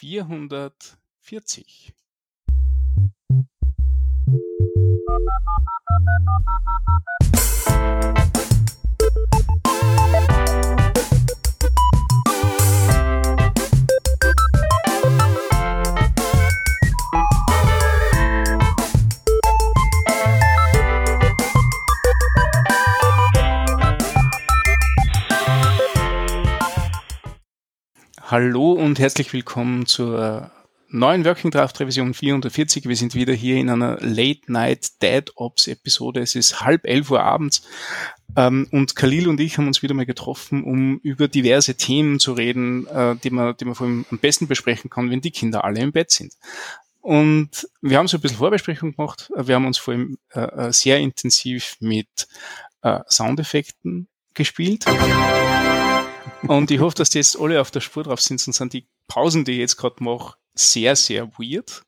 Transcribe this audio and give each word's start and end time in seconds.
440. 0.00 1.92
Hallo 28.30 28.74
und 28.74 29.00
herzlich 29.00 29.32
willkommen 29.32 29.86
zur 29.86 30.52
neuen 30.88 31.24
Working 31.24 31.50
Draft 31.50 31.80
Revision 31.80 32.14
440. 32.14 32.86
Wir 32.86 32.94
sind 32.94 33.16
wieder 33.16 33.32
hier 33.32 33.56
in 33.56 33.68
einer 33.68 33.98
Late 34.00 34.42
Night 34.46 35.02
Dead 35.02 35.32
Ops 35.34 35.66
Episode. 35.66 36.20
Es 36.20 36.36
ist 36.36 36.60
halb 36.60 36.86
elf 36.86 37.10
Uhr 37.10 37.24
abends 37.24 37.66
ähm, 38.36 38.68
und 38.70 38.94
Khalil 38.94 39.26
und 39.26 39.40
ich 39.40 39.58
haben 39.58 39.66
uns 39.66 39.82
wieder 39.82 39.94
mal 39.94 40.06
getroffen, 40.06 40.62
um 40.62 40.98
über 40.98 41.26
diverse 41.26 41.74
Themen 41.74 42.20
zu 42.20 42.34
reden, 42.34 42.86
äh, 42.86 43.16
die 43.16 43.30
man, 43.30 43.56
die 43.56 43.64
man 43.64 43.74
vor 43.74 43.88
allem 43.88 44.06
am 44.12 44.18
besten 44.18 44.46
besprechen 44.46 44.90
kann, 44.90 45.10
wenn 45.10 45.20
die 45.20 45.32
Kinder 45.32 45.64
alle 45.64 45.80
im 45.80 45.90
Bett 45.90 46.12
sind. 46.12 46.34
Und 47.00 47.66
wir 47.82 47.98
haben 47.98 48.06
so 48.06 48.16
ein 48.16 48.20
bisschen 48.20 48.38
Vorbesprechung 48.38 48.94
gemacht. 48.94 49.28
Wir 49.34 49.56
haben 49.56 49.66
uns 49.66 49.78
vor 49.78 49.94
allem 49.94 50.18
äh, 50.34 50.68
äh 50.68 50.72
sehr 50.72 51.00
intensiv 51.00 51.78
mit 51.80 52.28
äh, 52.82 53.00
Soundeffekten 53.08 54.06
gespielt. 54.34 54.84
Und 56.42 56.70
ich 56.70 56.80
hoffe, 56.80 56.96
dass 56.96 57.10
die 57.10 57.18
jetzt 57.18 57.38
alle 57.38 57.60
auf 57.60 57.70
der 57.70 57.80
Spur 57.80 58.04
drauf 58.04 58.20
sind, 58.20 58.40
sonst 58.40 58.56
sind 58.56 58.72
die 58.72 58.86
Pausen, 59.08 59.44
die 59.44 59.52
ich 59.52 59.58
jetzt 59.58 59.76
gerade 59.76 60.02
mache, 60.02 60.36
sehr, 60.54 60.96
sehr 60.96 61.28
weird. 61.38 61.84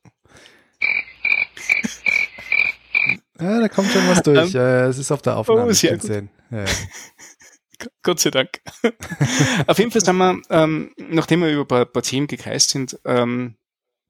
Ja, 3.39 3.59
da 3.59 3.67
kommt 3.67 3.91
schon 3.91 4.07
was 4.07 4.21
durch. 4.23 4.53
Ähm, 4.53 4.61
ja, 4.61 4.87
es 4.87 4.97
ist 4.97 5.11
auf 5.11 5.21
der 5.21 5.37
Aufnahme 5.37 5.65
oh, 5.65 5.71
sehr 5.71 5.99
sehen. 5.99 6.29
Ja. 6.49 6.65
Gott 8.03 8.19
sei 8.19 8.29
Dank. 8.29 8.61
auf 9.67 9.77
jeden 9.77 9.91
Fall 9.91 10.03
sind 10.03 10.17
wir, 10.17 10.41
ähm, 10.49 10.93
nachdem 10.97 11.41
wir 11.41 11.49
über 11.49 11.61
ein 11.61 11.67
paar, 11.67 11.85
paar 11.85 12.03
Themen 12.03 12.27
gekreist 12.27 12.69
sind, 12.69 12.99
ähm, 13.05 13.55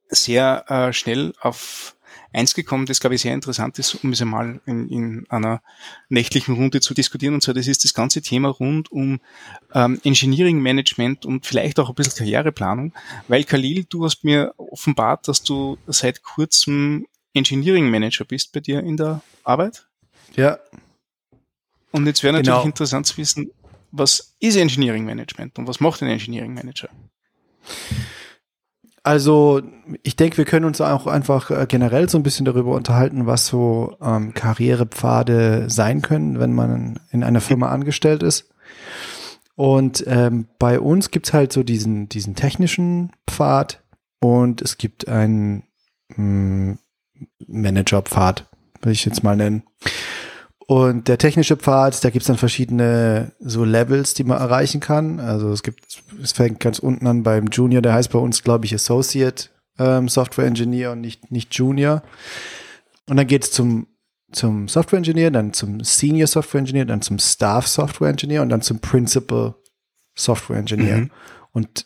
sehr 0.09 0.65
äh, 0.69 0.93
schnell 0.93 1.33
auf 1.39 1.92
eins 2.33 2.53
gekommen, 2.53 2.85
das 2.85 2.99
glaube 2.99 3.15
ich 3.15 3.21
sehr 3.21 3.33
interessant 3.33 3.79
ist, 3.79 3.95
um 4.03 4.11
es 4.11 4.21
einmal 4.21 4.59
in, 4.65 4.89
in 4.89 5.25
einer 5.29 5.61
nächtlichen 6.09 6.55
Runde 6.55 6.81
zu 6.81 6.93
diskutieren. 6.93 7.35
Und 7.35 7.41
zwar, 7.41 7.53
das 7.53 7.67
ist 7.67 7.83
das 7.83 7.93
ganze 7.93 8.21
Thema 8.21 8.49
rund 8.49 8.91
um 8.91 9.21
ähm, 9.73 10.01
Engineering 10.03 10.59
Management 10.59 11.25
und 11.25 11.45
vielleicht 11.45 11.79
auch 11.79 11.89
ein 11.89 11.95
bisschen 11.95 12.15
Karriereplanung. 12.17 12.93
Weil 13.27 13.43
Khalil, 13.43 13.85
du 13.87 14.03
hast 14.03 14.23
mir 14.23 14.53
offenbart, 14.57 15.27
dass 15.27 15.43
du 15.43 15.77
seit 15.87 16.23
kurzem 16.23 17.05
Engineering 17.33 17.89
Manager 17.89 18.25
bist 18.25 18.51
bei 18.51 18.59
dir 18.59 18.79
in 18.79 18.97
der 18.97 19.21
Arbeit. 19.43 19.87
Ja. 20.35 20.59
Und 21.91 22.07
jetzt 22.07 22.23
wäre 22.23 22.33
natürlich 22.33 22.47
genau. 22.47 22.65
interessant 22.65 23.05
zu 23.05 23.17
wissen, 23.17 23.51
was 23.91 24.35
ist 24.39 24.55
Engineering 24.55 25.05
Management 25.05 25.59
und 25.59 25.67
was 25.67 25.79
macht 25.79 26.01
ein 26.01 26.09
Engineering 26.09 26.53
Manager? 26.53 26.89
Also 29.03 29.61
ich 30.01 30.15
denke, 30.15 30.37
wir 30.37 30.45
können 30.45 30.65
uns 30.65 30.79
auch 30.79 31.07
einfach 31.07 31.51
äh, 31.51 31.65
generell 31.67 32.07
so 32.07 32.17
ein 32.17 32.23
bisschen 32.23 32.45
darüber 32.45 32.73
unterhalten, 32.73 33.25
was 33.27 33.47
so 33.47 33.97
ähm, 34.01 34.33
Karrierepfade 34.33 35.69
sein 35.69 36.01
können, 36.01 36.39
wenn 36.39 36.53
man 36.53 36.99
in 37.11 37.23
einer 37.23 37.41
Firma 37.41 37.69
angestellt 37.69 38.23
ist. 38.23 38.49
Und 39.55 40.05
ähm, 40.07 40.47
bei 40.57 40.79
uns 40.79 41.11
gibt's 41.11 41.33
halt 41.33 41.51
so 41.51 41.63
diesen, 41.63 42.07
diesen 42.07 42.35
technischen 42.35 43.11
Pfad 43.29 43.83
und 44.21 44.61
es 44.61 44.77
gibt 44.77 45.09
einen 45.09 45.63
hm, 46.15 46.79
Managerpfad, 47.45 48.47
will 48.81 48.93
ich 48.93 49.05
jetzt 49.05 49.23
mal 49.23 49.35
nennen. 49.35 49.63
Und 50.73 51.07
der 51.07 51.19
technische 51.19 51.55
Pfad, 51.55 52.03
da 52.03 52.09
gibt's 52.09 52.25
dann 52.25 52.37
verschiedene 52.39 53.33
so 53.39 53.63
Levels, 53.63 54.15
die 54.15 54.23
man 54.23 54.39
erreichen 54.39 54.79
kann. 54.79 55.19
Also 55.19 55.51
es 55.51 55.61
gibt, 55.61 56.01
es 56.19 56.31
fängt 56.31 56.59
ganz 56.59 56.79
unten 56.79 57.05
an 57.05 57.21
beim 57.21 57.45
Junior, 57.51 57.83
der 57.83 57.93
heißt 57.93 58.11
bei 58.11 58.17
uns, 58.17 58.41
glaube 58.41 58.65
ich, 58.65 58.73
Associate 58.73 59.49
ähm, 59.77 60.09
Software 60.09 60.47
Engineer 60.47 60.93
und 60.93 61.01
nicht, 61.01 61.29
nicht 61.29 61.53
Junior. 61.53 62.01
Und 63.07 63.17
dann 63.17 63.27
geht's 63.27 63.51
zum, 63.51 63.85
zum 64.31 64.67
Software 64.67 64.97
Engineer, 64.97 65.29
dann 65.29 65.53
zum 65.53 65.83
Senior 65.83 66.25
Software 66.25 66.61
Engineer, 66.61 66.85
dann 66.85 67.03
zum 67.03 67.19
Staff 67.19 67.67
Software 67.67 68.09
Engineer 68.09 68.41
und 68.41 68.49
dann 68.49 68.63
zum 68.63 68.79
Principal 68.79 69.53
Software 70.15 70.57
Engineer. 70.57 70.97
Mhm. 70.97 71.11
Und, 71.51 71.85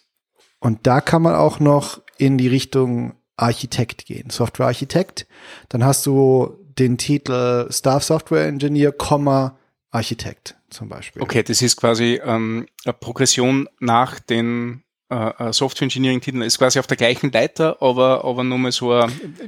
und 0.62 0.88
da 0.88 1.02
kann 1.02 1.24
man 1.24 1.36
auch 1.36 1.60
noch 1.60 2.02
in 2.18 2.38
die 2.38 2.48
Richtung 2.48 3.16
Architekt 3.36 4.06
gehen, 4.06 4.30
Software 4.30 4.68
Architekt. 4.68 5.28
Dann 5.68 5.84
hast 5.84 6.06
du 6.06 6.58
den 6.80 6.98
Titel 6.98 7.68
Staff 7.72 8.04
Software 8.04 8.48
Engineer, 8.48 8.94
Architekt 9.92 10.56
zum 10.70 10.90
Beispiel. 10.90 11.22
Okay, 11.22 11.44
das 11.44 11.62
ist 11.62 11.78
quasi 11.78 12.20
ähm, 12.24 12.68
eine 12.86 12.94
Progression 12.94 13.68
nach 13.80 14.20
den 14.20 14.84
äh, 15.10 15.16
äh 15.16 15.54
Software 15.54 15.84
Engineering 15.84 16.22
Titeln. 16.22 16.42
Ist 16.42 16.58
quasi 16.58 16.80
auf 16.80 16.88
der 16.88 16.98
gleichen 16.98 17.32
Leiter, 17.32 17.82
aber 17.82 18.26
aber 18.26 18.44
nur 18.44 18.58
mal 18.58 18.72
so, 18.72 18.94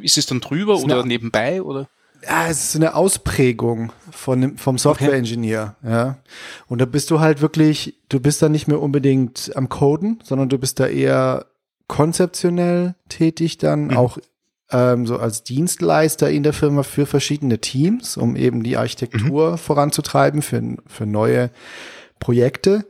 ist 0.01 0.17
es 0.17 0.25
dann 0.25 0.39
drüber 0.39 0.77
oder 0.77 0.99
eine, 0.99 1.07
nebenbei 1.07 1.61
oder? 1.61 1.89
Ja, 2.23 2.47
es 2.47 2.69
ist 2.69 2.75
eine 2.75 2.95
Ausprägung 2.95 3.91
von, 4.11 4.57
vom 4.57 4.77
Software 4.77 5.13
Engineer, 5.13 5.75
okay. 5.81 5.91
ja. 5.91 6.17
Und 6.67 6.79
da 6.79 6.85
bist 6.85 7.11
du 7.11 7.19
halt 7.19 7.41
wirklich, 7.41 7.95
du 8.09 8.19
bist 8.19 8.41
da 8.41 8.49
nicht 8.49 8.67
mehr 8.67 8.81
unbedingt 8.81 9.51
am 9.55 9.69
Coden, 9.69 10.19
sondern 10.23 10.49
du 10.49 10.57
bist 10.57 10.79
da 10.79 10.87
eher 10.87 11.45
konzeptionell 11.87 12.95
tätig 13.07 13.57
dann, 13.57 13.87
mhm. 13.87 13.97
auch 13.97 14.17
ähm, 14.71 15.07
so 15.07 15.17
als 15.17 15.43
Dienstleister 15.43 16.29
in 16.29 16.43
der 16.43 16.53
Firma 16.53 16.83
für 16.83 17.05
verschiedene 17.05 17.59
Teams, 17.59 18.17
um 18.17 18.35
eben 18.35 18.63
die 18.63 18.77
Architektur 18.77 19.51
mhm. 19.51 19.57
voranzutreiben 19.57 20.41
für, 20.41 20.77
für 20.85 21.05
neue 21.05 21.49
Projekte. 22.19 22.85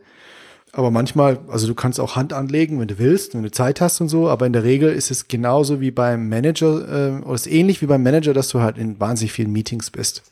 Aber 0.72 0.90
manchmal, 0.90 1.40
also 1.48 1.66
du 1.66 1.74
kannst 1.74 1.98
auch 1.98 2.14
Hand 2.14 2.32
anlegen, 2.32 2.78
wenn 2.78 2.86
du 2.86 2.98
willst, 2.98 3.34
wenn 3.34 3.42
du 3.42 3.50
Zeit 3.50 3.80
hast 3.80 4.00
und 4.00 4.08
so, 4.08 4.28
aber 4.28 4.46
in 4.46 4.52
der 4.52 4.62
Regel 4.62 4.92
ist 4.92 5.10
es 5.10 5.26
genauso 5.26 5.80
wie 5.80 5.90
beim 5.90 6.28
Manager, 6.28 7.18
äh, 7.18 7.22
oder 7.22 7.34
ist 7.34 7.48
ähnlich 7.48 7.82
wie 7.82 7.86
beim 7.86 8.02
Manager, 8.02 8.32
dass 8.34 8.48
du 8.48 8.60
halt 8.60 8.78
in 8.78 9.00
wahnsinnig 9.00 9.32
vielen 9.32 9.50
Meetings 9.50 9.90
bist. 9.90 10.22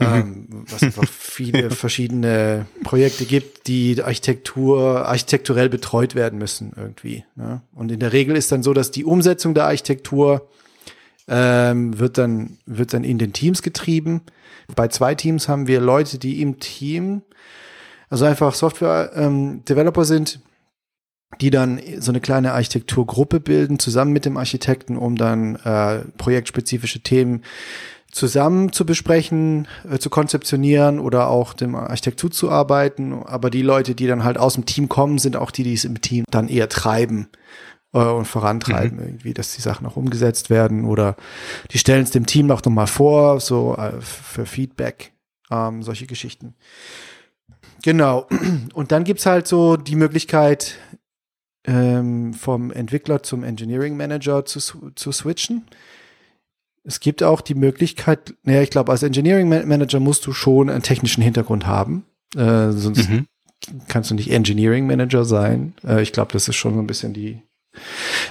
Mhm. 0.00 0.06
Ähm, 0.06 0.64
was 0.70 0.82
einfach 0.82 1.06
viele 1.06 1.70
verschiedene 1.70 2.66
Projekte 2.82 3.24
gibt, 3.24 3.66
die 3.66 4.02
Architektur, 4.02 5.06
architekturell 5.06 5.68
betreut 5.68 6.14
werden 6.14 6.38
müssen 6.38 6.72
irgendwie. 6.76 7.24
Ne? 7.36 7.62
Und 7.74 7.92
in 7.92 8.00
der 8.00 8.12
Regel 8.12 8.36
ist 8.36 8.50
dann 8.52 8.62
so, 8.62 8.72
dass 8.72 8.90
die 8.90 9.04
Umsetzung 9.04 9.54
der 9.54 9.66
Architektur 9.66 10.48
ähm, 11.28 11.98
wird 11.98 12.18
dann 12.18 12.58
wird 12.66 12.94
dann 12.94 13.04
in 13.04 13.18
den 13.18 13.32
Teams 13.32 13.62
getrieben. 13.62 14.22
Bei 14.74 14.88
zwei 14.88 15.14
Teams 15.14 15.48
haben 15.48 15.66
wir 15.66 15.80
Leute, 15.80 16.18
die 16.18 16.42
im 16.42 16.58
Team 16.58 17.22
also 18.12 18.26
einfach 18.26 18.54
Software-Developer 18.54 20.00
ähm, 20.02 20.06
sind, 20.06 20.40
die 21.40 21.48
dann 21.48 21.80
so 21.98 22.12
eine 22.12 22.20
kleine 22.20 22.52
Architekturgruppe 22.52 23.40
bilden, 23.40 23.78
zusammen 23.78 24.12
mit 24.12 24.26
dem 24.26 24.36
Architekten, 24.36 24.98
um 24.98 25.16
dann 25.16 25.56
äh, 25.56 26.00
projektspezifische 26.18 27.00
Themen 27.00 27.42
zusammen 28.12 28.72
zu 28.72 28.86
besprechen, 28.86 29.66
äh, 29.90 29.98
zu 29.98 30.10
konzeptionieren 30.10 31.00
oder 31.00 31.28
auch 31.28 31.54
dem 31.54 31.74
Architekt 31.74 32.20
zuzuarbeiten. 32.20 33.24
Aber 33.24 33.50
die 33.50 33.62
Leute, 33.62 33.94
die 33.94 34.06
dann 34.06 34.22
halt 34.22 34.38
aus 34.38 34.54
dem 34.54 34.66
Team 34.66 34.88
kommen, 34.88 35.18
sind 35.18 35.34
auch 35.34 35.50
die, 35.50 35.64
die 35.64 35.74
es 35.74 35.84
im 35.84 36.00
Team 36.00 36.24
dann 36.30 36.48
eher 36.48 36.68
treiben 36.68 37.28
äh, 37.92 37.98
und 37.98 38.26
vorantreiben, 38.26 38.98
mhm. 38.98 39.04
irgendwie, 39.04 39.34
dass 39.34 39.54
die 39.54 39.62
Sachen 39.62 39.86
auch 39.86 39.96
umgesetzt 39.96 40.50
werden 40.50 40.84
oder 40.84 41.16
die 41.72 41.78
stellen 41.78 42.04
es 42.04 42.10
dem 42.10 42.26
Team 42.26 42.50
auch 42.50 42.62
nochmal 42.62 42.86
vor, 42.86 43.40
so 43.40 43.74
äh, 43.76 44.00
für 44.00 44.44
Feedback, 44.44 45.12
ähm, 45.50 45.82
solche 45.82 46.06
Geschichten. 46.06 46.54
Genau. 47.82 48.28
Und 48.74 48.92
dann 48.92 49.04
gibt's 49.04 49.24
halt 49.24 49.48
so 49.48 49.76
die 49.76 49.96
Möglichkeit, 49.96 50.76
ähm, 51.64 52.34
vom 52.34 52.72
Entwickler 52.72 53.22
zum 53.22 53.44
Engineering 53.44 53.96
Manager 53.96 54.44
zu, 54.44 54.60
zu 54.94 55.12
switchen. 55.12 55.64
Es 56.84 57.00
gibt 57.00 57.22
auch 57.22 57.40
die 57.40 57.54
Möglichkeit, 57.54 58.34
naja, 58.42 58.62
ich 58.62 58.70
glaube, 58.70 58.90
als 58.90 59.02
Engineering 59.02 59.48
Manager 59.48 60.00
musst 60.00 60.26
du 60.26 60.32
schon 60.32 60.68
einen 60.68 60.82
technischen 60.82 61.22
Hintergrund 61.22 61.66
haben. 61.66 62.04
Äh, 62.34 62.72
sonst 62.72 63.08
mhm. 63.08 63.26
kannst 63.88 64.10
du 64.10 64.14
nicht 64.14 64.30
Engineering 64.30 64.86
Manager 64.86 65.24
sein. 65.24 65.74
Äh, 65.86 66.02
ich 66.02 66.12
glaube, 66.12 66.32
das 66.32 66.48
ist 66.48 66.56
schon 66.56 66.74
so 66.74 66.80
ein 66.80 66.86
bisschen 66.86 67.12
die 67.12 67.40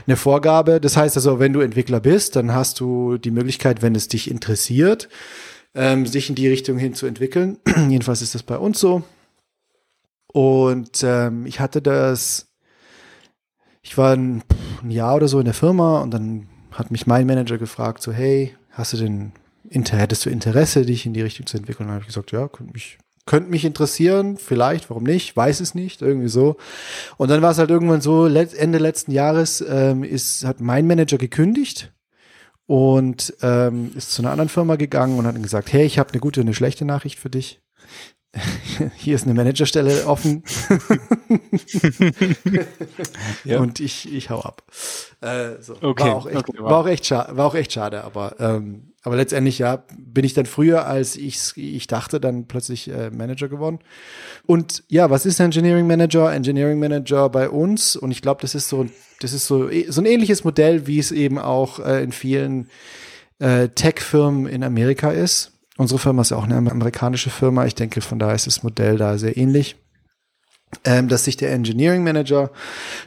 eine 0.06 0.18
Vorgabe. 0.18 0.80
Das 0.80 0.98
heißt 0.98 1.15
also, 1.18 1.39
wenn 1.39 1.53
du 1.53 1.62
Entwickler 1.62 2.00
bist, 2.00 2.36
dann 2.36 2.53
hast 2.53 2.80
du 2.80 3.18
die 3.18 3.31
Möglichkeit, 3.31 3.81
wenn 3.81 3.95
es 3.95 4.07
dich 4.07 4.30
interessiert, 4.30 5.09
ähm, 5.74 6.06
sich 6.06 6.30
in 6.30 6.36
die 6.36 6.48
Richtung 6.48 6.77
hin 6.77 6.94
zu 6.94 7.06
entwickeln. 7.06 7.57
Jedenfalls 7.89 8.21
ist 8.21 8.36
das 8.36 8.44
bei 8.44 8.57
uns 8.57 8.80
so. 8.80 9.03
Und 10.27 11.03
ähm, 11.03 11.45
ich 11.45 11.59
hatte 11.59 11.81
das, 11.81 12.51
ich 13.81 13.98
war 13.98 14.15
ein, 14.15 14.44
ein 14.81 14.92
Jahr 14.92 15.15
oder 15.15 15.27
so 15.27 15.39
in 15.39 15.45
der 15.45 15.53
Firma 15.53 16.00
und 16.00 16.12
dann 16.12 16.48
hat 16.72 16.92
mich 16.92 17.08
mein 17.08 17.28
Manager 17.28 17.58
gefragt, 17.58 18.02
so, 18.02 18.12
hey, 18.12 18.56
hast 18.72 18.94
du 18.94 18.98
denn, 18.98 19.32
hättest 19.70 20.26
du 20.26 20.30
Interesse, 20.30 20.86
dich 20.86 21.06
in 21.06 21.14
die 21.14 21.22
Richtung 21.22 21.46
zu 21.46 21.58
entwickeln? 21.58 21.86
Und 21.86 21.90
dann 21.90 21.96
habe 21.96 22.04
ich 22.04 22.08
gesagt, 22.08 22.32
ja, 22.32 22.48
könnte 22.48 22.74
mich, 22.74 22.98
könnte 23.26 23.50
mich 23.50 23.66
interessieren, 23.66 24.38
vielleicht, 24.38 24.90
warum 24.90 25.04
nicht, 25.04 25.36
weiß 25.36 25.60
es 25.60 25.76
nicht, 25.76 26.02
irgendwie 26.02 26.30
so. 26.30 26.58
Und 27.18 27.30
dann 27.30 27.42
war 27.42 27.52
es 27.52 27.58
halt 27.58 27.70
irgendwann 27.70 28.02
so, 28.02 28.26
Ende 28.26 28.78
letzten 28.78 29.12
Jahres 29.12 29.64
ähm, 29.68 30.04
ist, 30.04 30.46
hat 30.46 30.60
mein 30.60 30.88
Manager 30.88 31.18
gekündigt 31.18 31.94
und 32.66 33.34
ähm, 33.42 33.92
ist 33.96 34.12
zu 34.12 34.22
einer 34.22 34.32
anderen 34.32 34.50
Firma 34.50 34.78
gegangen 34.78 35.18
und 35.20 35.28
hat 35.28 35.42
gesagt, 35.42 35.74
hey, 35.74 35.86
ich 35.86 36.00
habe 36.00 36.12
eine 36.12 36.22
gute 36.22 36.40
und 36.42 36.48
eine 36.48 36.54
schlechte 36.54 36.86
Nachricht 36.86 37.20
für 37.20 37.30
dich. 37.30 37.62
Hier 38.95 39.16
ist 39.16 39.25
eine 39.25 39.33
Managerstelle 39.33 40.07
offen. 40.07 40.44
ja. 43.44 43.60
Und 43.60 43.80
ich, 43.80 44.13
ich 44.13 44.30
hau 44.30 44.39
ab. 44.39 44.63
Äh, 45.22 45.62
so. 45.62 45.75
okay. 45.81 46.06
War, 46.06 46.16
auch 46.16 46.28
echt, 46.28 46.38
okay, 46.38 46.54
wow. 46.60 46.69
war, 46.69 46.78
auch 46.78 46.88
echt 46.88 47.06
schade, 47.06 47.38
war 47.38 47.48
auch 47.48 47.56
echt 47.56 47.74
schade, 47.74 48.04
aber 48.04 48.36
ähm, 48.39 48.92
aber 49.04 49.16
letztendlich, 49.16 49.57
ja, 49.57 49.83
bin 49.98 50.25
ich 50.25 50.36
dann 50.36 50.45
früher, 50.45 50.86
als 50.86 51.16
ich, 51.16 51.39
ich 51.56 51.88
dachte, 51.88 52.19
dann 52.19 52.45
plötzlich 52.45 52.88
äh, 52.88 53.10
Manager 53.10 53.48
geworden. 53.48 53.80
Und 54.45 54.84
ja, 54.89 55.10
was 55.10 55.25
ist 55.25 55.39
Engineering 55.39 55.88
Manager? 55.88 56.31
Engineering 56.31 56.80
Manager 56.80 57.30
bei 57.30 57.50
uns. 57.50 57.95
Und 57.95 58.12
ich 58.12 58.22
glaube, 58.22 58.42
das 58.42 58.54
ist 58.54 58.69
so, 58.69 58.86
das 59.19 59.34
ist 59.34 59.48
so, 59.48 59.69
so 59.88 60.01
ein 60.01 60.06
ähnliches 60.06 60.44
Modell, 60.44 60.86
wie 60.86 61.00
es 61.00 61.12
eben 61.12 61.39
auch 61.39 61.80
äh, 61.80 62.04
in 62.04 62.12
vielen 62.12 62.69
äh, 63.39 63.69
Tech-Firmen 63.69 64.45
in 64.45 64.63
Amerika 64.63 65.12
ist. 65.12 65.51
Unsere 65.78 66.00
Firma 66.00 66.22
ist 66.22 66.32
ja 66.32 66.38
auch 66.38 66.44
eine 66.44 66.58
amerikanische 66.58 67.30
Firma. 67.30 67.66
Ich 67.66 67.76
denke, 67.76 68.02
von 68.02 68.20
daher 68.20 68.36
ist 68.36 68.48
das 68.48 68.64
Modell 68.64 68.98
da 68.98 69.18
sehr 69.18 69.38
ähnlich. 69.38 69.78
Ähm, 70.86 71.10
dass 71.10 71.26
sich 71.26 71.36
der 71.36 71.52
Engineering 71.52 72.04
Manager 72.04 72.50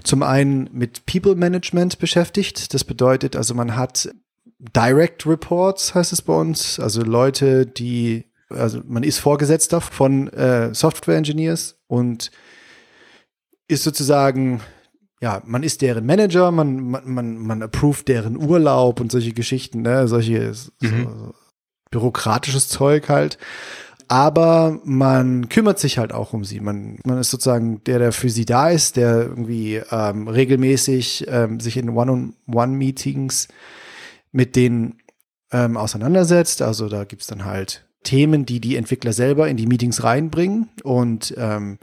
zum 0.02 0.22
einen 0.22 0.68
mit 0.72 1.06
People 1.06 1.34
Management 1.34 1.98
beschäftigt. 1.98 2.74
Das 2.74 2.84
bedeutet 2.84 3.36
also, 3.36 3.54
man 3.54 3.74
hat 3.74 4.10
Direct 4.58 5.26
Reports 5.26 5.94
heißt 5.94 6.12
es 6.12 6.22
bei 6.22 6.34
uns, 6.34 6.78
also 6.78 7.02
Leute, 7.02 7.66
die, 7.66 8.24
also 8.48 8.80
man 8.86 9.02
ist 9.02 9.18
Vorgesetzter 9.18 9.80
von 9.80 10.28
äh, 10.28 10.74
Software 10.74 11.16
Engineers 11.16 11.78
und 11.86 12.30
ist 13.68 13.82
sozusagen, 13.82 14.60
ja, 15.20 15.42
man 15.44 15.62
ist 15.62 15.82
deren 15.82 16.06
Manager, 16.06 16.50
man, 16.50 16.80
man, 16.80 17.08
man, 17.10 17.38
man 17.38 17.62
approved 17.62 18.08
deren 18.08 18.36
Urlaub 18.36 19.00
und 19.00 19.12
solche 19.12 19.32
Geschichten, 19.32 19.82
ne, 19.82 20.08
solche 20.08 20.52
mhm. 20.80 21.04
so, 21.04 21.34
bürokratisches 21.94 22.68
Zeug 22.68 23.08
halt. 23.08 23.38
Aber 24.08 24.80
man 24.84 25.48
kümmert 25.48 25.78
sich 25.78 25.96
halt 25.96 26.12
auch 26.12 26.34
um 26.34 26.44
sie. 26.44 26.60
Man, 26.60 26.98
man 27.04 27.18
ist 27.18 27.30
sozusagen 27.30 27.82
der, 27.84 27.98
der 27.98 28.12
für 28.12 28.28
sie 28.28 28.44
da 28.44 28.68
ist, 28.68 28.96
der 28.96 29.22
irgendwie 29.22 29.80
ähm, 29.90 30.28
regelmäßig 30.28 31.26
ähm, 31.28 31.58
sich 31.58 31.78
in 31.78 31.88
One-on-One-Meetings 31.88 33.48
mit 34.30 34.56
denen 34.56 34.98
ähm, 35.52 35.76
auseinandersetzt. 35.78 36.60
Also 36.60 36.88
da 36.88 37.04
gibt's 37.04 37.28
dann 37.28 37.46
halt 37.46 37.86
Themen, 38.02 38.44
die 38.44 38.60
die 38.60 38.76
Entwickler 38.76 39.14
selber 39.14 39.48
in 39.48 39.56
die 39.56 39.66
Meetings 39.66 40.04
reinbringen 40.04 40.68
und 40.82 41.32
ähm, 41.38 41.78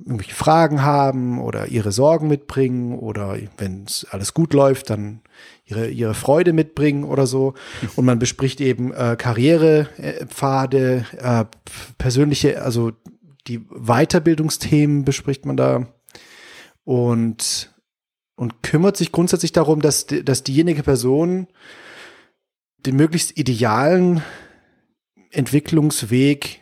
irgendwelche 0.00 0.34
Fragen 0.34 0.82
haben 0.82 1.40
oder 1.40 1.68
ihre 1.68 1.92
Sorgen 1.92 2.26
mitbringen 2.26 2.98
oder 2.98 3.38
wenn 3.56 3.84
es 3.84 4.04
alles 4.10 4.34
gut 4.34 4.52
läuft, 4.52 4.90
dann 4.90 5.20
ihre, 5.66 5.88
ihre 5.88 6.14
Freude 6.14 6.52
mitbringen 6.52 7.04
oder 7.04 7.26
so. 7.26 7.54
Und 7.96 8.04
man 8.04 8.18
bespricht 8.18 8.60
eben 8.60 8.92
äh, 8.92 9.16
Karrierepfade, 9.18 11.04
äh, 11.18 11.44
persönliche, 11.98 12.62
also 12.62 12.92
die 13.46 13.58
Weiterbildungsthemen 13.58 15.04
bespricht 15.04 15.46
man 15.46 15.56
da 15.56 15.86
und 16.84 17.72
und 18.38 18.62
kümmert 18.62 18.98
sich 18.98 19.12
grundsätzlich 19.12 19.52
darum, 19.52 19.80
dass, 19.80 20.06
dass 20.06 20.44
diejenige 20.44 20.82
Person 20.82 21.48
den 22.78 22.96
möglichst 22.96 23.38
idealen 23.38 24.22
Entwicklungsweg 25.30 26.60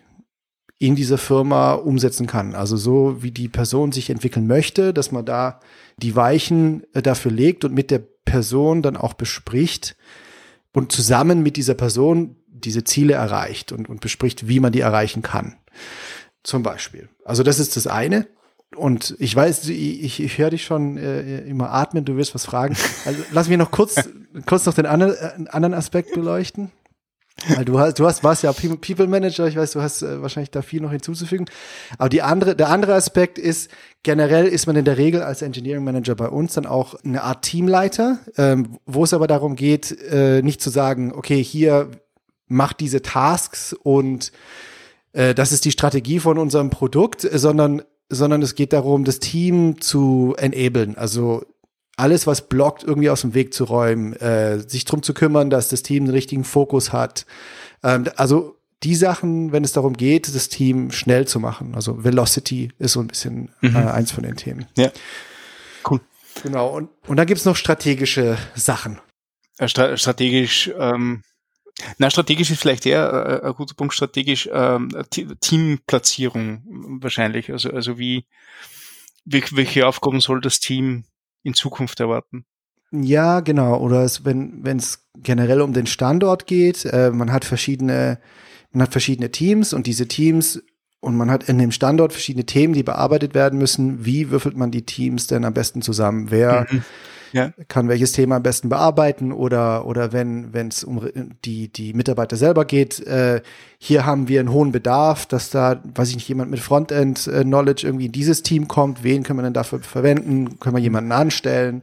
in 0.78 0.94
dieser 0.94 1.18
Firma 1.18 1.72
umsetzen 1.72 2.26
kann. 2.26 2.54
Also 2.54 2.76
so 2.76 3.22
wie 3.22 3.30
die 3.30 3.48
Person 3.48 3.92
sich 3.92 4.10
entwickeln 4.10 4.46
möchte, 4.46 4.94
dass 4.94 5.12
man 5.12 5.24
da 5.24 5.60
die 5.96 6.14
Weichen 6.16 6.84
äh, 6.94 7.02
dafür 7.02 7.32
legt 7.32 7.64
und 7.64 7.74
mit 7.74 7.90
der 7.90 8.02
Person 8.24 8.82
dann 8.82 8.96
auch 8.96 9.14
bespricht 9.14 9.96
und 10.72 10.92
zusammen 10.92 11.42
mit 11.42 11.56
dieser 11.56 11.74
Person 11.74 12.36
diese 12.48 12.84
Ziele 12.84 13.14
erreicht 13.14 13.72
und, 13.72 13.88
und 13.88 14.00
bespricht, 14.00 14.48
wie 14.48 14.60
man 14.60 14.72
die 14.72 14.80
erreichen 14.80 15.22
kann. 15.22 15.56
Zum 16.42 16.62
Beispiel. 16.62 17.08
Also 17.24 17.42
das 17.42 17.58
ist 17.58 17.76
das 17.76 17.86
eine. 17.86 18.26
Und 18.76 19.14
ich 19.18 19.34
weiß, 19.34 19.68
ich, 19.68 20.20
ich 20.20 20.38
höre 20.38 20.50
dich 20.50 20.64
schon 20.64 20.96
äh, 20.96 21.40
immer 21.42 21.70
atmen, 21.70 22.04
du 22.04 22.16
wirst 22.16 22.34
was 22.34 22.44
fragen. 22.44 22.76
Also 23.04 23.22
lass 23.32 23.48
mich 23.48 23.58
noch 23.58 23.70
kurz, 23.70 24.08
kurz 24.46 24.66
noch 24.66 24.74
den 24.74 24.86
anderen, 24.86 25.14
äh, 25.14 25.48
anderen 25.50 25.74
Aspekt 25.74 26.12
beleuchten. 26.12 26.70
Weil 27.48 27.64
du 27.64 27.78
hast, 27.78 27.98
du 27.98 28.06
hast, 28.06 28.22
warst 28.22 28.42
ja 28.42 28.52
People 28.52 29.06
Manager, 29.06 29.46
ich 29.46 29.56
weiß, 29.56 29.72
du 29.72 29.82
hast 29.82 30.02
äh, 30.02 30.22
wahrscheinlich 30.22 30.50
da 30.50 30.62
viel 30.62 30.80
noch 30.80 30.92
hinzuzufügen. 30.92 31.46
Aber 31.98 32.08
die 32.08 32.22
andere, 32.22 32.54
der 32.54 32.70
andere 32.70 32.94
Aspekt 32.94 33.38
ist, 33.38 33.70
generell 34.02 34.46
ist 34.46 34.66
man 34.66 34.76
in 34.76 34.84
der 34.84 34.98
Regel 34.98 35.22
als 35.22 35.42
Engineering 35.42 35.84
Manager 35.84 36.14
bei 36.14 36.28
uns 36.28 36.54
dann 36.54 36.66
auch 36.66 36.94
eine 37.04 37.22
Art 37.22 37.42
Teamleiter, 37.42 38.18
ähm, 38.36 38.78
wo 38.86 39.04
es 39.04 39.12
aber 39.12 39.26
darum 39.26 39.56
geht, 39.56 39.90
äh, 40.10 40.42
nicht 40.42 40.62
zu 40.62 40.70
sagen, 40.70 41.12
okay, 41.12 41.42
hier 41.42 41.90
macht 42.46 42.80
diese 42.80 43.02
Tasks 43.02 43.72
und 43.72 44.32
äh, 45.12 45.34
das 45.34 45.52
ist 45.52 45.64
die 45.64 45.72
Strategie 45.72 46.20
von 46.20 46.38
unserem 46.38 46.70
Produkt, 46.70 47.22
sondern 47.22 47.82
sondern 48.10 48.42
es 48.42 48.54
geht 48.54 48.72
darum, 48.72 49.04
das 49.04 49.18
Team 49.18 49.80
zu 49.80 50.34
enablen. 50.36 50.96
Also 50.96 51.44
alles, 51.96 52.26
was 52.26 52.48
blockt, 52.48 52.82
irgendwie 52.82 53.10
aus 53.10 53.20
dem 53.20 53.34
Weg 53.34 53.54
zu 53.54 53.64
räumen, 53.64 54.14
äh, 54.14 54.58
sich 54.68 54.84
drum 54.84 55.02
zu 55.02 55.14
kümmern, 55.14 55.50
dass 55.50 55.68
das 55.68 55.82
Team 55.82 56.06
den 56.06 56.14
richtigen 56.14 56.44
Fokus 56.44 56.92
hat. 56.92 57.26
Ähm, 57.82 58.06
also 58.16 58.56
die 58.82 58.94
Sachen, 58.94 59.52
wenn 59.52 59.64
es 59.64 59.72
darum 59.72 59.94
geht, 59.96 60.34
das 60.34 60.48
Team 60.48 60.90
schnell 60.90 61.26
zu 61.26 61.40
machen. 61.40 61.74
Also 61.74 62.04
Velocity 62.04 62.70
ist 62.78 62.92
so 62.92 63.00
ein 63.00 63.06
bisschen 63.06 63.50
mhm. 63.60 63.76
äh, 63.76 63.78
eins 63.78 64.12
von 64.12 64.24
den 64.24 64.36
Themen. 64.36 64.66
Ja. 64.76 64.90
Cool. 65.88 66.00
Genau. 66.42 66.68
Und, 66.68 66.90
und 67.06 67.16
dann 67.16 67.26
gibt's 67.26 67.44
noch 67.44 67.56
strategische 67.56 68.36
Sachen. 68.54 69.00
Strategisch, 69.66 70.72
ähm, 70.78 71.22
na, 71.98 72.10
strategisch 72.10 72.50
ist 72.50 72.60
vielleicht 72.60 72.86
eher 72.86 73.40
äh, 73.42 73.46
ein 73.46 73.54
guter 73.54 73.74
Punkt, 73.74 73.94
strategisch 73.94 74.48
ähm, 74.52 74.90
Teamplatzierung 75.40 76.62
wahrscheinlich. 77.00 77.52
Also, 77.52 77.70
also 77.70 77.98
wie, 77.98 78.26
welche 79.24 79.86
Aufgaben 79.86 80.20
soll 80.20 80.40
das 80.40 80.60
Team 80.60 81.04
in 81.44 81.54
Zukunft 81.54 82.00
erwarten? 82.00 82.44
Ja, 82.90 83.40
genau. 83.40 83.78
Oder 83.78 84.02
es, 84.02 84.24
wenn 84.24 84.64
es 84.64 85.08
generell 85.16 85.60
um 85.60 85.72
den 85.72 85.86
Standort 85.86 86.46
geht, 86.46 86.84
äh, 86.84 87.10
man 87.10 87.32
hat 87.32 87.44
verschiedene, 87.44 88.18
man 88.72 88.82
hat 88.82 88.92
verschiedene 88.92 89.30
Teams 89.30 89.72
und 89.72 89.86
diese 89.86 90.08
Teams 90.08 90.62
und 91.00 91.16
man 91.16 91.30
hat 91.30 91.48
in 91.48 91.58
dem 91.58 91.70
Standort 91.70 92.12
verschiedene 92.12 92.46
Themen, 92.46 92.74
die 92.74 92.82
bearbeitet 92.82 93.34
werden 93.34 93.58
müssen. 93.58 94.04
Wie 94.04 94.30
würfelt 94.30 94.56
man 94.56 94.70
die 94.70 94.86
Teams 94.86 95.26
denn 95.26 95.44
am 95.44 95.54
besten 95.54 95.82
zusammen? 95.82 96.30
Wer 96.30 96.66
mhm 96.70 96.82
ja. 97.34 97.52
kann 97.66 97.88
welches 97.88 98.12
Thema 98.12 98.36
am 98.36 98.42
besten 98.44 98.68
bearbeiten 98.68 99.32
oder 99.32 99.86
oder 99.86 100.12
wenn 100.12 100.52
wenn 100.54 100.68
es 100.68 100.84
um 100.84 101.06
die 101.44 101.68
die 101.68 101.92
Mitarbeiter 101.92 102.36
selber 102.36 102.64
geht, 102.64 103.00
äh, 103.00 103.42
hier 103.78 104.06
haben 104.06 104.28
wir 104.28 104.38
einen 104.38 104.52
hohen 104.52 104.70
Bedarf, 104.70 105.26
dass 105.26 105.50
da, 105.50 105.82
weiß 105.82 106.10
ich 106.10 106.14
nicht, 106.14 106.28
jemand 106.28 106.52
mit 106.52 106.60
Frontend 106.60 107.26
äh, 107.26 107.42
Knowledge 107.42 107.86
irgendwie 107.86 108.06
in 108.06 108.12
dieses 108.12 108.42
Team 108.42 108.68
kommt. 108.68 109.02
Wen 109.02 109.24
können 109.24 109.40
wir 109.40 109.42
denn 109.42 109.52
dafür 109.52 109.80
verwenden? 109.80 110.60
Können 110.60 110.76
wir 110.76 110.82
jemanden 110.82 111.10
anstellen? 111.10 111.82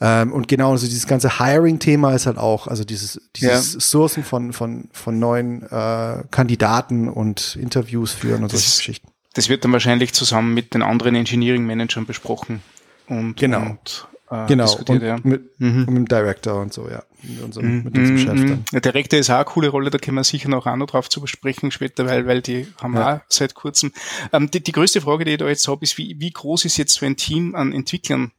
Ähm, 0.00 0.30
und 0.30 0.46
genau 0.46 0.76
so 0.76 0.86
dieses 0.86 1.06
ganze 1.06 1.40
Hiring-Thema 1.40 2.14
ist 2.14 2.26
halt 2.26 2.36
auch, 2.36 2.68
also 2.68 2.84
dieses 2.84 3.18
dieses 3.34 3.72
ja. 3.72 3.80
Sourcen 3.80 4.24
von 4.24 4.52
von 4.52 4.90
von 4.92 5.18
neuen 5.18 5.62
äh, 5.62 6.22
Kandidaten 6.30 7.08
und 7.08 7.56
Interviews 7.56 8.12
führen 8.12 8.42
und 8.42 8.52
das, 8.52 8.60
solche 8.60 8.76
Geschichten. 8.76 9.08
Das 9.32 9.48
wird 9.48 9.64
dann 9.64 9.72
wahrscheinlich 9.72 10.12
zusammen 10.12 10.52
mit 10.52 10.74
den 10.74 10.82
anderen 10.82 11.14
Engineering-Managern 11.14 12.04
besprochen. 12.04 12.62
Und, 13.08 13.36
genau. 13.38 13.62
Und 13.62 14.06
äh, 14.32 14.46
genau, 14.46 14.64
diskutiert. 14.64 15.02
Und 15.02 15.06
ja. 15.06 15.18
mit, 15.22 15.60
mhm. 15.60 15.78
mit 15.80 15.88
dem 15.88 16.08
Director 16.08 16.60
und 16.60 16.72
so, 16.72 16.88
ja. 16.88 17.02
Mit 17.22 17.42
unserem, 17.42 17.76
mhm. 17.78 17.84
mit 17.84 17.98
unserem 17.98 18.18
Chef 18.18 18.48
dann. 18.48 18.64
Der 18.72 18.80
Director 18.80 19.18
ist 19.18 19.30
auch 19.30 19.36
eine 19.36 19.44
coole 19.44 19.68
Rolle, 19.68 19.90
da 19.90 19.98
können 19.98 20.16
wir 20.16 20.24
sicher 20.24 20.48
noch 20.48 20.66
auch 20.66 20.76
noch 20.76 20.86
drauf 20.86 21.10
zu 21.10 21.20
besprechen 21.20 21.70
später, 21.70 22.06
weil, 22.06 22.26
weil 22.26 22.40
die 22.40 22.66
haben 22.80 22.94
ja. 22.94 23.16
auch 23.16 23.20
seit 23.28 23.54
kurzem. 23.54 23.92
Ähm, 24.32 24.50
die, 24.50 24.62
die 24.62 24.72
größte 24.72 25.02
Frage, 25.02 25.24
die 25.24 25.32
ich 25.32 25.38
da 25.38 25.48
jetzt 25.48 25.68
habe, 25.68 25.84
ist, 25.84 25.98
wie, 25.98 26.18
wie 26.18 26.30
groß 26.30 26.64
ist 26.64 26.78
jetzt 26.78 26.94
so 26.94 27.04
ein 27.04 27.16
Team 27.16 27.54
an 27.54 27.72
Entwicklern, 27.72 28.32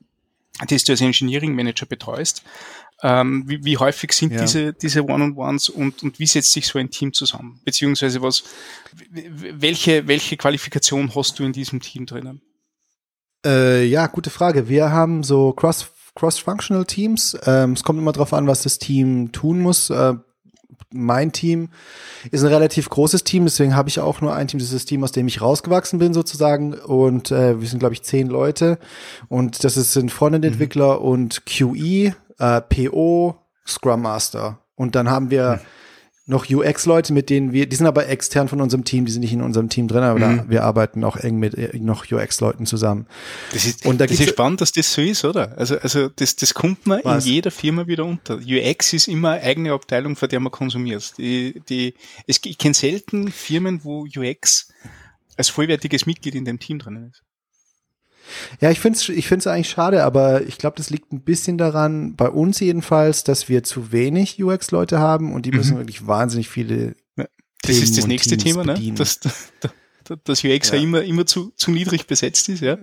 das 0.68 0.84
du 0.84 0.94
als 0.94 1.02
Engineering 1.02 1.54
Manager 1.54 1.86
betreust? 1.86 2.44
Ähm, 3.04 3.44
wie, 3.48 3.64
wie 3.64 3.78
häufig 3.78 4.14
sind 4.14 4.34
ja. 4.34 4.42
diese, 4.42 4.74
diese 4.74 5.04
One-on-Ones 5.04 5.70
und, 5.70 6.02
und 6.02 6.20
wie 6.20 6.26
setzt 6.26 6.54
sich 6.54 6.66
so 6.66 6.80
ein 6.80 6.90
Team 6.90 7.14
zusammen? 7.14 7.60
Beziehungsweise 7.66 8.22
was, 8.22 8.44
welche, 9.12 10.08
welche 10.08 10.38
Qualifikation 10.38 11.14
hast 11.14 11.38
du 11.38 11.44
in 11.44 11.54
diesem 11.54 11.82
Team 11.82 12.06
drinnen? 12.06 12.42
Äh, 13.46 13.86
ja, 13.86 14.08
gute 14.08 14.30
Frage. 14.30 14.70
Wir 14.70 14.92
haben 14.92 15.24
so 15.24 15.52
Cross, 15.54 15.88
Cross-Functional 16.16 16.86
Teams. 16.86 17.38
Ähm, 17.46 17.74
es 17.74 17.84
kommt 17.84 18.00
immer 18.00 18.12
darauf 18.12 18.34
an, 18.34 18.48
was 18.48 18.64
das 18.64 18.80
Team 18.80 19.32
tun 19.32 19.60
muss. 19.60 19.90
Äh, 19.90 20.16
mein 20.92 21.32
Team 21.32 21.70
ist 22.32 22.44
ein 22.44 22.54
relativ 22.54 22.88
großes 22.88 23.24
Team, 23.24 23.46
deswegen 23.46 23.76
habe 23.76 23.90
ich 23.90 24.00
auch 24.00 24.22
nur 24.22 24.36
ein 24.36 24.48
Team, 24.48 24.60
das 24.60 24.68
ist 24.68 24.76
das 24.76 24.86
Team, 24.86 25.04
aus 25.04 25.12
dem 25.12 25.28
ich 25.28 25.42
rausgewachsen 25.42 25.98
bin 25.98 26.14
sozusagen. 26.14 26.76
Und 26.76 27.32
äh, 27.32 27.60
wir 27.60 27.68
sind, 27.68 27.80
glaube 27.80 27.94
ich, 27.94 28.04
zehn 28.04 28.28
Leute. 28.28 28.78
Und 29.28 29.64
das 29.64 29.76
ist, 29.76 29.94
sind 29.94 30.12
Frontend-Entwickler 30.12 31.00
mhm. 31.00 31.06
und 31.06 31.46
QE, 31.46 32.14
äh, 32.40 32.62
PO, 32.62 33.36
Scrum 33.66 34.02
Master. 34.04 34.60
Und 34.76 34.96
dann 34.96 35.10
haben 35.10 35.32
wir 35.32 35.60
mhm 35.62 35.83
noch 36.26 36.50
UX-Leute, 36.50 37.12
mit 37.12 37.30
denen 37.30 37.52
wir, 37.52 37.68
die 37.68 37.76
sind 37.76 37.86
aber 37.86 38.08
extern 38.08 38.48
von 38.48 38.62
unserem 38.62 38.86
Team, 38.86 39.06
die 39.06 39.12
sind 39.12 39.22
nicht 39.22 39.34
in 39.34 39.42
unserem 39.42 39.68
Team 39.68 39.90
drin, 39.90 40.04
aber 40.04 40.28
mhm. 40.28 40.50
wir 40.50 40.64
arbeiten 40.64 41.04
auch 41.04 41.18
eng 41.18 41.38
mit 41.38 41.54
äh, 41.56 41.78
noch 41.80 42.10
UX-Leuten 42.10 42.66
zusammen. 42.66 43.08
Das 43.52 43.66
ist, 43.66 43.86
und 43.86 44.00
da 44.00 44.08
das 44.08 44.20
ist 44.20 44.30
spannend, 44.30 44.62
dass 44.62 44.72
das 44.72 44.94
so 44.94 45.02
ist, 45.02 45.26
oder? 45.26 45.58
Also, 45.58 45.78
also 45.80 46.08
das, 46.08 46.38
das 46.38 46.54
kommt 46.54 46.88
man 46.88 47.02
was? 47.04 47.26
in 47.26 47.34
jeder 47.34 47.52
Firma 47.52 47.88
wieder 47.88 48.06
unter. 48.06 48.38
UX 48.38 48.94
ist 48.94 49.10
immer 49.10 49.32
eine 49.32 49.44
eigene 49.44 49.74
Abteilung, 49.74 50.16
vor 50.16 50.30
der 50.30 50.40
man 50.40 50.52
konsumiert. 50.52 51.18
Die, 51.18 51.62
die, 51.68 51.94
es, 52.26 52.40
ich 52.46 52.58
kenne 52.58 52.74
selten 52.74 53.30
Firmen, 53.30 53.84
wo 53.84 54.06
UX 54.16 54.72
als 55.36 55.50
vollwertiges 55.50 56.06
Mitglied 56.06 56.36
in 56.36 56.46
dem 56.46 56.60
Team 56.60 56.80
drin 56.80 57.10
ist. 57.12 57.24
Ja, 58.62 58.72
ich 58.72 58.80
finde 58.80 58.98
es 58.98 59.10
ich 59.10 59.28
find's 59.28 59.48
eigentlich 59.48 59.70
schade, 59.70 60.04
aber 60.04 60.42
ich 60.44 60.58
glaube, 60.58 60.78
das 60.78 60.90
liegt 60.90 61.12
ein 61.12 61.22
bisschen 61.22 61.58
daran, 61.58 62.16
bei 62.16 62.30
uns 62.30 62.60
jedenfalls, 62.60 63.24
dass 63.24 63.50
wir 63.50 63.64
zu 63.64 63.92
wenig 63.92 64.42
UX-Leute 64.42 65.00
haben 65.00 65.34
und 65.34 65.46
die 65.46 65.52
müssen 65.52 65.76
mhm. 65.76 65.80
wirklich 65.80 66.08
wahnsinnig 66.08 66.50
viele. 66.50 66.96
Ja, 67.18 67.26
das 67.62 67.78
ist 67.78 67.98
das 67.98 68.08
nächste 68.08 68.38
Teams 68.38 68.58
Thema, 68.58 68.80
ne? 68.80 68.94
Dass, 68.94 69.20
dass 70.24 70.44
UX 70.44 70.70
ja, 70.70 70.76
ja 70.76 70.82
immer, 70.82 71.04
immer 71.04 71.26
zu, 71.26 71.54
zu 71.56 71.72
niedrig 71.72 72.08
besetzt 72.08 72.50
ist, 72.50 72.62
ja. 72.62 72.78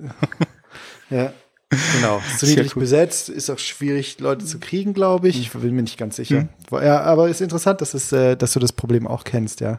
Ja. 1.11 1.33
Genau, 1.71 2.21
zu 2.39 2.47
niedrig 2.47 2.75
cool. 2.75 2.81
besetzt, 2.81 3.29
ist 3.29 3.49
auch 3.49 3.59
schwierig, 3.59 4.19
Leute 4.19 4.45
zu 4.45 4.59
kriegen, 4.59 4.93
glaube 4.93 5.29
ich. 5.29 5.39
Ich 5.39 5.51
bin 5.53 5.75
mir 5.75 5.83
nicht 5.83 5.99
ganz 5.99 6.17
sicher. 6.17 6.49
Mhm. 6.71 6.83
Ja, 6.83 7.03
aber 7.03 7.27
es 7.27 7.37
ist 7.37 7.43
interessant, 7.43 7.81
dass, 7.81 7.95
es, 7.95 8.11
äh, 8.11 8.37
dass 8.37 8.55
du 8.55 8.61
das 8.61 8.73
Problem 8.73 9.07
auch 9.07 9.23
kennst, 9.23 9.61
ja. 9.61 9.79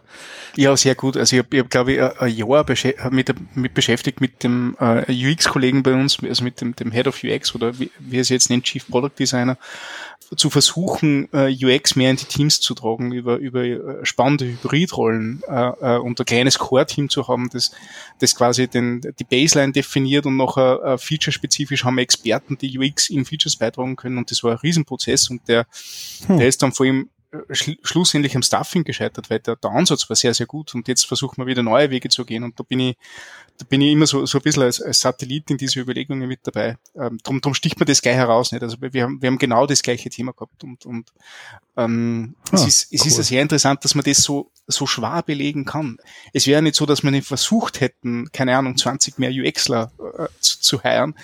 Ja, 0.56 0.76
sehr 0.78 0.96
gut. 0.96 1.18
Also 1.18 1.36
ich 1.36 1.44
habe, 1.44 1.60
hab, 1.60 1.70
glaube 1.70 1.92
ich, 1.94 2.02
ein 2.02 2.34
Jahr 2.34 2.66
mit, 3.12 3.34
mit 3.56 3.74
beschäftigt 3.74 4.22
mit 4.22 4.42
dem 4.44 4.78
äh, 4.80 5.04
UX-Kollegen 5.12 5.84
bei 5.84 5.94
uns, 5.94 6.20
also 6.24 6.46
mit 6.46 6.62
dem, 6.62 6.76
dem 6.76 6.92
Head 6.92 7.08
of 7.08 7.22
UX 7.24 7.54
oder 7.56 7.78
wie, 7.78 7.92
wie 8.00 8.18
er 8.18 8.22
es 8.22 8.30
jetzt 8.30 8.50
nennt, 8.50 8.64
Chief 8.64 8.88
Product 8.88 9.12
Designer, 9.20 9.58
zu 10.36 10.50
versuchen, 10.50 11.28
äh, 11.34 11.54
UX 11.54 11.96
mehr 11.96 12.12
in 12.12 12.16
die 12.16 12.26
Teams 12.26 12.62
zu 12.62 12.74
tragen, 12.74 13.12
über, 13.12 13.38
über 13.38 13.64
äh, 13.64 14.06
spannende 14.06 14.46
Hybridrollen 14.46 15.44
äh, 15.48 15.72
äh, 15.82 15.98
und 15.98 16.20
ein 16.20 16.26
kleines 16.26 16.58
Core-Team 16.58 17.10
zu 17.10 17.28
haben, 17.28 17.50
das, 17.52 17.72
das 18.20 18.36
quasi 18.36 18.68
den, 18.68 19.02
die 19.02 19.24
Baseline 19.24 19.74
definiert 19.74 20.26
und 20.26 20.38
nachher 20.38 20.82
äh, 20.84 20.98
featurespezifisch 20.98 21.84
haben 21.84 21.96
wir 21.96 22.04
Experten, 22.04 22.58
die 22.58 22.80
UX 22.80 23.10
in 23.10 23.26
Features 23.26 23.58
beitragen 23.58 23.98
können 23.98 24.18
und 24.18 24.32
das 24.32 24.44
war 24.44 24.52
ein 24.52 24.58
Riesenprozess 24.58 25.30
und 25.30 25.48
der, 25.48 25.66
hm. 26.28 26.38
der 26.38 26.48
ist 26.48 26.62
dann 26.64 26.72
vor 26.72 26.86
allem 26.86 27.02
äh, 27.02 27.21
schl 27.52 27.78
schlussendlich 27.84 28.36
am 28.36 28.42
Stuffing 28.42 28.84
gescheitert, 28.84 29.30
weil 29.30 29.40
der, 29.40 29.56
der 29.56 29.72
Ansatz 29.72 30.10
war 30.10 30.16
sehr, 30.16 30.34
sehr 30.34 30.46
gut 30.46 30.76
und 30.76 30.88
jetzt 30.88 31.06
versuchen 31.06 31.38
wir 31.38 31.46
wieder 31.46 31.64
neue 31.64 31.90
Wege 31.90 32.10
zu 32.10 32.26
gehen 32.26 32.44
und 32.44 32.60
da 32.60 32.64
bin 32.64 32.80
ich, 32.80 32.98
da 33.58 33.66
bin 33.68 33.82
ich 33.82 33.92
immer 33.92 34.06
so, 34.06 34.26
so 34.26 34.40
ein 34.40 34.42
bisschen 34.42 34.64
als, 34.64 34.82
als 34.82 35.00
Satellit 35.00 35.50
in 35.50 35.58
diese 35.58 35.80
Überlegungen 35.80 36.28
mit 36.28 36.40
dabei. 36.44 36.78
Ähm, 36.96 37.20
drum, 37.24 37.42
drum 37.42 37.54
sticht 37.54 37.80
man 37.80 37.86
das 37.86 38.02
gleich 38.02 38.16
heraus, 38.16 38.52
nicht? 38.52 38.64
Also 38.64 38.78
wir 38.80 39.04
haben, 39.04 39.22
wir 39.22 39.28
haben 39.28 39.38
genau 39.38 39.66
das 39.66 39.82
gleiche 39.82 40.10
Thema 40.10 40.34
gehabt 40.34 40.64
und, 40.64 40.86
und 40.86 41.12
ähm, 41.78 42.36
ah, 42.52 42.56
es 42.56 42.66
ist, 42.66 42.94
es 42.94 43.02
cool. 43.02 43.08
ist 43.08 43.28
sehr 43.28 43.42
interessant, 43.42 43.84
dass 43.86 43.96
man 43.96 44.04
das 44.04 44.18
so, 44.18 44.52
so 44.68 44.86
schwer 44.86 45.24
belegen 45.26 45.66
kann. 45.66 45.98
Es 46.34 46.48
wäre 46.48 46.62
nicht 46.62 46.76
so, 46.76 46.86
dass 46.86 47.04
wir 47.04 47.12
nicht 47.12 47.28
versucht 47.28 47.82
hätten, 47.82 48.32
keine 48.32 48.58
Ahnung, 48.58 48.78
20 48.78 49.20
mehr 49.20 49.32
UXler 49.32 49.92
äh, 50.18 50.28
zu, 50.40 50.60
zu 50.60 50.84
heiren, 50.84 51.16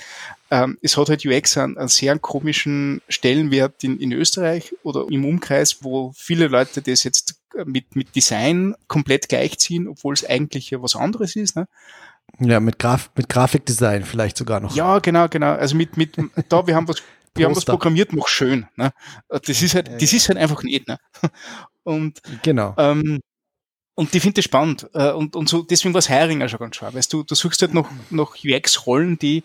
ähm, 0.49 0.77
es 0.81 0.97
hat 0.97 1.09
halt 1.09 1.25
UX 1.25 1.57
einen, 1.57 1.77
einen 1.77 1.87
sehr 1.87 2.17
komischen 2.19 3.01
Stellenwert 3.09 3.83
in, 3.83 3.99
in 3.99 4.11
Österreich 4.11 4.73
oder 4.83 5.05
im 5.09 5.25
Umkreis, 5.25 5.83
wo 5.83 6.13
viele 6.15 6.47
Leute 6.47 6.81
das 6.81 7.03
jetzt 7.03 7.41
mit, 7.65 7.95
mit 7.95 8.15
Design 8.15 8.75
komplett 8.87 9.29
gleichziehen, 9.29 9.87
obwohl 9.87 10.13
es 10.13 10.25
eigentlich 10.25 10.69
ja 10.69 10.81
was 10.81 10.95
anderes 10.95 11.35
ist. 11.35 11.55
Ne? 11.55 11.67
Ja, 12.39 12.59
mit, 12.59 12.79
Graf 12.79 13.09
mit 13.15 13.29
Grafikdesign 13.29 14.03
vielleicht 14.03 14.37
sogar 14.37 14.59
noch. 14.59 14.75
Ja, 14.75 14.99
genau, 14.99 15.27
genau. 15.27 15.53
Also 15.53 15.75
mit, 15.75 15.97
mit 15.97 16.17
da, 16.49 16.67
wir 16.67 16.75
haben 16.75 16.87
was, 16.87 17.01
wir 17.35 17.45
haben 17.45 17.55
was 17.55 17.65
programmiert, 17.65 18.13
noch 18.13 18.27
schön. 18.27 18.67
Ne? 18.75 18.91
Das 19.29 19.61
ist 19.61 19.75
halt, 19.75 20.01
das 20.01 20.13
ist 20.13 20.29
halt 20.29 20.37
einfach 20.37 20.63
nicht. 20.63 20.87
Ne? 20.87 20.97
Und, 21.83 22.21
genau. 22.43 22.75
Ähm, 22.77 23.21
und 23.95 24.13
die 24.13 24.19
finde 24.19 24.39
ich 24.41 24.45
spannend. 24.45 24.87
Äh, 24.93 25.11
und, 25.11 25.35
und 25.35 25.49
so, 25.49 25.63
deswegen 25.63 25.93
war 25.95 25.99
es 25.99 26.09
Hiring 26.09 26.43
auch 26.43 26.49
schon 26.49 26.59
ganz 26.59 26.75
schwer. 26.75 26.93
Weißt 26.93 27.11
du, 27.11 27.23
du 27.23 27.33
suchst 27.33 27.61
halt 27.63 27.73
noch, 27.73 27.89
noch 28.11 28.35
UX-Rollen, 28.43 29.17
die 29.17 29.41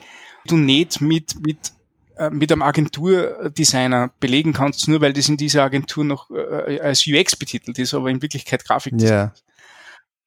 du 0.47 0.57
nicht 0.57 1.01
mit, 1.01 1.41
mit, 1.41 1.73
äh, 2.17 2.31
mit 2.31 2.51
einem 2.53 2.63
Agenturdesigner 2.63 4.13
belegen 4.21 4.53
kannst, 4.53 4.89
nur 4.89 5.01
weil 5.01 5.13
das 5.13 5.29
in 5.29 5.37
dieser 5.37 5.63
Agentur 5.63 6.05
noch 6.05 6.31
äh, 6.31 6.81
als 6.81 7.07
UX 7.07 7.37
betitelt 7.37 7.79
ist, 7.79 7.95
aber 7.95 8.11
in 8.11 8.23
Wirklichkeit 8.23 8.65
Grafikdesign 8.65 9.11
yeah. 9.11 9.35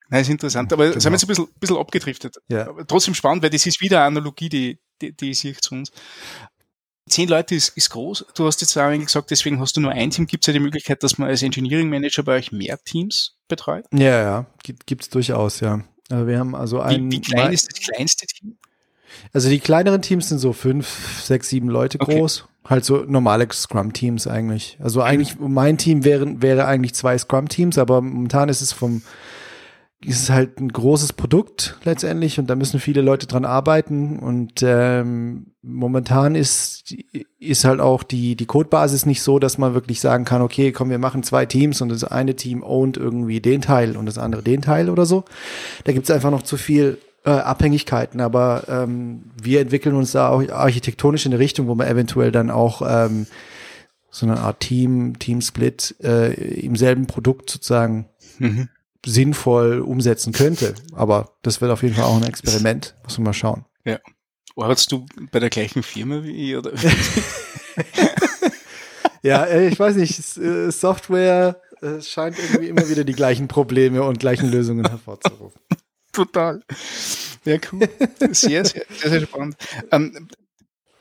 Das 0.10 0.22
ist 0.22 0.30
interessant, 0.30 0.72
aber 0.72 0.90
genau. 0.90 1.00
sind 1.00 1.12
wir 1.12 1.16
jetzt 1.16 1.24
ein 1.24 1.28
bisschen, 1.28 1.48
bisschen 1.60 1.78
abgedriftet. 1.78 2.38
Ja. 2.48 2.68
Aber 2.68 2.86
trotzdem 2.86 3.16
spannend, 3.16 3.44
weil 3.44 3.50
das 3.50 3.66
ist 3.66 3.82
wieder 3.82 3.98
eine 3.98 4.08
Analogie, 4.08 4.50
die, 4.50 4.80
die, 5.02 5.16
die 5.16 5.32
ich 5.32 5.40
sehe 5.40 5.56
zu 5.56 5.76
uns. 5.76 5.92
Zehn 7.08 7.28
Leute 7.28 7.54
ist, 7.54 7.70
ist 7.78 7.92
groß. 7.92 8.26
Du 8.36 8.46
hast 8.46 8.62
jetzt 8.62 8.78
auch 8.78 8.92
gesagt, 8.92 9.30
deswegen 9.30 9.60
hast 9.60 9.78
du 9.78 9.82
nur 9.82 9.92
ein 9.92 10.10
Team. 10.10 10.26
Gibt 10.26 10.44
es 10.44 10.48
ja 10.48 10.54
die 10.54 10.60
Möglichkeit, 10.60 11.04
dass 11.04 11.18
man 11.18 11.30
als 11.30 11.44
Engineering 11.44 11.90
Manager 11.90 12.24
bei 12.24 12.38
euch 12.38 12.52
mehr 12.52 12.80
Teams 12.84 13.38
betreut? 13.48 13.86
Ja, 13.94 14.22
ja, 14.22 14.46
gibt 14.64 15.04
es 15.04 15.10
durchaus, 15.10 15.60
ja. 15.60 15.84
Also 16.10 16.28
wir 16.28 16.40
haben 16.40 16.56
also 16.56 16.82
ein. 16.82 17.12
Wie, 17.12 17.18
wie 17.18 17.22
klein 17.22 17.54
ist 17.54 17.72
das 17.72 17.80
kleinste 17.80 18.26
Team? 18.26 18.58
Also 19.34 19.50
die 19.50 19.60
kleineren 19.60 20.02
Teams 20.02 20.30
sind 20.30 20.40
so 20.40 20.54
fünf, 20.54 21.22
sechs, 21.24 21.50
sieben 21.50 21.70
Leute 21.70 22.00
okay. 22.00 22.20
groß. 22.20 22.46
Halt 22.66 22.84
so 22.84 23.04
normale 23.08 23.48
Scrum-Teams 23.52 24.28
eigentlich. 24.28 24.78
Also 24.82 25.02
eigentlich, 25.02 25.38
mein 25.40 25.78
Team 25.78 26.04
wäre, 26.04 26.42
wäre 26.42 26.66
eigentlich 26.66 26.96
zwei 26.96 27.18
Scrum-Teams, 27.18 27.78
aber 27.78 28.02
momentan 28.02 28.50
ist 28.50 28.62
es 28.62 28.74
vom, 28.74 29.04
ist 30.04 30.24
es 30.24 30.30
halt 30.30 30.60
ein 30.60 30.70
großes 30.70 31.14
Produkt 31.14 31.78
letztendlich 31.84 32.40
und 32.40 32.48
da 32.50 32.56
müssen 32.56 32.80
viele 32.80 33.02
Leute 33.02 33.28
dran 33.28 33.46
arbeiten 33.46 34.20
und 34.20 34.62
ähm, 34.62 35.54
momentan 35.62 36.36
ist 36.36 36.94
ist 37.40 37.66
halt 37.66 37.80
auch 37.80 38.04
die 38.04 38.36
die 38.36 38.46
Codebasis 38.46 39.06
nicht 39.06 39.22
so, 39.22 39.40
dass 39.40 39.58
man 39.58 39.74
wirklich 39.74 40.00
sagen 40.02 40.26
kann, 40.26 40.42
okay, 40.42 40.72
komm, 40.72 40.90
wir 40.90 41.00
machen 41.00 41.24
zwei 41.24 41.46
Teams 41.46 41.82
und 41.82 41.90
das 41.90 42.04
eine 42.04 42.36
Team 42.36 42.62
ownt 42.62 42.98
irgendwie 42.98 43.42
den 43.42 43.62
Teil 43.62 43.98
und 43.98 44.06
das 44.06 44.18
andere 44.18 44.44
den 44.44 44.62
Teil 44.62 44.90
oder 44.90 45.06
so. 45.06 45.24
Da 45.86 45.92
gibt 45.92 46.06
es 46.06 46.12
einfach 46.12 46.32
noch 46.32 46.44
zu 46.44 46.58
viel 46.58 47.00
äh, 47.26 47.32
Abhängigkeiten, 47.32 48.22
aber 48.22 48.64
ähm, 48.68 49.32
wir 49.42 49.62
entwickeln 49.62 49.96
uns 49.96 50.12
da 50.12 50.30
auch 50.30 50.48
architektonisch 50.50 51.26
in 51.26 51.34
eine 51.34 51.40
Richtung, 51.40 51.68
wo 51.68 51.76
man 51.76 51.88
eventuell 51.88 52.32
dann 52.32 52.50
auch 52.50 52.82
ähm, 52.86 53.28
so 54.12 54.26
eine 54.26 54.40
Art 54.40 54.62
Team 54.62 55.20
Team-Split 55.20 55.96
äh, 56.02 56.34
im 56.34 56.76
selben 56.76 57.08
Produkt 57.08 57.50
sozusagen 57.50 58.08
mhm 58.40 58.70
sinnvoll 59.06 59.80
umsetzen 59.80 60.34
könnte. 60.34 60.76
Aber 60.94 61.38
das 61.44 61.62
wird 61.62 61.72
auf 61.72 61.84
jeden 61.84 61.96
Fall 61.96 62.06
auch 62.06 62.18
ein 62.18 62.28
Experiment. 62.28 62.96
Muss 63.04 63.18
man 63.18 63.26
mal 63.26 63.34
schauen. 63.34 63.66
Ja. 63.86 64.00
Arbeitest 64.58 64.92
du 64.92 65.06
bei 65.32 65.40
der 65.40 65.50
gleichen 65.50 65.84
Firma 65.84 66.24
wie 66.24 66.52
ich? 66.52 66.58
Oder? 66.58 66.72
ja, 69.22 69.44
äh, 69.44 69.68
ich 69.68 69.80
weiß 69.80 69.96
nicht. 69.98 70.38
Äh, 70.38 70.72
Software 70.72 71.62
äh, 71.82 72.02
scheint 72.02 72.38
irgendwie 72.40 72.70
immer 72.70 72.88
wieder 72.90 73.04
die 73.04 73.14
gleichen 73.14 73.48
Probleme 73.48 74.04
und 74.04 74.20
gleichen 74.20 74.50
Lösungen 74.50 74.88
hervorzurufen. 74.88 75.62
Total. 76.16 76.62
Ja, 77.44 77.58
cool. 77.72 77.88
Sehr, 78.32 78.66
sehr, 78.66 78.86
sehr, 78.90 79.10
sehr 79.10 79.22
spannend. 79.22 79.56
Ähm, 79.92 80.28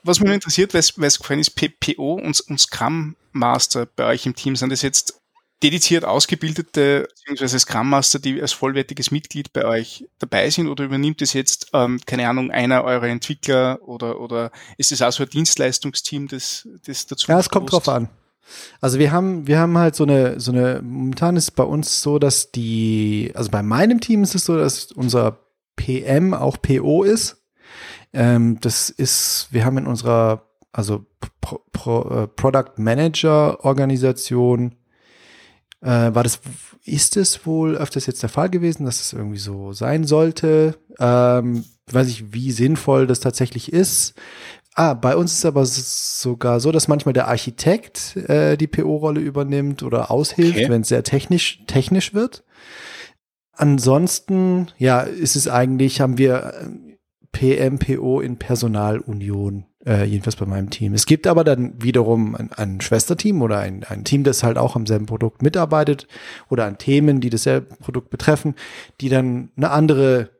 was 0.03 0.19
mich 0.19 0.31
interessiert, 0.31 0.73
weil 0.73 0.81
es 0.81 1.17
gefallen 1.17 1.39
ist, 1.39 1.55
PO 1.55 2.13
und, 2.13 2.39
und 2.41 2.59
Scrum 2.59 3.15
Master 3.31 3.87
bei 3.87 4.05
euch 4.05 4.25
im 4.27 4.35
Team, 4.35 4.55
sind 4.55 4.71
das 4.71 4.83
jetzt 4.83 5.19
dediziert 5.63 6.05
ausgebildete 6.05 7.07
bzw. 7.27 7.57
Scrum 7.59 7.89
Master, 7.89 8.19
die 8.19 8.39
als 8.39 8.51
vollwertiges 8.51 9.09
Mitglied 9.09 9.51
bei 9.53 9.65
euch 9.65 10.05
dabei 10.19 10.49
sind 10.49 10.67
oder 10.67 10.83
übernimmt 10.83 11.21
es 11.21 11.33
jetzt, 11.33 11.67
ähm, 11.73 11.99
keine 12.05 12.29
Ahnung, 12.29 12.51
einer 12.51 12.83
eurer 12.83 13.07
Entwickler 13.07 13.79
oder, 13.81 14.19
oder 14.19 14.51
ist 14.77 14.91
es 14.91 15.01
auch 15.01 15.11
so 15.11 15.23
ein 15.23 15.29
Dienstleistungsteam, 15.29 16.27
das, 16.27 16.67
das 16.85 17.07
dazu 17.07 17.31
Ja, 17.31 17.39
es 17.39 17.49
kommt 17.49 17.71
drauf 17.71 17.87
an. 17.87 18.09
Also 18.81 18.99
wir 18.99 19.11
haben, 19.11 19.47
wir 19.47 19.59
haben 19.59 19.77
halt 19.77 19.95
so 19.95 20.03
eine, 20.03 20.39
so 20.39 20.51
eine, 20.51 20.81
momentan 20.83 21.35
ist 21.35 21.43
es 21.45 21.51
bei 21.51 21.63
uns 21.63 22.01
so, 22.01 22.19
dass 22.19 22.51
die, 22.51 23.31
also 23.35 23.49
bei 23.51 23.63
meinem 23.63 23.99
Team 23.99 24.23
ist 24.23 24.35
es 24.35 24.45
so, 24.45 24.57
dass 24.57 24.91
unser 24.91 25.39
PM 25.75 26.33
auch 26.33 26.61
PO 26.61 27.03
ist. 27.03 27.43
Ähm, 28.13 28.59
das 28.61 28.89
ist, 28.89 29.47
wir 29.51 29.65
haben 29.65 29.77
in 29.77 29.87
unserer, 29.87 30.43
also 30.71 31.05
Pro, 31.41 31.61
Pro, 31.71 32.23
äh, 32.23 32.27
Product 32.27 32.73
Manager 32.77 33.63
Organisation 33.65 34.75
äh, 35.81 36.13
war 36.15 36.23
das, 36.23 36.39
ist 36.83 37.17
es 37.17 37.45
wohl 37.45 37.75
öfters 37.75 38.05
jetzt 38.05 38.23
der 38.23 38.29
Fall 38.29 38.49
gewesen, 38.49 38.85
dass 38.85 39.01
es 39.01 39.13
irgendwie 39.13 39.37
so 39.37 39.73
sein 39.73 40.05
sollte? 40.05 40.77
Ähm, 40.99 41.65
weiß 41.91 42.07
ich, 42.07 42.33
wie 42.33 42.51
sinnvoll 42.51 43.05
das 43.05 43.19
tatsächlich 43.19 43.71
ist. 43.71 44.15
Ah, 44.77 44.93
bei 44.93 45.15
uns 45.15 45.31
ist 45.31 45.39
es 45.39 45.45
aber 45.45 45.65
sogar 45.65 46.59
so, 46.59 46.73
dass 46.73 46.89
manchmal 46.89 47.13
der 47.13 47.29
Architekt 47.29 48.17
äh, 48.27 48.57
die 48.57 48.67
PO-Rolle 48.67 49.21
übernimmt 49.21 49.83
oder 49.83 50.11
aushilft, 50.11 50.57
okay. 50.57 50.69
wenn 50.69 50.81
es 50.81 50.89
sehr 50.89 51.03
technisch, 51.03 51.63
technisch 51.65 52.13
wird. 52.13 52.43
Ansonsten, 53.53 54.67
ja, 54.77 54.99
ist 54.99 55.37
es 55.37 55.47
eigentlich, 55.47 56.01
haben 56.01 56.17
wir 56.17 56.53
äh, 56.53 56.97
PMPO 57.31 58.19
in 58.19 58.37
Personalunion 58.37 59.65
äh, 59.85 60.03
jedenfalls 60.03 60.35
bei 60.35 60.45
meinem 60.45 60.69
Team. 60.69 60.93
Es 60.93 61.05
gibt 61.05 61.25
aber 61.25 61.45
dann 61.45 61.81
wiederum 61.81 62.35
ein, 62.35 62.51
ein 62.51 62.81
Schwesterteam 62.81 63.41
oder 63.41 63.59
ein, 63.59 63.85
ein 63.85 64.03
Team, 64.03 64.25
das 64.25 64.43
halt 64.43 64.57
auch 64.57 64.75
am 64.75 64.85
selben 64.85 65.05
Produkt 65.05 65.41
mitarbeitet 65.41 66.07
oder 66.49 66.65
an 66.65 66.77
Themen, 66.77 67.21
die 67.21 67.29
dasselbe 67.29 67.75
Produkt 67.77 68.09
betreffen, 68.09 68.55
die 68.99 69.07
dann 69.07 69.51
eine 69.55 69.71
andere 69.71 70.31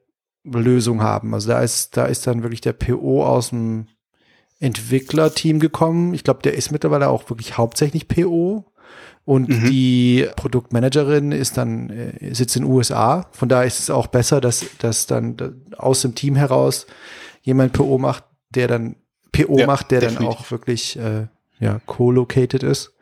Lösung 0.44 1.02
haben. 1.02 1.34
Also 1.34 1.50
da 1.50 1.62
ist, 1.62 1.96
da 1.96 2.06
ist 2.06 2.28
dann 2.28 2.44
wirklich 2.44 2.62
der 2.62 2.74
PO 2.74 3.26
aus 3.26 3.50
dem 3.50 3.88
Entwicklerteam 4.60 5.60
gekommen. 5.60 6.14
Ich 6.14 6.24
glaube, 6.24 6.42
der 6.42 6.54
ist 6.54 6.72
mittlerweile 6.72 7.10
auch 7.10 7.30
wirklich 7.30 7.58
hauptsächlich 7.58 8.08
PO. 8.08 8.66
und 9.26 9.50
mhm. 9.50 9.70
die 9.70 10.28
Produktmanagerin 10.36 11.32
ist 11.32 11.58
dann, 11.58 11.90
äh, 11.90 12.34
sitzt 12.34 12.56
in 12.56 12.64
den 12.64 12.72
USA. 12.72 13.28
Von 13.32 13.50
daher 13.50 13.66
ist 13.66 13.80
es 13.80 13.90
auch 13.90 14.08
besser, 14.08 14.40
dass, 14.40 14.66
dass 14.80 15.08
dann 15.08 15.66
aus 15.78 16.02
dem 16.02 16.16
Team 16.16 16.36
heraus 16.36 16.86
jemand 17.42 17.74
PO 17.74 17.98
macht, 17.98 18.24
der 18.52 18.68
dann 18.68 18.96
PO 19.32 19.60
ja, 19.60 19.68
macht, 19.68 19.92
der 19.92 20.02
definitiv. 20.02 20.28
dann 20.28 20.38
auch 20.38 20.52
wirklich 20.52 20.98
äh, 20.98 21.28
ja, 21.60 21.80
co-located 21.86 22.64
ist. 22.64 22.94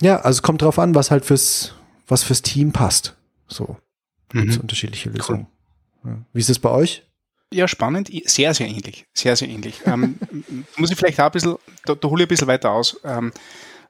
Ja, 0.00 0.16
also 0.16 0.38
es 0.38 0.42
kommt 0.42 0.62
drauf 0.62 0.78
an, 0.78 0.94
was 0.94 1.10
halt 1.10 1.24
fürs, 1.24 1.74
was 2.06 2.22
fürs 2.22 2.42
Team 2.42 2.72
passt. 2.72 3.16
So. 3.48 3.76
Mhm. 4.32 4.58
unterschiedliche 4.60 5.10
Lösungen. 5.10 5.46
Cool. 6.04 6.10
Ja. 6.10 6.18
Wie 6.32 6.40
ist 6.40 6.50
es 6.50 6.58
bei 6.58 6.70
euch? 6.70 7.04
Ja, 7.54 7.68
spannend. 7.68 8.10
Sehr, 8.24 8.52
sehr 8.52 8.66
ähnlich. 8.66 9.06
Sehr, 9.14 9.36
sehr 9.36 9.48
ähnlich. 9.48 9.80
ähm, 9.86 10.18
muss 10.76 10.90
ich 10.90 10.98
vielleicht 10.98 11.20
auch 11.20 11.26
ein 11.26 11.32
bisschen, 11.32 11.56
da, 11.84 11.94
da 11.94 12.08
hole 12.08 12.22
ich 12.22 12.26
ein 12.26 12.28
bisschen 12.28 12.48
weiter 12.48 12.72
aus. 12.72 13.00
Ähm, 13.04 13.32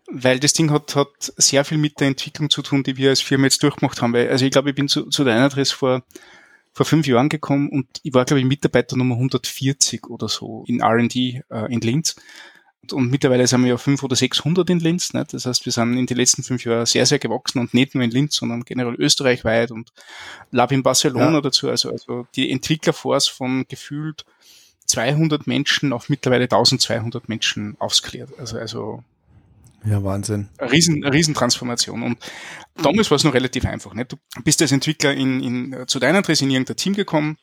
weil 0.06 0.38
das 0.38 0.52
Ding 0.52 0.70
hat, 0.70 0.94
hat 0.96 1.32
sehr 1.36 1.64
viel 1.64 1.78
mit 1.78 1.98
der 1.98 2.08
Entwicklung 2.08 2.50
zu 2.50 2.60
tun, 2.60 2.82
die 2.82 2.98
wir 2.98 3.08
als 3.08 3.22
Firma 3.22 3.44
jetzt 3.44 3.62
durchgemacht 3.62 4.02
haben. 4.02 4.12
Weil, 4.12 4.28
also 4.28 4.44
ich 4.44 4.50
glaube, 4.50 4.70
ich 4.70 4.76
bin 4.76 4.86
zu, 4.86 5.06
zu 5.06 5.24
der 5.24 5.36
Adresse 5.36 5.74
vor, 5.74 6.02
vor 6.72 6.84
fünf 6.84 7.06
Jahren 7.06 7.30
gekommen 7.30 7.70
und 7.70 7.86
ich 8.02 8.12
war, 8.12 8.26
glaube 8.26 8.40
ich, 8.40 8.46
Mitarbeiter 8.46 8.96
Nummer 8.96 9.14
140 9.14 10.08
oder 10.08 10.28
so 10.28 10.64
in 10.66 10.80
R&D 10.80 11.42
äh, 11.50 11.72
in 11.72 11.80
Linz. 11.80 12.16
Und, 12.92 13.10
mittlerweile 13.10 13.46
sind 13.46 13.62
wir 13.62 13.70
ja 13.70 13.76
fünf 13.76 14.02
oder 14.02 14.16
600 14.16 14.68
in 14.70 14.80
Linz. 14.80 15.12
Ne? 15.12 15.24
Das 15.30 15.46
heißt, 15.46 15.64
wir 15.64 15.72
sind 15.72 15.96
in 15.96 16.06
den 16.06 16.16
letzten 16.16 16.42
fünf 16.42 16.64
Jahren 16.64 16.86
sehr, 16.86 17.06
sehr 17.06 17.18
gewachsen 17.18 17.58
und 17.58 17.74
nicht 17.74 17.94
nur 17.94 18.04
in 18.04 18.10
Linz, 18.10 18.36
sondern 18.36 18.64
generell 18.64 18.94
österreichweit 18.94 19.70
und 19.70 19.92
Lab 20.50 20.72
in 20.72 20.82
Barcelona 20.82 21.34
ja. 21.34 21.40
dazu. 21.40 21.68
Also, 21.68 21.90
also 21.90 22.26
die 22.34 22.50
Entwicklerforce 22.50 23.28
von 23.28 23.64
gefühlt 23.68 24.24
200 24.86 25.46
Menschen 25.46 25.92
auf 25.92 26.08
mittlerweile 26.08 26.44
1200 26.44 27.28
Menschen 27.28 27.76
aufsklärt. 27.78 28.30
Also, 28.38 28.58
also 28.58 29.02
ja, 29.84 30.02
Wahnsinn. 30.02 30.48
Eine 30.58 30.72
riesen, 30.72 31.04
Riesentransformation. 31.04 32.02
Und 32.02 32.18
damals 32.82 33.10
war 33.10 33.16
es 33.16 33.24
noch 33.24 33.34
relativ 33.34 33.66
einfach. 33.66 33.92
Nicht? 33.92 34.12
Du 34.12 34.16
bist 34.42 34.62
als 34.62 34.72
Entwickler 34.72 35.12
in, 35.12 35.42
in, 35.42 35.84
zu 35.86 35.98
deiner 35.98 36.18
Adresse 36.18 36.44
in 36.44 36.50
irgendein 36.50 36.76
Team 36.76 36.94
gekommen, 36.94 37.36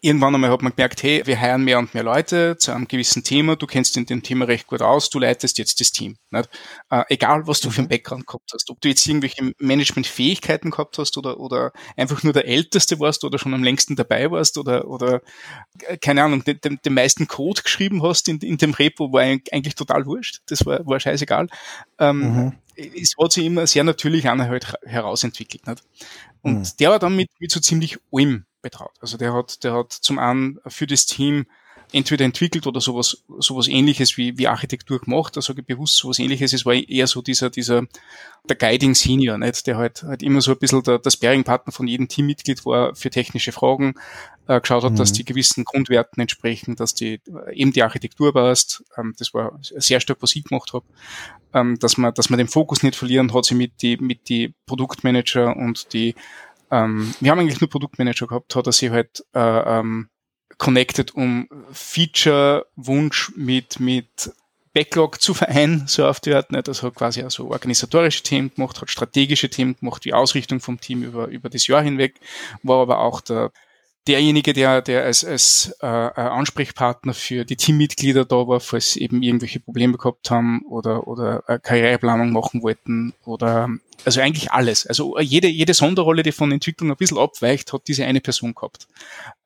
irgendwann 0.00 0.34
einmal 0.34 0.50
hat 0.50 0.62
man 0.62 0.72
gemerkt, 0.74 1.02
hey, 1.02 1.22
wir 1.24 1.40
heiren 1.40 1.64
mehr 1.64 1.78
und 1.78 1.94
mehr 1.94 2.02
Leute 2.02 2.56
zu 2.58 2.72
einem 2.72 2.88
gewissen 2.88 3.24
Thema, 3.24 3.56
du 3.56 3.66
kennst 3.66 3.96
in 3.96 4.06
dem 4.06 4.22
Thema 4.22 4.46
recht 4.46 4.66
gut 4.66 4.82
aus, 4.82 5.10
du 5.10 5.18
leitest 5.18 5.58
jetzt 5.58 5.80
das 5.80 5.92
Team. 5.92 6.16
Nicht? 6.30 6.48
Äh, 6.90 7.04
egal, 7.08 7.46
was 7.46 7.60
du 7.60 7.70
für 7.70 7.78
einen 7.78 7.86
mhm. 7.86 7.90
Background 7.90 8.26
gehabt 8.26 8.50
hast, 8.52 8.70
ob 8.70 8.80
du 8.80 8.88
jetzt 8.88 9.06
irgendwelche 9.06 9.52
Managementfähigkeiten 9.58 10.70
gehabt 10.70 10.98
hast 10.98 11.16
oder, 11.16 11.38
oder 11.38 11.72
einfach 11.96 12.22
nur 12.22 12.32
der 12.32 12.46
Älteste 12.46 12.98
warst 13.00 13.24
oder 13.24 13.38
schon 13.38 13.54
am 13.54 13.62
längsten 13.62 13.96
dabei 13.96 14.30
warst 14.30 14.58
oder, 14.58 14.88
oder 14.88 15.22
äh, 15.86 15.96
keine 15.96 16.22
Ahnung, 16.22 16.44
den, 16.44 16.60
den, 16.60 16.78
den 16.84 16.94
meisten 16.94 17.28
Code 17.28 17.62
geschrieben 17.62 18.02
hast 18.02 18.28
in, 18.28 18.38
in 18.38 18.58
dem 18.58 18.74
Repo, 18.74 19.12
war 19.12 19.22
eigentlich 19.22 19.74
total 19.74 20.06
wurscht, 20.06 20.42
das 20.46 20.66
war, 20.66 20.84
war 20.86 21.00
scheißegal. 21.00 21.48
Ähm, 21.98 22.18
mhm. 22.18 22.52
Es 22.76 23.14
hat 23.16 23.32
sich 23.32 23.44
immer 23.44 23.66
sehr 23.68 23.84
natürlich 23.84 24.28
einer 24.28 24.48
halt 24.48 24.74
herausentwickelt. 24.84 25.66
Nicht? 25.66 25.84
Und 26.42 26.58
mhm. 26.58 26.66
der 26.80 26.90
war 26.90 26.98
dann 26.98 27.14
mit, 27.14 27.30
mit 27.38 27.52
so 27.52 27.60
ziemlich 27.60 27.98
allem 28.12 28.46
betraut. 28.64 28.94
Also 29.00 29.16
der 29.16 29.32
hat, 29.32 29.62
der 29.62 29.74
hat 29.74 29.92
zum 29.92 30.18
einen 30.18 30.58
für 30.66 30.88
das 30.88 31.06
Team 31.06 31.46
entweder 31.94 32.24
entwickelt 32.24 32.66
oder 32.66 32.80
sowas, 32.80 33.22
sowas 33.38 33.68
ähnliches 33.68 34.16
wie, 34.16 34.36
wie 34.36 34.48
Architektur 34.48 35.00
gemacht, 35.00 35.36
also 35.36 35.54
bewusst 35.54 35.96
sowas 35.96 36.18
ähnliches. 36.18 36.52
Es 36.52 36.66
war 36.66 36.74
eher 36.74 37.06
so 37.06 37.22
dieser, 37.22 37.50
dieser, 37.50 37.84
der 38.48 38.56
Guiding 38.56 38.94
Senior, 38.94 39.38
nicht? 39.38 39.66
der 39.66 39.76
halt, 39.76 40.02
halt 40.02 40.22
immer 40.22 40.40
so 40.40 40.52
ein 40.52 40.58
bisschen 40.58 40.82
der, 40.82 40.98
der 40.98 41.10
Sparing-Partner 41.10 41.72
von 41.72 41.86
jedem 41.86 42.08
Teammitglied 42.08 42.66
war 42.66 42.96
für 42.96 43.10
technische 43.10 43.52
Fragen, 43.52 43.94
äh, 44.48 44.60
geschaut 44.60 44.82
hat, 44.82 44.92
mhm. 44.92 44.96
dass 44.96 45.12
die 45.12 45.24
gewissen 45.24 45.64
Grundwerten 45.64 46.20
entsprechen, 46.20 46.74
dass 46.74 46.94
die, 46.94 47.20
äh, 47.26 47.54
eben 47.54 47.72
die 47.72 47.82
Architektur 47.82 48.32
passt, 48.32 48.82
ähm, 48.96 49.14
das 49.18 49.32
war 49.32 49.58
sehr 49.60 50.00
stark, 50.00 50.18
was 50.20 50.34
ich 50.34 50.44
gemacht 50.44 50.72
habe, 50.72 50.84
ähm, 51.52 51.78
dass 51.78 51.96
man, 51.96 52.12
dass 52.12 52.28
man 52.28 52.38
den 52.38 52.48
Fokus 52.48 52.82
nicht 52.82 52.96
verlieren, 52.96 53.32
hat 53.32 53.44
sie 53.44 53.54
mit 53.54 53.82
die, 53.82 53.98
mit 53.98 54.28
die 54.28 54.52
Produktmanager 54.66 55.56
und 55.56 55.92
die 55.92 56.16
ähm, 56.74 57.14
wir 57.20 57.30
haben 57.30 57.38
eigentlich 57.38 57.60
nur 57.60 57.70
Produktmanager 57.70 58.26
gehabt, 58.26 58.56
hat 58.56 58.66
er 58.66 58.72
sich 58.72 58.90
halt 58.90 59.24
äh, 59.34 59.40
ähm, 59.78 60.08
connected, 60.58 61.14
um 61.14 61.48
Feature-Wunsch 61.72 63.32
mit, 63.36 63.78
mit 63.78 64.32
Backlog 64.72 65.20
zu 65.20 65.34
vereinen, 65.34 65.84
so 65.86 66.06
auf 66.06 66.18
die 66.18 66.34
Art. 66.34 66.50
Nicht? 66.50 66.66
Das 66.66 66.82
hat 66.82 66.94
quasi 66.96 67.22
also 67.22 67.48
organisatorische 67.48 68.24
Themen 68.24 68.52
gemacht, 68.54 68.80
hat 68.80 68.90
strategische 68.90 69.48
Themen 69.48 69.76
gemacht, 69.76 70.04
die 70.04 70.14
Ausrichtung 70.14 70.60
vom 70.60 70.80
Team 70.80 71.04
über, 71.04 71.28
über 71.28 71.48
das 71.48 71.66
Jahr 71.68 71.82
hinweg, 71.82 72.18
war 72.62 72.82
aber 72.82 72.98
auch 72.98 73.20
der 73.20 73.52
derjenige, 74.06 74.52
der, 74.52 74.82
der 74.82 75.04
als, 75.04 75.24
als 75.24 75.74
äh, 75.80 75.86
Ansprechpartner 75.86 77.14
für 77.14 77.44
die 77.44 77.56
Teammitglieder 77.56 78.24
da 78.24 78.46
war, 78.46 78.60
falls 78.60 78.96
eben 78.96 79.22
irgendwelche 79.22 79.60
Probleme 79.60 79.96
gehabt 79.96 80.30
haben 80.30 80.62
oder, 80.68 81.08
oder 81.08 81.42
Karriereplanung 81.62 82.30
machen 82.30 82.62
wollten 82.62 83.14
oder 83.24 83.68
also 84.04 84.20
eigentlich 84.20 84.52
alles. 84.52 84.86
Also 84.86 85.18
jede, 85.18 85.48
jede 85.48 85.72
Sonderrolle, 85.72 86.22
die 86.22 86.32
von 86.32 86.52
Entwicklung 86.52 86.90
ein 86.90 86.96
bisschen 86.96 87.18
abweicht, 87.18 87.72
hat 87.72 87.88
diese 87.88 88.04
eine 88.04 88.20
Person 88.20 88.54
gehabt. 88.54 88.86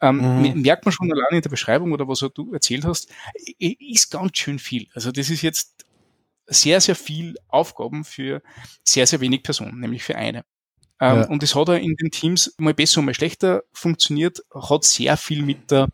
Ähm, 0.01 0.41
mhm. 0.41 0.63
Merkt 0.63 0.85
man 0.85 0.93
schon 0.93 1.13
allein 1.13 1.37
in 1.37 1.43
der 1.43 1.51
Beschreibung 1.51 1.93
oder 1.93 2.09
was 2.09 2.21
du 2.35 2.53
erzählt 2.53 2.85
hast, 2.85 3.09
ist 3.59 4.11
ganz 4.11 4.39
schön 4.39 4.59
viel. 4.59 4.89
Also 4.95 5.13
das 5.13 5.31
ist 5.31 5.43
jetzt 5.43 5.85
sehr, 6.47 6.81
sehr 6.81 6.97
viel 6.97 7.37
Aufgaben 7.49 8.05
für 8.05 8.43
sehr, 8.83 9.07
sehr 9.07 9.21
wenig 9.21 9.43
Personen, 9.43 9.81
nämlich 9.81 10.03
für 10.03 10.17
eine. 10.17 10.45
Ähm, 11.01 11.17
ja. 11.19 11.29
Und 11.29 11.43
es 11.43 11.55
hat 11.55 11.69
auch 11.69 11.75
in 11.75 11.95
den 11.97 12.11
Teams 12.11 12.55
mal 12.59 12.75
besser 12.75 13.01
und 13.01 13.07
mal 13.07 13.15
schlechter 13.15 13.63
funktioniert, 13.73 14.41
hat 14.55 14.85
sehr 14.85 15.17
viel 15.17 15.43
mit 15.43 15.71
der 15.71 15.89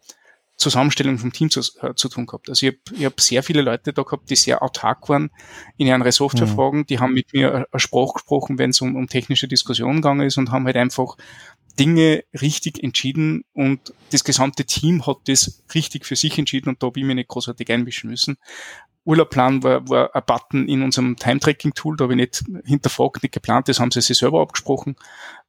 Zusammenstellung 0.57 1.19
vom 1.19 1.33
Team 1.33 1.51
zu, 1.51 1.61
äh, 1.81 1.95
zu 1.95 2.09
tun 2.09 2.27
gehabt. 2.27 2.49
Also 2.49 2.67
ich 2.67 2.79
habe 2.93 3.05
hab 3.05 3.21
sehr 3.21 3.43
viele 3.43 3.63
Leute 3.63 3.93
da 3.93 4.03
gehabt, 4.03 4.31
die 4.31 4.37
sehr 4.37 4.63
autark 4.63 5.09
waren 5.09 5.31
in 5.77 5.89
ihren 5.89 6.11
Softwarefragen, 6.11 6.81
mhm. 6.81 6.87
die 6.87 6.99
haben 7.01 7.13
mit 7.13 7.33
mir 7.33 7.67
eine 7.73 7.81
Sprache 7.81 8.15
gesprochen, 8.15 8.59
wenn 8.59 8.71
es 8.71 8.81
um, 8.81 8.95
um 8.95 9.09
technische 9.09 9.49
Diskussionen 9.49 9.97
gegangen 9.97 10.27
ist 10.27 10.39
und 10.39 10.53
haben 10.53 10.67
halt 10.67 10.77
einfach 10.77 11.17
Dinge 11.79 12.23
richtig 12.41 12.83
entschieden 12.85 13.45
und 13.53 13.93
das 14.13 14.23
gesamte 14.23 14.65
Team 14.65 15.07
hat 15.07 15.17
das 15.27 15.65
richtig 15.75 16.07
für 16.07 16.15
sich 16.15 16.39
entschieden 16.39 16.69
und 16.69 16.83
da 16.83 16.87
habe 16.87 17.01
ich 17.01 17.07
mich 17.07 17.17
nicht 17.17 17.29
großartig 17.29 17.69
einmischen 17.73 18.11
müssen. 18.11 18.37
Urlaubplan 19.05 19.63
war, 19.63 19.89
war 19.89 20.15
ein 20.15 20.23
Button 20.27 20.69
in 20.69 20.83
unserem 20.83 21.17
Time-Tracking-Tool, 21.17 21.97
da 21.97 22.05
habe 22.05 22.15
ich 22.15 22.19
nicht 22.19 22.45
hinterfragt, 22.65 23.23
nicht 23.23 23.35
geplant, 23.35 23.69
das 23.69 23.81
haben 23.81 23.91
sie 23.91 24.01
sich 24.01 24.19
selber 24.19 24.41
abgesprochen. 24.41 24.97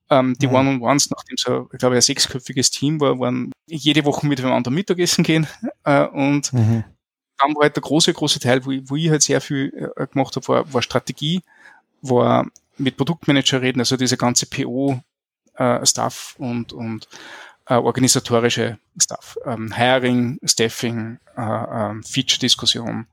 Ähm, 0.10 0.36
die 0.40 0.48
mhm. 0.48 0.56
One-on-Ones, 0.56 1.10
nachdem 1.10 1.38
so, 1.38 1.70
ich 1.72 1.80
glaube, 1.80 1.96
ein 1.96 2.02
sechsköpfiges 2.02 2.70
Team 2.70 3.00
war, 3.00 3.20
waren 3.20 3.52
jede 3.66 4.06
Woche 4.06 4.28
miteinander 4.28 4.72
Mittagessen 4.72 5.24
gehen. 5.24 5.48
Äh, 5.88 6.08
und 6.08 6.52
mhm. 6.52 6.84
dann 7.38 7.56
war 7.56 7.62
halt 7.62 7.76
der 7.76 7.84
große, 7.84 8.12
große 8.12 8.40
Teil, 8.40 8.66
wo 8.66 8.72
ich, 8.72 8.90
wo 8.90 8.96
ich 8.96 9.08
halt 9.12 9.22
sehr 9.22 9.40
viel 9.40 9.92
äh, 9.96 10.08
gemacht 10.08 10.36
habe, 10.36 10.48
war, 10.48 10.74
war 10.74 10.82
Strategie, 10.82 11.44
war 12.02 12.48
mit 12.78 12.98
Produktmanager 12.98 13.62
reden, 13.62 13.82
also 13.82 13.98
diese 13.98 14.18
ganze 14.18 14.48
PO-Stuff 14.48 16.36
äh, 16.40 16.42
und, 16.42 16.74
und 16.74 17.08
äh, 17.68 17.76
organisatorische 17.76 18.80
Stuff. 19.00 19.38
Ähm, 19.46 19.74
Hiring, 19.76 20.40
Staffing, 20.44 21.20
äh, 21.38 21.42
äh, 21.42 22.02
Feature-Diskussion, 22.04 23.06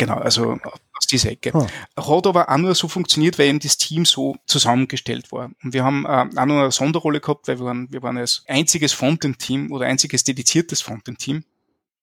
Genau, 0.00 0.14
also 0.14 0.58
aus 0.94 1.06
dieser 1.10 1.30
Ecke. 1.32 1.52
Oh. 1.52 1.66
Hat 1.96 2.26
aber 2.26 2.48
auch 2.48 2.56
nur 2.56 2.74
so 2.74 2.88
funktioniert, 2.88 3.38
weil 3.38 3.48
eben 3.48 3.60
das 3.60 3.76
Team 3.76 4.06
so 4.06 4.36
zusammengestellt 4.46 5.30
war. 5.30 5.50
Und 5.62 5.74
wir 5.74 5.84
haben 5.84 6.06
äh, 6.06 6.08
auch 6.08 6.46
noch 6.46 6.60
eine 6.60 6.70
Sonderrolle 6.70 7.20
gehabt, 7.20 7.48
weil 7.48 7.58
wir 7.58 7.66
waren, 7.66 7.92
wir 7.92 8.02
waren 8.02 8.16
als 8.16 8.42
einziges 8.48 8.94
Frontend-Team 8.94 9.70
oder 9.70 9.84
einziges 9.84 10.24
dediziertes 10.24 10.80
Frontend-Team 10.80 11.44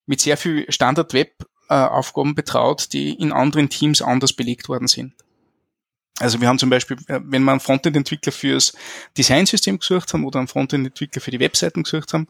mit 0.05 0.21
sehr 0.21 0.37
viel 0.37 0.71
Standard-Web-Aufgaben 0.71 2.35
betraut, 2.35 2.93
die 2.93 3.13
in 3.13 3.31
anderen 3.31 3.69
Teams 3.69 4.03
anders 4.03 4.33
belegt 4.33 4.69
worden 4.69 4.87
sind. 4.87 5.13
Also 6.19 6.41
wir 6.41 6.47
haben 6.47 6.59
zum 6.59 6.69
Beispiel, 6.69 6.97
äh, 7.07 7.19
wenn 7.23 7.43
wir 7.43 7.51
einen 7.51 7.59
Frontend-Entwickler 7.59 8.31
fürs 8.31 8.73
Designsystem 9.17 9.79
gesucht 9.79 10.13
haben 10.13 10.23
oder 10.23 10.37
einen 10.37 10.47
Frontend-Entwickler 10.47 11.21
für 11.21 11.31
die 11.31 11.39
Webseiten 11.39 11.81
gesucht 11.81 12.13
haben, 12.13 12.27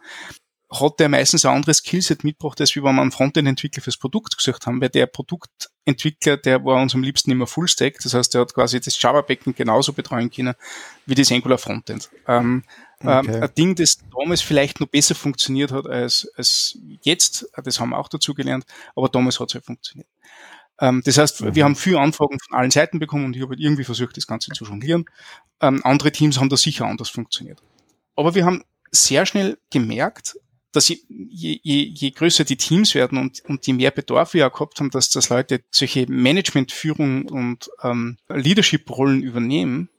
hat 0.69 0.99
der 0.99 1.07
meistens 1.07 1.45
ein 1.45 1.55
anderes 1.55 1.77
Skillset 1.77 2.23
mitgebracht, 2.23 2.59
als 2.59 2.75
wie 2.75 2.83
wenn 2.83 2.95
wir 2.95 3.01
einen 3.01 3.11
Frontend-Entwickler 3.11 3.81
fürs 3.81 3.97
Produkt 3.97 4.37
gesucht 4.37 4.65
haben, 4.65 4.81
weil 4.81 4.89
der 4.89 5.07
Produktentwickler, 5.07 6.37
der 6.37 6.65
war 6.65 6.81
uns 6.81 6.93
am 6.93 7.03
liebsten 7.03 7.31
immer 7.31 7.47
Fullstack, 7.47 7.99
das 8.03 8.13
heißt, 8.13 8.33
der 8.33 8.41
hat 8.41 8.53
quasi 8.53 8.81
das 8.81 9.01
Java-Backend 9.01 9.55
genauso 9.55 9.93
betreuen 9.93 10.29
können 10.29 10.55
wie 11.05 11.15
das 11.15 11.31
Angular 11.31 11.57
Frontend. 11.57 12.09
Ähm, 12.27 12.63
ähm 13.01 13.07
okay. 13.07 13.35
ähm, 13.35 13.43
ein 13.43 13.53
Ding, 13.57 13.75
das 13.75 13.99
damals 14.11 14.41
vielleicht 14.41 14.81
noch 14.81 14.87
besser 14.87 15.15
funktioniert 15.15 15.71
hat 15.71 15.87
als, 15.87 16.29
als 16.35 16.77
jetzt, 17.01 17.49
das 17.63 17.79
haben 17.79 17.91
wir 17.91 17.97
auch 17.97 18.09
dazu 18.09 18.33
gelernt, 18.33 18.65
aber 18.95 19.07
damals 19.07 19.39
hat 19.39 19.49
es 19.49 19.55
halt 19.55 19.65
funktioniert. 19.65 20.09
Ähm, 20.79 21.01
das 21.05 21.17
heißt, 21.17 21.41
mhm. 21.41 21.55
wir 21.55 21.63
haben 21.63 21.75
viele 21.77 21.99
Anfragen 21.99 22.37
von 22.39 22.57
allen 22.57 22.71
Seiten 22.71 22.99
bekommen 22.99 23.25
und 23.25 23.35
ich 23.35 23.41
habe 23.41 23.51
halt 23.51 23.61
irgendwie 23.61 23.85
versucht, 23.85 24.17
das 24.17 24.27
Ganze 24.27 24.51
zu 24.51 24.65
jonglieren. 24.65 25.05
Ähm, 25.61 25.81
andere 25.83 26.11
Teams 26.11 26.39
haben 26.39 26.49
da 26.49 26.57
sicher 26.57 26.85
anders 26.85 27.09
funktioniert. 27.09 27.63
Aber 28.15 28.35
wir 28.35 28.45
haben 28.45 28.63
sehr 28.91 29.25
schnell 29.25 29.57
gemerkt, 29.71 30.37
dass 30.77 30.89
je, 30.89 30.99
je, 31.09 31.59
je 31.63 32.11
größer 32.11 32.43
die 32.43 32.55
Teams 32.55 32.93
werden 32.93 33.17
und, 33.17 33.41
und 33.45 33.65
je 33.65 33.73
mehr 33.73 33.89
Bedarf 33.89 34.35
wir 34.35 34.47
auch 34.47 34.53
gehabt 34.53 34.79
haben, 34.79 34.91
dass 34.91 35.09
das 35.09 35.29
Leute 35.29 35.63
solche 35.71 36.05
Management-Führung 36.07 37.25
und 37.25 37.71
ähm, 37.81 38.17
Leadership-Rollen 38.29 39.23
übernehmen, 39.23 39.89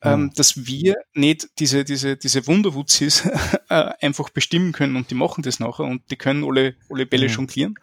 ähm, 0.00 0.32
dass 0.34 0.66
wir 0.66 0.96
nicht 1.12 1.50
diese, 1.58 1.84
diese, 1.84 2.16
diese 2.16 2.46
Wunderwutzis 2.46 3.26
äh, 3.68 3.90
einfach 4.00 4.30
bestimmen 4.30 4.72
können 4.72 4.96
und 4.96 5.10
die 5.10 5.14
machen 5.14 5.42
das 5.42 5.60
nachher 5.60 5.84
und 5.84 6.10
die 6.10 6.16
können 6.16 6.44
alle, 6.44 6.76
alle 6.88 7.04
Bälle 7.04 7.28
mhm. 7.28 7.34
jonglieren, 7.34 7.74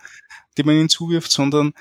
die 0.58 0.64
man 0.64 0.76
ihnen 0.76 0.90
zuwirft, 0.90 1.32
sondern 1.32 1.74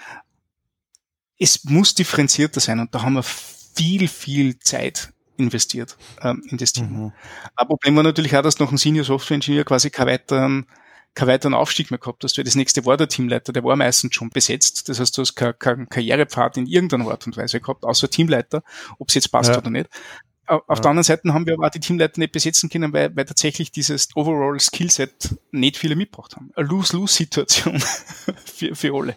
es 1.38 1.64
muss 1.64 1.94
differenzierter 1.94 2.60
sein 2.60 2.78
und 2.78 2.94
da 2.94 3.02
haben 3.02 3.14
wir 3.14 3.22
viel, 3.22 4.06
viel 4.06 4.58
Zeit 4.58 5.14
investiert 5.38 5.96
ähm, 6.22 6.42
in 6.48 6.58
das 6.58 6.72
Team. 6.72 6.90
Mhm. 6.90 7.12
Ein 7.56 7.66
Problem 7.66 7.96
war 7.96 8.02
natürlich 8.02 8.36
auch, 8.36 8.42
dass 8.42 8.58
noch 8.58 8.70
ein 8.70 8.78
Senior 8.78 9.04
Software 9.04 9.36
Engineer 9.36 9.64
quasi 9.64 9.90
keinen 9.90 10.08
weiteren, 10.08 10.66
keinen 11.14 11.28
weiteren 11.28 11.54
Aufstieg 11.54 11.90
mehr 11.90 11.98
gehabt 11.98 12.24
hast, 12.24 12.36
weil 12.36 12.44
das 12.44 12.54
nächste 12.54 12.84
war 12.84 12.96
der 12.96 13.08
Teamleiter, 13.08 13.52
der 13.52 13.64
war 13.64 13.76
meistens 13.76 14.14
schon 14.14 14.30
besetzt. 14.30 14.88
Das 14.88 15.00
heißt, 15.00 15.16
du 15.16 15.22
hast 15.22 15.34
keinen 15.34 15.58
kein 15.58 15.88
Karrierepfad 15.88 16.56
in 16.56 16.66
irgendeiner 16.66 17.10
Art 17.10 17.26
und 17.26 17.36
Weise 17.36 17.60
gehabt, 17.60 17.84
außer 17.84 18.10
Teamleiter, 18.10 18.62
ob 18.98 19.08
es 19.08 19.14
jetzt 19.14 19.28
passt 19.30 19.50
ja. 19.50 19.58
oder 19.58 19.70
nicht. 19.70 19.88
Auf 20.46 20.62
ja. 20.68 20.74
der 20.76 20.90
anderen 20.90 21.04
Seite 21.04 21.32
haben 21.34 21.46
wir 21.46 21.54
aber 21.54 21.66
auch 21.66 21.70
die 21.70 21.80
Teamleiter 21.80 22.18
nicht 22.18 22.32
besetzen 22.32 22.70
können, 22.70 22.92
weil, 22.92 23.14
weil 23.14 23.26
tatsächlich 23.26 23.70
dieses 23.70 24.08
Overall 24.16 24.58
Skillset 24.58 25.36
nicht 25.50 25.76
viele 25.76 25.94
mitgebracht 25.94 26.36
haben. 26.36 26.50
Eine 26.56 26.66
Lose-Lose-Situation 26.66 27.80
für, 28.46 28.74
für 28.74 28.94
alle. 28.94 29.16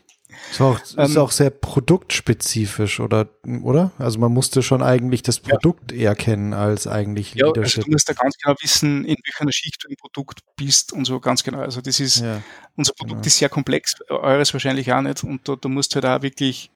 Ist 0.52 0.62
auch, 0.62 0.80
ist 0.80 0.96
ähm, 0.98 1.18
auch 1.18 1.32
sehr 1.32 1.50
produktspezifisch, 1.50 3.00
oder, 3.00 3.30
oder? 3.64 3.92
Also 3.98 4.20
man 4.20 4.32
musste 4.32 4.64
schon 4.64 4.82
eigentlich 4.82 5.24
das 5.24 5.40
Produkt 5.40 5.92
ja. 5.92 5.98
eher 5.98 6.16
kennen 6.16 6.54
als 6.54 6.88
eigentlich 6.88 7.34
ja, 7.36 7.48
Leadership. 7.48 7.80
Also 7.80 7.82
du 7.84 7.92
musst 7.92 8.10
da 8.10 8.14
ganz 8.14 8.36
genau 8.38 8.56
wissen, 8.62 9.06
in 9.06 9.16
welcher 9.24 9.52
Schicht 9.52 9.84
du 9.84 9.90
im 9.90 9.96
Produkt 9.96 10.40
bist 10.56 10.94
und 10.94 11.06
so 11.06 11.20
ganz 11.20 11.44
genau. 11.44 11.60
Also 11.60 11.82
das 11.82 12.00
ist, 12.00 12.22
ja. 12.22 12.42
unser 12.76 12.94
Produkt 12.94 13.22
genau. 13.22 13.28
ist 13.28 13.38
sehr 13.38 13.50
komplex, 13.50 13.96
eures 14.10 14.54
wahrscheinlich 14.54 14.92
auch 14.92 15.02
nicht. 15.02 15.24
Und 15.24 15.48
da, 15.48 15.56
da 15.56 15.70
musst 15.70 15.94
du 15.94 16.02
halt 16.02 16.06
auch 16.06 16.22
wirklich 16.24 16.72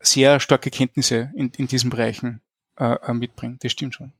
sehr 0.00 0.40
starke 0.40 0.70
Kenntnisse 0.70 1.30
in, 1.34 1.50
in 1.56 1.66
diesen 1.66 1.90
Bereichen 1.90 2.40
äh, 2.78 2.94
äh 2.94 3.14
mitbringen. 3.14 3.58
Das 3.60 3.72
stimmt 3.72 3.94
schon. 3.94 4.12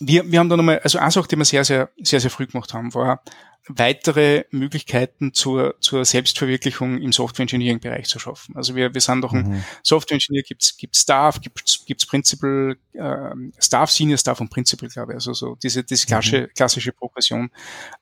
Wir, 0.00 0.30
wir 0.30 0.38
haben 0.38 0.48
da 0.48 0.56
nochmal, 0.56 0.78
also 0.80 0.98
eine 0.98 1.10
Sache, 1.10 1.28
die 1.28 1.36
wir 1.36 1.44
sehr, 1.44 1.64
sehr, 1.64 1.90
sehr, 2.02 2.20
sehr 2.20 2.30
früh 2.30 2.46
gemacht 2.46 2.72
haben, 2.74 2.94
war 2.94 3.22
weitere 3.68 4.44
Möglichkeiten 4.50 5.34
zur, 5.34 5.76
zur 5.80 6.04
Selbstverwirklichung 6.04 7.00
im 7.00 7.12
Software 7.12 7.42
Engineering 7.42 7.80
Bereich 7.80 8.06
zu 8.06 8.18
schaffen. 8.18 8.56
Also 8.56 8.74
wir, 8.74 8.94
wir 8.94 9.00
sind 9.00 9.22
doch 9.22 9.32
ein 9.32 9.48
mhm. 9.48 9.64
Software 9.82 10.14
Engineer, 10.14 10.42
gibt's, 10.42 10.76
gibt's 10.76 11.00
Staff, 11.00 11.40
gibt's, 11.40 11.84
gibt's 11.84 12.06
Principal, 12.06 12.76
äh, 12.94 13.30
Staff, 13.58 13.90
Senior 13.90 14.18
Staff 14.18 14.40
und 14.40 14.48
Principal, 14.48 14.88
glaube 14.88 15.12
ich. 15.12 15.16
Also 15.16 15.34
so 15.34 15.56
diese, 15.62 15.84
diese 15.84 16.06
klassische, 16.06 16.42
mhm. 16.42 16.54
klassische 16.54 16.92
Progression, 16.92 17.50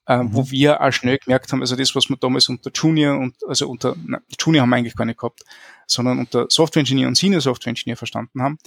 äh, 0.06 0.18
mhm. 0.18 0.34
wo 0.34 0.50
wir 0.50 0.80
auch 0.80 0.92
schnell 0.92 1.18
gemerkt 1.18 1.52
haben, 1.52 1.60
also 1.60 1.74
das, 1.74 1.94
was 1.94 2.08
wir 2.08 2.16
damals 2.16 2.48
unter 2.48 2.70
Junior 2.72 3.18
und, 3.18 3.36
also 3.48 3.68
unter, 3.68 3.96
na, 4.04 4.20
Junior 4.38 4.62
haben 4.62 4.70
wir 4.70 4.76
eigentlich 4.76 4.96
gar 4.96 5.04
nicht 5.04 5.18
gehabt, 5.18 5.42
sondern 5.86 6.18
unter 6.18 6.46
Software 6.48 6.80
Engineer 6.80 7.08
und 7.08 7.16
Senior 7.16 7.40
Software 7.40 7.70
Engineer 7.70 7.96
verstanden 7.96 8.40
haben, 8.42 8.58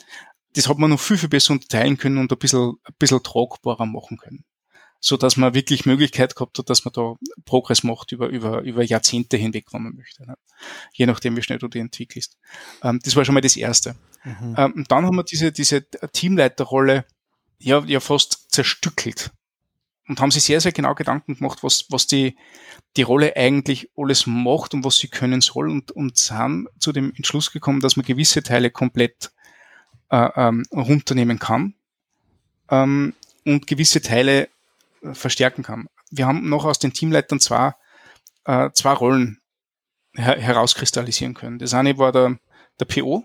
das 0.55 0.67
hat 0.67 0.77
man 0.77 0.89
noch 0.89 0.99
viel, 0.99 1.17
viel 1.17 1.29
besser 1.29 1.53
unterteilen 1.53 1.97
können 1.97 2.17
und 2.17 2.31
ein 2.31 2.37
bisschen, 2.37 2.75
ein 2.83 2.93
bisschen 2.97 3.23
tragbarer 3.23 3.85
machen 3.85 4.17
können. 4.17 4.43
So 5.01 5.15
dass 5.15 5.37
man 5.37 5.53
wirklich 5.53 5.85
Möglichkeit 5.85 6.35
gehabt 6.35 6.57
hat, 6.57 6.69
dass 6.69 6.83
man 6.83 6.91
da 6.93 7.15
Progress 7.45 7.83
macht 7.83 8.11
über, 8.11 8.27
über, 8.27 8.61
über 8.61 8.83
Jahrzehnte 8.83 9.37
hinweg, 9.37 9.67
wenn 9.71 9.83
man 9.83 9.95
möchte. 9.95 10.25
Ne? 10.25 10.35
Je 10.91 11.05
nachdem, 11.05 11.37
wie 11.37 11.41
schnell 11.41 11.59
du 11.59 11.69
die 11.69 11.79
entwickelst. 11.79 12.37
Ähm, 12.83 12.99
das 13.03 13.15
war 13.15 13.23
schon 13.23 13.33
mal 13.33 13.41
das 13.41 13.55
Erste. 13.55 13.95
Mhm. 14.25 14.55
Ähm, 14.57 14.85
dann 14.89 15.05
haben 15.05 15.15
wir 15.15 15.23
diese, 15.23 15.53
diese 15.53 15.89
Teamleiterrolle 15.89 17.05
ja, 17.59 17.79
ja 17.85 18.01
fast 18.01 18.51
zerstückelt 18.51 19.31
und 20.09 20.19
haben 20.19 20.31
sich 20.31 20.43
sehr, 20.43 20.59
sehr 20.59 20.71
genau 20.71 20.95
Gedanken 20.95 21.35
gemacht, 21.35 21.59
was, 21.61 21.85
was 21.89 22.07
die, 22.07 22.35
die 22.97 23.03
Rolle 23.03 23.35
eigentlich 23.37 23.89
alles 23.95 24.25
macht 24.25 24.73
und 24.73 24.83
was 24.83 24.97
sie 24.97 25.07
können 25.07 25.39
soll 25.39 25.69
und, 25.69 25.91
und 25.91 26.17
sind 26.17 26.67
zu 26.79 26.91
dem 26.91 27.13
Entschluss 27.15 27.51
gekommen, 27.51 27.79
dass 27.79 27.95
man 27.95 28.05
gewisse 28.05 28.41
Teile 28.41 28.71
komplett 28.71 29.31
äh, 30.09 30.29
ähm, 30.35 30.65
runternehmen 30.71 31.39
kann 31.39 31.75
ähm, 32.69 33.13
und 33.45 33.67
gewisse 33.67 34.01
Teile 34.01 34.49
äh, 35.01 35.13
verstärken 35.13 35.63
kann. 35.63 35.87
Wir 36.11 36.25
haben 36.25 36.49
noch 36.49 36.65
aus 36.65 36.79
den 36.79 36.93
Teamleitern 36.93 37.39
zwei, 37.39 37.73
äh, 38.45 38.71
zwei 38.73 38.93
Rollen 38.93 39.39
her 40.15 40.39
herauskristallisieren 40.39 41.33
können. 41.33 41.59
Das 41.59 41.73
eine 41.73 41.97
war 41.97 42.11
der, 42.11 42.39
der 42.79 42.85
PO. 42.85 43.23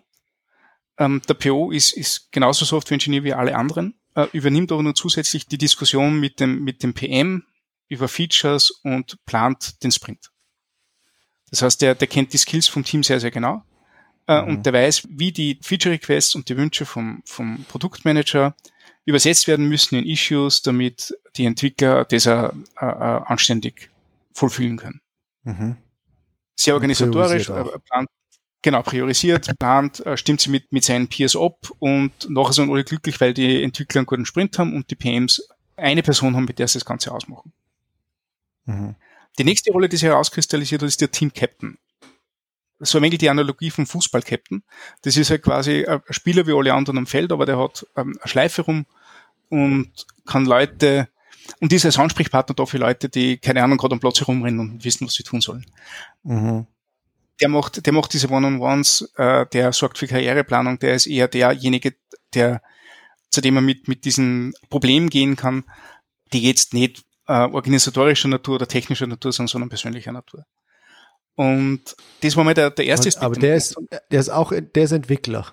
Ähm, 0.99 1.23
der 1.29 1.35
PO 1.35 1.71
ist, 1.71 1.93
ist 1.93 2.31
genauso 2.31 2.65
Software-Ingenieur 2.65 3.25
wie 3.25 3.33
alle 3.33 3.57
anderen, 3.57 3.99
äh, 4.15 4.27
übernimmt 4.33 4.71
aber 4.71 4.83
nur 4.83 4.95
zusätzlich 4.95 5.47
die 5.47 5.59
Diskussion 5.59 6.21
mit 6.21 6.39
dem, 6.41 6.63
mit 6.63 6.83
dem 6.83 6.95
PM 6.95 7.45
über 7.89 8.09
Features 8.09 8.71
und 8.71 9.25
plant 9.27 9.83
den 9.83 9.91
Sprint. 9.91 10.31
Das 11.51 11.63
heißt, 11.63 11.83
der, 11.83 11.95
der 11.95 12.09
kennt 12.09 12.33
die 12.33 12.39
Skills 12.39 12.69
vom 12.69 12.85
Team 12.85 13.03
sehr, 13.03 13.21
sehr 13.21 13.31
genau 13.31 13.65
äh, 14.27 14.41
mhm. 14.41 14.49
und 14.49 14.67
der 14.67 14.73
weiß, 14.73 15.09
wie 15.11 15.33
die 15.33 15.59
Feature 15.63 15.95
Requests 15.95 16.35
und 16.35 16.49
die 16.49 16.57
Wünsche 16.57 16.87
vom, 16.87 17.23
vom 17.25 17.65
Produktmanager 17.69 18.55
übersetzt 19.05 19.47
werden 19.49 19.69
müssen 19.69 19.97
in 19.97 20.07
Issues, 20.07 20.63
damit 20.63 21.15
die 21.37 21.45
Entwickler 21.45 22.05
das 22.05 22.27
äh, 22.27 22.51
äh, 22.77 22.85
anständig 22.85 23.91
vollfüllen 24.33 24.79
können. 24.79 25.01
Mhm. 25.43 25.77
Sehr 26.57 26.75
organisatorisch, 26.75 27.47
plant, 27.47 28.09
genau, 28.63 28.83
priorisiert, 28.83 29.51
plant, 29.59 30.05
äh, 30.07 30.17
stimmt 30.17 30.41
sie 30.41 30.51
mit, 30.51 30.73
mit 30.73 30.85
seinen 30.85 31.09
Peers 31.09 31.37
ab 31.37 31.71
und 31.79 32.13
nachher 32.29 32.53
sind 32.53 32.71
alle 32.71 32.85
glücklich, 32.85 33.21
weil 33.21 33.35
die 33.35 33.63
Entwickler 33.63 34.01
einen 34.01 34.07
guten 34.07 34.27
Sprint 34.27 34.59
haben 34.59 34.75
und 34.75 34.91
die 34.91 34.97
PMs 34.97 35.49
eine 35.77 36.03
Person 36.03 36.35
haben, 36.37 36.45
mit 36.45 36.59
der 36.59 36.69
sie 36.69 36.79
das 36.79 36.87
Ganze 36.87 37.13
ausmachen. 37.13 37.53
Mhm. 38.65 38.95
Die 39.39 39.45
nächste 39.45 39.73
Rolle, 39.73 39.89
die 39.89 39.97
sich 39.97 40.09
herauskristallisiert 40.09 40.81
hat, 40.81 40.89
ist 40.89 41.01
der 41.01 41.11
Team 41.11 41.33
Captain 41.33 41.77
so 42.85 42.99
ein 42.99 43.05
wenig 43.05 43.19
die 43.19 43.31
Analogie 43.31 43.71
vom 43.71 43.87
Fußball-Captain. 43.87 44.63
Das 45.03 45.17
ist 45.17 45.29
ja 45.29 45.35
halt 45.35 45.43
quasi 45.43 45.85
ein 45.85 46.01
Spieler 46.11 46.47
wie 46.47 46.53
alle 46.53 46.75
anderen 46.75 46.99
am 46.99 47.07
Feld, 47.07 47.33
aber 47.33 47.47
der 47.47 47.59
hat 47.59 47.87
ähm, 47.97 48.17
eine 48.21 48.29
Schleife 48.29 48.63
rum 48.63 48.87
und 49.49 49.91
kann 50.27 50.47
Leute, 50.47 51.09
und 51.61 51.73
ist 51.73 51.85
als 51.85 51.99
Ansprechpartner 51.99 52.55
da 52.55 52.67
für 52.67 52.79
Leute, 52.79 53.09
die, 53.09 53.39
keine 53.39 53.63
Ahnung, 53.63 53.79
gerade 53.79 53.95
am 53.95 54.01
Platz 54.01 54.21
herumrennen 54.21 54.61
und 54.61 54.85
wissen, 54.85 55.07
was 55.07 55.15
sie 55.15 55.23
tun 55.23 55.41
sollen. 55.41 55.67
Mhm. 56.23 56.67
Der 57.41 57.49
macht, 57.49 57.85
der 57.85 57.93
macht 57.93 58.13
diese 58.13 58.31
One-on-Ones, 58.31 59.13
äh, 59.17 59.47
der 59.47 59.73
sorgt 59.73 59.99
für 59.99 60.07
Karriereplanung, 60.07 60.79
der 60.79 60.95
ist 60.95 61.07
eher 61.07 61.29
derjenige, 61.29 61.95
der, 62.33 62.63
zu 63.31 63.41
dem 63.41 63.55
man 63.55 63.65
mit, 63.65 63.89
mit 63.89 64.05
diesen 64.05 64.55
Problemen 64.71 65.11
gehen 65.11 65.35
kann, 65.37 65.65
die 66.33 66.43
jetzt 66.43 66.75
nicht 66.75 67.05
äh, 67.27 67.33
organisatorischer 67.33 68.29
Natur 68.29 68.57
oder 68.57 68.69
technischer 68.69 69.07
Natur 69.07 69.33
sind, 69.33 69.49
sondern 69.49 69.69
persönlicher 69.69 70.13
Natur. 70.13 70.47
Und 71.37 71.97
das 72.21 72.37
war 72.37 72.45
mal 72.45 72.55
der, 72.55 72.71
der 72.71 72.85
erste 72.85 73.11
Aber 73.21 73.35
der 73.35 73.57
ist, 73.57 73.77
der 74.11 74.21
ist 74.21 74.29
auch, 74.29 74.53
der 74.53 74.85
ist 74.85 74.93
Entwickler. 74.93 75.53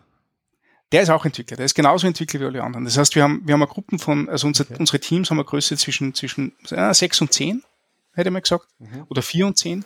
Der 0.91 1.01
ist 1.01 1.09
auch 1.09 1.25
Entwickler. 1.25 1.57
Der 1.57 1.65
ist 1.65 1.73
genauso 1.73 2.05
Entwickler 2.05 2.39
wie 2.39 2.45
alle 2.45 2.63
anderen. 2.63 2.85
Das 2.85 2.97
heißt, 2.97 3.15
wir 3.15 3.23
haben, 3.23 3.41
wir 3.45 3.53
haben 3.53 3.61
eine 3.61 3.71
Gruppen 3.71 3.97
von, 3.97 4.29
also 4.29 4.47
unser, 4.47 4.65
okay. 4.65 4.75
unsere 4.77 4.99
Teams 4.99 5.29
haben 5.29 5.37
eine 5.37 5.45
Größe 5.45 5.77
zwischen, 5.77 6.13
zwischen 6.13 6.53
äh, 6.69 6.93
sechs 6.93 7.21
und 7.21 7.31
zehn, 7.33 7.63
hätte 8.13 8.29
ich 8.29 8.33
mal 8.33 8.41
gesagt. 8.41 8.67
Mhm. 8.79 9.05
Oder 9.09 9.21
vier 9.21 9.47
und 9.47 9.57
zehn. 9.57 9.85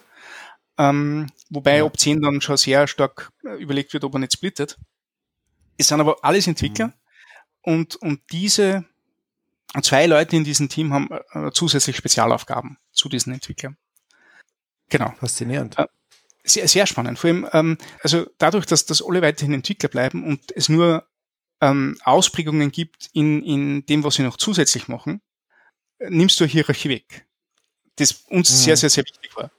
Ähm, 0.77 1.27
wobei 1.49 1.77
ja. 1.77 1.85
ab 1.85 1.97
zehn 1.99 2.21
dann 2.21 2.41
schon 2.41 2.57
sehr 2.57 2.87
stark 2.87 3.31
äh, 3.45 3.55
überlegt 3.61 3.93
wird, 3.93 4.03
ob 4.03 4.13
man 4.13 4.21
nicht 4.21 4.33
splittet. 4.33 4.77
Es 5.77 5.87
sind 5.87 5.99
aber 5.99 6.17
alles 6.23 6.47
Entwickler. 6.47 6.87
Mhm. 6.87 6.93
Und, 7.61 7.95
und 7.97 8.21
diese, 8.31 8.83
zwei 9.81 10.07
Leute 10.07 10.35
in 10.35 10.43
diesem 10.43 10.69
Team 10.69 10.93
haben 10.93 11.09
äh, 11.33 11.51
zusätzlich 11.51 11.95
Spezialaufgaben 11.95 12.77
zu 12.91 13.09
diesen 13.09 13.33
Entwicklern. 13.33 13.77
Genau. 14.89 15.13
Faszinierend. 15.19 15.77
Äh, 15.77 15.87
sehr, 16.43 16.67
sehr 16.67 16.85
spannend. 16.85 17.19
Vor 17.19 17.29
allem, 17.29 17.47
ähm, 17.53 17.77
also 18.01 18.27
dadurch, 18.37 18.65
dass, 18.65 18.85
dass 18.85 19.01
alle 19.01 19.21
weiterhin 19.21 19.53
Entwickler 19.53 19.89
bleiben 19.89 20.23
und 20.23 20.51
es 20.55 20.69
nur 20.69 21.07
ähm, 21.61 21.97
Ausprägungen 22.03 22.71
gibt 22.71 23.09
in, 23.13 23.41
in 23.43 23.85
dem, 23.85 24.03
was 24.03 24.15
sie 24.15 24.23
noch 24.23 24.37
zusätzlich 24.37 24.87
machen, 24.87 25.21
nimmst 25.99 26.39
du 26.39 26.45
Hierarchie 26.45 26.89
weg. 26.89 27.25
Das 27.95 28.11
uns 28.29 28.51
mhm. 28.51 28.55
sehr, 28.55 28.77
sehr, 28.77 28.89
sehr 28.89 29.05
wichtig 29.05 29.35
war. 29.35 29.51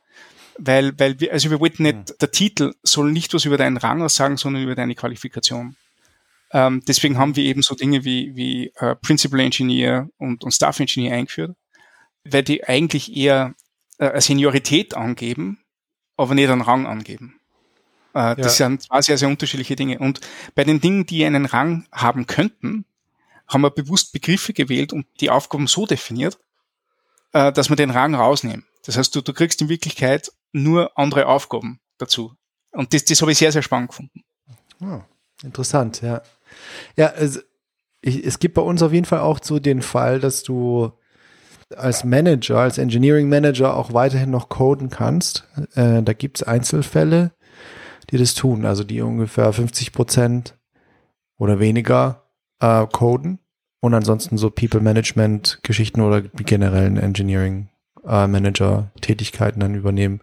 Weil, 0.58 0.98
weil 0.98 1.20
wir, 1.20 1.32
also 1.32 1.50
wir 1.50 1.60
wollten 1.60 1.82
nicht, 1.82 1.96
mhm. 1.96 2.18
der 2.20 2.30
Titel 2.30 2.74
soll 2.82 3.12
nicht 3.12 3.34
was 3.34 3.44
über 3.44 3.58
deinen 3.58 3.76
Rang 3.76 4.02
aussagen, 4.02 4.36
sondern 4.36 4.62
über 4.62 4.74
deine 4.74 4.94
Qualifikation. 4.94 5.76
Ähm, 6.52 6.82
deswegen 6.86 7.18
haben 7.18 7.36
wir 7.36 7.44
eben 7.44 7.62
so 7.62 7.74
Dinge 7.74 8.04
wie, 8.04 8.36
wie 8.36 8.72
äh, 8.76 8.94
Principal 8.96 9.40
Engineer 9.40 10.08
und, 10.18 10.44
und 10.44 10.52
Staff 10.52 10.78
Engineer 10.80 11.16
eingeführt, 11.16 11.56
weil 12.24 12.42
die 12.42 12.64
eigentlich 12.64 13.14
eher 13.16 13.54
äh, 13.98 14.10
eine 14.10 14.20
Seniorität 14.20 14.94
angeben, 14.94 15.58
aber 16.16 16.34
nicht 16.34 16.50
einen 16.50 16.62
Rang 16.62 16.86
angeben. 16.86 17.40
Äh, 18.14 18.36
das 18.36 18.58
ja. 18.58 18.68
sind 18.68 18.82
zwei 18.82 19.02
sehr, 19.02 19.18
sehr 19.18 19.28
unterschiedliche 19.28 19.76
Dinge. 19.76 19.98
Und 19.98 20.20
bei 20.54 20.64
den 20.64 20.80
Dingen, 20.80 21.06
die 21.06 21.24
einen 21.24 21.46
Rang 21.46 21.86
haben 21.92 22.26
könnten, 22.26 22.84
haben 23.46 23.62
wir 23.62 23.70
bewusst 23.70 24.12
Begriffe 24.12 24.52
gewählt 24.52 24.92
und 24.92 25.06
die 25.20 25.30
Aufgaben 25.30 25.66
so 25.66 25.86
definiert, 25.86 26.38
äh, 27.32 27.52
dass 27.52 27.68
wir 27.68 27.76
den 27.76 27.90
Rang 27.90 28.14
rausnehmen. 28.14 28.64
Das 28.84 28.96
heißt, 28.96 29.14
du, 29.14 29.20
du 29.20 29.32
kriegst 29.32 29.60
in 29.60 29.68
Wirklichkeit 29.68 30.32
nur 30.52 30.96
andere 30.98 31.26
Aufgaben 31.26 31.80
dazu. 31.98 32.34
Und 32.70 32.92
das, 32.94 33.04
das 33.04 33.20
habe 33.20 33.32
ich 33.32 33.38
sehr, 33.38 33.52
sehr 33.52 33.62
spannend 33.62 33.90
gefunden. 33.90 34.24
Oh, 34.80 35.00
interessant, 35.42 36.02
ja. 36.02 36.22
Ja, 36.96 37.08
es, 37.08 37.44
ich, 38.00 38.24
es 38.24 38.38
gibt 38.38 38.54
bei 38.54 38.62
uns 38.62 38.82
auf 38.82 38.92
jeden 38.92 39.06
Fall 39.06 39.20
auch 39.20 39.40
so 39.42 39.58
den 39.58 39.82
Fall, 39.82 40.20
dass 40.20 40.42
du 40.42 40.92
als 41.74 42.04
Manager, 42.04 42.58
als 42.58 42.78
Engineering 42.78 43.28
Manager 43.28 43.76
auch 43.76 43.92
weiterhin 43.92 44.30
noch 44.30 44.48
coden 44.48 44.90
kannst. 44.90 45.48
Äh, 45.74 46.02
da 46.02 46.12
gibt 46.12 46.38
es 46.38 46.42
Einzelfälle, 46.42 47.32
die 48.10 48.18
das 48.18 48.34
tun, 48.34 48.64
also 48.64 48.84
die 48.84 49.00
ungefähr 49.00 49.52
50 49.52 49.92
Prozent 49.92 50.56
oder 51.38 51.58
weniger 51.58 52.22
äh, 52.60 52.86
coden 52.86 53.38
und 53.80 53.94
ansonsten 53.94 54.38
so 54.38 54.50
People 54.50 54.80
Management 54.80 55.60
Geschichten 55.62 56.00
oder 56.00 56.22
generellen 56.22 56.96
Engineering 56.96 57.68
äh, 58.06 58.26
Manager 58.26 58.90
Tätigkeiten 59.00 59.60
dann 59.60 59.74
übernehmen. 59.74 60.20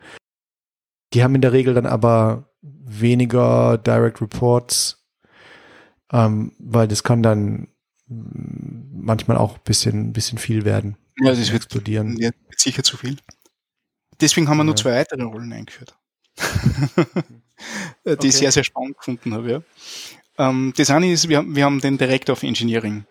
Die 1.14 1.24
haben 1.24 1.36
in 1.36 1.42
der 1.42 1.54
Regel 1.54 1.74
dann 1.74 1.86
aber 1.86 2.50
weniger 2.62 3.78
Direct 3.78 4.22
Reports, 4.22 5.06
ähm, 6.12 6.54
weil 6.60 6.88
das 6.88 7.04
kann 7.04 7.22
dann 7.22 7.68
manchmal 8.08 9.38
auch 9.38 9.56
ein 9.56 9.64
bisschen, 9.64 10.14
bisschen 10.14 10.38
viel 10.38 10.66
werden. 10.66 10.98
Ja, 11.20 11.32
das 11.32 11.52
wird 11.52 11.64
explodieren. 11.64 12.18
Ja, 12.18 12.32
wird 12.48 12.60
sicher 12.60 12.84
zu 12.84 12.98
viel. 12.98 13.18
Deswegen 14.20 14.48
haben 14.48 14.58
wir 14.58 14.64
ja. 14.64 14.66
nur 14.66 14.76
zwei 14.76 14.92
weitere 14.92 15.24
Rollen 15.24 15.52
eingeführt. 15.54 15.96
die 18.06 18.12
okay. 18.12 18.28
ich 18.28 18.36
sehr, 18.36 18.52
sehr 18.52 18.64
spannend 18.64 18.98
gefunden 18.98 19.34
habe. 19.34 19.52
Ja. 19.52 20.50
Ähm, 20.50 20.74
das 20.76 20.90
eine 20.90 21.12
ist, 21.12 21.30
wir, 21.30 21.38
haben, 21.38 21.56
wir 21.56 21.66
haben 21.66 21.82
den 21.82 21.98
Director 21.98 22.34
of 22.34 22.44
Engineering 22.44 23.06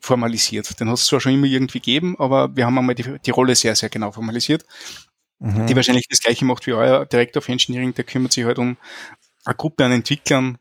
formalisiert. 0.00 0.78
Den 0.80 0.88
hat 0.88 0.96
es 0.96 1.06
zwar 1.06 1.20
schon 1.20 1.34
immer 1.34 1.46
irgendwie 1.46 1.80
gegeben, 1.80 2.16
aber 2.18 2.54
wir 2.56 2.66
haben 2.66 2.78
einmal 2.78 2.94
die, 2.94 3.18
die 3.18 3.30
Rolle 3.30 3.54
sehr, 3.54 3.74
sehr 3.74 3.88
genau 3.88 4.12
formalisiert. 4.12 4.64
Mhm. 5.38 5.66
Die 5.66 5.76
wahrscheinlich 5.76 6.08
das 6.08 6.20
gleiche 6.20 6.44
macht 6.44 6.66
wie 6.66 6.72
euer 6.72 7.04
Director 7.06 7.42
of 7.42 7.48
Engineering, 7.48 7.92
der 7.94 8.04
kümmert 8.04 8.32
sich 8.32 8.44
halt 8.44 8.58
um 8.58 8.76
eine 9.44 9.54
Gruppe 9.54 9.84
an 9.84 9.92
Entwicklern 9.92 10.58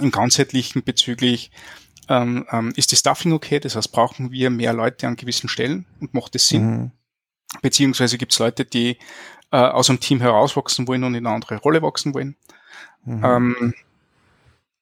im 0.00 0.10
ganzheitlichen 0.10 0.82
bezüglich 0.84 1.50
ähm, 2.08 2.46
ähm, 2.50 2.72
ist 2.76 2.92
das 2.92 3.00
Stuffing 3.00 3.32
okay? 3.32 3.60
Das 3.60 3.76
heißt, 3.76 3.92
brauchen 3.92 4.30
wir 4.30 4.50
mehr 4.50 4.72
Leute 4.72 5.06
an 5.06 5.16
gewissen 5.16 5.48
Stellen 5.48 5.86
und 6.00 6.14
macht 6.14 6.34
das 6.34 6.48
Sinn? 6.48 6.66
Mhm. 6.66 6.90
Beziehungsweise 7.62 8.18
gibt 8.18 8.32
es 8.32 8.38
Leute, 8.38 8.64
die 8.64 8.98
äh, 9.50 9.56
aus 9.56 9.88
einem 9.88 10.00
Team 10.00 10.20
herauswachsen 10.20 10.86
wollen 10.88 11.04
und 11.04 11.14
in 11.14 11.26
eine 11.26 11.34
andere 11.34 11.56
Rolle 11.56 11.82
wachsen 11.82 12.14
wollen. 12.14 12.36
Mhm. 13.04 13.24
Ähm, 13.24 13.74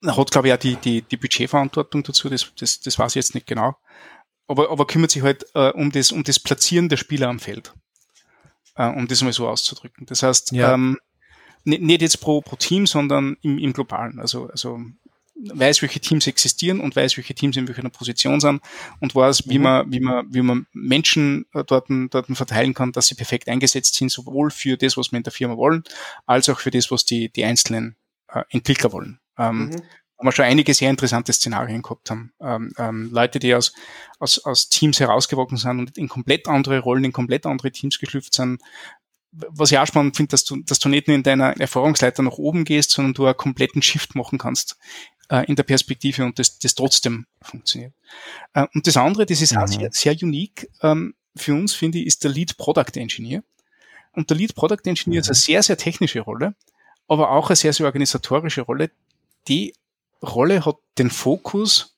hat, 0.06 0.30
glaube 0.30 0.48
ich, 0.48 0.54
auch 0.54 0.58
die, 0.58 0.76
die, 0.76 1.02
die 1.02 1.16
Budgetverantwortung 1.16 2.02
dazu, 2.02 2.28
das, 2.28 2.52
das, 2.58 2.80
das 2.80 2.98
weiß 2.98 3.12
ich 3.12 3.16
jetzt 3.16 3.34
nicht 3.34 3.46
genau. 3.46 3.76
Aber, 4.46 4.70
aber 4.70 4.86
kümmert 4.86 5.10
sich 5.10 5.22
halt 5.22 5.46
äh, 5.54 5.70
um, 5.70 5.90
das, 5.90 6.12
um 6.12 6.24
das 6.24 6.38
Platzieren 6.38 6.88
der 6.88 6.98
Spieler 6.98 7.28
am 7.28 7.40
Feld. 7.40 7.72
Äh, 8.76 8.88
um 8.88 9.06
das 9.08 9.22
mal 9.22 9.32
so 9.32 9.48
auszudrücken. 9.48 10.06
Das 10.06 10.22
heißt, 10.22 10.52
ja. 10.52 10.74
ähm, 10.74 10.98
nicht, 11.64 11.82
nicht 11.82 12.02
jetzt 12.02 12.20
pro, 12.20 12.42
pro 12.42 12.56
Team, 12.56 12.86
sondern 12.86 13.36
im, 13.40 13.58
im 13.58 13.72
Globalen. 13.72 14.20
Also, 14.20 14.48
also 14.48 14.80
weiß, 15.36 15.82
welche 15.82 16.00
Teams 16.00 16.26
existieren 16.26 16.80
und 16.80 16.94
weiß, 16.94 17.16
welche 17.16 17.34
Teams 17.34 17.56
in 17.56 17.66
welcher 17.66 17.88
Position 17.90 18.40
sind 18.40 18.62
und 19.00 19.14
weiß, 19.14 19.48
wie 19.48 19.58
mhm. 19.58 19.64
man, 19.64 19.92
wie 19.92 20.00
man, 20.00 20.26
wie 20.32 20.42
man 20.42 20.66
Menschen 20.72 21.46
äh, 21.54 21.64
dort, 21.64 21.88
dort 22.10 22.26
verteilen 22.26 22.74
kann, 22.74 22.92
dass 22.92 23.08
sie 23.08 23.14
perfekt 23.14 23.48
eingesetzt 23.48 23.94
sind, 23.94 24.10
sowohl 24.10 24.50
für 24.50 24.76
das, 24.76 24.96
was 24.96 25.12
wir 25.12 25.16
in 25.16 25.22
der 25.22 25.32
Firma 25.32 25.56
wollen, 25.56 25.82
als 26.26 26.48
auch 26.48 26.60
für 26.60 26.70
das, 26.70 26.90
was 26.90 27.04
die, 27.04 27.30
die 27.30 27.44
einzelnen 27.44 27.96
äh, 28.28 28.42
Entwickler 28.50 28.92
wollen. 28.92 29.18
Ähm, 29.38 29.66
mhm. 29.66 29.82
Haben 30.16 30.28
wir 30.28 30.32
schon 30.32 30.44
einige 30.44 30.72
sehr 30.72 30.90
interessante 30.90 31.32
Szenarien 31.32 31.82
gehabt 31.82 32.08
haben. 32.08 32.32
Ähm, 32.40 32.72
ähm, 32.78 33.10
Leute, 33.12 33.40
die 33.40 33.54
aus, 33.54 33.72
aus, 34.20 34.38
aus 34.44 34.68
Teams 34.68 35.00
herausgewachsen 35.00 35.58
sind 35.58 35.78
und 35.80 35.98
in 35.98 36.08
komplett 36.08 36.46
andere 36.46 36.78
Rollen, 36.78 37.04
in 37.04 37.12
komplett 37.12 37.46
andere 37.46 37.72
Teams 37.72 37.98
geschlüpft 37.98 38.32
sind, 38.32 38.62
was 39.32 39.72
ich 39.72 39.78
auch 39.78 39.86
spannend 39.86 40.16
finde, 40.16 40.30
dass 40.30 40.44
du, 40.44 40.62
dass 40.62 40.78
du 40.78 40.88
nicht 40.88 41.08
nur 41.08 41.16
in 41.16 41.22
deiner 41.22 41.58
Erfahrungsleiter 41.60 42.22
nach 42.22 42.38
oben 42.38 42.64
gehst, 42.64 42.90
sondern 42.90 43.14
du 43.14 43.26
einen 43.26 43.36
kompletten 43.36 43.82
Shift 43.82 44.14
machen 44.14 44.38
kannst 44.38 44.76
äh, 45.34 45.44
in 45.46 45.56
der 45.56 45.64
Perspektive 45.64 46.24
und 46.24 46.38
das, 46.38 46.58
das 46.60 46.76
trotzdem 46.76 47.26
funktioniert. 47.42 47.92
Äh, 48.52 48.66
und 48.72 48.86
das 48.86 48.96
andere, 48.96 49.26
das 49.26 49.40
ist 49.40 49.52
mhm. 49.52 49.58
auch 49.58 49.66
sehr, 49.66 49.90
sehr 49.90 50.16
unique 50.22 50.70
ähm, 50.80 51.14
für 51.34 51.54
uns, 51.54 51.74
finde 51.74 51.98
ich, 51.98 52.06
ist 52.06 52.22
der 52.22 52.30
Lead 52.30 52.56
Product 52.56 52.94
Engineer. 52.94 53.42
Und 54.12 54.30
der 54.30 54.36
Lead 54.36 54.54
Product 54.54 54.82
Engineer 54.84 55.18
mhm. 55.18 55.22
ist 55.22 55.28
eine 55.28 55.34
sehr, 55.34 55.62
sehr 55.64 55.76
technische 55.76 56.20
Rolle, 56.20 56.54
aber 57.08 57.32
auch 57.32 57.48
eine 57.48 57.56
sehr, 57.56 57.72
sehr 57.72 57.86
organisatorische 57.86 58.62
Rolle. 58.62 58.92
Die 59.48 59.74
Rolle 60.22 60.64
hat 60.64 60.76
den 60.98 61.10
Fokus, 61.10 61.96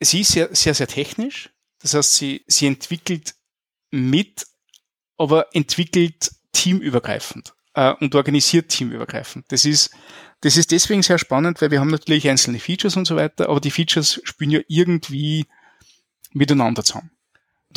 sie 0.00 0.20
ist 0.20 0.32
sehr, 0.32 0.54
sehr, 0.54 0.74
sehr 0.74 0.86
technisch. 0.86 1.50
Das 1.80 1.94
heißt, 1.94 2.14
sie, 2.14 2.44
sie 2.46 2.66
entwickelt 2.66 3.34
mit, 3.90 4.46
aber 5.16 5.54
entwickelt 5.54 6.30
teamübergreifend 6.52 7.54
äh, 7.78 7.94
und 8.00 8.14
organisiert 8.16 8.70
teamübergreifend. 8.70 9.46
Das 9.52 9.64
ist 9.64 9.90
das 10.40 10.56
ist 10.56 10.70
deswegen 10.70 11.02
sehr 11.02 11.18
spannend, 11.18 11.60
weil 11.60 11.70
wir 11.70 11.80
haben 11.80 11.90
natürlich 11.90 12.28
einzelne 12.28 12.60
Features 12.60 12.96
und 12.96 13.06
so 13.06 13.16
weiter, 13.16 13.48
aber 13.48 13.60
die 13.60 13.72
Features 13.72 14.20
spielen 14.22 14.50
ja 14.50 14.60
irgendwie 14.68 15.46
miteinander 16.32 16.84
zusammen. 16.84 17.10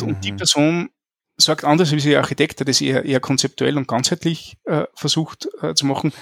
Und 0.00 0.18
mhm. 0.18 0.20
die 0.20 0.32
Person 0.32 0.90
sagt 1.36 1.64
anders 1.64 1.90
wie 1.90 2.00
der 2.00 2.20
Architekt, 2.20 2.60
der 2.60 2.66
das 2.66 2.80
eher, 2.80 3.04
eher 3.04 3.18
konzeptuell 3.18 3.76
und 3.76 3.88
ganzheitlich 3.88 4.58
äh, 4.64 4.84
versucht 4.94 5.48
äh, 5.60 5.74
zu 5.74 5.86
machen, 5.86 6.12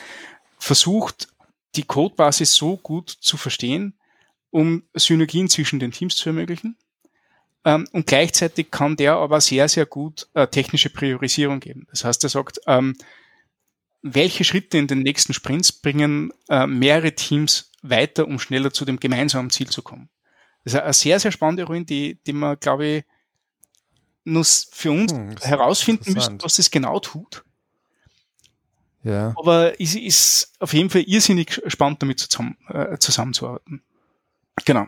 versucht 0.59 1.29
die 1.77 1.83
Codebasis 1.83 2.55
so 2.55 2.77
gut 2.79 3.11
zu 3.11 3.37
verstehen, 3.37 3.95
um 4.51 4.83
Synergien 4.95 5.49
zwischen 5.49 5.79
den 5.79 5.93
Teams 5.93 6.17
zu 6.17 6.31
ermöglichen. 6.31 6.77
Ähm, 7.67 7.87
und 7.93 8.07
gleichzeitig 8.07 8.71
kann 8.71 8.97
der 8.97 9.17
aber 9.17 9.43
sehr, 9.43 9.69
sehr 9.69 9.85
gut 9.85 10.27
äh, 10.33 10.47
technische 10.47 10.89
Priorisierung 10.89 11.61
geben. 11.61 11.87
Das 11.91 12.05
heißt, 12.05 12.25
er 12.25 12.31
sagt, 12.31 12.61
ähm, 12.67 12.97
welche 14.03 14.45
Schritte 14.45 14.79
in 14.79 14.87
den 14.87 15.01
nächsten 15.01 15.35
Sprints 15.35 15.73
bringen 15.73 16.33
äh, 16.49 16.67
mehrere 16.67 17.15
Teams 17.15 17.71
weiter, 17.83 18.27
um 18.27 18.39
schneller 18.39 18.73
zu 18.73 18.85
dem 18.85 18.99
gemeinsamen 18.99 19.51
Ziel 19.51 19.69
zu 19.69 19.83
kommen. 19.83 20.09
Das 20.65 20.75
ist 20.75 20.81
eine 20.81 20.93
sehr, 20.93 21.21
sehr 21.21 21.33
spannende 21.33 21.65
Rolle, 21.65 21.85
die, 21.85 22.19
die 22.27 22.33
man, 22.33 22.59
glaube 22.59 22.87
ich, 22.87 23.05
nur 24.25 24.45
für 24.45 24.91
uns 24.91 25.13
hm, 25.13 25.37
herausfinden 25.39 26.13
müssen, 26.13 26.43
was 26.43 26.57
das 26.57 26.71
genau 26.71 27.01
tut. 27.01 27.45
Ja. 29.03 29.35
Aber 29.37 29.81
es 29.81 29.95
ist 29.95 30.53
auf 30.59 30.75
jeden 30.75 30.91
Fall 30.91 31.03
irrsinnig 31.03 31.63
spannend, 31.67 32.03
damit 32.03 32.21
zusammen, 32.21 32.59
äh, 32.69 32.99
zusammenzuarbeiten. 32.99 33.83
Genau. 34.67 34.87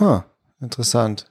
Huh, 0.00 0.22
interessant. 0.60 1.30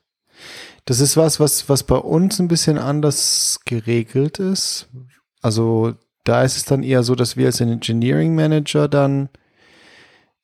Das 0.85 1.01
ist 1.01 1.17
was, 1.17 1.39
was, 1.39 1.67
was 1.67 1.83
bei 1.83 1.97
uns 1.97 2.39
ein 2.39 2.47
bisschen 2.47 2.77
anders 2.77 3.59
geregelt 3.65 4.39
ist. 4.39 4.87
Also 5.41 5.95
da 6.27 6.43
ist 6.43 6.57
es 6.57 6.65
dann 6.65 6.83
eher 6.83 7.03
so, 7.03 7.15
dass 7.15 7.37
wir 7.37 7.45
als 7.45 7.61
Engineering 7.61 8.35
Manager 8.35 8.87
dann 8.87 9.29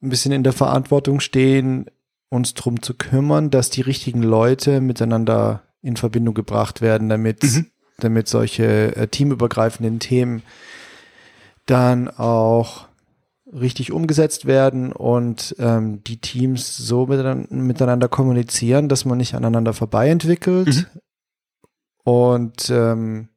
ein 0.01 0.09
bisschen 0.09 0.31
in 0.31 0.43
der 0.43 0.53
Verantwortung 0.53 1.19
stehen, 1.19 1.87
uns 2.29 2.53
drum 2.53 2.81
zu 2.81 2.93
kümmern, 2.93 3.49
dass 3.49 3.69
die 3.69 3.81
richtigen 3.81 4.23
Leute 4.23 4.81
miteinander 4.81 5.63
in 5.81 5.97
Verbindung 5.97 6.33
gebracht 6.33 6.81
werden, 6.81 7.09
damit, 7.09 7.43
mhm. 7.43 7.67
damit 7.99 8.27
solche 8.27 8.95
äh, 8.95 9.07
teamübergreifenden 9.07 9.99
Themen 9.99 10.43
dann 11.65 12.09
auch 12.09 12.87
richtig 13.45 13.91
umgesetzt 13.91 14.45
werden 14.45 14.91
und 14.91 15.55
ähm, 15.59 16.03
die 16.03 16.17
Teams 16.17 16.75
so 16.75 17.05
miteinander, 17.05 17.53
miteinander 17.53 18.07
kommunizieren, 18.07 18.89
dass 18.89 19.05
man 19.05 19.17
nicht 19.17 19.35
aneinander 19.35 19.73
vorbei 19.73 20.09
entwickelt. 20.09 20.67
Mhm. 20.67 20.85
Und 22.03 22.69
ähm, 22.69 23.29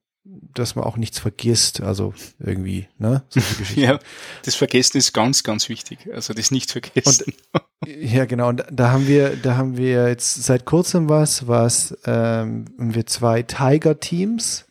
dass 0.54 0.74
man 0.74 0.84
auch 0.84 0.96
nichts 0.96 1.18
vergisst, 1.18 1.80
also 1.80 2.14
irgendwie, 2.38 2.88
ne? 2.98 3.22
ja, 3.74 3.98
das 4.44 4.54
Vergessen 4.54 4.98
ist 4.98 5.12
ganz, 5.12 5.42
ganz 5.42 5.68
wichtig. 5.68 5.98
Also 6.12 6.34
das 6.34 6.50
nicht 6.50 6.70
vergessen. 6.70 7.34
Und, 7.52 7.62
ja, 7.86 8.24
genau. 8.24 8.48
Und 8.48 8.64
da 8.70 8.90
haben 8.90 9.06
wir, 9.06 9.36
da 9.36 9.56
haben 9.56 9.76
wir 9.76 10.08
jetzt 10.08 10.42
seit 10.42 10.64
kurzem 10.64 11.08
was, 11.08 11.46
was 11.46 11.96
ähm, 12.06 12.66
wir 12.78 13.06
zwei 13.06 13.42
Tiger-Teams. 13.42 14.64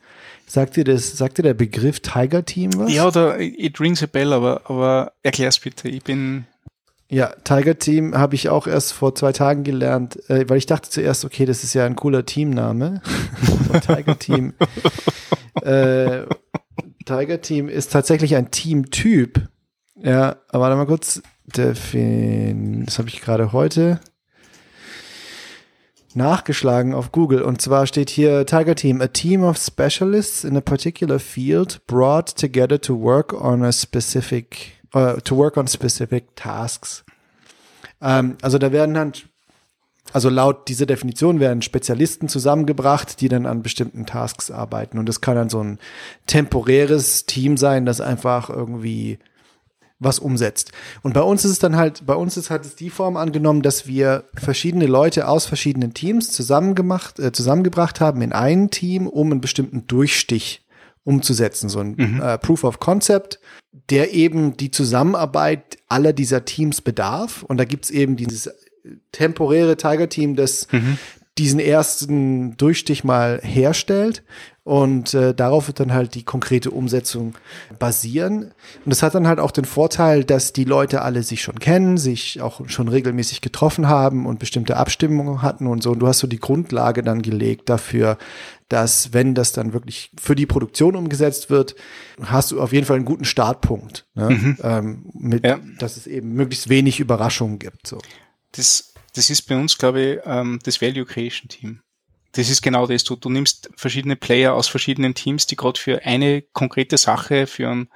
Sagt 0.48 0.76
dir 0.76 0.84
das, 0.84 1.18
sagt 1.18 1.38
dir 1.38 1.44
der 1.44 1.54
Begriff 1.54 2.00
Tiger-Team 2.00 2.78
was? 2.78 2.94
Ja, 2.94 3.08
oder 3.08 3.40
it 3.40 3.80
rings 3.80 4.04
a 4.04 4.06
bell, 4.06 4.34
aber, 4.34 4.62
aber 4.70 5.14
erklär's 5.24 5.60
bitte. 5.60 5.90
Ich 5.90 6.04
bin 6.04 6.46
ja, 7.08 7.34
Tiger 7.44 7.78
Team 7.78 8.18
habe 8.18 8.36
ich 8.36 8.50
auch 8.50 8.66
erst 8.66 8.94
vor 8.94 9.14
zwei 9.14 9.32
Tagen 9.32 9.64
gelernt, 9.64 10.28
äh, 10.30 10.50
weil 10.50 10.58
ich 10.58 10.66
dachte 10.66 10.90
zuerst, 10.90 11.24
okay, 11.24 11.46
das 11.46 11.64
ist 11.64 11.74
ja 11.74 11.86
ein 11.86 11.96
cooler 11.96 12.26
Teamname. 12.26 13.02
Tiger 13.86 14.18
Team. 14.18 14.54
äh, 15.62 16.24
Tiger 17.06 17.42
Team 17.42 17.70
ist 17.70 17.92
tatsächlich 17.92 18.36
ein 18.36 18.50
Teamtyp. 18.50 19.48
Ja, 20.02 20.38
aber 20.50 20.64
warte 20.64 20.76
mal 20.78 20.86
kurz. 20.86 21.22
Defin 21.46 22.86
das 22.86 22.98
habe 22.98 23.08
ich 23.08 23.22
gerade 23.22 23.52
heute 23.54 24.00
nachgeschlagen 26.16 26.94
auf 26.94 27.12
Google. 27.12 27.44
Und 27.44 27.62
zwar 27.62 27.86
steht 27.86 28.10
hier 28.10 28.46
Tiger 28.46 28.76
Team, 28.76 29.02
a 29.02 29.08
team 29.08 29.44
of 29.44 29.58
specialists 29.58 30.44
in 30.44 30.58
a 30.58 30.62
particular 30.62 31.20
field 31.20 31.86
brought 31.86 32.36
together 32.36 32.80
to 32.82 33.00
work 33.00 33.34
on 33.34 33.64
a 33.64 33.72
specific 33.72 34.74
uh, 34.96 35.20
to 35.24 35.36
work 35.36 35.58
on 35.58 35.68
specific 35.68 36.36
tasks. 36.36 37.04
Ähm, 38.02 38.38
also 38.42 38.58
da 38.58 38.72
werden 38.72 38.96
dann, 38.96 39.14
also 40.14 40.30
laut 40.30 40.68
dieser 40.68 40.86
Definition 40.86 41.40
werden 41.40 41.62
Spezialisten 41.62 42.30
zusammengebracht, 42.30 43.20
die 43.22 43.28
dann 43.28 43.46
an 43.46 43.64
bestimmten 43.64 44.06
Tasks 44.06 44.52
arbeiten. 44.52 44.98
Und 44.98 45.10
das 45.10 45.22
kann 45.22 45.36
dann 45.36 45.50
so 45.50 45.62
ein 45.62 45.80
temporäres 46.28 47.26
Team 47.26 47.58
sein, 47.58 47.86
das 47.86 48.02
einfach 48.02 48.50
irgendwie 48.50 49.20
was 49.98 50.20
umsetzt. 50.20 50.72
Und 51.04 51.14
bei 51.14 51.22
uns 51.22 51.46
ist 51.46 51.52
es 51.52 51.60
dann 51.60 51.78
halt, 51.78 52.06
bei 52.06 52.16
uns 52.16 52.36
ist 52.36 52.50
halt 52.50 52.80
die 52.80 52.90
Form 52.90 53.16
angenommen, 53.16 53.62
dass 53.62 53.88
wir 53.88 54.26
verschiedene 54.36 54.88
Leute 54.88 55.28
aus 55.28 55.46
verschiedenen 55.46 55.94
Teams 55.94 56.32
zusammengemacht, 56.32 57.20
äh, 57.20 57.32
zusammengebracht 57.32 58.02
haben 58.02 58.22
in 58.22 58.34
ein 58.34 58.70
Team, 58.70 59.08
um 59.08 59.32
einen 59.32 59.42
bestimmten 59.42 59.88
Durchstich 59.88 60.66
umzusetzen, 61.06 61.70
so 61.70 61.80
ein 61.80 61.96
mhm. 61.98 62.22
äh, 62.22 62.38
Proof 62.38 62.64
of 62.64 62.80
Concept, 62.80 63.40
der 63.90 64.14
eben 64.14 64.58
die 64.58 64.72
Zusammenarbeit 64.72 65.78
aller 65.88 66.14
dieser 66.14 66.46
Teams 66.46 66.82
bedarf. 66.82 67.44
Und 67.44 67.58
da 67.58 67.66
gibt's 67.66 67.90
eben 67.90 68.16
dieses 68.16 68.50
temporäre 69.12 69.78
Tiger-Team, 69.78 70.36
das, 70.36 70.68
mhm. 70.72 70.98
Diesen 71.38 71.60
ersten 71.60 72.56
Durchstich 72.58 73.04
mal 73.04 73.42
herstellt 73.44 74.24
und 74.66 75.14
äh, 75.14 75.36
darauf 75.36 75.68
wird 75.68 75.80
dann 75.80 75.94
halt 75.94 76.16
die 76.16 76.24
konkrete 76.24 76.72
Umsetzung 76.72 77.36
basieren. 77.78 78.46
Und 78.84 78.90
das 78.90 79.04
hat 79.04 79.14
dann 79.14 79.28
halt 79.28 79.40
auch 79.40 79.52
den 79.52 79.66
Vorteil, 79.66 80.24
dass 80.24 80.54
die 80.54 80.64
Leute 80.64 81.04
alle 81.04 81.22
sich 81.22 81.44
schon 81.44 81.60
kennen, 81.60 81.98
sich 81.98 82.42
auch 82.42 82.68
schon 82.68 82.88
regelmäßig 82.88 83.42
getroffen 83.42 83.88
haben 83.88 84.26
und 84.26 84.40
bestimmte 84.40 84.78
Abstimmungen 84.78 85.44
hatten 85.44 85.68
und 85.68 85.84
so. 85.84 85.92
Und 85.92 86.00
du 86.00 86.08
hast 86.08 86.18
so 86.18 86.26
die 86.26 86.40
Grundlage 86.40 87.04
dann 87.04 87.22
gelegt 87.22 87.70
dafür, 87.70 88.18
dass 88.68 89.14
wenn 89.14 89.36
das 89.36 89.52
dann 89.52 89.74
wirklich 89.74 90.10
für 90.20 90.36
die 90.36 90.48
Produktion 90.48 90.96
umgesetzt 90.96 91.52
wird, 91.52 91.76
hast 92.24 92.50
du 92.50 92.60
auf 92.60 92.74
jeden 92.74 92.88
Fall 92.88 92.96
einen 92.96 93.06
guten 93.06 93.26
Startpunkt, 93.26 94.08
ne? 94.16 94.32
mhm. 94.32 94.58
ähm, 94.64 95.06
mit, 95.14 95.46
ja. 95.46 95.60
dass 95.78 95.96
es 95.96 96.08
eben 96.08 96.34
möglichst 96.34 96.70
wenig 96.70 97.00
Überraschungen 97.00 97.60
gibt. 97.60 97.86
So. 97.86 98.00
Das, 98.54 98.95
das 99.16 99.30
ist 99.30 99.44
bei 99.44 99.56
uns, 99.56 99.78
glaube 99.78 100.02
ich, 100.02 100.20
ähm, 100.26 100.60
das 100.64 100.82
Value 100.82 101.06
Creation 101.06 101.50
Team 101.50 101.82
das 102.36 102.50
ist 102.50 102.62
genau 102.62 102.86
das. 102.86 103.04
Du, 103.04 103.16
du 103.16 103.30
nimmst 103.30 103.70
verschiedene 103.76 104.16
Player 104.16 104.54
aus 104.54 104.68
verschiedenen 104.68 105.16
Teams, 105.16 105.48
die 105.48 105.56
gerade 105.56 105.80
für 105.80 106.04
eine 106.04 106.42
konkrete 106.42 106.98
Sache, 106.98 107.48
für 107.48 107.70
einen 107.70 107.90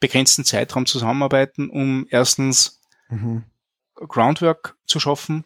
begrenzten 0.00 0.44
Zeitraum 0.44 0.86
zusammenarbeiten, 0.86 1.68
um 1.68 2.06
erstens 2.10 2.80
mhm. 3.10 3.44
Groundwork 3.94 4.76
zu 4.86 5.00
schaffen 5.00 5.44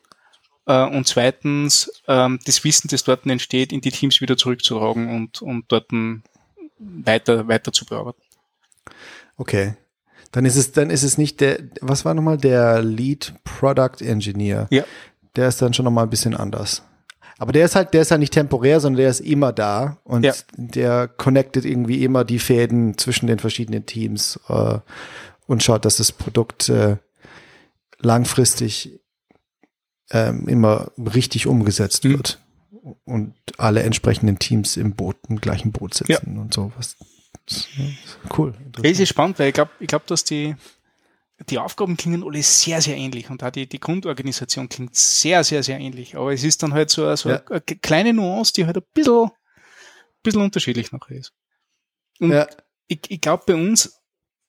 äh, 0.67 0.85
und 0.85 1.07
zweitens 1.07 1.91
ähm, 2.07 2.39
das 2.45 2.63
Wissen, 2.65 2.89
das 2.89 3.05
dort 3.05 3.27
entsteht, 3.27 3.73
in 3.73 3.81
die 3.81 3.91
Teams 3.91 4.21
wieder 4.21 4.37
zurückzutragen 4.37 5.15
und, 5.15 5.43
und 5.43 5.65
dort 5.69 5.91
weiter, 6.79 7.49
weiter 7.49 7.73
zu 7.73 7.87
bearbeiten. 7.87 8.23
Okay. 9.37 9.75
Dann 10.33 10.45
ist 10.45 10.57
es, 10.57 10.73
dann 10.73 10.91
ist 10.91 11.03
es 11.03 11.19
nicht 11.19 11.41
der, 11.41 11.59
was 11.81 12.05
war 12.05 12.15
nochmal 12.15 12.39
der 12.39 12.83
Lead 12.83 13.35
Product 13.45 14.01
Engineer? 14.01 14.67
Ja. 14.71 14.85
Der 15.37 15.49
ist 15.49 15.63
dann 15.63 15.73
schon 15.73 15.85
nochmal 15.85 16.05
ein 16.05 16.11
bisschen 16.11 16.35
anders. 16.35 16.83
Aber 17.39 17.53
der 17.53 17.65
ist 17.65 17.77
halt, 17.77 17.95
der 17.95 18.03
ist 18.03 18.11
halt 18.11 18.21
nicht 18.21 18.33
temporär, 18.33 18.81
sondern 18.81 18.99
der 18.99 19.11
ist 19.11 19.21
immer 19.21 19.53
da 19.53 19.99
und 20.03 20.25
ja. 20.25 20.35
der 20.57 21.07
connectet 21.07 21.65
irgendwie 21.65 22.03
immer 22.05 22.25
die 22.25 22.41
Fäden 22.41 22.99
zwischen 22.99 23.29
den 23.29 23.39
verschiedenen 23.39 23.87
Teams 23.87 24.41
äh, 24.49 24.79
und 25.47 25.63
schaut, 25.63 25.85
dass 25.85 25.99
das 25.99 26.11
Produkt 26.11 26.69
äh, 26.69 26.97
langfristig 28.01 29.01
ähm, 30.11 30.49
immer 30.49 30.91
richtig 30.99 31.47
umgesetzt 31.47 32.05
mhm. 32.05 32.11
wird 32.11 32.41
und 33.05 33.35
alle 33.57 33.83
entsprechenden 33.83 34.41
Teams 34.41 34.77
im 34.77 34.95
Boot, 34.95 35.17
im 35.29 35.41
gleichen 35.41 35.71
Boot 35.71 35.95
sitzen 35.95 36.35
ja. 36.35 36.41
und 36.41 36.53
sowas. 36.53 36.97
Cool. 38.37 38.55
Es 38.83 39.01
ist 39.01 39.09
spannend, 39.09 39.39
weil 39.39 39.49
ich 39.49 39.55
glaube, 39.55 39.71
ich 39.81 39.87
glaube, 39.87 40.05
dass 40.07 40.25
die 40.25 40.55
die 41.47 41.59
Aufgaben 41.59 41.97
klingen 41.97 42.25
alle 42.25 42.43
sehr, 42.43 42.83
sehr 42.83 42.97
ähnlich 42.97 43.31
und 43.31 43.43
auch 43.45 43.51
die, 43.51 43.69
die 43.69 43.79
Grundorganisation 43.79 44.69
klingt 44.69 44.97
sehr, 44.97 45.45
sehr, 45.45 45.63
sehr 45.63 45.79
ähnlich. 45.79 46.17
Aber 46.17 46.33
es 46.33 46.43
ist 46.43 46.63
dann 46.63 46.75
halt 46.75 46.91
so, 46.91 47.15
so 47.15 47.29
ja. 47.29 47.43
eine, 47.47 47.61
kleine 47.61 48.13
Nuance, 48.13 48.53
die 48.53 48.67
halt 48.67 48.77
ein 48.77 48.83
bisschen, 48.93 49.31
bisschen 50.23 50.43
unterschiedlich 50.43 50.91
nachher 50.91 51.17
ist. 51.17 51.33
Und 52.19 52.33
ja. 52.33 52.47
ich, 52.89 53.01
ich 53.09 53.21
glaube, 53.21 53.45
bei 53.47 53.55
uns 53.55 54.01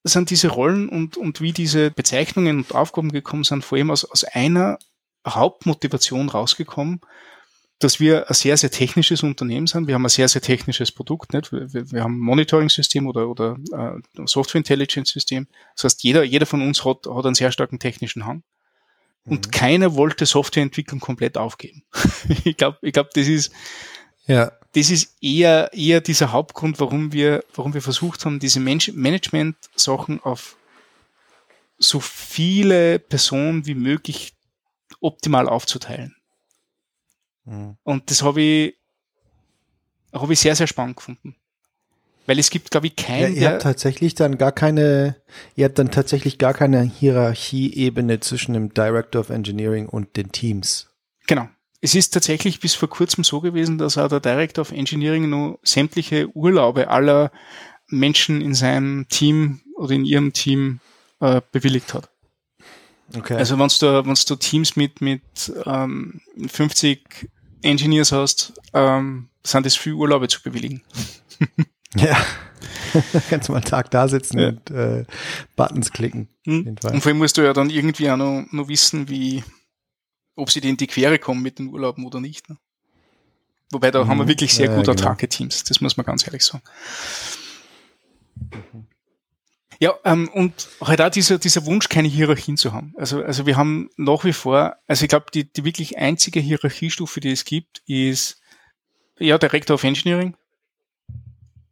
sind 0.04 0.30
diese 0.32 0.48
Rollen 0.48 0.90
und, 0.90 1.18
und 1.18 1.42
wie 1.42 1.52
diese 1.52 1.92
Bezeichnungen 1.92 2.60
und 2.60 2.74
Aufgaben 2.74 3.12
gekommen 3.12 3.44
sind, 3.44 3.64
vor 3.64 3.78
allem 3.78 3.92
aus, 3.92 4.06
aus 4.06 4.24
einer 4.24 4.80
Hauptmotivation 5.28 6.30
rausgekommen, 6.30 7.02
dass 7.80 8.02
wir 8.02 8.30
ein 8.30 8.34
sehr, 8.34 8.58
sehr 8.58 8.72
technisches 8.72 9.24
Unternehmen 9.24 9.66
sind. 9.66 9.88
Wir 9.88 9.96
haben 9.96 10.06
ein 10.06 10.10
sehr, 10.10 10.28
sehr 10.28 10.42
technisches 10.42 10.92
Produkt. 10.92 11.34
Nicht? 11.34 11.52
Wir, 11.54 11.92
wir, 11.92 12.04
haben 12.04 12.18
ein 12.18 12.26
Monitoring-System 12.26 13.08
oder, 13.08 13.30
oder 13.30 13.58
äh, 13.72 14.26
Software-Intelligence-System. 14.26 15.48
Das 15.76 15.86
heißt, 15.86 16.04
jeder, 16.04 16.24
jeder 16.24 16.46
von 16.46 16.62
uns 16.62 16.84
hat, 16.84 17.08
hat 17.08 17.26
einen 17.26 17.36
sehr 17.36 17.54
starken 17.54 17.80
technischen 17.80 18.26
Hang. 18.26 18.44
Und 19.24 19.48
mhm. 19.48 19.52
keiner 19.52 19.96
wollte 19.96 20.26
Softwareentwicklung 20.26 21.00
komplett 21.00 21.38
aufgeben. 21.38 21.84
ich 22.44 22.58
glaube, 22.58 22.78
ich 22.82 22.92
glaub, 22.92 23.12
das 23.12 23.28
ist, 23.28 23.52
ja. 24.26 24.52
das 24.74 24.90
ist 24.90 25.16
eher, 25.22 25.72
eher 25.74 26.02
dieser 26.02 26.34
Hauptgrund, 26.34 26.82
warum 26.82 27.14
wir, 27.14 27.46
warum 27.56 27.74
wir 27.74 27.82
versucht 27.82 28.26
haben, 28.26 28.40
diese 28.40 28.60
Management-Sachen 28.60 30.22
auf 30.22 30.58
so 31.78 32.02
viele 32.02 33.00
Personen 33.00 33.66
wie 33.66 33.76
möglich 33.76 34.34
optimal 35.00 35.48
aufzuteilen. 35.48 36.19
Mhm. 37.50 37.76
Und 37.84 38.10
das 38.10 38.22
habe 38.22 38.42
ich, 38.42 38.76
hab 40.14 40.30
ich 40.30 40.40
sehr, 40.40 40.56
sehr 40.56 40.68
spannend 40.68 40.98
gefunden. 40.98 41.36
Weil 42.26 42.38
es 42.38 42.52
gibt, 42.52 42.70
glaube 42.70 42.88
ich, 42.88 42.96
keinen. 42.96 43.34
Ja, 43.36 43.42
ihr 43.42 43.50
habt 43.50 43.64
tatsächlich 43.64 44.14
dann 44.14 44.38
gar 44.38 44.52
keine, 44.52 45.16
ihr 45.56 45.66
habt 45.66 45.80
dann 45.80 45.90
tatsächlich 45.90 46.38
gar 46.38 46.54
keine 46.54 46.84
Hierarchieebene 46.84 48.20
zwischen 48.20 48.54
dem 48.54 48.72
Director 48.72 49.22
of 49.22 49.32
Engineering 49.32 49.90
und 49.90 50.16
den 50.16 50.32
Teams. 50.32 50.90
Genau. 51.26 51.50
Es 51.82 51.96
ist 51.96 52.12
tatsächlich 52.12 52.60
bis 52.60 52.76
vor 52.76 52.90
kurzem 52.90 53.24
so 53.24 53.42
gewesen, 53.42 53.80
dass 53.80 53.98
auch 53.98 54.10
der 54.10 54.20
Director 54.20 54.62
of 54.62 54.72
Engineering 54.72 55.28
nur 55.30 55.60
sämtliche 55.64 56.30
Urlaube 56.36 56.90
aller 56.90 57.32
Menschen 57.88 58.42
in 58.42 58.54
seinem 58.54 59.08
Team 59.08 59.62
oder 59.76 59.96
in 59.96 60.06
ihrem 60.06 60.34
Team 60.34 60.82
äh, 61.22 61.42
bewilligt 61.52 61.96
hat. 61.96 62.10
Okay. 63.16 63.36
Also 63.36 63.58
wenn 63.58 63.70
du, 63.70 64.06
wenn 64.06 64.16
du 64.28 64.36
Teams 64.36 64.76
mit, 64.76 65.02
mit 65.02 65.22
ähm, 65.66 66.22
50 66.48 67.30
Engineers 67.62 68.12
hast, 68.12 68.54
ähm, 68.74 69.30
sind 69.44 69.66
es 69.66 69.76
viel 69.76 69.94
Urlaube 69.94 70.28
zu 70.28 70.42
bewilligen. 70.42 70.84
ja. 71.96 72.18
Kannst 73.30 73.48
du 73.48 73.54
mal 73.54 73.60
einen 73.60 73.66
Tag 73.66 73.92
da 73.92 74.08
sitzen 74.08 74.40
ja. 74.40 74.50
und 74.50 74.72
äh, 74.72 75.06
Buttons 75.56 75.92
klicken. 75.92 76.28
Mhm. 76.46 76.68
Und 76.68 76.82
vor 76.82 76.92
allem 76.92 77.18
musst 77.18 77.38
du 77.38 77.42
ja 77.42 77.54
dann 77.54 77.70
irgendwie 77.70 78.10
auch 78.10 78.18
noch, 78.18 78.46
noch 78.52 78.68
wissen, 78.68 79.10
wie, 79.10 79.44
ob 80.36 80.52
sie 80.52 80.62
dir 80.62 80.70
in 80.70 80.78
die 80.78 80.88
Quere 80.88 81.20
kommen 81.20 81.42
mit 81.42 81.60
den 81.60 81.68
Urlauben 81.68 82.06
oder 82.06 82.20
nicht. 82.20 82.50
Ne? 82.50 82.58
Wobei 83.72 83.92
da 83.92 84.04
mhm. 84.04 84.10
haben 84.10 84.18
wir 84.18 84.24
mhm. 84.26 84.30
wirklich 84.30 84.54
sehr 84.54 84.70
ja, 84.70 84.76
gut 84.76 84.90
autarke 84.90 85.28
genau. 85.28 85.38
Teams, 85.38 85.64
das 85.64 85.82
muss 85.82 85.98
man 85.98 86.06
ganz 86.06 86.26
ehrlich 86.26 86.44
sagen. 86.44 86.64
Mhm. 88.52 88.88
Ja, 89.82 89.94
ähm, 90.04 90.30
und 90.34 90.68
halt 90.82 91.02
auch 91.02 91.10
dieser, 91.10 91.40
dieser 91.40 91.66
Wunsch, 91.66 91.88
keine 91.88 92.10
Hierarchien 92.10 92.58
zu 92.58 92.74
haben. 92.74 92.94
Also, 92.98 93.24
also 93.24 93.46
wir 93.46 93.56
haben 93.56 93.90
nach 93.96 94.26
wie 94.26 94.34
vor, 94.34 94.76
also 94.88 95.04
ich 95.04 95.10
glaube, 95.10 95.28
die, 95.34 95.52
die 95.52 95.64
wirklich 95.64 95.98
einzige 95.98 96.42
Hierarchiestufe, 96.42 97.22
die 97.22 97.32
es 97.32 97.46
gibt, 97.46 97.82
ist 97.88 98.42
ja 99.18 99.38
Director 99.38 99.76
of 99.76 99.84
Engineering. 99.86 100.36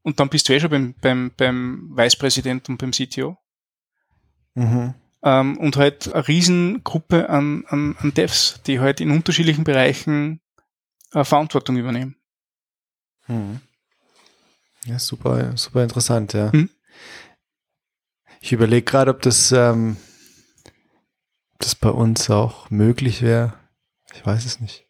Und 0.04 0.22
dann 0.22 0.30
bist 0.30 0.48
du 0.48 0.54
eh 0.54 0.60
schon 0.62 0.70
beim, 0.70 0.96
beim, 1.02 1.32
beim 1.36 1.92
Vicepräsident 1.98 2.70
und 2.70 2.78
beim 2.78 2.92
CTO. 2.92 3.38
Mhm. 4.56 4.94
Ähm, 5.22 5.58
und 5.58 5.76
halt 5.76 6.14
eine 6.14 6.26
Riesengruppe 6.26 7.30
an, 7.30 7.66
an, 7.68 7.98
an 8.00 8.14
Devs, 8.14 8.62
die 8.68 8.80
halt 8.80 9.02
in 9.02 9.12
unterschiedlichen 9.12 9.66
Bereichen 9.66 10.40
äh, 11.12 11.26
Verantwortung 11.26 11.76
übernehmen. 11.76 12.16
Mhm. 13.28 13.60
Ja, 14.86 14.98
super, 14.98 15.58
super 15.58 15.84
interessant, 15.84 16.32
ja. 16.32 16.52
Mhm. 16.54 16.70
Ich 18.48 18.54
überlege 18.54 18.84
gerade, 18.84 19.12
ob 19.12 19.22
das, 19.24 19.52
ähm, 19.52 19.98
das 21.60 21.76
bei 21.76 21.90
uns 21.90 22.30
auch 22.30 22.70
möglich 22.70 23.22
wäre. 23.22 23.56
Ich 24.14 24.26
weiß 24.26 24.46
es 24.46 24.62
nicht. 24.62 24.86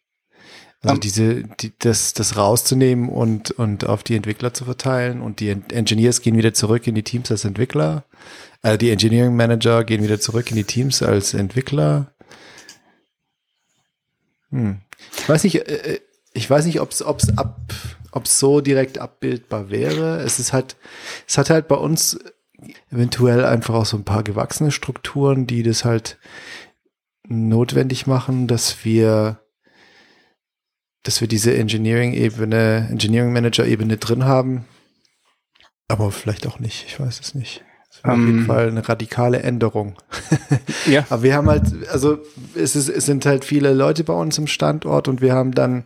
Also 0.80 0.94
um, 0.94 1.00
diese, 1.00 1.42
die, 1.42 1.72
das, 1.76 2.12
das 2.12 2.36
rauszunehmen 2.36 3.08
und, 3.08 3.50
und 3.50 3.84
auf 3.84 4.04
die 4.04 4.14
Entwickler 4.14 4.54
zu 4.54 4.64
verteilen 4.64 5.20
und 5.20 5.40
die 5.40 5.48
Engineers 5.48 6.22
gehen 6.22 6.36
wieder 6.36 6.54
zurück 6.54 6.86
in 6.86 6.94
die 6.94 7.02
Teams 7.02 7.32
als 7.32 7.44
Entwickler. 7.44 8.04
Äh, 8.62 8.78
die 8.78 8.92
Engineering 8.92 9.34
Manager 9.34 9.82
gehen 9.82 10.04
wieder 10.04 10.20
zurück 10.20 10.52
in 10.52 10.56
die 10.56 10.62
Teams 10.62 11.02
als 11.02 11.34
Entwickler. 11.34 12.12
Hm. 14.50 14.82
Ich 15.16 15.28
weiß 15.28 15.42
nicht, 15.42 15.56
äh, 15.56 15.94
äh 15.94 16.00
ich 16.32 16.48
weiß 16.48 16.64
nicht, 16.64 16.80
ob 16.80 16.92
es 16.92 17.02
ob 17.02 17.18
es 17.18 17.36
ab, 17.36 17.74
ob 18.12 18.26
es 18.26 18.38
so 18.38 18.60
direkt 18.60 18.98
abbildbar 18.98 19.68
wäre. 19.70 20.20
Es 20.20 20.38
ist 20.38 20.52
halt, 20.52 20.76
es 21.26 21.36
hat 21.36 21.50
halt 21.50 21.66
bei 21.66 21.74
uns 21.74 22.16
eventuell 22.90 23.44
einfach 23.44 23.74
auch 23.74 23.86
so 23.86 23.96
ein 23.96 24.04
paar 24.04 24.22
gewachsene 24.22 24.70
Strukturen, 24.70 25.46
die 25.46 25.62
das 25.62 25.84
halt 25.84 26.18
notwendig 27.28 28.06
machen, 28.06 28.46
dass 28.46 28.84
wir, 28.84 29.40
dass 31.02 31.20
wir 31.20 31.28
diese 31.28 31.56
Engineering-Ebene, 31.56 32.88
Engineering-Manager-Ebene 32.90 33.96
drin 33.98 34.24
haben. 34.24 34.64
Aber 35.88 36.10
vielleicht 36.10 36.46
auch 36.46 36.58
nicht, 36.58 36.84
ich 36.86 36.98
weiß 36.98 37.20
es 37.20 37.34
nicht. 37.34 37.64
Um, 38.04 38.10
auf 38.10 38.18
jeden 38.18 38.38
ähm. 38.38 38.46
Fall 38.46 38.68
eine 38.68 38.88
radikale 38.88 39.40
Änderung. 39.42 39.96
ja. 40.86 41.04
Aber 41.10 41.22
wir 41.22 41.34
haben 41.34 41.48
halt, 41.48 41.64
also 41.90 42.18
es, 42.54 42.76
ist, 42.76 42.88
es 42.88 43.06
sind 43.06 43.26
halt 43.26 43.44
viele 43.44 43.72
Leute 43.72 44.04
bei 44.04 44.12
uns 44.12 44.38
im 44.38 44.46
Standort 44.46 45.08
und 45.08 45.20
wir 45.20 45.34
haben 45.34 45.52
dann 45.52 45.84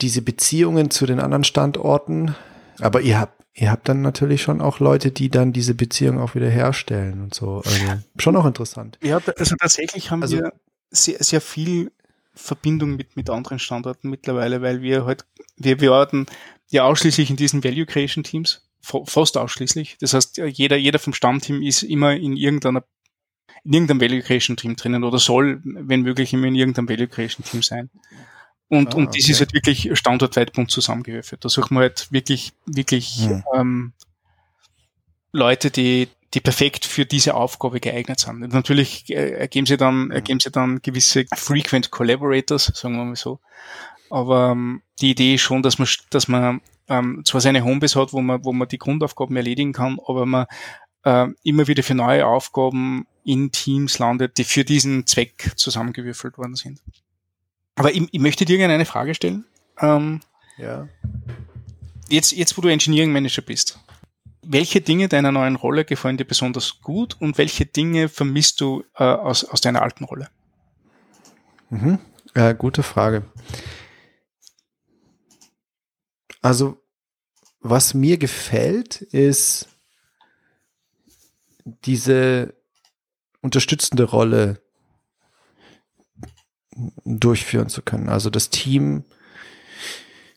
diese 0.00 0.22
Beziehungen 0.22 0.90
zu 0.90 1.06
den 1.06 1.20
anderen 1.20 1.44
Standorten. 1.44 2.34
Aber 2.80 3.00
ihr 3.00 3.18
habt 3.18 3.39
ihr 3.60 3.70
habt 3.70 3.88
dann 3.88 4.00
natürlich 4.00 4.40
schon 4.40 4.62
auch 4.62 4.80
Leute, 4.80 5.10
die 5.10 5.28
dann 5.28 5.52
diese 5.52 5.74
Beziehung 5.74 6.18
auch 6.18 6.34
wieder 6.34 6.48
herstellen 6.48 7.20
und 7.22 7.34
so. 7.34 7.62
Also 7.64 7.84
schon 8.18 8.34
auch 8.36 8.46
interessant. 8.46 8.98
Ja, 9.02 9.20
also 9.36 9.54
tatsächlich 9.56 10.10
haben 10.10 10.22
also, 10.22 10.38
wir 10.38 10.52
sehr, 10.90 11.22
sehr 11.22 11.42
viel 11.42 11.92
Verbindung 12.32 12.96
mit, 12.96 13.16
mit 13.16 13.28
anderen 13.28 13.58
Standorten 13.58 14.08
mittlerweile, 14.08 14.62
weil 14.62 14.80
wir 14.80 15.04
halt, 15.04 15.26
wir, 15.56 15.78
wir 15.80 15.92
arbeiten 15.92 16.24
ja 16.68 16.84
ausschließlich 16.84 17.28
in 17.28 17.36
diesen 17.36 17.62
Value 17.62 17.84
Creation 17.84 18.24
Teams, 18.24 18.66
fast 18.80 19.36
ausschließlich. 19.36 19.98
Das 20.00 20.14
heißt, 20.14 20.38
jeder, 20.38 20.76
jeder 20.76 20.98
vom 20.98 21.12
Stammteam 21.12 21.60
ist 21.60 21.82
immer 21.82 22.14
in 22.16 22.36
irgendeiner 22.36 22.82
in 23.62 23.74
irgendeinem 23.74 24.00
Value 24.00 24.22
Creation 24.22 24.56
Team 24.56 24.74
drinnen 24.74 25.04
oder 25.04 25.18
soll, 25.18 25.60
wenn 25.64 26.00
möglich, 26.00 26.32
immer 26.32 26.46
in 26.46 26.54
irgendeinem 26.54 26.88
Value 26.88 27.08
Creation 27.08 27.44
Team 27.44 27.62
sein. 27.62 27.90
Und, 28.70 28.94
ah, 28.94 28.98
und 28.98 29.08
das 29.08 29.24
okay. 29.24 29.32
ist 29.32 29.40
halt 29.40 29.52
wirklich 29.52 29.90
Standortweitpunkt 29.98 30.70
zusammengewürfelt. 30.70 31.44
Da 31.44 31.48
suchen 31.48 31.74
wir 31.74 31.80
halt 31.80 32.10
wirklich, 32.12 32.52
wirklich 32.66 33.26
hm. 33.26 33.44
ähm, 33.52 33.92
Leute, 35.32 35.72
die, 35.72 36.08
die 36.34 36.40
perfekt 36.40 36.86
für 36.86 37.04
diese 37.04 37.34
Aufgabe 37.34 37.80
geeignet 37.80 38.20
sind. 38.20 38.44
Und 38.44 38.54
natürlich 38.54 39.10
äh, 39.10 39.32
ergeben 39.32 39.66
sie 39.66 39.76
dann, 39.76 40.04
hm. 40.04 40.10
ergeben 40.12 40.38
sie 40.38 40.52
dann 40.52 40.80
gewisse 40.82 41.26
frequent 41.34 41.90
collaborators, 41.90 42.66
sagen 42.66 42.96
wir 42.96 43.04
mal 43.04 43.16
so. 43.16 43.40
Aber 44.08 44.52
ähm, 44.52 44.82
die 45.00 45.10
Idee 45.10 45.34
ist 45.34 45.42
schon, 45.42 45.62
dass 45.62 45.80
man, 45.80 45.88
dass 46.10 46.28
man 46.28 46.60
ähm, 46.88 47.22
zwar 47.24 47.40
seine 47.40 47.64
Homebase 47.64 48.00
hat, 48.00 48.12
wo 48.12 48.20
man, 48.20 48.44
wo 48.44 48.52
man 48.52 48.68
die 48.68 48.78
Grundaufgaben 48.78 49.36
erledigen 49.36 49.72
kann, 49.72 49.98
aber 50.06 50.26
man 50.26 50.46
äh, 51.02 51.26
immer 51.42 51.66
wieder 51.66 51.82
für 51.82 51.96
neue 51.96 52.24
Aufgaben 52.24 53.08
in 53.24 53.50
Teams 53.50 53.98
landet, 53.98 54.38
die 54.38 54.44
für 54.44 54.64
diesen 54.64 55.08
Zweck 55.08 55.54
zusammengewürfelt 55.56 56.38
worden 56.38 56.54
sind. 56.54 56.80
Aber 57.80 57.94
ich, 57.94 58.06
ich 58.12 58.20
möchte 58.20 58.44
dir 58.44 58.58
gerne 58.58 58.74
eine 58.74 58.84
Frage 58.84 59.14
stellen. 59.14 59.46
Ähm, 59.80 60.20
ja. 60.58 60.86
Jetzt, 62.10 62.32
jetzt, 62.32 62.58
wo 62.58 62.60
du 62.60 62.68
Engineering 62.68 63.10
Manager 63.10 63.40
bist, 63.40 63.78
welche 64.42 64.82
Dinge 64.82 65.08
deiner 65.08 65.32
neuen 65.32 65.56
Rolle 65.56 65.86
gefallen 65.86 66.18
dir 66.18 66.26
besonders 66.26 66.82
gut 66.82 67.16
und 67.20 67.38
welche 67.38 67.64
Dinge 67.64 68.10
vermisst 68.10 68.60
du 68.60 68.84
äh, 68.96 69.04
aus, 69.04 69.44
aus 69.44 69.62
deiner 69.62 69.80
alten 69.80 70.04
Rolle? 70.04 70.28
Mhm. 71.70 71.98
Ja, 72.36 72.52
gute 72.52 72.82
Frage. 72.82 73.24
Also, 76.42 76.82
was 77.60 77.94
mir 77.94 78.18
gefällt, 78.18 79.00
ist 79.00 79.70
diese 81.64 82.52
unterstützende 83.40 84.04
Rolle 84.04 84.60
durchführen 87.04 87.68
zu 87.68 87.82
können. 87.82 88.08
Also 88.08 88.30
das 88.30 88.50
Team, 88.50 89.04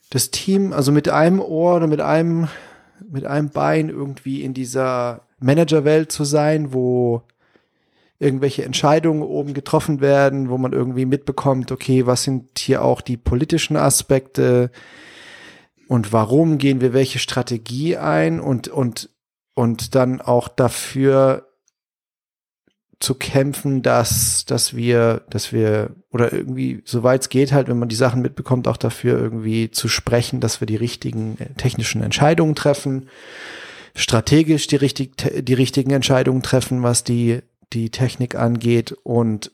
das 0.09 0.31
Team, 0.31 0.73
also 0.73 0.91
mit 0.91 1.09
einem 1.09 1.39
Ohr 1.39 1.75
oder 1.75 1.87
mit 1.87 2.01
einem, 2.01 2.47
mit 3.09 3.25
einem 3.25 3.49
Bein 3.49 3.89
irgendwie 3.89 4.43
in 4.43 4.53
dieser 4.53 5.21
Managerwelt 5.39 6.11
zu 6.11 6.23
sein, 6.23 6.73
wo 6.73 7.23
irgendwelche 8.19 8.63
Entscheidungen 8.63 9.21
oben 9.21 9.53
getroffen 9.53 9.99
werden, 9.99 10.49
wo 10.49 10.57
man 10.57 10.71
irgendwie 10.71 11.05
mitbekommt, 11.05 11.71
okay, 11.71 12.05
was 12.05 12.23
sind 12.23 12.57
hier 12.57 12.83
auch 12.83 13.01
die 13.01 13.17
politischen 13.17 13.75
Aspekte 13.75 14.71
und 15.87 16.13
warum 16.13 16.57
gehen 16.57 16.79
wir 16.79 16.93
welche 16.93 17.19
Strategie 17.19 17.97
ein 17.97 18.39
und, 18.39 18.69
und, 18.69 19.09
und 19.53 19.95
dann 19.95 20.21
auch 20.21 20.47
dafür 20.47 21.52
zu 22.99 23.15
kämpfen, 23.15 23.81
dass, 23.81 24.45
dass 24.45 24.75
wir, 24.75 25.23
dass 25.29 25.51
wir, 25.51 25.95
oder 26.11 26.31
irgendwie, 26.31 26.81
soweit 26.85 27.21
es 27.21 27.29
geht, 27.29 27.51
halt, 27.51 27.67
wenn 27.67 27.79
man 27.79 27.89
die 27.89 27.95
Sachen 27.95 28.21
mitbekommt, 28.21 28.67
auch 28.67 28.77
dafür 28.77 29.17
irgendwie 29.19 29.71
zu 29.71 29.87
sprechen, 29.87 30.39
dass 30.39 30.61
wir 30.61 30.65
die 30.65 30.75
richtigen 30.75 31.37
äh, 31.39 31.53
technischen 31.55 32.01
Entscheidungen 32.01 32.55
treffen, 32.55 33.09
strategisch 33.95 34.67
die, 34.67 34.77
richtig, 34.77 35.17
die 35.17 35.53
richtigen 35.53 35.91
Entscheidungen 35.91 36.41
treffen, 36.41 36.83
was 36.83 37.03
die, 37.03 37.41
die 37.73 37.89
Technik 37.89 38.35
angeht 38.35 38.93
und 39.03 39.51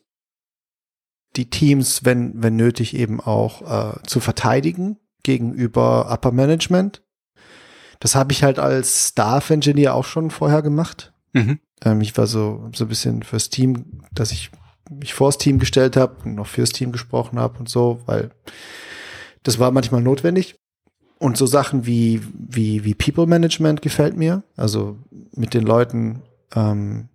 die 1.36 1.50
Teams, 1.50 2.06
wenn, 2.06 2.42
wenn 2.42 2.56
nötig, 2.56 2.96
eben 2.96 3.20
auch 3.20 3.62
äh, 3.98 4.04
zu 4.04 4.20
verteidigen 4.20 4.98
gegenüber 5.24 6.12
Upper 6.12 6.32
Management. 6.32 7.04
Das 8.00 8.16
habe 8.16 8.32
ich 8.32 8.44
halt 8.44 8.60
als 8.60 9.10
Staff 9.10 9.50
Engineer 9.50 9.94
auch 9.94 10.06
schon 10.06 10.32
vorher 10.32 10.62
gemacht. 10.62 11.14
Mhm. 11.34 11.60
Ähm, 11.84 12.02
ich 12.02 12.18
war 12.18 12.28
so, 12.28 12.70
so 12.74 12.86
ein 12.86 12.90
bisschen 12.90 13.24
fürs 13.24 13.50
Team, 13.50 14.02
dass 14.12 14.32
ich 14.32 14.52
mich 14.90 15.14
vors 15.14 15.38
Team 15.38 15.60
gestellt 15.60 15.96
habe 15.96 16.16
und 16.26 16.36
noch 16.36 16.48
fürs 16.48 16.72
Team 16.72 16.92
gesprochen 16.92 17.40
habe 17.40 17.60
und 17.60 17.70
so, 17.70 18.02
weil 18.06 18.32
das 19.44 19.60
war 19.60 19.72
manchmal 19.72 20.02
notwendig. 20.02 20.56
Und 21.20 21.36
so 21.36 21.46
Sachen 21.46 21.86
wie, 21.86 22.22
wie, 22.34 22.86
wie 22.86 22.96
People 22.96 23.28
Management 23.28 23.82
gefällt 23.82 24.16
mir. 24.16 24.44
Also 24.56 24.98
mit 25.34 25.54
den 25.54 25.66
Leuten 25.66 26.22
ähm, 26.56 27.10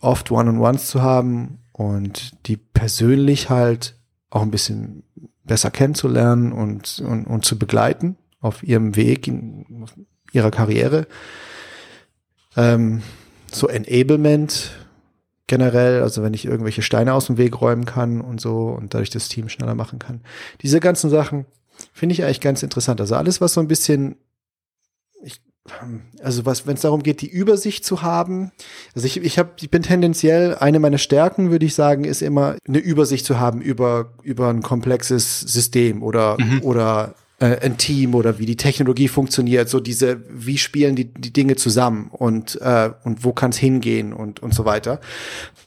oft 0.00 0.30
One-on-Ones 0.30 0.86
zu 0.86 1.02
haben 1.02 1.58
und 1.72 2.46
die 2.46 2.56
persönlich 2.56 3.48
halt 3.48 3.98
auch 4.30 4.42
ein 4.42 4.50
bisschen 4.50 5.02
besser 5.44 5.70
kennenzulernen 5.70 6.52
und, 6.52 7.00
und, 7.00 7.24
und 7.24 7.44
zu 7.44 7.58
begleiten 7.58 8.16
auf 8.40 8.62
ihrem 8.62 8.96
Weg 8.96 9.26
in 9.26 9.86
ihrer 10.32 10.50
Karriere. 10.50 11.06
Ähm, 12.56 13.02
so 13.50 13.68
Enablement 13.68 14.70
generell, 15.48 16.02
also 16.02 16.22
wenn 16.22 16.34
ich 16.34 16.44
irgendwelche 16.44 16.82
Steine 16.82 17.14
aus 17.14 17.26
dem 17.26 17.38
Weg 17.38 17.60
räumen 17.60 17.86
kann 17.86 18.20
und 18.20 18.40
so 18.40 18.68
und 18.68 18.94
dadurch 18.94 19.10
das 19.10 19.28
Team 19.28 19.48
schneller 19.48 19.74
machen 19.74 19.98
kann. 19.98 20.20
Diese 20.62 20.78
ganzen 20.78 21.10
Sachen 21.10 21.46
finde 21.92 22.12
ich 22.12 22.22
eigentlich 22.22 22.40
ganz 22.40 22.62
interessant. 22.62 23.00
Also 23.00 23.16
alles, 23.16 23.40
was 23.40 23.54
so 23.54 23.60
ein 23.60 23.68
bisschen, 23.68 24.16
ich, 25.22 25.40
also 26.22 26.44
was, 26.44 26.66
wenn 26.66 26.74
es 26.74 26.82
darum 26.82 27.02
geht, 27.02 27.22
die 27.22 27.30
Übersicht 27.30 27.84
zu 27.84 28.02
haben. 28.02 28.52
Also 28.94 29.06
ich, 29.06 29.22
ich 29.22 29.38
habe, 29.38 29.50
ich 29.60 29.70
bin 29.70 29.82
tendenziell 29.82 30.54
eine 30.54 30.80
meiner 30.80 30.98
Stärken, 30.98 31.50
würde 31.50 31.66
ich 31.66 31.74
sagen, 31.74 32.04
ist 32.04 32.22
immer 32.22 32.56
eine 32.66 32.78
Übersicht 32.78 33.24
zu 33.24 33.40
haben 33.40 33.60
über 33.62 34.12
über 34.22 34.48
ein 34.48 34.62
komplexes 34.62 35.40
System 35.40 36.02
oder 36.02 36.36
mhm. 36.38 36.60
oder 36.62 37.14
äh, 37.40 37.58
ein 37.60 37.78
Team 37.78 38.14
oder 38.14 38.38
wie 38.38 38.46
die 38.46 38.56
Technologie 38.56 39.08
funktioniert, 39.08 39.68
so 39.68 39.80
diese, 39.80 40.22
wie 40.28 40.58
spielen 40.58 40.96
die, 40.96 41.12
die 41.12 41.32
Dinge 41.32 41.56
zusammen 41.56 42.08
und, 42.10 42.60
äh, 42.60 42.90
und 43.04 43.24
wo 43.24 43.32
kann 43.32 43.50
es 43.50 43.56
hingehen 43.56 44.12
und, 44.12 44.40
und 44.40 44.54
so 44.54 44.64
weiter. 44.64 45.00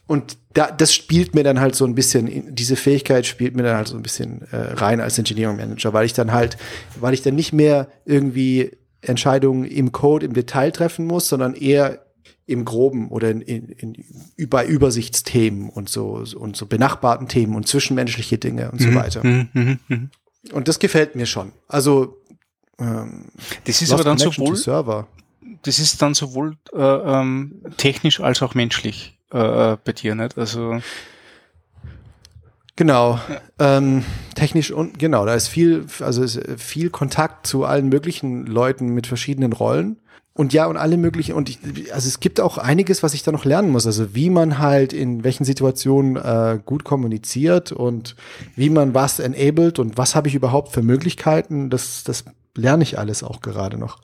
Und 0.06 0.36
da, 0.52 0.70
das 0.70 0.94
spielt 0.94 1.34
mir 1.34 1.44
dann 1.44 1.60
halt 1.60 1.74
so 1.74 1.86
ein 1.86 1.94
bisschen, 1.94 2.54
diese 2.54 2.76
Fähigkeit 2.76 3.24
spielt 3.24 3.56
mir 3.56 3.62
dann 3.62 3.76
halt 3.76 3.88
so 3.88 3.96
ein 3.96 4.02
bisschen 4.02 4.42
äh, 4.50 4.56
rein 4.56 5.00
als 5.00 5.18
Engineering 5.18 5.56
Manager, 5.56 5.92
weil 5.94 6.04
ich 6.04 6.12
dann 6.12 6.32
halt, 6.32 6.58
weil 7.00 7.14
ich 7.14 7.22
dann 7.22 7.36
nicht 7.36 7.52
mehr 7.52 7.88
irgendwie 8.04 8.72
Entscheidungen 9.00 9.64
im 9.64 9.92
Code 9.92 10.26
im 10.26 10.34
Detail 10.34 10.70
treffen 10.70 11.06
muss, 11.06 11.28
sondern 11.28 11.54
eher 11.54 12.04
im 12.44 12.64
Groben 12.64 13.08
oder 13.08 13.30
in, 13.30 13.40
in, 13.40 13.94
in, 14.36 14.48
bei 14.48 14.66
Übersichtsthemen 14.66 15.70
und 15.70 15.88
so 15.88 16.24
und 16.36 16.56
so 16.56 16.66
benachbarten 16.66 17.28
Themen 17.28 17.54
und 17.54 17.66
zwischenmenschliche 17.66 18.36
Dinge 18.36 18.70
und 18.70 18.80
so 18.80 18.88
mhm. 18.88 18.94
weiter. 18.94 19.26
Mhm. 19.26 19.78
Mhm. 19.88 20.10
Und 20.50 20.68
das 20.68 20.78
gefällt 20.78 21.14
mir 21.14 21.26
schon. 21.26 21.52
Also 21.68 22.18
ähm, 22.78 23.26
das 23.64 23.82
ist 23.82 23.92
aber 23.92 24.04
dann 24.04 24.18
sowohl 24.18 24.56
Server. 24.56 25.06
Das 25.62 25.78
ist 25.78 26.02
dann 26.02 26.14
sowohl 26.14 26.56
äh, 26.72 26.78
ähm, 26.80 27.62
technisch 27.76 28.20
als 28.20 28.42
auch 28.42 28.54
menschlich 28.54 29.18
äh, 29.30 29.76
bei 29.84 29.92
dir, 29.92 30.14
nicht? 30.14 30.36
Also 30.36 30.80
Genau, 32.74 33.20
ja. 33.28 33.76
ähm, 33.76 34.04
technisch 34.34 34.70
und 34.70 34.98
genau, 34.98 35.26
da 35.26 35.34
ist 35.34 35.48
viel, 35.48 35.86
also 36.00 36.22
ist 36.22 36.40
viel 36.56 36.88
Kontakt 36.88 37.46
zu 37.46 37.64
allen 37.64 37.88
möglichen 37.88 38.46
Leuten 38.46 38.88
mit 38.88 39.06
verschiedenen 39.06 39.52
Rollen 39.52 39.98
und 40.34 40.54
ja, 40.54 40.66
und 40.66 40.78
alle 40.78 40.96
möglichen, 40.96 41.34
und 41.34 41.50
ich, 41.50 41.58
also 41.92 42.08
es 42.08 42.18
gibt 42.18 42.40
auch 42.40 42.56
einiges, 42.56 43.02
was 43.02 43.12
ich 43.12 43.22
da 43.22 43.32
noch 43.32 43.44
lernen 43.44 43.70
muss. 43.70 43.86
Also 43.86 44.14
wie 44.14 44.30
man 44.30 44.58
halt 44.58 44.94
in 44.94 45.24
welchen 45.24 45.44
Situationen 45.44 46.16
äh, 46.16 46.58
gut 46.64 46.84
kommuniziert 46.84 47.70
und 47.70 48.16
wie 48.56 48.70
man 48.70 48.94
was 48.94 49.18
enabled 49.18 49.78
und 49.78 49.98
was 49.98 50.14
habe 50.14 50.28
ich 50.28 50.34
überhaupt 50.34 50.72
für 50.72 50.82
Möglichkeiten, 50.82 51.68
das, 51.68 52.02
das 52.04 52.24
lerne 52.56 52.82
ich 52.82 52.98
alles 52.98 53.22
auch 53.22 53.42
gerade 53.42 53.76
noch. 53.76 53.98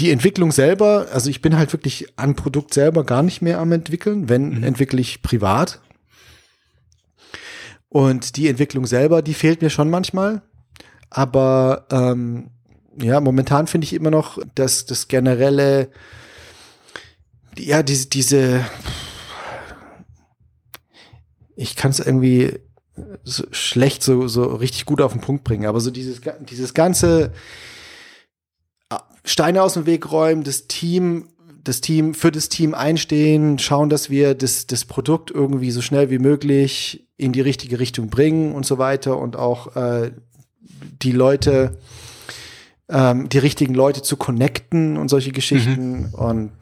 Die 0.00 0.10
Entwicklung 0.10 0.50
selber, 0.50 1.06
also 1.12 1.30
ich 1.30 1.40
bin 1.40 1.56
halt 1.56 1.72
wirklich 1.72 2.18
an 2.18 2.34
Produkt 2.34 2.74
selber 2.74 3.04
gar 3.04 3.22
nicht 3.22 3.42
mehr 3.42 3.60
am 3.60 3.70
entwickeln, 3.70 4.28
wenn 4.28 4.56
mhm. 4.56 4.64
entwickle 4.64 5.00
ich 5.00 5.22
privat. 5.22 5.80
Und 7.88 8.36
die 8.36 8.48
Entwicklung 8.48 8.86
selber, 8.86 9.22
die 9.22 9.34
fehlt 9.34 9.62
mir 9.62 9.70
schon 9.70 9.90
manchmal. 9.90 10.42
Aber 11.10 11.86
ähm, 11.92 12.48
ja, 12.98 13.20
momentan 13.20 13.66
finde 13.66 13.86
ich 13.86 13.92
immer 13.92 14.10
noch, 14.10 14.38
dass 14.54 14.86
das 14.86 15.08
generelle, 15.08 15.90
ja, 17.58 17.82
diese, 17.82 18.08
diese, 18.08 18.64
ich 21.56 21.76
kann 21.76 21.90
es 21.90 22.00
irgendwie 22.00 22.58
so 23.24 23.44
schlecht 23.50 24.02
so, 24.02 24.28
so 24.28 24.44
richtig 24.44 24.84
gut 24.84 25.00
auf 25.00 25.12
den 25.12 25.20
Punkt 25.20 25.44
bringen, 25.44 25.66
aber 25.66 25.80
so 25.80 25.90
dieses, 25.90 26.20
dieses 26.40 26.74
ganze 26.74 27.32
ah, 28.90 29.02
Steine 29.24 29.62
aus 29.62 29.74
dem 29.74 29.86
Weg 29.86 30.10
räumen, 30.10 30.44
das 30.44 30.66
Team, 30.66 31.28
das 31.64 31.80
Team, 31.80 32.14
für 32.14 32.32
das 32.32 32.48
Team 32.48 32.74
einstehen, 32.74 33.58
schauen, 33.58 33.88
dass 33.88 34.10
wir 34.10 34.34
das, 34.34 34.66
das 34.66 34.84
Produkt 34.84 35.30
irgendwie 35.30 35.70
so 35.70 35.80
schnell 35.80 36.10
wie 36.10 36.18
möglich 36.18 37.06
in 37.16 37.32
die 37.32 37.40
richtige 37.40 37.78
Richtung 37.78 38.08
bringen 38.08 38.52
und 38.52 38.66
so 38.66 38.78
weiter 38.78 39.18
und 39.18 39.36
auch 39.36 39.76
äh, 39.76 40.12
die 41.02 41.12
Leute 41.12 41.78
ähm, 42.92 43.28
die 43.28 43.38
richtigen 43.38 43.74
Leute 43.74 44.02
zu 44.02 44.16
connecten 44.16 44.96
und 44.96 45.08
solche 45.08 45.32
Geschichten. 45.32 46.10
Mhm. 46.10 46.14
Und 46.14 46.52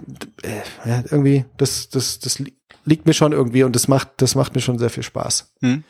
äh, 0.42 0.88
ja, 0.88 1.02
irgendwie, 1.10 1.44
das, 1.56 1.88
das, 1.90 2.20
das 2.20 2.42
liegt 2.84 3.06
mir 3.06 3.14
schon 3.14 3.32
irgendwie 3.32 3.64
und 3.64 3.74
das 3.74 3.88
macht, 3.88 4.10
das 4.18 4.34
macht 4.34 4.54
mir 4.54 4.60
schon 4.60 4.78
sehr 4.78 4.90
viel 4.90 5.02
Spaß. 5.02 5.52
Mhm. 5.60 5.84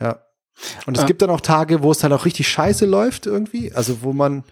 Ja. 0.00 0.22
Und 0.86 0.96
es 0.96 1.04
ah. 1.04 1.06
gibt 1.06 1.22
dann 1.22 1.30
auch 1.30 1.40
Tage, 1.40 1.82
wo 1.82 1.90
es 1.90 1.98
dann 1.98 2.12
auch 2.12 2.24
richtig 2.24 2.48
scheiße 2.48 2.86
läuft 2.86 3.26
irgendwie. 3.26 3.72
Also 3.72 4.02
wo 4.02 4.12
man, 4.12 4.44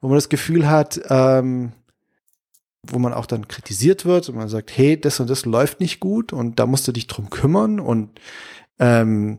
wo 0.00 0.08
man 0.08 0.16
das 0.16 0.28
Gefühl 0.28 0.68
hat, 0.68 1.00
ähm, 1.08 1.72
wo 2.82 2.98
man 2.98 3.12
auch 3.12 3.26
dann 3.26 3.48
kritisiert 3.48 4.04
wird 4.04 4.28
und 4.28 4.36
man 4.36 4.48
sagt, 4.48 4.76
hey, 4.76 5.00
das 5.00 5.20
und 5.20 5.28
das 5.28 5.44
läuft 5.44 5.80
nicht 5.80 6.00
gut 6.00 6.32
und 6.32 6.58
da 6.58 6.66
musst 6.66 6.86
du 6.86 6.92
dich 6.92 7.06
drum 7.06 7.30
kümmern 7.30 7.80
und 7.80 8.20
ähm, 8.78 9.38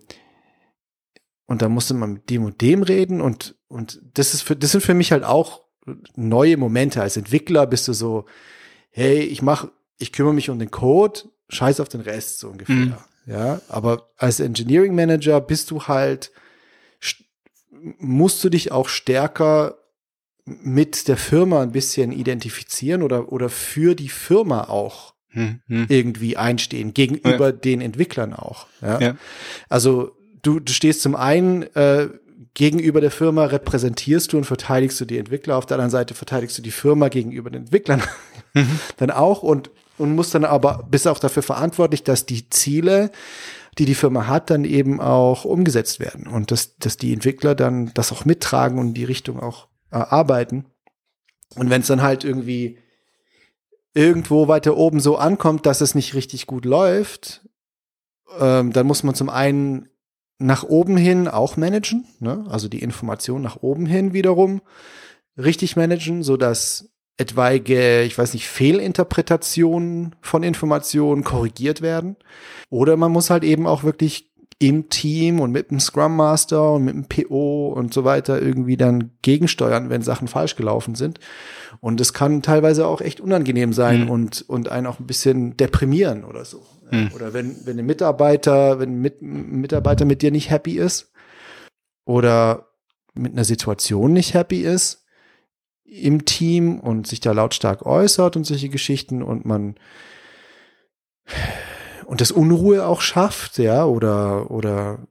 und 1.48 1.62
da 1.62 1.70
musste 1.70 1.94
man 1.94 2.14
mit 2.14 2.30
dem 2.30 2.44
und 2.44 2.62
dem 2.62 2.82
reden 2.82 3.22
und, 3.22 3.55
und 3.68 4.02
das 4.14 4.34
ist 4.34 4.42
für, 4.42 4.56
das 4.56 4.72
sind 4.72 4.82
für 4.82 4.94
mich 4.94 5.12
halt 5.12 5.24
auch 5.24 5.62
neue 6.16 6.58
Momente. 6.58 7.02
Als 7.02 7.18
Entwickler 7.18 7.68
bist 7.68 7.88
du 7.88 7.94
so, 7.94 8.26
hey, 8.92 9.20
ich 9.20 9.42
mach, 9.42 9.68
ich 9.98 10.12
kümmere 10.12 10.34
mich 10.34 10.50
um 10.50 10.60
den 10.60 10.72
Code, 10.72 11.22
scheiß 11.50 11.80
auf 11.80 11.90
den 11.90 12.02
Rest, 12.02 12.40
so 12.40 12.50
ungefähr. 12.50 12.76
Mhm. 12.76 12.96
Ja, 13.28 13.62
aber 13.70 14.10
als 14.18 14.40
Engineering 14.40 14.94
Manager 14.94 15.42
bist 15.42 15.72
du 15.72 15.84
halt, 15.84 16.32
musst 17.98 18.44
du 18.44 18.50
dich 18.50 18.72
auch 18.72 18.88
stärker 18.88 19.78
mit 20.46 21.08
der 21.08 21.18
Firma 21.18 21.64
ein 21.64 21.72
bisschen 21.72 22.12
identifizieren 22.12 23.02
oder, 23.02 23.32
oder 23.32 23.50
für 23.50 23.96
die 23.96 24.10
Firma 24.10 24.66
auch 24.66 25.16
hm, 25.30 25.60
hm. 25.68 25.88
irgendwie 25.90 26.38
einstehen, 26.38 26.94
gegenüber 26.94 27.48
ja. 27.48 27.52
den 27.52 27.82
Entwicklern 27.82 28.34
auch. 28.34 28.68
Ja? 28.82 29.00
ja. 29.00 29.16
Also 29.70 30.16
du, 30.44 30.60
du 30.60 30.72
stehst 30.72 31.02
zum 31.02 31.16
einen 31.16 31.64
äh, 31.76 32.10
gegenüber 32.56 33.02
der 33.02 33.12
Firma, 33.12 33.46
repräsentierst 33.46 34.34
du 34.34 34.38
und 34.38 34.46
verteidigst 34.46 35.00
du 35.00 35.06
die 35.06 35.20
Entwickler, 35.20 35.58
auf 35.58 35.68
der 35.68 35.76
anderen 35.76 35.92
Seite 35.92 36.16
verteidigst 36.16 36.58
du 36.58 36.62
die 36.62 36.72
Firma 36.72 37.10
gegenüber 37.10 37.52
den 37.52 37.64
Entwicklern 37.64 38.02
mhm. 38.54 38.80
dann 38.98 39.12
auch 39.12 39.44
und, 39.44 39.70
und 40.00 40.16
musst 40.16 40.34
dann 40.34 40.46
aber, 40.46 40.88
bist 40.90 41.08
auch 41.08 41.20
dafür 41.20 41.44
verantwortlich, 41.44 42.04
dass 42.04 42.26
die 42.26 42.50
Ziele, 42.50 43.12
die 43.78 43.86
die 43.86 43.94
Firma 43.94 44.28
hat, 44.28 44.50
dann 44.50 44.64
eben 44.64 45.02
auch 45.02 45.46
umgesetzt 45.46 46.00
werden 46.00 46.28
und 46.28 46.50
dass, 46.50 46.78
dass 46.78 46.98
die 46.98 47.14
Entwickler 47.14 47.56
dann 47.56 47.92
das 47.94 48.12
auch 48.12 48.26
mittragen 48.26 48.80
und 48.80 48.88
in 48.88 48.94
die 48.94 49.04
Richtung 49.04 49.42
auch 49.42 49.68
äh, 49.92 49.98
arbeiten. 49.98 50.66
Und 51.56 51.70
wenn 51.70 51.82
es 51.82 51.88
dann 51.88 52.02
halt 52.02 52.24
irgendwie 52.24 52.80
irgendwo 53.94 54.48
weiter 54.48 54.78
oben 54.78 55.02
so 55.02 55.18
ankommt, 55.18 55.66
dass 55.66 55.82
es 55.82 55.94
nicht 55.94 56.14
richtig 56.14 56.48
gut 56.48 56.64
läuft, 56.64 57.48
ähm, 58.40 58.72
dann 58.72 58.88
muss 58.88 59.04
man 59.04 59.14
zum 59.14 59.30
einen 59.30 59.90
nach 60.38 60.64
oben 60.64 60.98
hin 60.98 61.28
auch 61.28 61.58
managen, 61.58 62.06
ne? 62.20 62.46
also 62.50 62.68
die 62.68 62.82
Information 62.82 63.42
nach 63.42 63.58
oben 63.62 63.86
hin 63.86 64.14
wiederum 64.14 64.62
richtig 65.38 65.76
managen, 65.76 66.24
so 66.24 66.38
dass 66.38 66.90
etwaige, 67.18 68.02
ich 68.02 68.18
weiß 68.18 68.34
nicht, 68.34 68.48
Fehlinterpretationen 68.48 70.16
von 70.22 70.44
Informationen 70.44 71.24
korrigiert 71.24 71.82
werden. 71.82 72.18
Oder 72.70 72.98
man 72.98 73.12
muss 73.12 73.30
halt 73.30 73.44
eben 73.44 73.68
auch 73.68 73.84
wirklich 73.84 74.32
im 74.60 74.90
Team 74.90 75.40
und 75.40 75.52
mit 75.52 75.72
dem 75.72 75.80
Scrum 75.80 76.16
Master 76.16 76.74
und 76.74 76.86
mit 76.86 76.96
dem 76.96 77.06
PO 77.08 77.74
und 77.74 77.94
so 77.94 78.04
weiter 78.04 78.42
irgendwie 78.42 78.78
dann 78.78 79.12
gegensteuern, 79.22 79.90
wenn 79.90 80.02
Sachen 80.02 80.28
falsch 80.28 80.56
gelaufen 80.56 80.96
sind. 80.96 81.20
Und 81.82 82.00
es 82.00 82.14
kann 82.14 82.42
teilweise 82.42 82.88
auch 82.88 83.02
echt 83.02 83.20
unangenehm 83.20 83.74
sein 83.74 84.06
mhm. 84.06 84.10
und, 84.10 84.46
und 84.48 84.70
einen 84.70 84.88
auch 84.88 85.00
ein 85.00 85.08
bisschen 85.08 85.58
deprimieren 85.58 86.24
oder 86.24 86.46
so. 86.46 86.62
Mhm. 86.92 87.12
Oder 87.14 87.34
wenn, 87.34 87.66
wenn 87.66 87.80
ein 87.80 87.86
Mitarbeiter, 87.86 88.80
wenn 88.80 89.04
ein 89.06 89.62
Mitarbeiter 89.62 90.06
mit 90.06 90.22
dir 90.22 90.32
nicht 90.32 90.50
happy 90.50 90.78
ist 90.78 91.12
oder 92.06 92.70
mit 93.14 93.34
einer 93.34 93.46
Situation 93.46 94.14
nicht 94.14 94.34
happy 94.34 94.62
ist 94.62 95.06
im 95.84 96.26
Team 96.26 96.80
und 96.80 97.08
sich 97.08 97.20
da 97.20 97.32
lautstark 97.32 97.86
äußert 97.86 98.36
und 98.36 98.44
solche 98.46 98.70
Geschichten 98.70 99.22
und 99.22 99.46
man 99.46 99.76
und 102.06 102.22
das 102.22 102.32
Unruhe 102.32 102.86
auch 102.86 103.02
schafft, 103.02 103.58
ja, 103.58 103.86
oder, 103.86 104.52
oder 104.52 105.08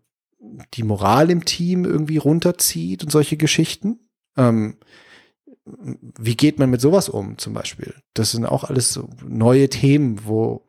die 0.74 0.82
Moral 0.82 1.30
im 1.30 1.44
Team 1.44 1.84
irgendwie 1.84 2.18
runterzieht 2.18 3.02
und 3.02 3.10
solche 3.10 3.36
Geschichten. 3.36 3.98
Ähm, 4.36 4.76
wie 5.64 6.36
geht 6.36 6.58
man 6.58 6.70
mit 6.70 6.80
sowas 6.80 7.08
um 7.08 7.38
zum 7.38 7.54
Beispiel? 7.54 7.94
Das 8.12 8.32
sind 8.32 8.44
auch 8.44 8.64
alles 8.64 8.92
so 8.92 9.08
neue 9.26 9.68
Themen, 9.68 10.20
wo 10.24 10.66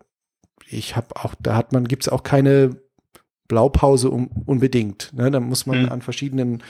ich 0.67 0.95
habe 0.95 1.15
auch, 1.15 1.35
da 1.39 1.55
hat 1.55 1.73
man, 1.73 1.87
gibt's 1.87 2.09
auch 2.09 2.23
keine 2.23 2.77
Blaupause 3.47 4.09
um, 4.09 4.29
unbedingt. 4.45 5.11
Ne? 5.13 5.29
Da 5.29 5.39
muss 5.39 5.65
man 5.65 5.83
mhm. 5.83 5.89
an 5.89 6.01
verschiedenen 6.01 6.63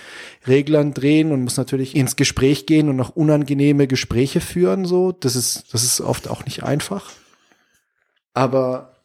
Reglern 0.46 0.94
drehen 0.94 1.32
und 1.32 1.44
muss 1.44 1.58
natürlich 1.58 1.96
ins 1.96 2.16
Gespräch 2.16 2.66
gehen 2.66 2.90
und 2.90 2.98
noch 2.98 3.16
unangenehme 3.16 3.88
Gespräche 3.88 4.42
führen. 4.42 4.86
So, 4.86 5.12
das 5.12 5.36
ist, 5.36 5.74
das 5.74 5.84
ist 5.84 6.02
oft 6.02 6.30
auch 6.30 6.44
nicht 6.46 6.64
einfach. 6.64 7.12
Aber 8.34 8.96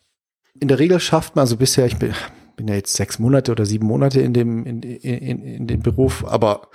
in 0.58 0.68
der 0.68 0.80
Regel 0.80 0.98
schafft 0.98 1.36
man, 1.36 1.42
also 1.42 1.56
bisher, 1.56 1.86
ich 1.86 1.96
bin, 1.96 2.12
bin 2.56 2.66
ja 2.66 2.74
jetzt 2.74 2.94
sechs 2.94 3.20
Monate 3.20 3.52
oder 3.52 3.64
sieben 3.64 3.86
Monate 3.86 4.20
in 4.20 4.34
dem, 4.34 4.66
in, 4.66 4.82
in, 4.82 5.42
in 5.44 5.66
dem 5.68 5.80
Beruf, 5.80 6.24
aber 6.26 6.68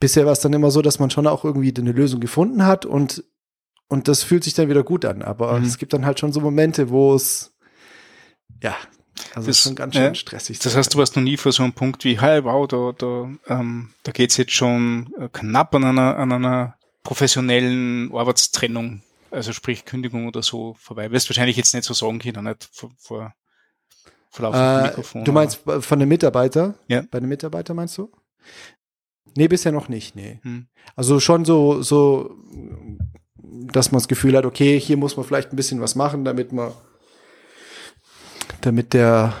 bisher 0.00 0.26
war 0.26 0.32
es 0.32 0.40
dann 0.40 0.52
immer 0.52 0.72
so, 0.72 0.82
dass 0.82 0.98
man 0.98 1.10
schon 1.10 1.28
auch 1.28 1.44
irgendwie 1.44 1.72
eine 1.76 1.92
Lösung 1.92 2.18
gefunden 2.18 2.66
hat 2.66 2.84
und, 2.84 3.24
und 3.92 4.08
das 4.08 4.22
fühlt 4.22 4.42
sich 4.42 4.54
dann 4.54 4.68
wieder 4.68 4.82
gut 4.82 5.04
an. 5.04 5.22
Aber 5.22 5.58
mhm. 5.58 5.66
es 5.66 5.76
gibt 5.76 5.92
dann 5.92 6.06
halt 6.06 6.18
schon 6.18 6.32
so 6.32 6.40
Momente, 6.40 6.88
wo 6.88 7.14
es, 7.14 7.52
ja, 8.62 8.74
also 9.34 9.48
das, 9.48 9.60
schon 9.60 9.74
ganz 9.74 9.94
schön 9.94 10.02
ja, 10.02 10.14
stressig. 10.14 10.58
Das 10.60 10.74
heißt, 10.74 10.94
du 10.94 10.98
warst 10.98 11.14
noch 11.14 11.22
nie 11.22 11.36
vor 11.36 11.52
so 11.52 11.62
einem 11.62 11.74
Punkt 11.74 12.04
wie, 12.04 12.18
hey, 12.20 12.42
wow, 12.42 12.66
da, 12.66 12.92
da, 12.96 13.30
ähm, 13.48 13.90
da 14.02 14.12
geht's 14.12 14.38
jetzt 14.38 14.52
schon 14.52 15.12
knapp 15.32 15.74
an 15.74 15.84
einer, 15.84 16.16
an 16.16 16.32
einer 16.32 16.76
professionellen 17.02 18.10
Arbeitstrennung 18.14 19.02
also 19.30 19.52
sprich 19.52 19.86
Kündigung 19.86 20.26
oder 20.26 20.42
so 20.42 20.74
vorbei. 20.74 21.10
Wirst 21.10 21.30
wahrscheinlich 21.30 21.56
jetzt 21.56 21.74
nicht 21.74 21.84
so 21.84 21.94
sagen 21.94 22.18
können, 22.18 22.44
nicht 22.44 22.68
vor, 22.70 22.90
vor, 22.98 23.34
vor 24.28 24.42
laufendem 24.42 24.78
äh, 24.78 24.88
Mikrofon. 24.88 25.24
Du 25.24 25.32
meinst 25.32 25.60
aber. 25.64 25.80
von 25.80 25.98
den 25.98 26.08
Mitarbeiter? 26.08 26.74
Ja. 26.86 27.02
Bei 27.10 27.18
den 27.18 27.30
Mitarbeitern 27.30 27.76
meinst 27.76 27.96
du? 27.96 28.12
Nee, 29.34 29.48
bisher 29.48 29.72
noch 29.72 29.88
nicht, 29.88 30.14
nee. 30.14 30.38
Hm. 30.42 30.66
Also 30.96 31.18
schon 31.18 31.46
so, 31.46 31.82
so, 31.82 32.36
dass 33.52 33.92
man 33.92 33.98
das 33.98 34.08
Gefühl 34.08 34.36
hat, 34.36 34.46
okay, 34.46 34.78
hier 34.78 34.96
muss 34.96 35.16
man 35.16 35.26
vielleicht 35.26 35.52
ein 35.52 35.56
bisschen 35.56 35.80
was 35.80 35.94
machen, 35.94 36.24
damit 36.24 36.52
man, 36.52 36.72
damit 38.60 38.92
der, 38.94 39.34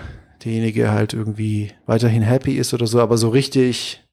derjenige 0.44 0.90
halt 0.90 1.14
irgendwie 1.14 1.72
weiterhin 1.86 2.22
happy 2.22 2.54
ist 2.54 2.74
oder 2.74 2.86
so, 2.86 3.00
aber 3.00 3.16
so 3.16 3.30
richtig 3.30 4.04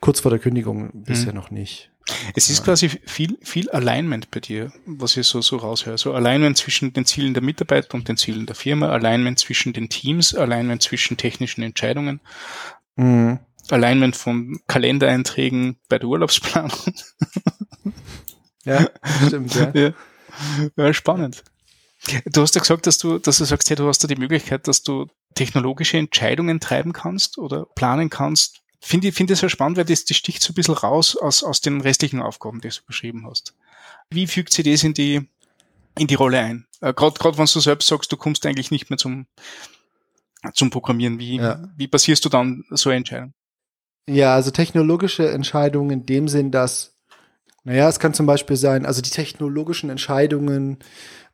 kurz 0.00 0.20
vor 0.20 0.30
der 0.30 0.40
Kündigung 0.40 0.90
bisher 0.92 1.28
hm. 1.28 1.34
noch 1.34 1.50
nicht. 1.50 1.90
Es 2.36 2.50
ist 2.50 2.64
quasi 2.64 2.88
viel, 2.88 3.36
viel 3.42 3.68
Alignment 3.70 4.30
bei 4.30 4.38
dir, 4.38 4.72
was 4.86 5.16
ich 5.16 5.26
so, 5.26 5.40
so 5.40 5.56
raushöre. 5.56 5.98
So 5.98 6.14
Alignment 6.14 6.56
zwischen 6.56 6.92
den 6.92 7.04
Zielen 7.04 7.34
der 7.34 7.42
Mitarbeiter 7.42 7.94
und 7.94 8.06
den 8.06 8.16
Zielen 8.16 8.46
der 8.46 8.54
Firma, 8.54 8.90
Alignment 8.90 9.40
zwischen 9.40 9.72
den 9.72 9.88
Teams, 9.88 10.32
Alignment 10.32 10.82
zwischen 10.82 11.16
technischen 11.16 11.62
Entscheidungen, 11.62 12.20
mhm. 12.94 13.40
Alignment 13.70 14.14
von 14.14 14.60
Kalendereinträgen 14.68 15.78
bei 15.88 15.98
der 15.98 16.08
Urlaubsplanung. 16.08 16.70
Ja, 18.66 18.86
stimmt, 19.26 19.54
ja. 19.54 19.72
ja. 19.74 19.92
ja. 20.76 20.92
spannend. 20.92 21.42
Du 22.26 22.42
hast 22.42 22.54
ja 22.54 22.60
gesagt, 22.60 22.86
dass 22.86 22.98
du, 22.98 23.18
dass 23.18 23.38
du 23.38 23.44
sagst, 23.44 23.70
hey, 23.70 23.76
du 23.76 23.88
hast 23.88 24.04
da 24.04 24.08
die 24.08 24.16
Möglichkeit, 24.16 24.68
dass 24.68 24.82
du 24.82 25.06
technologische 25.34 25.96
Entscheidungen 25.96 26.60
treiben 26.60 26.92
kannst 26.92 27.38
oder 27.38 27.64
planen 27.74 28.10
kannst, 28.10 28.62
finde 28.80 29.08
ich 29.08 29.14
finde 29.14 29.32
es 29.32 29.40
sehr 29.40 29.48
spannend, 29.48 29.78
weil 29.78 29.84
das, 29.84 30.04
das 30.04 30.16
sticht 30.16 30.42
so 30.42 30.52
ein 30.52 30.54
bisschen 30.54 30.74
raus 30.74 31.16
aus, 31.16 31.42
aus 31.42 31.60
den 31.60 31.80
restlichen 31.80 32.20
Aufgaben, 32.20 32.60
die 32.60 32.68
du 32.68 32.76
beschrieben 32.86 33.26
hast. 33.26 33.54
Wie 34.10 34.26
fügt 34.26 34.52
sich 34.52 34.64
das 34.64 34.84
in 34.84 34.94
die, 34.94 35.28
in 35.98 36.06
die 36.06 36.14
Rolle 36.14 36.40
ein? 36.40 36.66
Äh, 36.80 36.92
Gerade 36.92 37.38
wenn 37.38 37.46
du 37.46 37.60
selbst 37.60 37.88
sagst, 37.88 38.12
du 38.12 38.16
kommst 38.16 38.44
eigentlich 38.46 38.70
nicht 38.70 38.90
mehr 38.90 38.98
zum, 38.98 39.26
zum 40.54 40.70
Programmieren. 40.70 41.18
Wie, 41.18 41.36
ja. 41.36 41.68
wie 41.76 41.86
basierst 41.88 42.24
du 42.24 42.28
dann 42.28 42.64
so 42.70 42.90
eine 42.90 42.98
Entscheidung? 42.98 43.32
Ja, 44.08 44.34
also 44.34 44.50
technologische 44.52 45.28
Entscheidungen 45.30 45.90
in 45.90 46.06
dem 46.06 46.28
Sinn, 46.28 46.52
dass, 46.52 46.95
naja, 47.66 47.88
es 47.88 47.98
kann 47.98 48.14
zum 48.14 48.26
Beispiel 48.26 48.56
sein, 48.56 48.86
also 48.86 49.02
die 49.02 49.10
technologischen 49.10 49.90
Entscheidungen 49.90 50.78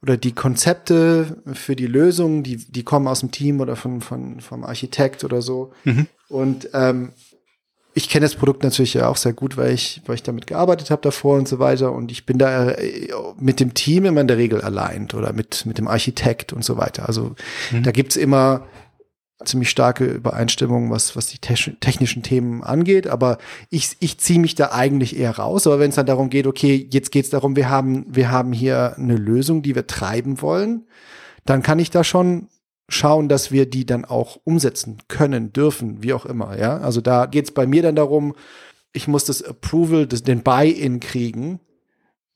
oder 0.01 0.17
die 0.17 0.33
Konzepte 0.33 1.37
für 1.53 1.77
die 1.77 1.87
Lösungen, 1.87 2.43
die, 2.43 2.57
die 2.57 2.85
kommen 2.85 3.07
aus 3.07 3.21
dem 3.21 3.31
Team 3.31 3.61
oder 3.61 3.77
von, 3.77 4.01
von, 4.01 4.41
vom 4.41 4.65
Architekt 4.65 5.25
oder 5.25 5.43
so. 5.43 5.73
Mhm. 5.85 6.07
Und 6.31 6.71
ähm, 6.73 7.11
ich 7.93 8.09
kenne 8.09 8.25
das 8.25 8.35
Produkt 8.35 8.63
natürlich 8.63 8.95
ja 8.95 9.09
auch 9.09 9.19
sehr 9.19 9.35
gut, 9.35 9.59
weil 9.59 9.75
ich, 9.75 10.01
weil 10.07 10.15
ich 10.15 10.23
damit 10.23 10.47
gearbeitet 10.47 10.91
habe 10.91 11.03
davor 11.03 11.37
und 11.37 11.47
so 11.47 11.59
weiter. 11.59 11.93
Und 11.93 12.11
ich 12.11 12.25
bin 12.25 12.39
da 12.39 12.71
äh, 12.71 13.11
mit 13.39 13.61
dem 13.61 13.75
Team 13.75 14.07
immer 14.07 14.23
in 14.23 14.29
der 14.29 14.39
Regel 14.39 14.63
allein 14.63 15.09
oder 15.15 15.35
mit, 15.35 15.67
mit 15.67 15.77
dem 15.77 15.87
Architekt 15.87 16.55
und 16.55 16.65
so 16.65 16.79
weiter. 16.79 17.07
Also 17.07 17.35
mhm. 17.71 17.83
da 17.83 17.91
gibt's 17.91 18.17
immer 18.17 18.67
ziemlich 19.45 19.71
starke 19.71 20.05
Übereinstimmung, 20.05 20.91
was, 20.91 21.17
was 21.17 21.27
die 21.27 21.39
technischen 21.39 22.23
Themen 22.23 22.63
angeht. 22.63 23.07
Aber 23.07 23.39
ich, 23.71 23.97
ich 24.01 24.19
ziehe 24.19 24.41
mich 24.41 24.55
da 24.55 24.73
eigentlich 24.73 25.17
eher 25.17 25.39
raus. 25.39 25.67
Aber 25.67 25.79
wenn 25.79 25.91
es 25.91 25.97
dann 25.97 26.07
darum 26.07 26.31
geht, 26.31 26.47
okay, 26.47 26.89
jetzt 26.91 27.13
geht's 27.13 27.31
darum, 27.31 27.57
wir 27.57 27.69
haben, 27.69 28.05
wir 28.09 28.31
haben 28.31 28.53
hier 28.53 28.97
eine 28.97 29.17
Lösung, 29.17 29.63
die 29.63 29.75
wir 29.75 29.87
treiben 29.87 30.41
wollen, 30.41 30.87
dann 31.45 31.63
kann 31.63 31.79
ich 31.79 31.91
da 31.91 32.05
schon 32.05 32.49
schauen, 32.89 33.29
dass 33.29 33.51
wir 33.51 33.69
die 33.69 33.87
dann 33.87 34.05
auch 34.05 34.39
umsetzen 34.45 34.99
können, 35.09 35.53
dürfen, 35.53 36.03
wie 36.03 36.13
auch 36.13 36.27
immer. 36.27 36.59
Ja, 36.59 36.79
also 36.79 37.01
da 37.01 37.27
geht 37.27 37.47
es 37.47 37.51
bei 37.53 37.67
mir 37.67 37.83
dann 37.83 37.97
darum, 37.97 38.35
ich 38.93 39.09
muss 39.09 39.25
das 39.25 39.43
Approval, 39.43 40.07
das, 40.07 40.23
den 40.23 40.43
Buy-in 40.43 41.01
kriegen 41.01 41.61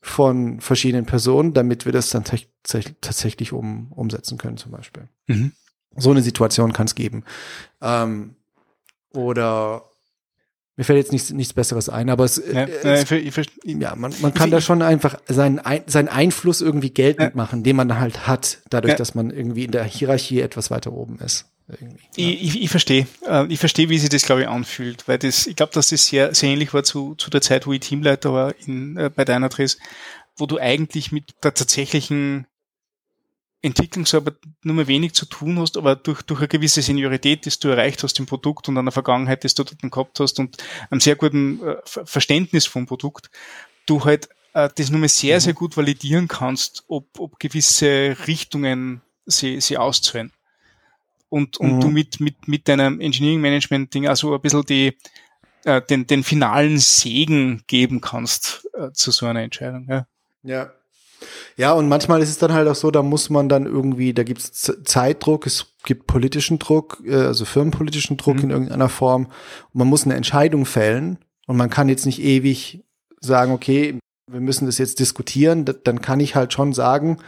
von 0.01 0.61
verschiedenen 0.61 1.05
Personen, 1.05 1.53
damit 1.53 1.85
wir 1.85 1.93
das 1.93 2.11
dann 2.11 2.25
tatsächlich 3.01 3.53
um, 3.53 3.93
umsetzen 3.93 4.39
können, 4.39 4.57
zum 4.57 4.73
Beispiel. 4.73 5.09
Mhm. 5.27 5.53
So 5.99 6.11
eine 6.11 6.23
Situation 6.23 6.73
kann 6.73 6.87
es 6.87 6.95
geben. 6.95 7.25
Ähm, 7.81 8.35
oder 9.13 9.83
mir 10.77 10.85
fällt 10.85 10.99
jetzt 10.99 11.13
nichts, 11.13 11.31
nichts 11.31 11.55
Besseres 11.55 11.89
ein, 11.89 12.11
aber 12.11 12.25
es, 12.25 12.37
Ja, 12.37 12.65
äh, 12.65 12.71
es 13.01 13.11
äh, 13.11 13.17
ich, 13.17 13.37
ich, 13.39 13.51
ja, 13.65 13.97
man, 13.97 14.13
man 14.21 14.35
kann 14.35 14.51
da 14.51 14.61
schon 14.61 14.83
einfach 14.83 15.19
seinen, 15.27 15.59
Ein- 15.59 15.85
seinen 15.87 16.09
Einfluss 16.09 16.61
irgendwie 16.61 16.91
geltend 16.91 17.35
machen, 17.35 17.63
den 17.63 17.77
man 17.77 17.99
halt 17.99 18.27
hat, 18.27 18.59
dadurch, 18.69 18.93
Ja. 18.93 18.97
dass 18.99 19.15
man 19.15 19.31
irgendwie 19.31 19.65
in 19.65 19.71
der 19.73 19.85
Hierarchie 19.85 20.41
etwas 20.41 20.71
weiter 20.71 20.93
oben 20.93 21.19
ist. 21.21 21.47
Ich, 22.15 22.43
ich, 22.45 22.63
ich 22.63 22.71
verstehe. 22.71 23.07
Äh, 23.27 23.47
Ich 23.47 23.59
verstehe, 23.59 23.89
wie 23.89 23.99
sich 23.99 24.11
das, 24.11 24.23
glaube 24.25 24.43
ich, 24.43 24.49
anfühlt, 24.49 25.09
weil 25.09 25.19
das, 25.19 25.47
ich 25.47 25.57
glaube, 25.57 25.73
dass 25.73 25.89
das 25.89 26.07
sehr, 26.07 26.35
sehr 26.35 26.51
ähnlich 26.51 26.73
war 26.75 26.85
zu, 26.85 27.15
zu 27.17 27.31
der 27.31 27.41
Zeit, 27.41 27.67
wo 27.67 27.73
ich 27.73 27.81
Teamleiter 27.81 28.33
war 28.33 28.55
in, 28.67 28.97
äh, 28.99 29.11
bei 29.13 29.25
Dynatrace, 29.25 29.79
wo 30.37 30.45
du 30.47 30.59
eigentlich 30.59 31.11
mit 31.11 31.35
der 31.43 31.55
tatsächlichen 31.55 32.47
Entwicklungsarbeit 33.67 34.37
nur 34.63 34.75
mehr 34.77 34.87
wenig 34.87 35.13
zu 35.15 35.27
tun 35.27 35.59
hast, 35.59 35.77
aber 35.77 35.97
durch, 35.97 36.23
durch 36.23 36.41
eine 36.41 36.49
gewisse 36.49 36.83
Seniorität, 36.83 37.45
die 37.45 37.51
du 37.61 37.69
erreicht 37.69 38.03
hast 38.03 38.19
im 38.19 38.27
Produkt 38.27 38.69
und 38.69 38.79
an 38.79 38.87
der 38.87 38.93
Vergangenheit, 38.93 39.45
die 39.45 39.49
du 39.49 39.65
dort 39.65 39.93
gehabt 39.93 40.21
hast 40.21 40.39
und 40.39 40.57
einem 40.91 41.01
sehr 41.01 41.17
guten 41.17 41.63
äh, 41.63 41.77
Ver- 41.85 42.07
Verständnis 42.07 42.67
vom 42.67 42.87
Produkt, 42.87 43.31
du 43.87 44.05
halt 44.05 44.29
äh, 44.55 44.69
das 44.75 44.91
nur 44.91 45.01
mehr 45.01 45.09
sehr, 45.09 45.41
sehr 45.41 45.53
gut 45.53 45.77
validieren 45.77 46.29
kannst, 46.29 46.85
ob, 46.89 47.07
ob 47.19 47.39
gewisse 47.39 48.17
Richtungen 48.27 49.03
sie, 49.27 49.61
sie 49.61 49.77
auszahlen 49.77 50.33
und, 51.29 51.57
und 51.57 51.77
Mhm. 51.77 51.81
du 51.81 51.89
mit, 51.91 52.21
mit, 52.21 52.49
mit 52.49 52.69
deinem 52.69 53.01
Engineering 53.01 53.41
Management 53.41 53.93
Ding 53.93 54.07
also 54.09 54.35
ein 54.35 54.41
bisschen 54.41 54.65
die, 54.65 54.97
äh, 55.65 55.83
den, 55.83 56.07
den 56.07 56.23
finalen 56.23 56.79
Segen 56.79 57.65
geben 57.67 58.01
kannst 58.01 58.69
äh, 58.75 58.93
zu 58.93 59.11
so 59.11 59.27
einer 59.27 59.43
Entscheidung. 59.43 59.87
Ja. 59.89 60.07
Ja. 60.45 60.73
Ja, 61.57 61.73
und 61.73 61.89
manchmal 61.89 62.21
ist 62.23 62.29
es 62.29 62.39
dann 62.39 62.53
halt 62.53 62.69
auch 62.69 62.75
so, 62.75 62.91
da 62.91 63.03
muss 63.03 63.31
man 63.31 63.49
dann 63.49 63.65
irgendwie, 63.67 64.13
da 64.13 64.23
gibt 64.23 64.41
es 64.43 64.53
Zeitdruck, 64.85 65.47
es 65.47 65.67
gibt 65.85 66.07
politischen 66.07 66.59
Druck, 66.59 67.03
äh, 67.07 67.15
also 67.15 67.45
firmenpolitischen 67.45 68.17
Druck 68.17 68.37
Mhm. 68.37 68.43
in 68.45 68.51
irgendeiner 68.51 68.89
Form. 68.89 69.27
Und 69.27 69.75
man 69.75 69.89
muss 69.89 70.05
eine 70.05 70.15
Entscheidung 70.15 70.67
fällen 70.67 71.19
und 71.47 71.57
man 71.57 71.71
kann 71.71 71.89
jetzt 71.89 72.07
nicht 72.07 72.21
ewig 72.23 72.85
sagen, 73.21 73.53
okay, 73.53 73.99
wir 74.31 74.41
müssen 74.41 74.67
das 74.67 74.79
jetzt 74.79 74.99
diskutieren. 75.01 75.65
Da- 75.65 75.73
Dann 75.73 76.01
kann 76.03 76.21
ich 76.21 76.35
halt 76.35 76.53
schon 76.53 76.73
sagen, 76.73 77.19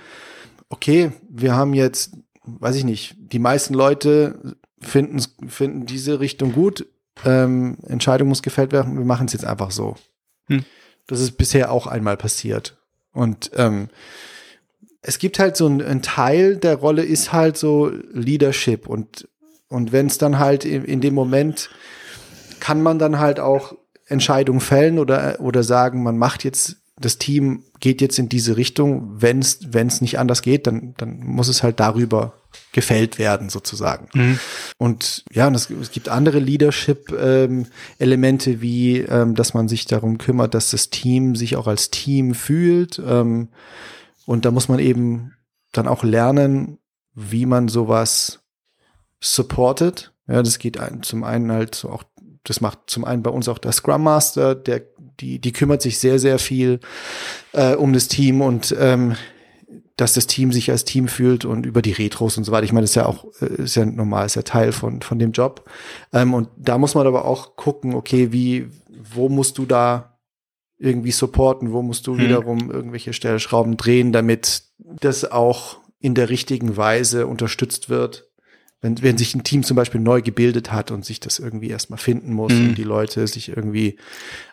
okay, 0.69 1.13
wir 1.31 1.55
haben 1.55 1.73
jetzt, 1.75 2.13
weiß 2.45 2.77
ich 2.77 2.85
nicht, 2.85 3.17
die 3.19 3.39
meisten 3.39 3.73
Leute 3.75 4.57
finden, 4.81 5.23
finden 5.49 5.87
diese 5.87 6.21
Richtung 6.21 6.53
gut. 6.53 6.87
Ähm, 7.25 7.79
Entscheidung 7.87 8.29
muss 8.29 8.43
gefällt 8.43 8.73
werden, 8.73 8.97
wir 8.99 9.05
machen 9.05 9.27
es 9.27 9.33
jetzt 9.33 9.45
einfach 9.45 9.71
so. 9.71 9.97
Hm. 10.49 10.65
Das 11.07 11.21
ist 11.21 11.33
bisher 11.39 11.73
auch 11.73 11.87
einmal 11.87 12.17
passiert. 12.17 12.78
Und 13.19 13.51
ähm, 13.57 13.89
es 15.03 15.19
gibt 15.19 15.41
halt 15.41 15.57
so 15.57 15.67
ein, 15.67 15.83
ein 15.83 16.03
Teil 16.03 16.57
der 16.57 16.77
Rolle 16.77 17.03
ist 17.03 17.33
halt 17.33 17.57
so 17.57 17.91
Leadership 18.13 18.89
und 18.89 19.29
und 19.69 19.93
wenn 19.93 20.07
es 20.07 20.19
dann 20.19 20.39
halt 20.39 20.65
in, 20.65 20.85
in 20.85 21.01
dem 21.01 21.15
Moment 21.15 21.69
kann 22.61 22.81
man 22.81 22.99
dann 22.99 23.19
halt 23.19 23.41
auch 23.41 23.75
Entscheidungen 24.07 24.61
fällen 24.61 24.99
oder 24.99 25.41
oder 25.41 25.65
sagen, 25.65 26.03
man 26.03 26.17
macht 26.17 26.45
jetzt 26.45 26.77
das 26.97 27.19
Team 27.19 27.65
geht 27.81 28.01
jetzt 28.01 28.19
in 28.19 28.29
diese 28.29 28.57
Richtung, 28.57 29.21
wenn 29.21 29.41
es 29.41 29.73
wenn 29.73 29.89
es 29.89 30.01
nicht 30.01 30.19
anders 30.19 30.43
geht, 30.43 30.69
dann 30.69 30.95
dann 30.97 31.19
muss 31.19 31.49
es 31.49 31.65
halt 31.65 31.81
darüber 31.81 32.35
gefällt 32.73 33.19
werden 33.19 33.49
sozusagen. 33.49 34.09
Mhm. 34.15 34.39
Und 34.77 35.25
ja, 35.33 35.47
und 35.47 35.55
es, 35.55 35.71
es 35.71 35.91
gibt 35.91 36.09
andere 36.09 36.39
Leadership-Elemente, 36.39 38.61
wie 38.61 38.99
ähm, 38.99 39.35
dass 39.35 39.55
man 39.55 39.69
sich 39.69 39.87
darum 39.87 40.19
kümmert, 40.19 40.55
dass 40.55 40.71
das 40.71 40.91
Team 40.91 41.37
sich 41.37 41.57
auch 41.57 41.67
als 41.67 41.91
Team 41.91 42.35
fühlt. 42.35 43.01
Ähm, 43.05 43.49
und 44.27 44.45
da 44.45 44.51
muss 44.51 44.69
man 44.69 44.79
eben 44.79 45.35
dann 45.73 45.89
auch 45.89 46.05
lernen, 46.05 46.79
wie 47.15 47.47
man 47.47 47.69
sowas 47.69 48.41
supportet. 49.21 50.13
Ja, 50.27 50.43
das 50.43 50.59
geht 50.59 50.79
ein, 50.79 51.03
zum 51.03 51.25
einen 51.25 51.51
halt 51.51 51.75
so 51.75 51.91
auch, 51.91 52.05
das 52.45 52.61
macht 52.61 52.81
zum 52.87 53.05
einen 53.05 53.23
bei 53.23 53.31
uns 53.31 53.49
auch 53.49 53.59
der 53.59 53.73
Scrum 53.73 54.03
Master, 54.03 54.55
der 54.55 54.83
die 55.21 55.41
die 55.41 55.53
kümmert 55.53 55.83
sich 55.83 55.99
sehr 55.99 56.19
sehr 56.19 56.39
viel 56.39 56.81
äh, 57.53 57.75
um 57.75 57.93
das 57.93 58.09
Team 58.09 58.41
und 58.41 58.75
ähm, 58.79 59.17
dass 59.99 60.15
das 60.15 60.29
Team 60.29 60.53
sich 60.53 60.71
als 60.71 60.85
Team 60.85 61.09
fühlt 61.09 61.45
und 61.45 61.67
über 61.67 61.83
die 61.83 61.93
Retros 61.93 62.39
und 62.39 62.45
so 62.45 62.53
weiter. 62.53 62.65
Ich 62.65 62.73
meine, 62.73 62.85
das 62.85 62.93
ist 62.93 62.95
ja 62.95 63.07
auch, 63.07 63.27
äh, 63.41 63.63
ist 63.65 63.75
ja 63.75 63.85
normal, 63.85 64.27
ist 64.27 64.37
ja 64.37 64.43
Teil 64.43 64.73
von, 64.73 65.03
von 65.03 65.19
dem 65.19 65.33
Job. 65.33 65.69
Ähm, 66.13 66.35
und 66.35 66.49
da 66.57 66.79
muss 66.79 66.95
man 66.95 67.07
aber 67.07 67.25
auch 67.25 67.57
gucken, 67.57 67.95
okay, 67.95 68.33
wie, 68.33 68.69
wo 69.13 69.29
musst 69.29 69.59
du 69.59 69.67
da 69.67 70.19
irgendwie 70.79 71.11
supporten, 71.11 71.73
wo 71.73 71.83
musst 71.83 72.07
du 72.07 72.15
Hm. 72.17 72.21
wiederum 72.21 72.71
irgendwelche 72.71 73.13
Stellschrauben 73.13 73.77
drehen, 73.77 74.13
damit 74.13 74.63
das 74.79 75.31
auch 75.31 75.79
in 75.99 76.15
der 76.15 76.31
richtigen 76.31 76.77
Weise 76.77 77.27
unterstützt 77.27 77.91
wird. 77.91 78.28
Wenn, 78.81 79.03
wenn 79.03 79.19
sich 79.19 79.35
ein 79.35 79.43
Team 79.43 79.65
zum 79.65 79.77
Beispiel 79.77 80.01
neu 80.01 80.23
gebildet 80.23 80.71
hat 80.71 80.93
und 80.93 81.05
sich 81.05 81.19
das 81.19 81.41
irgendwie 81.41 81.69
erstmal 81.69 81.99
finden 81.99 82.33
muss 82.33 82.53
Mhm. 82.53 82.69
und 82.69 82.75
die 82.79 82.85
Leute 82.85 83.27
sich 83.27 83.49
irgendwie 83.49 83.97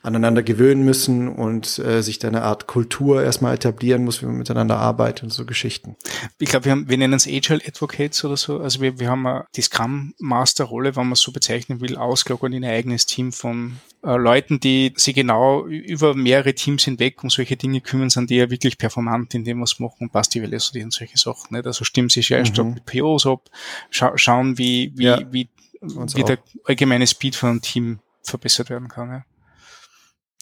aneinander 0.02 0.42
gewöhnen 0.42 0.84
müssen 0.84 1.28
und 1.28 1.78
äh, 1.80 2.02
sich 2.02 2.18
da 2.20 2.28
eine 2.28 2.42
Art 2.42 2.66
Kultur 2.68 3.24
erstmal 3.24 3.54
etablieren 3.54 4.04
muss, 4.04 4.22
wie 4.22 4.26
man 4.26 4.38
miteinander 4.38 4.78
arbeitet 4.78 5.24
und 5.24 5.30
so 5.30 5.46
Geschichten. 5.46 5.96
Ich 6.40 6.50
glaube, 6.50 6.66
wir, 6.66 6.72
haben, 6.72 6.90
wir 6.90 6.98
nennen 6.98 7.14
es 7.14 7.28
Agile 7.28 7.62
Advocates 7.68 8.24
oder 8.26 8.38
so. 8.38 8.60
Also 8.60 8.82
wir, 8.82 9.00
wir 9.00 9.10
haben 9.10 9.44
die 9.56 9.62
Scrum 9.62 10.14
Master 10.18 10.64
Rolle, 10.66 10.96
wenn 10.96 11.04
man 11.06 11.14
es 11.14 11.22
so 11.22 11.32
bezeichnen 11.32 11.80
will, 11.82 11.96
ausgelagert 11.96 12.54
in 12.54 12.64
ein 12.66 12.72
eigenes 12.72 13.06
Team 13.06 13.32
von 13.32 13.78
äh, 14.04 14.16
Leuten, 14.18 14.60
die 14.60 14.94
sich 14.96 15.14
genau 15.16 15.66
über 15.68 16.16
mehrere 16.16 16.54
Teams 16.56 16.84
hinweg 16.84 17.24
um 17.24 17.30
solche 17.30 17.58
Dinge 17.58 17.82
kümmern, 17.82 18.10
sind 18.10 18.30
die 18.30 18.36
ja 18.38 18.50
wirklich 18.50 18.78
performant 18.78 19.34
in 19.36 19.44
dem, 19.44 19.62
was 19.62 19.72
sie 19.72 19.84
machen 19.84 19.98
und 20.00 20.12
passt 20.12 20.34
die 20.34 20.42
Velocity 20.42 20.84
und 20.84 20.94
solche 20.94 21.18
Sachen. 21.18 21.56
Nicht? 21.56 21.66
Also 21.68 21.84
stimmen 21.86 22.10
sich 22.10 22.30
ja 22.30 22.40
Mhm. 22.40 22.74
mit 22.76 22.86
POs 22.86 23.26
ab, 23.28 23.50
scha 23.90 24.15
schauen, 24.18 24.58
wie, 24.58 24.92
wie, 24.96 25.04
Ja, 25.04 25.20
wie, 25.32 25.50
wie 25.82 26.24
der 26.24 26.40
allgemeine 26.66 27.08
Speed 27.08 27.36
von 27.36 27.50
einem 27.50 27.62
Team 27.62 28.00
verbessert 28.24 28.70
werden 28.70 28.88
kann. 28.88 29.10
Ja. 29.10 29.26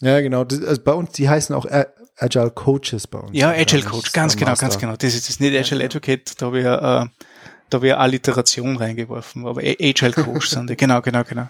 Ja, 0.00 0.20
genau. 0.20 0.44
Das, 0.44 0.62
also 0.62 0.82
bei 0.82 0.92
uns, 0.92 1.12
die 1.12 1.28
heißen 1.28 1.54
auch 1.54 1.66
Agile 2.16 2.50
Coaches 2.50 3.06
bei 3.06 3.18
uns. 3.20 3.30
Ja, 3.32 3.50
Agile 3.50 3.82
Coach, 3.82 4.12
ganz 4.12 4.36
genau, 4.36 4.50
Master. 4.50 4.66
ganz 4.66 4.78
genau. 4.78 4.96
Das 4.96 5.14
ist 5.14 5.28
das 5.28 5.40
nicht 5.40 5.56
Agile 5.56 5.84
Advocate, 5.84 6.40
da 6.40 6.46
habe 6.46 6.58
ich, 6.58 6.64
ja, 6.64 7.02
äh, 7.04 7.08
da 7.70 7.78
habe 7.78 7.86
ich 7.88 7.94
Alliteration 7.94 8.76
reingeworfen, 8.76 9.46
aber 9.46 9.60
Agile 9.62 10.12
Coach 10.12 10.48
sind 10.48 10.68
die. 10.68 10.76
Genau, 10.76 11.00
genau, 11.00 11.24
genau. 11.24 11.48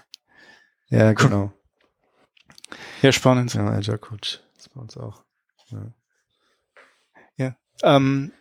Ja, 0.89 1.13
genau. 1.13 1.53
Ja, 3.03 3.13
spannend. 3.13 3.55
Ja, 3.55 3.67
Agile 3.69 3.99
Coach. 3.99 4.41
Ist 4.59 4.73
bei 4.75 4.81
uns 4.81 4.97
auch. 4.97 5.25
Ähm, 7.83 8.33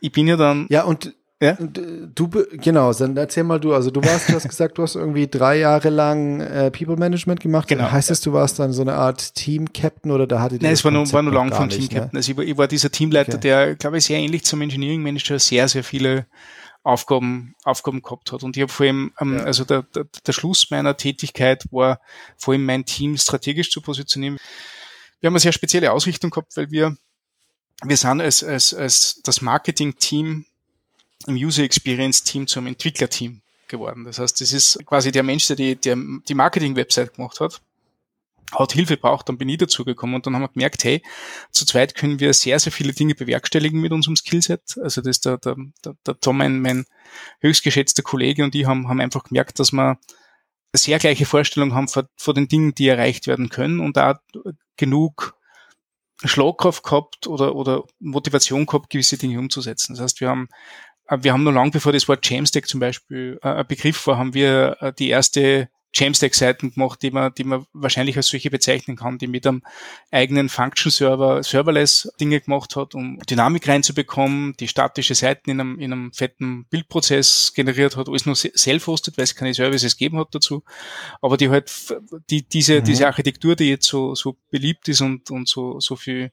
ich 0.00 0.12
bin 0.12 0.26
ja 0.26 0.36
dann, 0.36 0.66
Ja, 0.70 0.84
und, 0.84 1.14
Ja? 1.42 1.52
äh, 1.52 1.66
du, 2.14 2.28
genau, 2.28 2.92
dann 2.92 3.16
erzähl 3.16 3.44
mal 3.44 3.58
du, 3.58 3.72
also 3.72 3.90
du 3.90 4.02
warst, 4.02 4.28
du 4.28 4.34
hast 4.34 4.46
gesagt, 4.48 4.76
du 4.76 4.82
hast 4.82 4.94
irgendwie 4.94 5.26
drei 5.26 5.58
Jahre 5.58 5.88
lang 5.88 6.40
äh, 6.40 6.70
People 6.70 6.96
Management 6.96 7.40
gemacht. 7.40 7.66
Genau. 7.68 7.90
Heißt 7.90 8.10
es, 8.10 8.20
du 8.20 8.32
warst 8.32 8.58
dann 8.58 8.72
so 8.72 8.82
eine 8.82 8.94
Art 8.94 9.34
Team-Captain 9.36 10.10
oder 10.12 10.26
da 10.26 10.40
hattet 10.40 10.60
ihr 10.60 10.66
nein, 10.66 10.74
es 10.74 10.84
war 10.84 10.90
nur, 10.90 11.10
war 11.12 11.22
nur 11.22 11.32
lang 11.32 11.52
von 11.52 11.70
Team 11.70 11.84
ne? 11.84 11.88
Captain. 11.88 12.16
Also 12.16 12.30
ich 12.32 12.36
war, 12.36 12.44
ich 12.44 12.58
war 12.58 12.68
dieser 12.68 12.90
Teamleiter, 12.90 13.32
Okay. 13.34 13.40
der, 13.40 13.74
glaube 13.76 13.98
ich, 13.98 14.04
sehr 14.04 14.18
ähnlich 14.18 14.44
zum 14.44 14.60
Engineering 14.60 15.02
Manager 15.02 15.38
sehr, 15.38 15.66
sehr 15.68 15.82
viele 15.82 16.26
Aufgaben, 16.82 17.54
Aufgaben 17.64 18.02
gehabt 18.02 18.32
hat. 18.32 18.42
Und 18.42 18.56
ich 18.56 18.62
habe 18.62 18.72
vor 18.72 18.86
allem, 18.86 19.12
ähm, 19.20 19.36
Ja. 19.38 19.44
also 19.44 19.64
der, 19.64 19.82
der, 19.94 20.06
der 20.26 20.32
Schluss 20.32 20.70
meiner 20.70 20.96
Tätigkeit 20.96 21.64
war 21.70 22.00
vor 22.36 22.52
allem 22.52 22.64
mein 22.66 22.84
Team 22.84 23.16
strategisch 23.16 23.70
zu 23.70 23.80
positionieren. 23.80 24.36
Wir 25.20 25.28
haben 25.28 25.34
eine 25.34 25.40
sehr 25.40 25.52
spezielle 25.52 25.92
Ausrichtung 25.92 26.30
gehabt, 26.30 26.56
weil 26.56 26.70
wir, 26.70 26.96
wir 27.84 27.96
sind 27.96 28.20
als, 28.20 28.42
als, 28.44 28.72
als 28.74 29.20
das 29.22 29.40
Marketing-Team 29.42 30.46
im 31.26 31.34
User 31.34 31.62
Experience 31.62 32.22
Team 32.22 32.46
zum 32.46 32.66
Entwicklerteam 32.66 33.42
geworden. 33.68 34.04
Das 34.04 34.18
heißt, 34.18 34.40
das 34.40 34.52
ist 34.52 34.78
quasi 34.86 35.12
der 35.12 35.22
Mensch, 35.22 35.46
der 35.46 35.56
die, 35.56 35.76
der 35.76 35.96
die 36.28 36.34
Marketing-Website 36.34 37.14
gemacht 37.14 37.40
hat, 37.40 37.60
hat 38.52 38.72
Hilfe 38.72 38.96
braucht, 38.96 39.28
dann 39.28 39.38
bin 39.38 39.48
ich 39.48 39.58
dazugekommen 39.58 40.16
und 40.16 40.26
dann 40.26 40.34
haben 40.34 40.42
wir 40.42 40.48
gemerkt, 40.48 40.82
hey, 40.84 41.02
zu 41.50 41.64
zweit 41.64 41.94
können 41.94 42.20
wir 42.20 42.32
sehr, 42.34 42.58
sehr 42.58 42.72
viele 42.72 42.92
Dinge 42.92 43.14
bewerkstelligen 43.14 43.80
mit 43.80 43.92
unserem 43.92 44.16
Skillset. 44.16 44.76
Also 44.82 45.00
das 45.00 45.18
ist 45.18 45.24
der, 45.26 45.38
der, 45.38 45.56
der, 45.84 45.94
der 46.04 46.20
Tom, 46.20 46.38
mein, 46.38 46.60
mein 46.60 46.84
höchstgeschätzter 47.40 48.02
Kollege 48.02 48.42
und 48.44 48.54
ich 48.54 48.66
haben, 48.66 48.88
haben 48.88 49.00
einfach 49.00 49.24
gemerkt, 49.24 49.58
dass 49.58 49.72
wir 49.72 49.98
sehr 50.72 50.98
gleiche 50.98 51.26
Vorstellung 51.26 51.74
haben 51.74 51.88
vor, 51.88 52.08
vor 52.16 52.34
den 52.34 52.48
Dingen, 52.48 52.74
die 52.74 52.88
erreicht 52.88 53.26
werden 53.26 53.48
können 53.48 53.80
und 53.80 53.96
da 53.96 54.20
genug 54.76 55.36
Schlagkraft 56.24 56.82
gehabt 56.82 57.26
oder, 57.26 57.54
oder 57.54 57.84
Motivation 57.98 58.66
gehabt, 58.66 58.90
gewisse 58.90 59.16
Dinge 59.16 59.38
umzusetzen. 59.38 59.94
Das 59.94 60.02
heißt, 60.02 60.20
wir 60.20 60.28
haben 60.28 60.48
wir 61.20 61.32
haben 61.32 61.42
noch 61.44 61.52
lange 61.52 61.70
bevor 61.72 61.92
das 61.92 62.08
Wort 62.08 62.28
Jamstack 62.28 62.68
zum 62.68 62.80
Beispiel 62.80 63.38
äh, 63.42 63.48
ein 63.48 63.66
Begriff 63.66 64.06
war, 64.06 64.18
haben 64.18 64.34
wir 64.34 64.76
äh, 64.80 64.92
die 64.92 65.08
erste 65.08 65.68
Jamstack-Seiten 65.92 66.72
gemacht, 66.72 67.02
die 67.02 67.10
man, 67.10 67.34
die 67.34 67.42
man 67.42 67.66
wahrscheinlich 67.72 68.16
als 68.16 68.28
solche 68.28 68.48
bezeichnen 68.48 68.96
kann, 68.96 69.18
die 69.18 69.26
mit 69.26 69.44
einem 69.44 69.62
eigenen 70.12 70.48
Function-Server 70.48 71.42
serverless 71.42 72.12
Dinge 72.20 72.40
gemacht 72.40 72.76
hat, 72.76 72.94
um 72.94 73.18
Dynamik 73.28 73.66
reinzubekommen, 73.66 74.54
die 74.60 74.68
statische 74.68 75.16
Seiten 75.16 75.50
in 75.50 75.58
einem, 75.60 75.80
in 75.80 75.92
einem 75.92 76.12
fetten 76.12 76.64
Bildprozess 76.66 77.52
generiert 77.56 77.96
hat, 77.96 78.08
alles 78.08 78.24
nur 78.24 78.36
se- 78.36 78.52
self-hosted, 78.54 79.18
weil 79.18 79.24
es 79.24 79.34
keine 79.34 79.52
Services 79.52 79.96
gegeben 79.96 80.18
hat 80.20 80.28
dazu, 80.30 80.62
aber 81.20 81.36
die 81.36 81.48
halt, 81.50 81.72
die, 82.30 82.48
diese, 82.48 82.78
Mhm. 82.80 82.84
diese 82.84 83.06
Architektur, 83.08 83.56
die 83.56 83.70
jetzt 83.70 83.86
so, 83.88 84.14
so 84.14 84.36
beliebt 84.52 84.86
ist 84.88 85.00
und, 85.00 85.28
und 85.32 85.48
so, 85.48 85.80
so 85.80 85.96
viel 85.96 86.30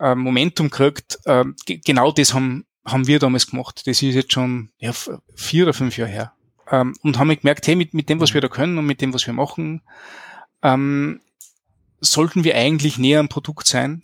äh, 0.00 0.14
Momentum 0.16 0.70
kriegt, 0.70 1.18
ge- 1.66 1.80
genau 1.84 2.10
das 2.12 2.34
haben, 2.34 2.64
haben 2.90 3.06
wir 3.06 3.18
damals 3.18 3.46
gemacht. 3.46 3.86
Das 3.86 4.02
ist 4.02 4.14
jetzt 4.14 4.32
schon 4.32 4.70
ja, 4.78 4.92
vier 5.34 5.64
oder 5.64 5.74
fünf 5.74 5.96
Jahre 5.96 6.10
her. 6.10 6.32
Ähm, 6.70 6.94
und 7.02 7.18
haben 7.18 7.34
gemerkt, 7.34 7.66
hey, 7.66 7.76
mit, 7.76 7.94
mit 7.94 8.08
dem, 8.08 8.20
was 8.20 8.34
wir 8.34 8.40
da 8.40 8.48
können 8.48 8.78
und 8.78 8.86
mit 8.86 9.00
dem, 9.00 9.14
was 9.14 9.26
wir 9.26 9.34
machen, 9.34 9.82
ähm, 10.62 11.20
sollten 12.00 12.44
wir 12.44 12.56
eigentlich 12.56 12.98
näher 12.98 13.20
am 13.20 13.28
Produkt 13.28 13.66
sein, 13.66 14.02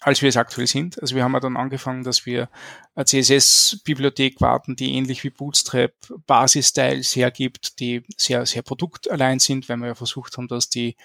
als 0.00 0.22
wir 0.22 0.28
es 0.28 0.36
aktuell 0.36 0.66
sind. 0.66 1.00
Also 1.00 1.16
wir 1.16 1.24
haben 1.24 1.32
ja 1.32 1.40
dann 1.40 1.56
angefangen, 1.56 2.04
dass 2.04 2.26
wir 2.26 2.48
eine 2.94 3.06
CSS-Bibliothek 3.06 4.40
warten, 4.40 4.76
die 4.76 4.92
ähnlich 4.92 5.24
wie 5.24 5.30
Bootstrap 5.30 5.92
Basis-Styles 6.26 7.16
hergibt, 7.16 7.80
die 7.80 8.02
sehr, 8.16 8.44
sehr 8.46 8.62
produktallein 8.62 9.38
sind, 9.38 9.68
weil 9.68 9.78
wir 9.78 9.88
ja 9.88 9.94
versucht 9.94 10.36
haben, 10.36 10.48
dass 10.48 10.68
die, 10.68 10.96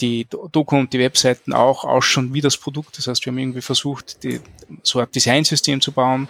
die 0.00 0.26
Doku 0.26 0.76
und 0.76 0.92
die 0.92 0.98
Webseiten 0.98 1.52
auch 1.52 1.84
ausschauen 1.84 2.34
wie 2.34 2.42
das 2.42 2.58
Produkt. 2.58 2.98
Das 2.98 3.06
heißt, 3.06 3.24
wir 3.24 3.32
haben 3.32 3.38
irgendwie 3.38 3.62
versucht, 3.62 4.22
die, 4.22 4.40
so 4.82 5.00
ein 5.00 5.10
Designsystem 5.10 5.80
zu 5.80 5.92
bauen, 5.92 6.28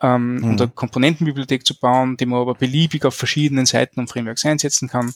ähm, 0.00 0.36
mhm. 0.36 0.44
und 0.44 0.62
eine 0.62 0.70
Komponentenbibliothek 0.70 1.66
zu 1.66 1.78
bauen, 1.78 2.16
die 2.16 2.26
man 2.26 2.40
aber 2.40 2.54
beliebig 2.54 3.04
auf 3.04 3.14
verschiedenen 3.14 3.66
Seiten 3.66 4.00
und 4.00 4.08
Frameworks 4.08 4.44
einsetzen 4.44 4.88
kann 4.88 5.14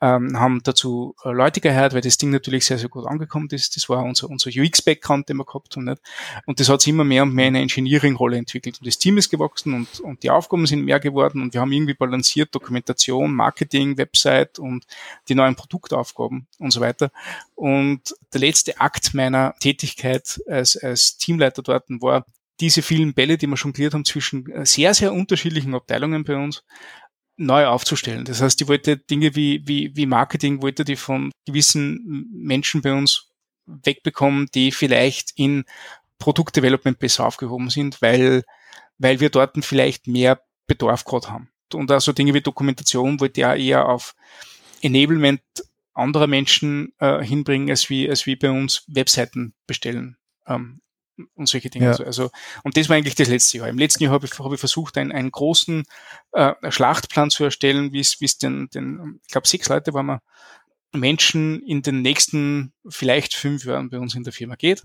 ähm, 0.00 0.38
haben 0.38 0.60
dazu 0.62 1.16
äh, 1.24 1.30
Leute 1.30 1.60
gehört, 1.60 1.92
weil 1.92 2.00
das 2.00 2.18
Ding 2.18 2.30
natürlich 2.30 2.64
sehr, 2.64 2.78
sehr 2.78 2.88
gut 2.88 3.06
angekommen 3.06 3.48
ist. 3.50 3.74
Das 3.76 3.88
war 3.88 4.04
unser, 4.04 4.30
unser 4.30 4.50
UX-Background, 4.50 5.28
den 5.28 5.38
wir 5.38 5.44
gehabt 5.44 5.74
haben. 5.76 5.84
Nicht? 5.84 6.00
Und 6.46 6.60
das 6.60 6.68
hat 6.68 6.80
sich 6.80 6.92
immer 6.92 7.04
mehr 7.04 7.24
und 7.24 7.34
mehr 7.34 7.48
in 7.48 7.56
eine 7.56 7.62
Engineering-Rolle 7.62 8.36
entwickelt. 8.36 8.78
Und 8.78 8.86
das 8.86 8.98
Team 8.98 9.18
ist 9.18 9.30
gewachsen 9.30 9.74
und, 9.74 10.00
und 10.00 10.22
die 10.22 10.30
Aufgaben 10.30 10.66
sind 10.66 10.84
mehr 10.84 11.00
geworden 11.00 11.42
und 11.42 11.52
wir 11.52 11.60
haben 11.60 11.72
irgendwie 11.72 11.94
balanciert 11.94 12.54
Dokumentation, 12.54 13.34
Marketing, 13.34 13.98
Website 13.98 14.58
und 14.58 14.86
die 15.28 15.34
neuen 15.34 15.56
Produktaufgaben 15.56 16.46
und 16.58 16.70
so 16.70 16.80
weiter. 16.80 17.10
Und 17.54 18.14
der 18.32 18.40
letzte 18.40 18.80
Akt 18.80 19.14
meiner 19.14 19.54
Tätigkeit 19.58 20.40
als, 20.46 20.76
als 20.76 21.16
Teamleiter 21.18 21.62
dort 21.62 21.84
war, 21.88 22.24
diese 22.60 22.82
vielen 22.82 23.14
Bälle, 23.14 23.38
die 23.38 23.46
wir 23.46 23.56
schon 23.56 23.72
klärt 23.72 23.94
haben 23.94 24.04
zwischen 24.04 24.50
äh, 24.50 24.66
sehr, 24.66 24.94
sehr 24.94 25.12
unterschiedlichen 25.12 25.74
Abteilungen 25.74 26.24
bei 26.24 26.36
uns, 26.36 26.64
neu 27.36 27.66
aufzustellen. 27.66 28.24
Das 28.24 28.42
heißt, 28.42 28.58
die 28.60 28.68
wollte 28.68 28.96
Dinge 28.96 29.36
wie, 29.36 29.62
wie, 29.66 29.94
wie 29.94 30.06
Marketing, 30.06 30.60
wollte 30.60 30.84
die 30.84 30.96
von 30.96 31.30
gewissen 31.46 32.26
Menschen 32.32 32.82
bei 32.82 32.92
uns 32.92 33.30
wegbekommen, 33.66 34.48
die 34.54 34.72
vielleicht 34.72 35.32
in 35.36 35.64
Produktdevelopment 36.18 36.98
besser 36.98 37.26
aufgehoben 37.26 37.70
sind, 37.70 38.02
weil, 38.02 38.44
weil 38.98 39.20
wir 39.20 39.30
dort 39.30 39.64
vielleicht 39.64 40.08
mehr 40.08 40.42
Bedarf 40.66 41.04
gerade 41.04 41.30
haben. 41.30 41.50
Und 41.72 41.90
also 41.90 42.12
Dinge 42.12 42.34
wie 42.34 42.40
Dokumentation 42.40 43.20
wollte 43.20 43.42
ja 43.42 43.54
eher 43.54 43.88
auf 43.88 44.14
Enablement 44.82 45.42
anderer 45.94 46.26
Menschen 46.26 46.92
äh, 46.98 47.22
hinbringen, 47.22 47.70
als 47.70 47.90
wie, 47.90 48.08
als 48.08 48.26
wie 48.26 48.36
bei 48.36 48.50
uns 48.50 48.84
Webseiten 48.88 49.54
bestellen. 49.66 50.16
Ähm, 50.46 50.80
und 51.34 51.48
solche 51.48 51.70
Dinge. 51.70 51.86
Ja. 51.86 51.90
Also, 51.92 52.04
also, 52.04 52.30
und 52.62 52.76
das 52.76 52.88
war 52.88 52.96
eigentlich 52.96 53.14
das 53.14 53.28
letzte 53.28 53.58
Jahr. 53.58 53.68
Im 53.68 53.78
letzten 53.78 54.02
Jahr 54.02 54.12
habe 54.12 54.26
ich, 54.26 54.38
hab 54.38 54.52
ich 54.52 54.60
versucht, 54.60 54.96
einen, 54.98 55.12
einen 55.12 55.30
großen 55.30 55.84
äh, 56.32 56.54
Schlachtplan 56.70 57.30
zu 57.30 57.44
erstellen, 57.44 57.92
wie 57.92 58.00
es 58.00 58.38
den, 58.38 58.68
den, 58.70 59.20
ich 59.24 59.32
glaube, 59.32 59.48
sechs 59.48 59.68
Leute 59.68 59.94
waren 59.94 60.06
wir, 60.06 60.22
Menschen 60.92 61.62
in 61.62 61.82
den 61.82 62.02
nächsten 62.02 62.72
vielleicht 62.88 63.34
fünf 63.34 63.64
Jahren 63.64 63.90
bei 63.90 63.98
uns 63.98 64.14
in 64.14 64.24
der 64.24 64.32
Firma 64.32 64.54
geht. 64.54 64.82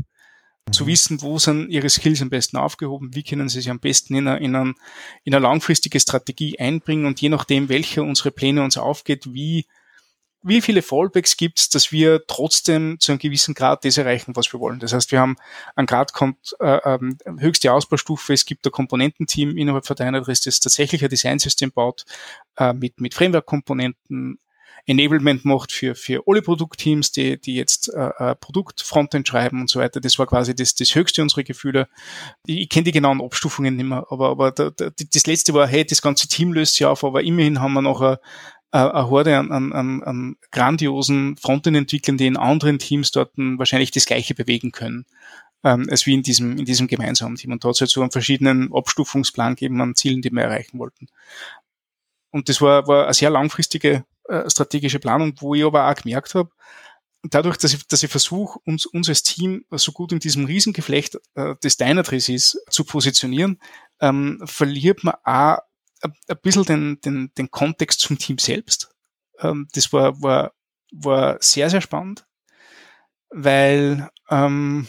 Mhm. 0.67 0.73
Zu 0.73 0.87
wissen, 0.87 1.21
wo 1.21 1.39
sind 1.39 1.69
ihre 1.69 1.89
Skills 1.89 2.21
am 2.21 2.29
besten 2.29 2.57
aufgehoben, 2.57 3.15
wie 3.15 3.23
können 3.23 3.49
sie 3.49 3.59
sich 3.59 3.69
am 3.69 3.79
besten 3.79 4.15
in 4.15 4.27
eine, 4.27 4.43
in, 4.43 4.55
eine, 4.55 4.73
in 5.23 5.33
eine 5.33 5.43
langfristige 5.43 5.99
Strategie 5.99 6.59
einbringen 6.59 7.05
und 7.05 7.21
je 7.21 7.29
nachdem, 7.29 7.69
welche 7.69 8.03
unsere 8.03 8.31
Pläne 8.31 8.63
uns 8.63 8.77
aufgeht, 8.77 9.33
wie 9.33 9.65
wie 10.43 10.61
viele 10.61 10.81
Fallbacks 10.81 11.37
gibt 11.37 11.59
es, 11.59 11.69
dass 11.69 11.91
wir 11.91 12.25
trotzdem 12.27 12.99
zu 12.99 13.11
einem 13.11 13.19
gewissen 13.19 13.53
Grad 13.53 13.85
das 13.85 13.97
erreichen, 13.97 14.35
was 14.35 14.51
wir 14.51 14.59
wollen. 14.59 14.79
Das 14.79 14.93
heißt, 14.93 15.11
wir 15.11 15.19
haben 15.19 15.37
ein 15.75 15.85
Grad 15.85 16.13
kommt 16.13 16.55
äh, 16.59 16.79
ähm, 16.83 17.17
höchste 17.39 17.71
Ausbaustufe, 17.71 18.33
es 18.33 18.45
gibt 18.45 18.65
ein 18.65 18.71
Komponententeam 18.71 19.57
innerhalb 19.57 19.87
von 19.87 19.95
Dynadress, 19.95 20.41
das 20.41 20.59
tatsächlich 20.59 21.03
ein 21.03 21.09
Designsystem 21.09 21.71
baut 21.71 22.03
äh, 22.57 22.73
mit, 22.73 22.99
mit 22.99 23.13
Framework-Komponenten, 23.13 24.39
Enablement 24.85 25.45
macht 25.45 25.71
für, 25.71 25.95
für 25.95 26.23
alle 26.27 26.41
Produktteams, 26.41 27.13
die, 27.13 27.39
die 27.39 27.55
jetzt 27.55 27.87
äh, 27.93 28.09
äh, 28.17 28.35
Produkt-Frontend 28.35 29.25
schreiben 29.25 29.61
und 29.61 29.69
so 29.69 29.79
weiter. 29.79 30.01
Das 30.01 30.19
war 30.19 30.27
quasi 30.27 30.53
das, 30.53 30.75
das 30.75 30.93
höchste 30.93 31.21
unserer 31.21 31.43
Gefühle. 31.43 31.87
Ich, 32.45 32.59
ich 32.59 32.69
kenne 32.69 32.83
die 32.83 32.91
genauen 32.91 33.21
Abstufungen 33.21 33.77
nicht 33.77 33.85
mehr, 33.85 34.05
aber, 34.09 34.29
aber 34.29 34.51
da, 34.51 34.71
da, 34.71 34.89
das 34.89 35.25
letzte 35.25 35.53
war, 35.53 35.67
hey, 35.67 35.85
das 35.85 36.01
ganze 36.01 36.27
Team 36.27 36.51
löst 36.51 36.75
sich 36.75 36.85
auf, 36.85 37.05
aber 37.05 37.23
immerhin 37.23 37.61
haben 37.61 37.73
wir 37.73 37.81
noch 37.81 38.17
ein, 38.73 38.91
eine 38.91 39.09
Horde 39.09 39.37
an, 39.37 39.51
an, 39.51 39.71
an, 39.71 40.03
an 40.03 40.35
grandiosen 40.51 41.37
Frontend-Entwicklern, 41.37 42.17
die 42.17 42.27
in 42.27 42.37
anderen 42.37 42.79
Teams 42.79 43.11
dort 43.11 43.31
wahrscheinlich 43.35 43.91
das 43.91 44.05
Gleiche 44.05 44.33
bewegen 44.33 44.71
können, 44.71 45.05
ähm, 45.63 45.87
als 45.89 46.05
wie 46.05 46.13
in 46.13 46.23
diesem, 46.23 46.57
in 46.57 46.65
diesem 46.65 46.87
gemeinsamen 46.87 47.35
Team. 47.35 47.51
Und 47.51 47.63
es 47.63 47.79
halt 47.79 47.91
so 47.91 48.01
einen 48.01 48.11
verschiedenen 48.11 48.73
Abstufungsplan 48.73 49.55
gegeben 49.55 49.79
an 49.81 49.95
Zielen, 49.95 50.21
die 50.21 50.31
wir 50.31 50.43
erreichen 50.43 50.79
wollten. 50.79 51.07
Und 52.31 52.49
das 52.49 52.61
war, 52.61 52.87
war 52.87 53.05
eine 53.05 53.13
sehr 53.13 53.29
langfristige 53.29 54.05
äh, 54.27 54.49
strategische 54.49 54.99
Planung, 54.99 55.35
wo 55.39 55.53
ich 55.53 55.63
aber 55.63 55.89
auch 55.89 55.95
gemerkt 55.95 56.33
habe, 56.33 56.49
dadurch, 57.21 57.57
dass 57.57 57.73
ich, 57.73 57.87
dass 57.87 58.01
ich 58.01 58.09
versuche, 58.09 58.59
uns, 58.65 58.87
uns 58.87 59.07
als 59.07 59.21
Team 59.21 59.65
so 59.69 59.91
gut 59.91 60.11
in 60.11 60.19
diesem 60.19 60.45
Riesengeflecht 60.45 61.19
äh, 61.35 61.55
des 61.63 61.77
Dynatrace 61.77 62.29
ist, 62.29 62.59
zu 62.69 62.83
positionieren, 62.83 63.59
ähm, 64.01 64.41
verliert 64.45 65.03
man 65.03 65.13
auch 65.23 65.59
ein 66.03 66.37
bisschen 66.41 66.63
den, 66.63 67.01
den, 67.01 67.31
den 67.37 67.51
Kontext 67.51 68.01
zum 68.01 68.17
Team 68.17 68.37
selbst. 68.37 68.89
Ähm, 69.39 69.67
das 69.73 69.91
war, 69.93 70.21
war, 70.21 70.53
war 70.91 71.37
sehr, 71.41 71.69
sehr 71.69 71.81
spannend, 71.81 72.25
weil, 73.29 74.09
ähm, 74.29 74.87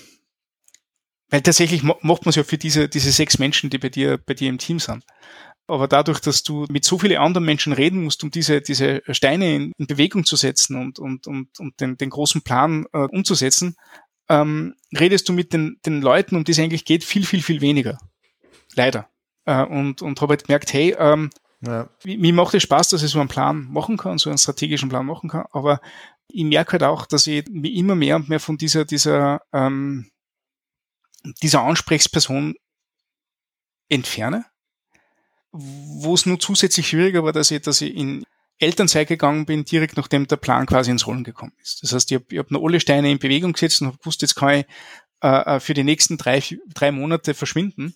weil 1.31 1.43
tatsächlich 1.43 1.83
macht 1.83 2.03
man 2.03 2.31
es 2.31 2.37
ja 2.37 2.45
für 2.45 2.59
diese, 2.59 2.89
diese 2.89 3.13
sechs 3.13 3.39
Menschen, 3.39 3.71
die 3.71 3.79
bei 3.79 3.89
dir, 3.89 4.19
bei 4.19 4.35
dir 4.35 4.49
im 4.49 4.59
Team 4.59 4.79
sind. 4.79 5.05
Aber 5.67 5.89
dadurch, 5.89 6.21
dass 6.21 6.43
du 6.43 6.67
mit 6.69 6.85
so 6.85 6.99
vielen 6.99 7.17
anderen 7.17 7.47
Menschen 7.47 7.73
reden 7.73 8.05
musst, 8.05 8.23
um 8.23 8.31
diese, 8.31 8.61
diese 8.61 9.03
Steine 9.09 9.55
in, 9.55 9.73
in 9.79 9.87
Bewegung 9.87 10.25
zu 10.25 10.37
setzen 10.37 10.77
und, 10.77 10.99
und, 10.99 11.27
und, 11.27 11.59
und 11.59 11.81
den, 11.81 11.97
den 11.97 12.11
großen 12.11 12.43
Plan 12.43 12.85
äh, 12.93 12.99
umzusetzen, 12.99 13.77
ähm, 14.29 14.75
redest 14.99 15.29
du 15.29 15.33
mit 15.33 15.55
den, 15.55 15.81
den 15.87 16.03
Leuten, 16.03 16.37
um 16.37 16.45
die 16.45 16.53
es 16.53 16.59
eigentlich 16.59 16.85
geht, 16.85 17.03
viel, 17.03 17.25
viel, 17.25 17.43
viel 17.43 17.63
weniger. 17.63 17.99
Leider 18.75 19.09
äh, 19.45 19.65
und, 19.65 20.03
und 20.03 20.21
habe 20.21 20.33
halt 20.33 20.47
gemerkt, 20.47 20.73
hey, 20.73 20.95
ähm, 20.99 21.31
ja. 21.61 21.89
mir 22.05 22.33
macht 22.33 22.55
es 22.55 22.63
Spaß, 22.63 22.91
dass 22.91 23.03
ich 23.03 23.11
so 23.11 23.21
einen 23.21 23.29
Plan 23.29 23.69
machen 23.71 23.97
kann, 23.97 24.19
so 24.19 24.31
einen 24.31 24.39
strategischen 24.39 24.89
Plan 24.89 25.07
machen 25.07 25.31
kann, 25.31 25.47
aber 25.53 25.81
ich 26.29 26.45
merke 26.45 26.73
halt 26.73 26.83
auch, 26.83 27.07
dass 27.07 27.27
ich 27.27 27.49
mich 27.49 27.75
immer 27.75 27.95
mehr 27.95 28.17
und 28.17 28.29
mehr 28.29 28.41
von 28.41 28.59
dieser, 28.59 28.85
dieser, 28.85 29.43
ähm, 29.53 30.11
dieser 31.43 31.63
Ansprechperson 31.63 32.55
entferne, 33.89 34.45
wo 35.53 36.15
es 36.15 36.27
nur 36.27 36.41
zusätzlich 36.41 36.89
schwieriger 36.89 37.25
war, 37.25 37.33
dass 37.33 37.51
ich, 37.51 37.63
dass 37.63 37.81
ich 37.81 37.95
in 37.95 38.25
Elternzeit 38.59 39.09
gegangen 39.09 39.47
bin, 39.47 39.65
direkt 39.65 39.97
nachdem 39.97 40.27
der 40.27 40.37
Plan 40.37 40.67
quasi 40.67 40.91
ins 40.91 41.07
Rollen 41.07 41.25
gekommen 41.25 41.53
ist. 41.61 41.83
Das 41.83 41.93
heißt, 41.93 42.11
ich 42.11 42.19
habe 42.19 42.39
hab 42.39 42.51
noch 42.51 42.65
alle 42.65 42.81
Steine 42.81 43.11
in 43.11 43.19
Bewegung 43.19 43.53
gesetzt 43.53 43.81
und 43.81 43.89
habe 43.89 43.99
gewusst, 43.99 44.23
jetzt 44.23 44.37
kann 44.37 44.61
ich 44.61 44.67
äh, 45.23 45.57
äh 45.57 45.61
für 45.61 45.75
die 45.75 45.85
nächsten 45.85 46.17
drei, 46.19 46.43
drei 46.73 46.93
Monate 46.93 47.35
verschwinden 47.35 47.95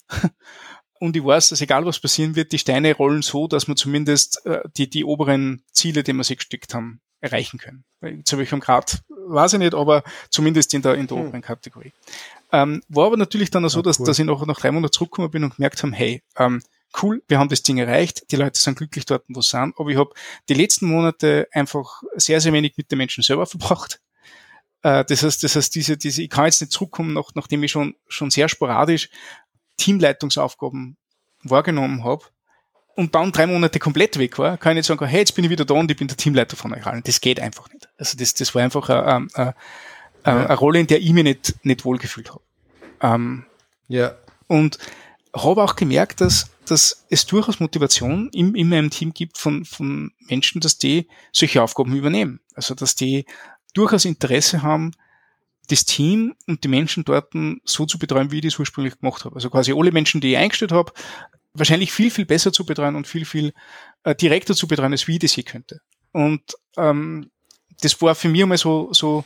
und 1.01 1.17
ich 1.17 1.25
weiß, 1.25 1.51
dass 1.51 1.61
egal 1.61 1.85
was 1.87 1.99
passieren 1.99 2.37
wird, 2.37 2.53
die 2.53 2.59
Steine 2.59 2.95
rollen 2.95 3.23
so, 3.23 3.49
dass 3.49 3.69
wir 3.69 3.77
zumindest 3.77 4.45
äh, 4.47 4.61
die, 4.77 4.91
die 4.91 5.05
oberen 5.05 5.63
Ziele, 5.73 6.03
die 6.03 6.13
wir 6.13 6.25
sich 6.25 6.39
gesteckt 6.39 6.75
haben, 6.75 7.01
erreichen 7.21 7.59
können. 7.59 7.85
Zu 8.25 8.39
welchem 8.39 8.61
Grad, 8.61 9.03
weiß 9.09 9.55
ich 9.55 9.59
nicht, 9.59 9.75
aber 9.75 10.05
zumindest 10.31 10.73
in 10.75 10.83
der, 10.83 10.95
in 10.95 11.07
der 11.07 11.17
hm. 11.17 11.27
oberen 11.27 11.43
Kategorie. 11.43 11.93
Ähm, 12.53 12.83
war 12.89 13.07
aber 13.07 13.17
natürlich 13.17 13.51
dann 13.51 13.65
auch 13.65 13.71
so, 13.71 13.83
dass, 13.83 13.99
cool. 14.01 14.07
dass 14.07 14.19
ich 14.19 14.25
noch 14.25 14.45
nach 14.47 14.59
drei 14.59 14.71
Monaten 14.71 14.93
zurückgekommen 14.93 15.31
bin 15.31 15.45
und 15.45 15.57
gemerkt 15.57 15.83
habe, 15.83 15.93
hey, 15.95 16.23
ähm, 16.37 16.63
cool, 17.03 17.23
wir 17.29 17.39
haben 17.39 17.49
das 17.49 17.63
Ding 17.63 17.79
erreicht, 17.79 18.31
die 18.31 18.37
Leute 18.37 18.59
sind 18.59 18.79
glücklich 18.79 19.05
dort, 19.05 19.25
wo 19.29 19.41
sie 19.41 19.51
sind, 19.51 19.75
aber 19.79 19.91
ich 19.91 19.99
habe 19.99 20.13
die 20.49 20.55
letzten 20.55 20.87
Monate 20.87 21.49
einfach 21.53 22.03
sehr, 22.15 22.41
sehr 22.41 22.53
wenig 22.53 22.75
mit 22.77 22.91
den 22.91 22.99
Menschen 22.99 23.23
selber 23.23 23.47
verbracht. 23.47 24.01
Äh, 24.83 25.05
das 25.05 25.23
heißt, 25.23 25.43
das 25.43 25.57
heißt, 25.57 25.75
diese, 25.75 25.97
diese, 25.97 26.23
ich 26.23 26.31
kann 26.31 26.47
jetzt 26.47 26.61
nicht 26.61 26.73
zurückkommen, 26.73 27.13
nach, 27.13 27.31
nachdem 27.35 27.63
ich 27.63 27.73
schon, 27.73 27.97
schon 28.07 28.31
sehr 28.31 28.49
sporadisch 28.49 29.11
Teamleitungsaufgaben 29.79 30.97
wahrgenommen 31.43 32.05
habe 32.05 32.25
und 32.99 33.15
dann 33.15 33.33
drei 33.33 33.47
Monate 33.47 33.79
komplett 33.79 34.19
weg 34.19 34.39
war, 34.39 34.59
kann 34.59 34.73
ich 34.73 34.79
nicht 34.79 34.87
sagen, 34.87 35.07
hey, 35.07 35.21
jetzt 35.21 35.35
bin 35.35 35.45
ich 35.45 35.51
wieder 35.51 35.65
da 35.65 35.75
und 35.75 35.91
ich 35.91 35.97
bin 35.97 36.09
der 36.09 36.17
Teamleiter 36.17 36.57
von 36.57 36.75
euch 36.75 36.85
allen. 36.85 37.03
Das 37.05 37.21
geht 37.21 37.41
einfach 37.41 37.73
nicht. 37.73 37.89
Also 37.97 38.19
das, 38.19 38.35
das 38.35 38.55
war 38.55 38.63
einfach 38.63 38.89
eine, 38.89 39.29
eine, 39.35 39.55
eine, 40.25 40.47
eine 40.49 40.59
Rolle, 40.59 40.81
in 40.81 40.89
der 40.89 41.01
ich 41.01 41.13
mich 41.13 41.25
nicht, 41.25 41.55
nicht 41.63 41.85
wohlgefühlt 41.85 42.31
habe. 42.31 42.43
Ähm, 43.01 43.47
ja. 43.87 44.17
Und 44.49 44.79
habe 45.33 45.63
auch 45.63 45.77
gemerkt, 45.77 46.21
dass, 46.21 46.51
dass 46.67 47.07
es 47.09 47.25
durchaus 47.27 47.61
Motivation 47.61 48.31
in, 48.33 48.55
in 48.57 48.69
meinem 48.69 48.91
Team 48.91 49.13
gibt 49.15 49.39
von, 49.39 49.65
von 49.65 50.13
Menschen, 50.29 50.61
dass 50.61 50.79
die 50.79 51.07
solche 51.33 51.63
Aufgaben 51.63 51.95
übernehmen. 51.95 52.41
Also 52.55 52.75
dass 52.75 52.97
die 52.97 53.27
durchaus 53.75 54.07
Interesse 54.07 54.63
haben, 54.63 54.91
das 55.69 55.85
Team 55.85 56.35
und 56.47 56.65
die 56.65 56.69
Menschen 56.69 57.05
dort 57.05 57.33
so 57.65 57.87
zu 57.87 57.99
betreuen, 57.99 58.31
wie 58.31 58.37
ich 58.37 58.45
das 58.45 58.59
ursprünglich 58.59 58.99
gemacht 58.99 59.25
habe. 59.25 59.37
Also 59.37 59.51
quasi 59.51 59.73
alle 59.73 59.93
Menschen, 59.93 60.21
die 60.21 60.33
ich 60.33 60.39
eingestellt 60.39 60.73
habe, 60.73 60.93
wahrscheinlich 61.55 61.93
viel, 61.93 62.11
viel 62.11 62.27
besser 62.27 62.53
zu 62.53 62.65
betreuen 62.65 62.97
und 62.97 63.07
viel, 63.07 63.25
viel 63.25 63.53
äh, 64.05 64.15
direkter 64.15 64.55
zu 64.55 64.67
betreuen, 64.67 64.93
als 64.93 65.07
wie 65.07 65.15
ich 65.15 65.19
das 65.21 65.37
je 65.37 65.43
könnte. 65.43 65.81
Und 66.13 66.43
ähm, 66.77 67.31
das 67.81 68.01
war 68.01 68.15
für 68.15 68.29
mich 68.29 68.43
einmal 68.43 68.59
so, 68.59 68.93
so 68.93 69.25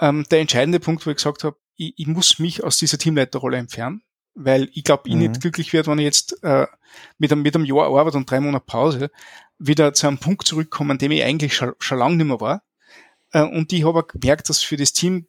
ähm, 0.00 0.24
der 0.30 0.40
entscheidende 0.40 0.80
Punkt, 0.80 1.06
wo 1.06 1.10
ich 1.10 1.16
gesagt 1.16 1.44
habe, 1.44 1.56
ich, 1.76 1.94
ich 1.96 2.06
muss 2.06 2.38
mich 2.38 2.62
aus 2.62 2.76
dieser 2.76 2.98
Teamleiterrolle 2.98 3.56
entfernen, 3.56 4.02
weil 4.34 4.68
ich 4.72 4.84
glaube, 4.84 5.08
ich 5.08 5.14
mhm. 5.14 5.20
nicht 5.20 5.40
glücklich 5.40 5.72
werde, 5.72 5.90
wenn 5.90 5.98
ich 5.98 6.04
jetzt 6.04 6.42
äh, 6.42 6.66
mit, 7.18 7.32
einem, 7.32 7.42
mit 7.42 7.54
einem 7.54 7.64
Jahr 7.64 7.86
Arbeit 7.86 8.14
und 8.14 8.30
drei 8.30 8.40
Monate 8.40 8.64
Pause 8.66 9.10
wieder 9.58 9.94
zu 9.94 10.06
einem 10.06 10.18
Punkt 10.18 10.46
zurückkomme, 10.46 10.92
an 10.92 10.98
dem 10.98 11.12
ich 11.12 11.22
eigentlich 11.22 11.54
schon, 11.54 11.72
schon 11.78 11.98
lange 11.98 12.16
nicht 12.16 12.26
mehr 12.26 12.40
war 12.40 12.62
Äh, 13.32 13.42
und 13.42 13.72
ich 13.72 13.84
habe 13.84 14.04
gemerkt, 14.04 14.48
dass 14.48 14.62
für 14.62 14.76
das 14.76 14.92
Team 14.92 15.26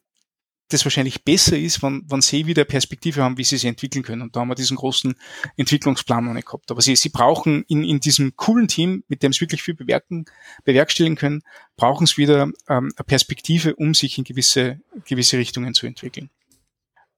das 0.68 0.84
wahrscheinlich 0.84 1.24
besser 1.24 1.58
ist, 1.58 1.82
wenn, 1.82 2.04
wenn 2.08 2.20
sie 2.20 2.46
wieder 2.46 2.64
Perspektive 2.64 3.22
haben, 3.22 3.36
wie 3.36 3.44
sie 3.44 3.56
sich 3.56 3.68
entwickeln 3.68 4.02
können. 4.02 4.22
Und 4.22 4.34
da 4.34 4.40
haben 4.40 4.48
wir 4.48 4.54
diesen 4.54 4.76
großen 4.76 5.14
Entwicklungsplan 5.56 6.24
noch 6.24 6.32
nicht 6.32 6.46
gehabt. 6.46 6.70
Aber 6.70 6.80
sie, 6.80 6.96
sie 6.96 7.10
brauchen 7.10 7.64
in, 7.68 7.84
in 7.84 8.00
diesem 8.00 8.36
coolen 8.36 8.68
Team, 8.68 9.04
mit 9.08 9.22
dem 9.22 9.32
sie 9.32 9.42
wirklich 9.42 9.62
viel 9.62 9.74
bewerken, 9.74 10.24
bewerkstelligen 10.64 11.16
können, 11.16 11.42
brauchen 11.76 12.06
sie 12.06 12.16
wieder 12.16 12.44
ähm, 12.68 12.92
eine 12.96 13.04
Perspektive, 13.06 13.76
um 13.76 13.94
sich 13.94 14.16
in 14.16 14.24
gewisse, 14.24 14.80
gewisse 15.04 15.38
Richtungen 15.38 15.74
zu 15.74 15.86
entwickeln. 15.86 16.30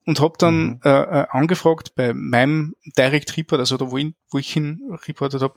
Und 0.05 0.21
habe 0.21 0.35
dann 0.39 0.67
mhm. 0.67 0.81
äh, 0.85 0.91
äh, 0.91 1.27
angefragt 1.31 1.95
bei 1.95 2.15
meinem 2.15 2.75
Direct 2.97 3.37
Report, 3.37 3.61
also 3.61 3.77
da 3.77 3.91
wo 3.91 3.99
ich, 3.99 4.15
wo 4.31 4.39
ich 4.39 4.53
hin 4.53 4.81
reportet 5.07 5.43
habe, 5.43 5.55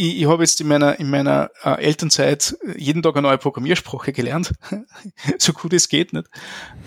ich, 0.00 0.22
ich 0.22 0.26
habe 0.26 0.42
jetzt 0.42 0.60
in 0.60 0.68
meiner, 0.68 0.98
in 0.98 1.10
meiner 1.10 1.50
äh, 1.62 1.82
Elternzeit 1.82 2.56
jeden 2.76 3.02
Tag 3.02 3.16
eine 3.16 3.28
neue 3.28 3.38
Programmiersprache 3.38 4.12
gelernt, 4.12 4.54
so 5.38 5.52
gut 5.52 5.74
es 5.74 5.88
geht 5.88 6.14
nicht. 6.14 6.26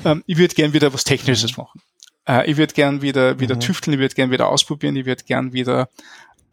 Ähm, 0.03 0.24
ich 0.26 0.38
würde 0.38 0.55
gern 0.55 0.74
wieder 0.74 0.93
was 0.93 1.03
Technisches 1.03 1.55
machen. 1.55 1.80
Äh, 2.28 2.49
ich 2.49 2.57
würde 2.57 2.74
gern 2.74 3.03
wieder, 3.03 3.39
wieder 3.39 3.55
mhm. 3.55 3.59
tüfteln, 3.59 3.93
ich 3.93 3.99
würde 3.99 4.16
gern 4.16 4.32
wieder 4.32 4.49
ausprobieren, 4.49 4.95
ich 4.95 5.05
würde 5.05 5.24
gern 5.26 5.53
wieder 5.53 5.89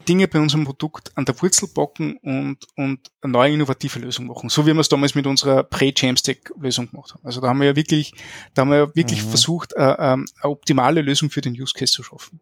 Dinge 0.06 0.28
bei 0.28 0.38
unserem 0.38 0.64
Produkt 0.64 1.16
an 1.16 1.24
der 1.24 1.40
Wurzel 1.40 1.68
bocken 1.68 2.18
und, 2.18 2.58
und 2.76 3.00
eine 3.22 3.32
neue 3.32 3.54
innovative 3.54 3.98
Lösung 3.98 4.26
machen. 4.26 4.50
So 4.50 4.66
wie 4.66 4.74
wir 4.74 4.80
es 4.80 4.88
damals 4.88 5.14
mit 5.14 5.26
unserer 5.26 5.62
Pre-Jamstack-Lösung 5.62 6.90
gemacht 6.90 7.14
haben. 7.14 7.24
Also 7.24 7.40
da 7.40 7.48
haben 7.48 7.60
wir 7.60 7.68
ja 7.68 7.76
wirklich, 7.76 8.12
da 8.54 8.62
haben 8.62 8.70
wir 8.70 8.78
ja 8.78 8.94
wirklich 8.94 9.24
mhm. 9.24 9.28
versucht, 9.28 9.72
äh, 9.74 9.82
ähm, 9.98 10.26
eine 10.42 10.50
optimale 10.50 11.00
Lösung 11.00 11.30
für 11.30 11.40
den 11.40 11.52
Use 11.54 11.74
Case 11.74 11.92
zu 11.92 12.02
schaffen. 12.02 12.40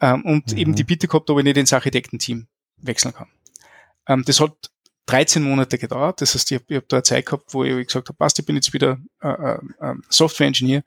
Ähm, 0.00 0.24
und 0.24 0.52
mhm. 0.52 0.58
eben 0.58 0.74
die 0.74 0.84
Bitte 0.84 1.08
gehabt, 1.08 1.28
ob 1.30 1.38
ich 1.38 1.44
nicht 1.44 1.56
ins 1.56 1.72
Architektenteam 1.72 2.46
wechseln 2.86 3.14
kann. 3.14 3.28
Ähm, 4.06 4.24
das 4.26 4.40
hat 4.40 4.70
13 5.06 5.42
Monate 5.42 5.78
gedauert. 5.78 6.20
Das 6.20 6.34
heißt, 6.34 6.50
ich 6.50 6.60
habe 6.60 6.76
hab 6.76 6.88
da 6.88 6.96
eine 6.96 7.02
Zeit 7.02 7.26
gehabt, 7.26 7.52
wo 7.52 7.64
ich 7.64 7.86
gesagt 7.86 8.08
habe, 8.08 8.16
passt, 8.16 8.38
ich 8.38 8.46
bin 8.46 8.56
jetzt 8.56 8.72
wieder 8.72 8.98
äh, 9.22 9.28
äh, 9.28 9.58
ähm, 9.80 10.02
Software-Engineer 10.08 10.82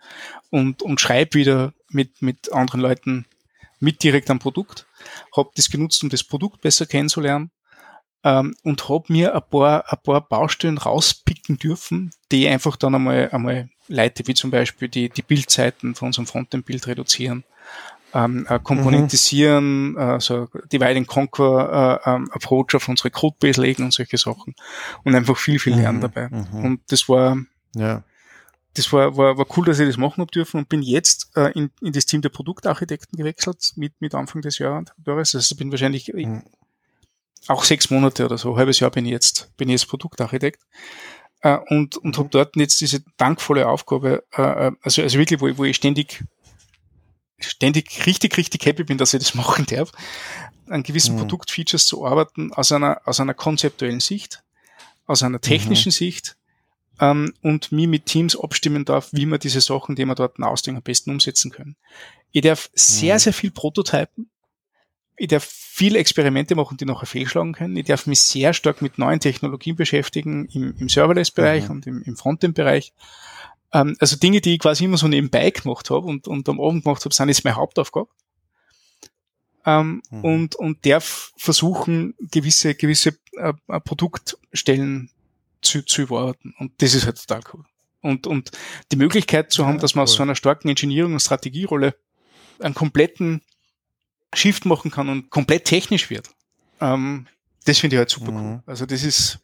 und, 0.49 0.81
und 0.81 0.99
schreibe 0.99 1.35
wieder 1.35 1.73
mit, 1.89 2.21
mit 2.21 2.51
anderen 2.51 2.81
Leuten 2.81 3.25
mit 3.79 4.01
direkt 4.03 4.29
am 4.29 4.39
Produkt. 4.39 4.87
Habe 5.35 5.51
das 5.55 5.69
genutzt, 5.69 6.01
um 6.01 6.09
das 6.09 6.23
Produkt 6.23 6.61
besser 6.61 6.87
kennenzulernen 6.87 7.51
ähm, 8.23 8.55
und 8.63 8.89
habe 8.89 9.05
mir 9.09 9.35
ein 9.35 9.41
paar, 9.49 9.91
ein 9.91 9.99
paar 10.03 10.27
Baustellen 10.27 10.79
rauspicken 10.79 11.57
dürfen, 11.57 12.11
die 12.31 12.47
einfach 12.47 12.75
dann 12.75 12.95
einmal, 12.95 13.29
einmal 13.31 13.69
leite, 13.87 14.25
wie 14.27 14.33
zum 14.33 14.51
Beispiel 14.51 14.87
die, 14.87 15.09
die 15.09 15.21
Bildzeiten 15.21 15.95
von 15.95 16.07
unserem 16.07 16.25
Frontend-Bild 16.25 16.87
reduzieren, 16.87 17.43
ähm, 18.13 18.45
äh, 18.49 18.59
komponentisieren, 18.59 19.91
mhm. 19.91 19.97
äh, 19.97 20.19
so 20.19 20.47
Divide 20.71 20.97
and 20.97 21.07
Conquer 21.07 22.01
äh, 22.05 22.09
ähm, 22.09 22.29
Approach 22.31 22.75
auf 22.75 22.87
unsere 22.87 23.11
Codebase 23.11 23.61
legen 23.61 23.83
und 23.83 23.93
solche 23.93 24.17
Sachen 24.17 24.55
und 25.03 25.15
einfach 25.15 25.37
viel, 25.37 25.59
viel 25.59 25.75
lernen 25.75 25.97
mhm. 25.97 26.01
dabei. 26.01 26.29
Mhm. 26.29 26.65
Und 26.65 26.81
das 26.87 27.09
war, 27.09 27.37
ja. 27.75 28.03
das 28.75 28.91
war, 28.93 29.17
war, 29.17 29.37
war 29.37 29.45
cool, 29.57 29.65
dass 29.65 29.79
ich 29.79 29.87
das 29.87 29.97
machen 29.97 30.21
habe 30.21 30.31
dürfen 30.31 30.57
und 30.57 30.69
bin 30.69 30.81
jetzt 30.81 31.31
äh, 31.35 31.51
in, 31.51 31.69
in 31.81 31.93
das 31.93 32.05
Team 32.05 32.21
der 32.21 32.29
Produktarchitekten 32.29 33.17
gewechselt 33.17 33.73
mit, 33.75 33.93
mit 33.99 34.15
Anfang 34.15 34.41
des 34.41 34.57
Jahres. 34.57 34.91
Also 35.05 35.39
ich 35.39 35.57
bin 35.57 35.71
wahrscheinlich 35.71 36.11
mhm. 36.13 36.43
auch 37.47 37.65
sechs 37.65 37.89
Monate 37.89 38.25
oder 38.25 38.37
so, 38.37 38.53
ein 38.53 38.57
halbes 38.57 38.79
Jahr 38.79 38.91
bin 38.91 39.05
ich 39.05 39.11
jetzt, 39.11 39.51
bin 39.57 39.67
ich 39.69 39.73
jetzt 39.73 39.89
Produktarchitekt. 39.89 40.61
Äh, 41.41 41.57
und 41.69 41.97
und 41.97 42.17
habe 42.17 42.29
dort 42.29 42.55
jetzt 42.55 42.81
diese 42.81 43.03
dankvolle 43.17 43.67
Aufgabe, 43.67 44.23
äh, 44.35 44.41
äh 44.41 44.71
also, 44.81 45.03
also 45.03 45.19
wirklich, 45.19 45.39
wo, 45.39 45.57
wo 45.57 45.65
ich 45.65 45.75
ständig 45.75 46.23
ständig 47.39 48.05
richtig, 48.05 48.37
richtig 48.37 48.65
happy 48.65 48.83
bin, 48.83 48.97
dass 48.97 49.13
ich 49.13 49.19
das 49.19 49.35
machen 49.35 49.65
darf, 49.65 49.91
an 50.67 50.83
gewissen 50.83 51.15
mhm. 51.15 51.19
Produktfeatures 51.19 51.85
zu 51.85 52.05
arbeiten, 52.05 52.51
aus 52.53 52.71
einer, 52.71 53.01
aus 53.05 53.19
einer 53.19 53.33
konzeptuellen 53.33 53.99
Sicht, 53.99 54.43
aus 55.05 55.23
einer 55.23 55.39
technischen 55.39 55.89
mhm. 55.89 55.93
Sicht 55.93 56.37
ähm, 56.99 57.33
und 57.41 57.71
mir 57.71 57.87
mit 57.87 58.05
Teams 58.05 58.37
abstimmen 58.37 58.85
darf, 58.85 59.09
wie 59.11 59.25
wir 59.25 59.37
diese 59.37 59.61
Sachen, 59.61 59.95
die 59.95 60.05
wir 60.05 60.15
dort 60.15 60.39
ausdenken, 60.39 60.77
am 60.77 60.83
besten 60.83 61.11
umsetzen 61.11 61.51
können. 61.51 61.75
Ich 62.31 62.41
darf 62.41 62.69
sehr, 62.73 63.15
mhm. 63.15 63.19
sehr 63.19 63.33
viel 63.33 63.51
prototypen. 63.51 64.29
Ich 65.15 65.29
darf 65.29 65.43
viele 65.43 65.97
Experimente 65.97 66.55
machen, 66.55 66.77
die 66.77 66.85
nachher 66.85 67.07
fehlschlagen 67.07 67.53
können. 67.53 67.75
Ich 67.75 67.85
darf 67.85 68.05
mich 68.05 68.19
sehr 68.19 68.53
stark 68.53 68.81
mit 68.81 68.99
neuen 68.99 69.19
Technologien 69.19 69.75
beschäftigen 69.75 70.47
im, 70.49 70.75
im 70.77 70.89
Serverless-Bereich 70.89 71.65
mhm. 71.65 71.71
und 71.71 71.87
im, 71.87 72.03
im 72.03 72.15
Frontend-Bereich. 72.15 72.93
Ähm, 73.77 73.95
also 73.99 74.15
Dinge, 74.15 74.41
die 74.41 74.55
ich 74.55 74.59
quasi 74.59 74.85
immer 74.85 74.97
so 74.97 75.07
nebenbei 75.07 75.51
gemacht 75.51 75.89
habe 75.89 76.07
und, 76.07 76.27
und 76.27 76.49
am 76.49 76.59
Abend 76.59 76.83
gemacht 76.83 77.05
habe, 77.05 77.13
sind 77.13 77.29
jetzt 77.29 77.43
meine 77.43 77.57
Hauptaufgabe. 77.57 78.09
Ähm, 79.65 80.01
mhm. 80.09 80.23
und, 80.23 80.55
und 80.55 80.85
darf 80.85 81.33
versuchen, 81.35 82.15
gewisse, 82.19 82.73
gewisse 82.73 83.17
äh, 83.33 83.51
äh, 83.67 83.79
Produktstellen 83.81 85.11
zu, 85.61 85.83
zu 85.83 86.03
überarbeiten. 86.03 86.55
Und 86.57 86.81
das 86.81 86.93
ist 86.93 87.05
halt 87.05 87.17
total 87.21 87.41
cool. 87.53 87.65
Und, 88.01 88.27
und 88.27 88.51
die 88.91 88.95
Möglichkeit 88.95 89.51
zu 89.51 89.65
haben, 89.65 89.75
ja, 89.75 89.81
dass 89.81 89.93
man 89.93 90.03
cool. 90.03 90.09
aus 90.09 90.13
so 90.13 90.23
einer 90.23 90.35
starken 90.35 90.69
Engineering- 90.69 91.13
und 91.13 91.19
Strategierolle 91.19 91.95
einen 92.59 92.75
kompletten 92.75 93.41
Shift 94.33 94.65
machen 94.65 94.89
kann 94.89 95.09
und 95.09 95.29
komplett 95.29 95.65
technisch 95.65 96.09
wird. 96.09 96.29
Ähm, 96.79 97.27
das 97.65 97.79
finde 97.79 97.97
ich 97.97 97.99
halt 97.99 98.09
super 98.09 98.31
mhm. 98.31 98.37
cool. 98.37 98.63
Also 98.65 98.85
das 98.85 99.03
ist, 99.03 99.39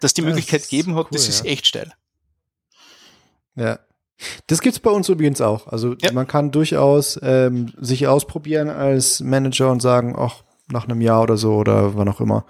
dass 0.00 0.12
die 0.12 0.22
Möglichkeit 0.22 0.62
gegeben 0.62 0.94
hat, 0.96 1.06
cool, 1.06 1.12
das 1.12 1.28
ist 1.28 1.46
echt 1.46 1.66
steil. 1.66 1.94
Ja. 3.56 3.78
Das 4.46 4.60
gibt's 4.60 4.78
bei 4.78 4.90
uns 4.90 5.08
übrigens 5.08 5.40
auch. 5.40 5.66
Also 5.66 5.94
ja. 6.00 6.12
man 6.12 6.26
kann 6.26 6.50
durchaus 6.50 7.18
ähm, 7.22 7.72
sich 7.80 8.06
ausprobieren 8.06 8.68
als 8.68 9.20
Manager 9.20 9.70
und 9.70 9.82
sagen, 9.82 10.14
ach, 10.16 10.44
nach 10.70 10.84
einem 10.84 11.00
Jahr 11.00 11.22
oder 11.22 11.36
so 11.36 11.54
oder 11.54 11.96
wann 11.96 12.08
auch 12.08 12.20
immer, 12.20 12.46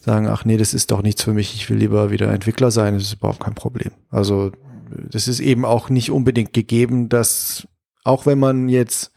sagen, 0.00 0.26
ach 0.26 0.44
nee, 0.44 0.56
das 0.56 0.74
ist 0.74 0.90
doch 0.90 1.02
nichts 1.02 1.22
für 1.22 1.32
mich, 1.32 1.54
ich 1.54 1.68
will 1.70 1.76
lieber 1.76 2.10
wieder 2.10 2.32
Entwickler 2.32 2.70
sein, 2.70 2.94
das 2.94 3.04
ist 3.04 3.14
überhaupt 3.14 3.40
kein 3.40 3.54
Problem. 3.54 3.92
Also 4.10 4.52
das 4.90 5.28
ist 5.28 5.40
eben 5.40 5.64
auch 5.64 5.88
nicht 5.90 6.10
unbedingt 6.10 6.52
gegeben, 6.52 7.08
dass 7.08 7.68
auch 8.04 8.26
wenn 8.26 8.38
man 8.38 8.68
jetzt 8.68 9.12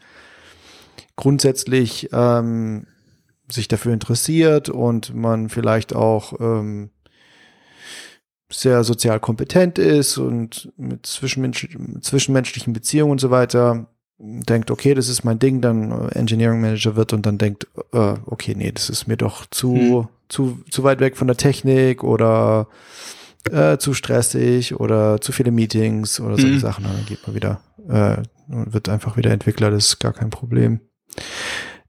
grundsätzlich 1.16 2.10
ähm, 2.12 2.86
sich 3.50 3.68
dafür 3.68 3.92
interessiert 3.92 4.68
und 4.68 5.14
man 5.14 5.48
vielleicht 5.48 5.94
auch 5.94 6.34
ähm, 6.40 6.90
sehr 8.56 8.84
sozial 8.84 9.20
kompetent 9.20 9.78
ist 9.78 10.16
und 10.18 10.72
mit 10.76 11.04
zwischenmensch 11.06 11.68
zwischenmenschlichen 12.00 12.72
Beziehungen 12.72 13.12
und 13.12 13.20
so 13.20 13.30
weiter 13.30 13.86
denkt, 14.18 14.70
okay, 14.70 14.94
das 14.94 15.08
ist 15.08 15.24
mein 15.24 15.38
Ding, 15.38 15.60
dann 15.60 15.92
äh, 15.92 16.18
Engineering 16.18 16.60
Manager 16.60 16.96
wird 16.96 17.12
und 17.12 17.26
dann 17.26 17.36
denkt, 17.36 17.66
äh, 17.92 18.14
okay, 18.24 18.54
nee, 18.56 18.72
das 18.72 18.88
ist 18.88 19.06
mir 19.06 19.16
doch 19.18 19.44
zu, 19.50 19.74
hm. 19.74 20.08
zu, 20.28 20.58
zu 20.70 20.84
weit 20.84 21.00
weg 21.00 21.16
von 21.16 21.26
der 21.26 21.36
Technik 21.36 22.02
oder 22.02 22.68
äh, 23.50 23.76
zu 23.76 23.92
stressig 23.92 24.80
oder 24.80 25.20
zu 25.20 25.32
viele 25.32 25.50
Meetings 25.50 26.18
oder 26.18 26.36
solche 26.36 26.54
hm. 26.54 26.60
Sachen. 26.60 26.84
Dann 26.84 27.04
geht 27.06 27.26
man 27.26 27.36
wieder, 27.36 27.60
äh, 27.88 28.22
und 28.48 28.72
wird 28.72 28.88
einfach 28.88 29.18
wieder 29.18 29.32
Entwickler, 29.32 29.70
das 29.70 29.86
ist 29.86 29.98
gar 29.98 30.14
kein 30.14 30.30
Problem. 30.30 30.80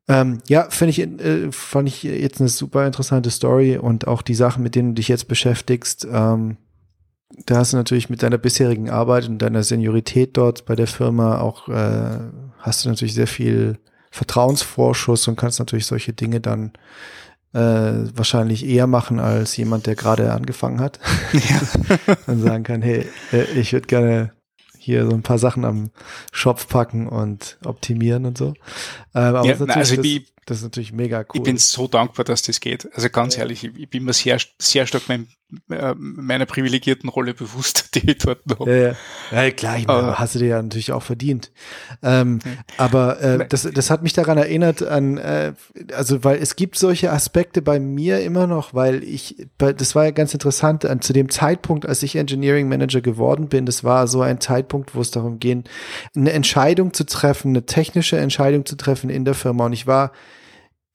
Ähm, 0.08 0.40
ja, 0.48 0.70
finde 0.70 0.92
ich, 0.92 1.00
äh, 1.00 1.52
fand 1.52 1.88
ich 1.90 2.04
jetzt 2.04 2.40
eine 2.40 2.50
super 2.50 2.86
interessante 2.86 3.30
Story 3.30 3.78
und 3.78 4.08
auch 4.08 4.22
die 4.22 4.36
Sachen, 4.36 4.64
mit 4.64 4.76
denen 4.76 4.90
du 4.90 4.96
dich 4.96 5.10
jetzt 5.10 5.28
beschäftigst. 5.28 6.08
Ähm, 6.10 6.58
da 7.46 7.58
hast 7.58 7.74
du 7.74 7.78
natürlich 7.78 8.10
mit 8.10 8.24
deiner 8.24 8.38
bisherigen 8.38 8.90
Arbeit 8.90 9.28
und 9.28 9.40
deiner 9.40 9.64
Seniorität 9.64 10.38
dort 10.38 10.66
bei 10.66 10.76
der 10.76 10.88
Firma 10.88 11.40
auch, 11.40 11.68
äh, 11.68 12.20
hast 12.60 12.86
du 12.86 12.90
natürlich 12.90 13.14
sehr 13.14 13.28
viel 13.28 13.80
Vertrauensvorschuss 14.12 15.28
und 15.28 15.36
kannst 15.36 15.60
natürlich 15.60 15.86
solche 15.86 16.14
Dinge 16.14 16.40
dann 16.40 16.72
äh, 17.54 17.60
wahrscheinlich 18.14 18.66
eher 18.66 18.88
machen 18.88 19.20
als 19.20 19.58
jemand, 19.58 19.88
der 19.88 19.96
gerade 19.96 20.32
angefangen 20.32 20.80
hat. 20.80 21.00
Ja. 21.34 22.16
und 22.28 22.42
sagen 22.42 22.64
kann, 22.64 22.82
hey, 22.82 23.06
äh, 23.34 23.44
ich 23.60 23.74
würde 23.74 23.88
gerne 23.88 24.32
hier 24.88 25.06
so 25.06 25.12
ein 25.12 25.22
paar 25.22 25.38
Sachen 25.38 25.66
am 25.66 25.92
Schopf 26.32 26.70
packen 26.70 27.08
und 27.08 27.58
optimieren 27.66 28.26
und 28.26 28.38
so. 28.38 28.54
Ähm, 29.14 29.36
aber 29.36 29.44
ja, 29.46 29.52
also 29.52 29.66
das, 29.66 29.92
das, 30.48 30.58
ist 30.58 30.64
natürlich 30.64 30.94
mega 30.94 31.20
cool. 31.20 31.26
Ich 31.34 31.44
bin 31.44 31.58
so 31.58 31.88
dankbar, 31.88 32.24
dass 32.24 32.42
das 32.42 32.60
geht. 32.60 32.90
Also 32.94 33.10
ganz 33.10 33.36
ja. 33.36 33.42
ehrlich, 33.42 33.64
ich, 33.64 33.90
bin 33.90 34.04
mir 34.06 34.14
sehr, 34.14 34.38
sehr 34.58 34.88
stark 34.88 35.04
mein, 35.08 35.28
äh, 35.70 35.94
meiner 35.98 36.46
privilegierten 36.46 37.10
Rolle 37.10 37.34
bewusst, 37.34 37.90
die 37.96 38.12
ich 38.12 38.18
dort 38.20 38.40
habe. 38.50 38.72
Ja, 38.72 38.78
ja. 39.36 39.44
ja 39.44 39.52
klar, 39.52 39.78
ich 39.78 39.88
meine, 39.88 40.10
uh, 40.10 40.16
hast 40.16 40.36
du 40.36 40.40
dir 40.40 40.48
ja 40.48 40.62
natürlich 40.62 40.94
auch 40.94 41.04
verdient. 41.04 41.52
Ähm, 42.02 42.40
okay. 42.42 42.58
Aber 42.78 43.22
äh, 43.22 43.48
das, 43.48 43.64
das 43.64 43.90
hat 43.90 44.04
mich 44.04 44.14
daran 44.14 44.38
erinnert 44.38 44.84
an, 44.84 45.18
äh, 45.18 45.54
also 45.94 46.24
weil 46.24 46.42
es 46.42 46.56
gibt 46.56 46.78
solche 46.78 47.12
Aspekte 47.12 47.62
bei 47.62 47.80
mir 47.80 48.22
immer 48.22 48.48
noch, 48.48 48.74
weil 48.74 49.04
ich, 49.04 49.48
das 49.58 49.96
war 49.96 50.06
ja 50.06 50.12
ganz 50.12 50.34
interessant, 50.34 50.86
an, 50.86 51.02
zu 51.02 51.12
dem 51.12 51.30
Zeitpunkt, 51.30 51.86
als 51.86 52.04
ich 52.04 52.16
Engineering 52.16 52.70
Manager 52.70 53.02
geworden 53.02 53.50
bin, 53.50 53.66
das 53.66 53.84
war 53.84 54.08
so 54.08 54.22
ein 54.22 54.40
Zeitpunkt, 54.40 54.96
wo 54.96 55.02
es 55.02 55.12
darum 55.12 55.40
ging, 55.40 55.66
eine 56.16 56.32
Entscheidung 56.32 56.94
zu 56.94 57.06
treffen, 57.06 57.50
eine 57.50 57.66
technische 57.66 58.18
Entscheidung 58.18 58.66
zu 58.66 58.78
treffen 58.78 59.10
in 59.10 59.26
der 59.26 59.34
Firma. 59.34 59.66
Und 59.66 59.74
ich 59.74 59.88
war 59.88 60.12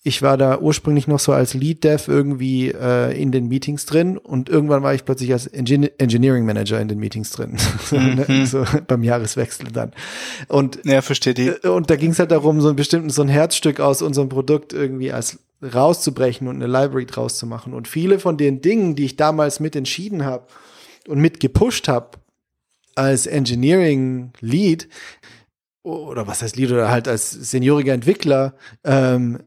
ich 0.04 0.20
war 0.20 0.36
da 0.36 0.58
ursprünglich 0.58 1.06
noch 1.06 1.20
so 1.20 1.32
als 1.32 1.54
Lead 1.54 1.84
Dev 1.84 2.10
irgendwie 2.10 2.68
äh, 2.68 3.16
in 3.20 3.30
den 3.30 3.46
Meetings 3.46 3.86
drin 3.86 4.18
und 4.18 4.48
irgendwann 4.48 4.82
war 4.82 4.94
ich 4.94 5.04
plötzlich 5.04 5.32
als 5.32 5.46
Engin 5.46 5.88
Engineering 5.98 6.44
Manager 6.44 6.80
in 6.80 6.88
den 6.88 6.98
Meetings 6.98 7.30
drin. 7.30 7.56
Mhm. 7.92 8.46
so 8.46 8.64
beim 8.86 9.02
Jahreswechsel 9.02 9.68
dann. 9.70 9.92
Und 10.48 10.80
ja, 10.84 11.02
verstehe 11.02 11.34
die. 11.34 11.48
Äh, 11.48 11.68
und 11.68 11.90
da 11.90 11.96
ging 11.96 12.10
es 12.12 12.18
halt 12.18 12.30
darum, 12.30 12.60
so 12.60 12.68
ein 12.68 12.76
bestimmtes 12.76 13.16
so 13.16 13.22
ein 13.22 13.28
Herzstück 13.28 13.80
aus 13.80 14.02
unserem 14.02 14.28
Produkt 14.28 14.72
irgendwie 14.72 15.12
als 15.12 15.38
rauszubrechen 15.62 16.48
und 16.48 16.56
eine 16.56 16.66
Library 16.66 17.06
draus 17.06 17.38
zu 17.38 17.46
machen. 17.46 17.74
Und 17.74 17.86
viele 17.86 18.18
von 18.18 18.36
den 18.36 18.60
Dingen, 18.60 18.96
die 18.96 19.04
ich 19.04 19.16
damals 19.16 19.60
mit 19.60 19.76
entschieden 19.76 20.24
habe, 20.24 20.46
und 21.08 21.20
mit 21.20 21.40
gepusht 21.40 21.88
habe 21.88 22.18
als 22.94 23.26
Engineering 23.26 24.32
Lead 24.40 24.88
oder 25.82 26.26
was 26.26 26.42
heißt 26.42 26.56
Lead 26.56 26.70
oder 26.70 26.90
halt 26.90 27.08
als 27.08 27.30
senioriger 27.30 27.92
Entwickler, 27.92 28.54
ähm, 28.84 29.40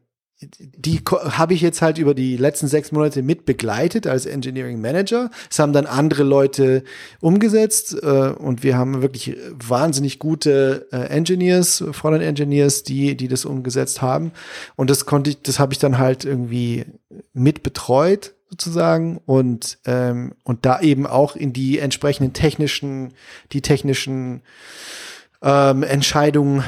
die 0.60 1.02
habe 1.10 1.54
ich 1.54 1.62
jetzt 1.62 1.82
halt 1.82 1.98
über 1.98 2.14
die 2.14 2.38
letzten 2.38 2.68
sechs 2.68 2.91
Monate 2.91 3.22
mit 3.22 3.46
begleitet 3.46 4.08
als 4.08 4.26
Engineering 4.26 4.82
Manager. 4.82 5.30
Es 5.50 5.60
haben 5.60 5.74
dann 5.74 5.86
andere 5.86 6.24
Leute 6.24 6.84
umgesetzt 7.22 7.96
äh, 8.02 8.08
und 8.08 8.64
wir 8.64 8.78
haben 8.78 9.02
wirklich 9.02 9.36
wahnsinnig 9.52 10.20
gute 10.20 10.88
äh, 10.91 11.08
Engineers, 11.08 11.84
Frontend 11.91 12.24
Engineers, 12.24 12.84
die 12.84 13.16
die 13.16 13.28
das 13.28 13.46
umgesetzt 13.46 14.02
haben. 14.02 14.32
Und 14.76 14.89
das 14.89 15.06
konnte 15.06 15.32
ich, 15.32 15.41
das 15.41 15.60
habe 15.60 15.74
ich 15.74 15.80
dann 15.80 15.98
halt 15.98 16.26
irgendwie 16.26 16.86
mit 17.34 17.64
betreut 17.64 18.34
sozusagen 18.50 19.20
und 19.26 19.80
ähm, 19.86 20.34
und 20.43 20.66
da 20.66 20.80
eben 20.80 21.08
auch 21.08 21.36
in 21.36 21.54
die 21.54 21.80
entsprechenden 21.80 22.34
technischen, 22.34 23.14
die 23.52 23.62
technischen 23.62 24.41
ähm, 25.41 25.84
Entscheidungen 25.84 26.64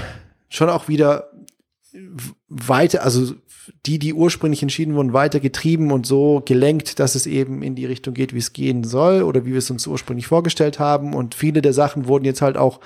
schon 0.49 0.69
auch 0.69 0.87
wieder 0.87 1.31
weiter, 2.47 3.03
also 3.03 3.33
die, 3.85 3.99
die 3.99 4.13
ursprünglich 4.13 4.61
entschieden 4.61 4.95
wurden, 4.95 5.13
weiter 5.13 5.39
getrieben 5.39 5.91
und 5.91 6.05
so 6.05 6.41
gelenkt, 6.45 6.99
dass 6.99 7.15
es 7.15 7.25
eben 7.25 7.63
in 7.63 7.75
die 7.75 7.85
Richtung 7.85 8.13
geht, 8.13 8.33
wie 8.33 8.39
es 8.39 8.53
gehen 8.53 8.83
soll 8.83 9.23
oder 9.23 9.45
wie 9.45 9.51
wir 9.51 9.57
es 9.57 9.71
uns 9.71 9.87
ursprünglich 9.87 10.27
vorgestellt 10.27 10.79
haben. 10.79 11.13
Und 11.13 11.35
viele 11.35 11.61
der 11.61 11.73
Sachen 11.73 12.07
wurden 12.07 12.25
jetzt 12.25 12.41
halt 12.41 12.57
auch 12.57 12.79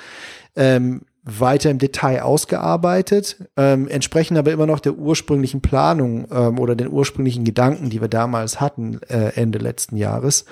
ähm, 0.56 1.02
weiter 1.24 1.70
im 1.70 1.78
Detail 1.78 2.24
ausgearbeitet, 2.24 3.38
ähm, 3.56 3.88
entsprechen 3.88 4.38
aber 4.38 4.52
immer 4.52 4.66
noch 4.66 4.80
der 4.80 4.96
ursprünglichen 4.96 5.62
Planung 5.62 6.28
ähm, 6.32 6.58
oder 6.58 6.76
den 6.76 6.90
ursprünglichen 6.90 7.44
Gedanken, 7.44 7.92
die 7.92 8.02
wir 8.02 8.08
damals 8.08 8.60
hatten, 8.60 9.00
äh, 9.08 9.34
Ende 9.36 9.60
letzten 9.60 9.98
Jahres. 9.98 10.46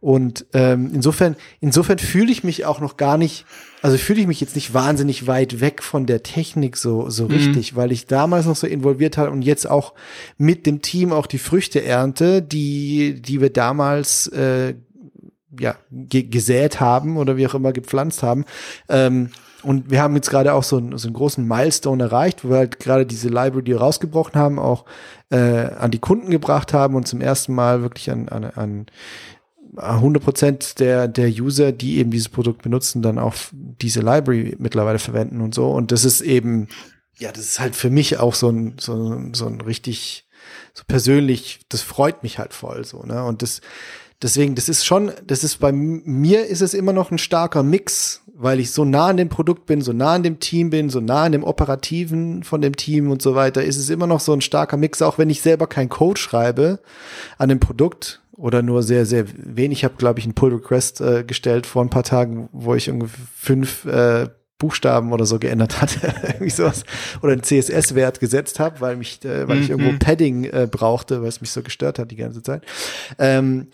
Und 0.00 0.46
ähm, 0.52 0.90
insofern, 0.92 1.36
insofern 1.60 1.98
fühle 1.98 2.32
ich 2.32 2.42
mich 2.42 2.64
auch 2.64 2.80
noch 2.80 2.96
gar 2.96 3.18
nicht, 3.18 3.46
also 3.82 3.96
fühle 3.98 4.20
ich 4.20 4.26
mich 4.26 4.40
jetzt 4.40 4.56
nicht 4.56 4.74
wahnsinnig 4.74 5.28
weit 5.28 5.60
weg 5.60 5.80
von 5.80 6.06
der 6.06 6.24
Technik 6.24 6.76
so, 6.76 7.08
so 7.08 7.26
mhm. 7.26 7.30
richtig, 7.30 7.76
weil 7.76 7.92
ich 7.92 8.06
damals 8.06 8.46
noch 8.46 8.56
so 8.56 8.66
involviert 8.66 9.18
habe 9.18 9.30
und 9.30 9.42
jetzt 9.42 9.70
auch 9.70 9.94
mit 10.38 10.66
dem 10.66 10.82
Team 10.82 11.12
auch 11.12 11.26
die 11.26 11.38
Früchte 11.38 11.84
ernte, 11.84 12.42
die, 12.42 13.22
die 13.22 13.40
wir 13.40 13.50
damals 13.50 14.26
äh, 14.28 14.74
ja, 15.60 15.76
gesät 15.90 16.80
haben 16.80 17.16
oder 17.16 17.36
wie 17.36 17.46
auch 17.46 17.54
immer 17.54 17.72
gepflanzt 17.72 18.24
haben. 18.24 18.44
Ähm, 18.88 19.30
und 19.66 19.90
wir 19.90 20.00
haben 20.00 20.14
jetzt 20.14 20.30
gerade 20.30 20.54
auch 20.54 20.62
so 20.62 20.76
einen, 20.76 20.96
so 20.96 21.08
einen 21.08 21.14
großen 21.14 21.44
Milestone 21.44 22.04
erreicht, 22.04 22.44
wo 22.44 22.50
wir 22.50 22.58
halt 22.58 22.78
gerade 22.78 23.04
diese 23.04 23.28
Library, 23.28 23.64
die 23.64 23.72
wir 23.72 23.80
rausgebrochen 23.80 24.40
haben, 24.40 24.60
auch 24.60 24.84
äh, 25.30 25.36
an 25.36 25.90
die 25.90 25.98
Kunden 25.98 26.30
gebracht 26.30 26.72
haben 26.72 26.94
und 26.94 27.08
zum 27.08 27.20
ersten 27.20 27.52
Mal 27.52 27.82
wirklich 27.82 28.12
an, 28.12 28.28
an, 28.28 28.44
an 28.44 28.86
100 29.76 30.22
Prozent 30.22 30.78
der, 30.78 31.08
der 31.08 31.28
User, 31.28 31.72
die 31.72 31.98
eben 31.98 32.12
dieses 32.12 32.28
Produkt 32.28 32.62
benutzen, 32.62 33.02
dann 33.02 33.18
auch 33.18 33.34
diese 33.52 34.02
Library 34.02 34.54
mittlerweile 34.60 35.00
verwenden 35.00 35.40
und 35.40 35.52
so. 35.52 35.68
Und 35.72 35.90
das 35.90 36.04
ist 36.04 36.20
eben, 36.20 36.68
ja, 37.18 37.32
das 37.32 37.44
ist 37.44 37.58
halt 37.58 37.74
für 37.74 37.90
mich 37.90 38.18
auch 38.18 38.36
so 38.36 38.48
ein, 38.50 38.76
so, 38.78 39.20
so 39.32 39.46
ein 39.46 39.60
richtig, 39.60 40.28
so 40.74 40.84
persönlich, 40.86 41.66
das 41.68 41.82
freut 41.82 42.22
mich 42.22 42.38
halt 42.38 42.54
voll 42.54 42.84
so, 42.84 43.02
ne? 43.02 43.24
Und 43.24 43.42
das, 43.42 43.62
deswegen, 44.22 44.54
das 44.54 44.68
ist 44.68 44.84
schon, 44.84 45.12
das 45.26 45.44
ist 45.44 45.58
bei 45.58 45.72
mir 45.72 46.46
ist 46.46 46.62
es 46.62 46.74
immer 46.74 46.92
noch 46.92 47.10
ein 47.10 47.18
starker 47.18 47.62
Mix 47.62 48.22
weil 48.38 48.60
ich 48.60 48.70
so 48.70 48.84
nah 48.84 49.06
an 49.06 49.16
dem 49.16 49.28
Produkt 49.28 49.66
bin, 49.66 49.80
so 49.80 49.92
nah 49.92 50.14
an 50.14 50.22
dem 50.22 50.38
Team 50.40 50.70
bin, 50.70 50.90
so 50.90 51.00
nah 51.00 51.24
an 51.24 51.32
dem 51.32 51.42
Operativen 51.42 52.42
von 52.42 52.60
dem 52.60 52.76
Team 52.76 53.10
und 53.10 53.22
so 53.22 53.34
weiter, 53.34 53.64
ist 53.64 53.78
es 53.78 53.88
immer 53.88 54.06
noch 54.06 54.20
so 54.20 54.32
ein 54.32 54.42
starker 54.42 54.76
Mix, 54.76 55.00
auch 55.00 55.18
wenn 55.18 55.30
ich 55.30 55.40
selber 55.40 55.66
kein 55.66 55.88
Code 55.88 56.20
schreibe 56.20 56.80
an 57.38 57.48
dem 57.48 57.60
Produkt 57.60 58.20
oder 58.36 58.60
nur 58.60 58.82
sehr, 58.82 59.06
sehr 59.06 59.24
wenig. 59.36 59.78
Ich 59.78 59.84
habe, 59.84 59.94
glaube 59.96 60.18
ich, 60.18 60.26
einen 60.26 60.34
Pull 60.34 60.52
Request 60.52 61.00
äh, 61.00 61.24
gestellt 61.24 61.66
vor 61.66 61.82
ein 61.82 61.90
paar 61.90 62.02
Tagen, 62.02 62.50
wo 62.52 62.74
ich 62.74 62.90
ungefähr 62.90 63.24
fünf 63.34 63.86
äh, 63.86 64.28
Buchstaben 64.58 65.12
oder 65.12 65.26
so 65.26 65.38
geändert 65.38 65.80
hatte, 65.80 66.14
irgendwie 66.22 66.50
sowas, 66.50 66.84
oder 67.22 67.32
einen 67.32 67.42
CSS-Wert 67.42 68.20
gesetzt 68.20 68.58
habe, 68.58 68.80
weil 68.80 68.96
mich, 68.96 69.22
äh, 69.24 69.46
weil 69.48 69.60
ich 69.60 69.70
irgendwo 69.70 69.92
mhm. 69.92 69.98
Padding 69.98 70.44
äh, 70.44 70.68
brauchte, 70.70 71.20
weil 71.20 71.28
es 71.28 71.40
mich 71.40 71.50
so 71.50 71.62
gestört 71.62 71.98
hat 71.98 72.10
die 72.10 72.16
ganze 72.16 72.42
Zeit. 72.42 72.62
Ähm, 73.18 73.68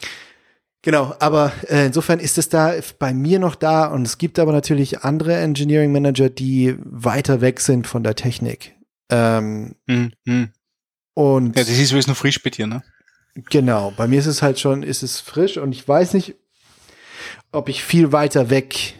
Genau, 0.83 1.14
aber 1.20 1.53
äh, 1.68 1.87
insofern 1.87 2.18
ist 2.18 2.39
es 2.39 2.49
da 2.49 2.74
bei 2.99 3.14
mir 3.14 3.39
noch 3.39 3.55
da 3.55 3.87
und 3.87 4.05
es 4.05 4.18
gibt 4.18 4.41
aber 4.41 4.53
natürlich 4.53 5.01
andere 5.01 5.37
Engineering 5.37 5.93
Manager, 5.93 6.28
die 6.28 6.76
weiter 6.78 7.41
weg 7.41 7.61
sind 7.61 7.87
von 7.87 8.03
der 8.03 8.16
Technik. 8.16 8.74
Ähm, 9.09 9.76
mhm. 9.87 10.51
Und 11.14 11.57
ja, 11.57 11.62
das 11.62 11.70
ist 11.70 11.91
sowieso 11.91 12.11
noch 12.11 12.16
frisch 12.16 12.43
bei 12.43 12.51
dir, 12.51 12.66
ne? 12.66 12.83
Genau, 13.35 13.93
bei 13.97 14.09
mir 14.09 14.18
ist 14.18 14.26
es 14.26 14.43
halt 14.43 14.59
schon, 14.59 14.83
ist 14.83 15.03
es 15.03 15.20
frisch 15.20 15.57
und 15.57 15.72
ich 15.72 15.87
weiß 15.87 16.14
nicht, 16.14 16.35
ob 17.53 17.68
ich 17.68 17.85
viel 17.85 18.11
weiter 18.11 18.51
weg 18.51 18.95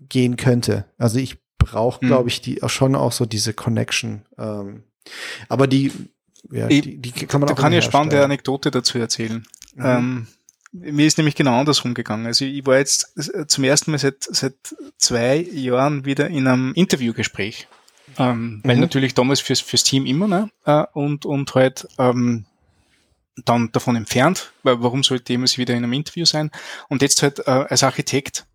gehen 0.00 0.36
könnte. 0.36 0.86
Also 0.98 1.18
ich 1.18 1.38
brauche, 1.58 2.00
glaube 2.00 2.28
ich, 2.28 2.40
die 2.40 2.62
auch 2.62 2.70
schon 2.70 2.96
auch 2.96 3.12
so 3.12 3.26
diese 3.26 3.52
Connection. 3.52 4.22
Ähm, 4.38 4.84
aber 5.48 5.66
die, 5.66 5.92
ja, 6.50 6.66
die, 6.66 6.98
die 6.98 7.12
kann 7.12 7.40
man 7.40 7.48
da 7.48 7.52
auch. 7.52 7.56
Da 7.56 7.62
kann 7.62 7.72
ich 7.72 7.78
eine 7.78 7.82
spannende 7.82 8.24
Anekdote 8.24 8.70
dazu 8.70 8.98
erzählen. 8.98 9.46
Mhm. 9.74 9.84
Ähm, 9.84 10.26
mir 10.72 11.06
ist 11.06 11.18
nämlich 11.18 11.34
genau 11.34 11.58
andersrum 11.58 11.94
gegangen. 11.94 12.26
Also 12.26 12.44
ich 12.44 12.66
war 12.66 12.78
jetzt 12.78 13.16
äh, 13.34 13.46
zum 13.46 13.64
ersten 13.64 13.90
Mal 13.90 13.98
seit, 13.98 14.22
seit 14.22 14.54
zwei 14.96 15.36
Jahren 15.36 16.04
wieder 16.04 16.28
in 16.28 16.46
einem 16.46 16.74
Interviewgespräch. 16.74 17.68
Ähm, 18.18 18.60
weil 18.64 18.76
mhm. 18.76 18.82
natürlich 18.82 19.14
damals 19.14 19.40
fürs, 19.40 19.60
fürs 19.60 19.84
Team 19.84 20.06
immer, 20.06 20.26
ne? 20.26 20.50
Äh, 20.64 20.84
und, 20.92 21.26
und 21.26 21.54
halt 21.54 21.86
ähm, 21.98 22.46
dann 23.44 23.70
davon 23.72 23.96
entfernt, 23.96 24.52
weil 24.62 24.82
warum 24.82 25.04
sollte 25.04 25.32
jemand 25.32 25.56
wieder 25.58 25.74
in 25.74 25.84
einem 25.84 25.92
Interview 25.92 26.24
sein? 26.24 26.50
Und 26.88 27.02
jetzt 27.02 27.22
halt 27.22 27.40
äh, 27.40 27.50
als 27.50 27.82
Architekt 27.82 28.46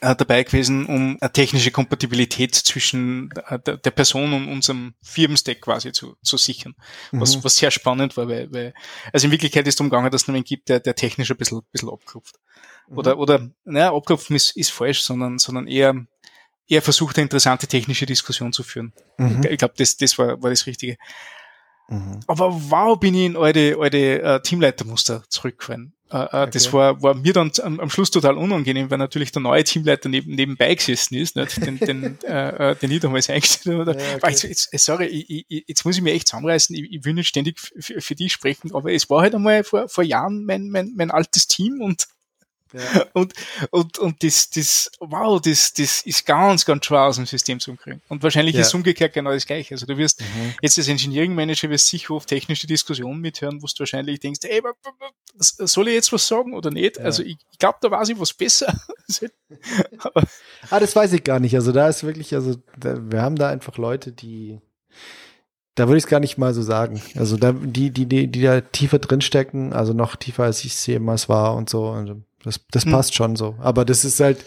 dabei 0.00 0.42
gewesen, 0.42 0.86
um 0.86 1.16
eine 1.20 1.32
technische 1.32 1.70
Kompatibilität 1.70 2.54
zwischen 2.54 3.30
äh, 3.48 3.58
der, 3.58 3.90
Person 3.90 4.32
und 4.32 4.48
unserem 4.48 4.94
Firmenstack 5.02 5.60
quasi 5.60 5.92
zu, 5.92 6.16
zu 6.22 6.36
sichern. 6.36 6.74
Was, 7.12 7.36
mhm. 7.36 7.44
was 7.44 7.56
sehr 7.56 7.70
spannend 7.70 8.16
war, 8.16 8.28
weil, 8.28 8.52
weil, 8.52 8.74
also 9.12 9.26
in 9.26 9.30
Wirklichkeit 9.32 9.66
ist 9.66 9.74
es 9.74 9.76
darum 9.76 9.90
gegangen, 9.90 10.10
dass 10.10 10.22
es 10.22 10.28
einen 10.28 10.44
gibt, 10.44 10.68
der, 10.68 10.80
der 10.80 10.94
technisch 10.94 11.30
ein 11.30 11.36
bisschen, 11.36 11.60
bisschen 11.72 11.90
abklopft. 11.90 12.36
Mhm. 12.88 12.98
Oder, 12.98 13.18
oder, 13.18 13.50
naja, 13.64 13.94
abklopfen 13.94 14.36
ist, 14.36 14.56
ist 14.56 14.70
falsch, 14.70 15.02
sondern, 15.02 15.38
sondern 15.38 15.66
eher, 15.66 15.94
eher 16.66 16.82
versucht, 16.82 17.16
eine 17.16 17.24
interessante 17.24 17.66
technische 17.66 18.06
Diskussion 18.06 18.52
zu 18.52 18.62
führen. 18.62 18.92
Mhm. 19.16 19.44
Ich 19.48 19.58
glaube, 19.58 19.74
das, 19.76 19.96
das 19.96 20.18
war, 20.18 20.42
war 20.42 20.50
das 20.50 20.66
Richtige. 20.66 20.96
Mhm. 21.88 22.20
Aber 22.26 22.70
wow, 22.70 22.98
bin 22.98 23.14
ich 23.14 23.26
in 23.26 23.36
alte, 23.36 23.76
alte 23.80 24.22
uh, 24.24 24.38
Teamleitermuster 24.40 25.24
zurückgefallen. 25.28 25.94
Uh, 26.10 26.16
uh, 26.16 26.20
okay. 26.22 26.50
Das 26.52 26.72
war, 26.72 27.02
war 27.02 27.14
mir 27.14 27.34
dann 27.34 27.52
am, 27.62 27.80
am, 27.80 27.90
Schluss 27.90 28.10
total 28.10 28.38
unangenehm, 28.38 28.90
weil 28.90 28.96
natürlich 28.96 29.30
der 29.30 29.42
neue 29.42 29.62
Teamleiter 29.62 30.08
neben, 30.08 30.34
nebenbei 30.34 30.74
gesessen 30.74 31.16
ist, 31.16 31.36
nicht? 31.36 31.64
Den, 31.64 31.78
den, 31.78 32.22
äh, 32.22 32.74
den 32.76 32.90
ich 32.90 33.00
damals 33.00 33.28
eingestellt 33.28 33.78
habe. 33.78 34.00
Ja, 34.00 34.16
okay. 34.16 34.30
jetzt, 34.30 34.68
jetzt, 34.72 34.84
sorry, 34.84 35.04
ich, 35.06 35.44
ich, 35.48 35.64
jetzt 35.68 35.84
muss 35.84 35.96
ich 35.96 36.02
mir 36.02 36.14
echt 36.14 36.28
zusammenreißen, 36.28 36.74
ich, 36.74 36.92
ich 36.92 37.04
will 37.04 37.12
nicht 37.12 37.28
ständig 37.28 37.60
für 37.60 38.14
dich 38.14 38.32
sprechen, 38.32 38.74
aber 38.74 38.90
es 38.92 39.10
war 39.10 39.20
halt 39.20 39.34
einmal 39.34 39.64
vor, 39.64 39.88
vor 39.88 40.02
Jahren 40.02 40.44
mein, 40.46 40.70
mein, 40.70 40.94
mein 40.96 41.10
altes 41.10 41.46
Team 41.46 41.82
und 41.82 42.08
ja. 42.72 43.06
Und, 43.12 43.34
und, 43.70 43.98
und 43.98 44.22
das, 44.22 44.50
das, 44.50 44.90
wow, 45.00 45.40
das, 45.40 45.72
das 45.72 46.02
ist 46.02 46.26
ganz, 46.26 46.64
ganz 46.64 46.84
schwer 46.84 47.02
aus 47.02 47.16
dem 47.16 47.26
System 47.26 47.60
zu 47.60 47.74
kriegen. 47.76 48.02
Und 48.08 48.22
wahrscheinlich 48.22 48.54
ja. 48.54 48.62
ist 48.62 48.74
umgekehrt 48.74 49.12
genau 49.12 49.32
das 49.32 49.46
Gleiche. 49.46 49.74
Also 49.74 49.86
du 49.86 49.96
wirst 49.96 50.20
mhm. 50.20 50.54
jetzt 50.60 50.78
als 50.78 50.88
Engineering 50.88 51.34
Manager 51.34 51.70
wirst 51.70 51.88
sicher 51.88 52.14
oft 52.14 52.28
technische 52.28 52.66
Diskussionen 52.66 53.20
mithören, 53.20 53.62
wo 53.62 53.66
du 53.66 53.78
wahrscheinlich 53.78 54.20
denkst, 54.20 54.40
ey, 54.44 54.62
soll 55.38 55.88
ich 55.88 55.94
jetzt 55.94 56.12
was 56.12 56.26
sagen 56.26 56.54
oder 56.54 56.70
nicht? 56.70 56.96
Ja. 56.96 57.04
Also 57.04 57.22
ich, 57.22 57.38
ich 57.50 57.58
glaube, 57.58 57.78
da 57.80 57.90
weiß 57.90 58.08
ich 58.10 58.20
was 58.20 58.32
besser. 58.32 58.78
ah, 60.70 60.80
das 60.80 60.94
weiß 60.94 61.12
ich 61.12 61.24
gar 61.24 61.40
nicht. 61.40 61.54
Also 61.54 61.72
da 61.72 61.88
ist 61.88 62.04
wirklich, 62.04 62.34
also 62.34 62.56
da, 62.76 62.98
wir 63.10 63.22
haben 63.22 63.36
da 63.36 63.48
einfach 63.48 63.76
Leute, 63.78 64.12
die, 64.12 64.60
da 65.74 65.86
würde 65.86 65.98
ich 65.98 66.04
es 66.04 66.10
gar 66.10 66.20
nicht 66.20 66.38
mal 66.38 66.54
so 66.54 66.62
sagen. 66.62 67.00
Also 67.16 67.36
da, 67.36 67.52
die, 67.52 67.90
die, 67.90 68.06
die, 68.06 68.26
die 68.26 68.42
da 68.42 68.60
tiefer 68.60 68.98
drinstecken, 68.98 69.72
also 69.72 69.92
noch 69.92 70.16
tiefer 70.16 70.44
als 70.44 70.64
ich 70.64 70.74
es 70.74 70.86
jemals 70.86 71.28
war 71.28 71.54
und 71.54 71.70
so. 71.70 71.90
Also 71.90 72.20
das, 72.44 72.60
das 72.70 72.84
hm. 72.84 72.92
passt 72.92 73.14
schon 73.14 73.36
so. 73.36 73.56
Aber 73.58 73.84
das 73.84 74.04
ist 74.04 74.20
halt, 74.20 74.44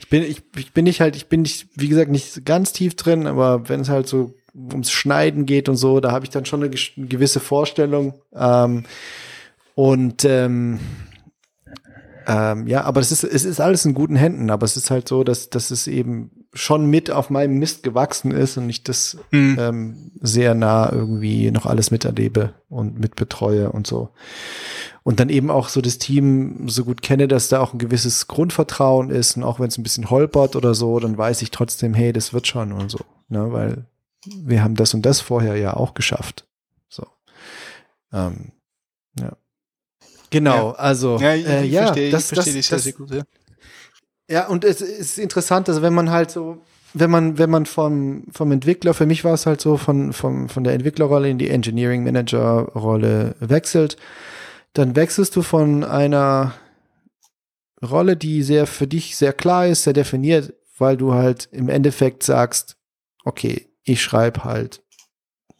ich 0.00 0.08
bin, 0.08 0.22
ich, 0.22 0.42
ich 0.56 0.72
bin 0.72 0.84
nicht 0.84 1.00
halt, 1.00 1.16
ich 1.16 1.28
bin 1.28 1.42
nicht, 1.42 1.68
wie 1.74 1.88
gesagt, 1.88 2.10
nicht 2.10 2.44
ganz 2.44 2.72
tief 2.72 2.96
drin, 2.96 3.26
aber 3.26 3.68
wenn 3.68 3.80
es 3.80 3.88
halt 3.88 4.08
so 4.08 4.34
ums 4.54 4.90
Schneiden 4.90 5.46
geht 5.46 5.68
und 5.68 5.76
so, 5.76 6.00
da 6.00 6.12
habe 6.12 6.24
ich 6.24 6.30
dann 6.30 6.46
schon 6.46 6.62
eine, 6.62 6.70
gewisse 6.70 7.40
Vorstellung. 7.40 8.14
Ähm, 8.34 8.84
und 9.74 10.24
ähm, 10.24 10.80
ähm, 12.26 12.66
ja, 12.66 12.82
aber 12.82 13.00
es 13.00 13.12
ist, 13.12 13.22
es 13.22 13.44
ist 13.44 13.60
alles 13.60 13.84
in 13.84 13.94
guten 13.94 14.16
Händen, 14.16 14.50
aber 14.50 14.64
es 14.64 14.76
ist 14.76 14.90
halt 14.90 15.06
so, 15.06 15.22
dass, 15.22 15.50
dass 15.50 15.70
es 15.70 15.86
eben 15.86 16.35
schon 16.52 16.86
mit 16.86 17.10
auf 17.10 17.30
meinem 17.30 17.58
Mist 17.58 17.82
gewachsen 17.82 18.30
ist 18.30 18.56
und 18.56 18.68
ich 18.70 18.82
das 18.82 19.18
mhm. 19.30 19.56
ähm, 19.58 20.10
sehr 20.20 20.54
nah 20.54 20.90
irgendwie 20.90 21.50
noch 21.50 21.66
alles 21.66 21.90
miterlebe 21.90 22.54
und 22.68 22.98
mitbetreue 22.98 23.70
und 23.70 23.86
so. 23.86 24.10
Und 25.02 25.20
dann 25.20 25.28
eben 25.28 25.50
auch 25.50 25.68
so 25.68 25.80
das 25.80 25.98
Team 25.98 26.68
so 26.68 26.84
gut 26.84 27.02
kenne, 27.02 27.28
dass 27.28 27.48
da 27.48 27.60
auch 27.60 27.72
ein 27.72 27.78
gewisses 27.78 28.26
Grundvertrauen 28.26 29.10
ist 29.10 29.36
und 29.36 29.44
auch 29.44 29.60
wenn 29.60 29.68
es 29.68 29.78
ein 29.78 29.82
bisschen 29.82 30.10
holpert 30.10 30.56
oder 30.56 30.74
so, 30.74 30.98
dann 30.98 31.16
weiß 31.16 31.42
ich 31.42 31.50
trotzdem, 31.50 31.94
hey, 31.94 32.12
das 32.12 32.32
wird 32.32 32.46
schon 32.46 32.72
und 32.72 32.90
so, 32.90 32.98
ne, 33.28 33.52
weil 33.52 33.86
wir 34.24 34.62
haben 34.62 34.74
das 34.74 34.94
und 34.94 35.02
das 35.02 35.20
vorher 35.20 35.56
ja 35.56 35.74
auch 35.74 35.94
geschafft. 35.94 36.46
So. 36.88 37.06
Ähm, 38.12 38.52
ja. 39.20 39.36
Genau, 40.30 40.70
ja. 40.70 40.74
also 40.74 41.18
ja, 41.18 41.34
ich, 41.34 41.46
äh, 41.46 41.64
ja, 41.64 41.82
verstehe, 41.84 42.10
das, 42.10 42.32
ich 42.32 42.34
verstehe 42.34 42.54
das, 42.54 42.66
sehr, 42.66 42.76
das, 42.76 42.84
sehr 42.84 42.92
gut. 42.94 43.10
Ja. 43.12 43.22
Ja, 44.28 44.46
und 44.48 44.64
es 44.64 44.80
ist 44.80 45.18
interessant, 45.18 45.68
also 45.68 45.82
wenn 45.82 45.94
man 45.94 46.10
halt 46.10 46.30
so, 46.30 46.58
wenn 46.94 47.10
man, 47.10 47.38
wenn 47.38 47.50
man 47.50 47.66
vom, 47.66 48.24
vom 48.32 48.52
Entwickler, 48.52 48.94
für 48.94 49.06
mich 49.06 49.24
war 49.24 49.34
es 49.34 49.46
halt 49.46 49.60
so, 49.60 49.76
von, 49.76 50.12
vom, 50.12 50.48
von 50.48 50.64
der 50.64 50.74
Entwicklerrolle 50.74 51.28
in 51.28 51.38
die 51.38 51.50
Engineering 51.50 52.04
Manager 52.04 52.70
Rolle 52.74 53.36
wechselt, 53.38 53.96
dann 54.72 54.96
wechselst 54.96 55.36
du 55.36 55.42
von 55.42 55.84
einer 55.84 56.54
Rolle, 57.88 58.16
die 58.16 58.42
sehr 58.42 58.66
für 58.66 58.86
dich 58.86 59.16
sehr 59.16 59.32
klar 59.32 59.66
ist, 59.66 59.84
sehr 59.84 59.92
definiert, 59.92 60.54
weil 60.78 60.96
du 60.96 61.14
halt 61.14 61.48
im 61.52 61.68
Endeffekt 61.68 62.22
sagst, 62.22 62.76
okay, 63.24 63.68
ich 63.84 64.02
schreibe 64.02 64.44
halt 64.44 64.82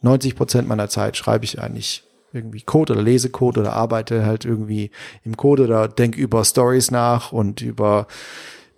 90 0.01 0.35
Prozent 0.35 0.67
meiner 0.67 0.89
Zeit 0.89 1.17
schreibe 1.17 1.45
ich 1.45 1.59
eigentlich 1.59 2.03
irgendwie 2.33 2.61
Code 2.61 2.93
oder 2.93 3.01
lese 3.01 3.29
Code 3.29 3.61
oder 3.61 3.73
arbeite 3.73 4.25
halt 4.25 4.45
irgendwie 4.45 4.91
im 5.23 5.37
Code 5.37 5.63
oder 5.63 5.87
denke 5.87 6.19
über 6.19 6.43
Stories 6.43 6.91
nach 6.91 7.31
und 7.31 7.61
über 7.61 8.07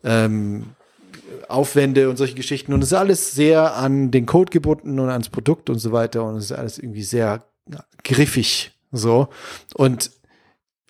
ähm, 0.03 0.75
Aufwände 1.47 2.09
und 2.09 2.17
solche 2.17 2.35
Geschichten. 2.35 2.73
Und 2.73 2.83
es 2.83 2.91
ist 2.91 2.97
alles 2.97 3.33
sehr 3.33 3.75
an 3.75 4.11
den 4.11 4.25
Code 4.25 4.51
gebunden 4.51 4.99
und 4.99 5.09
ans 5.09 5.29
Produkt 5.29 5.69
und 5.69 5.79
so 5.79 5.91
weiter. 5.91 6.23
Und 6.23 6.37
es 6.37 6.45
ist 6.45 6.51
alles 6.51 6.77
irgendwie 6.77 7.03
sehr 7.03 7.43
griffig 8.03 8.71
so. 8.91 9.29
Und 9.75 10.11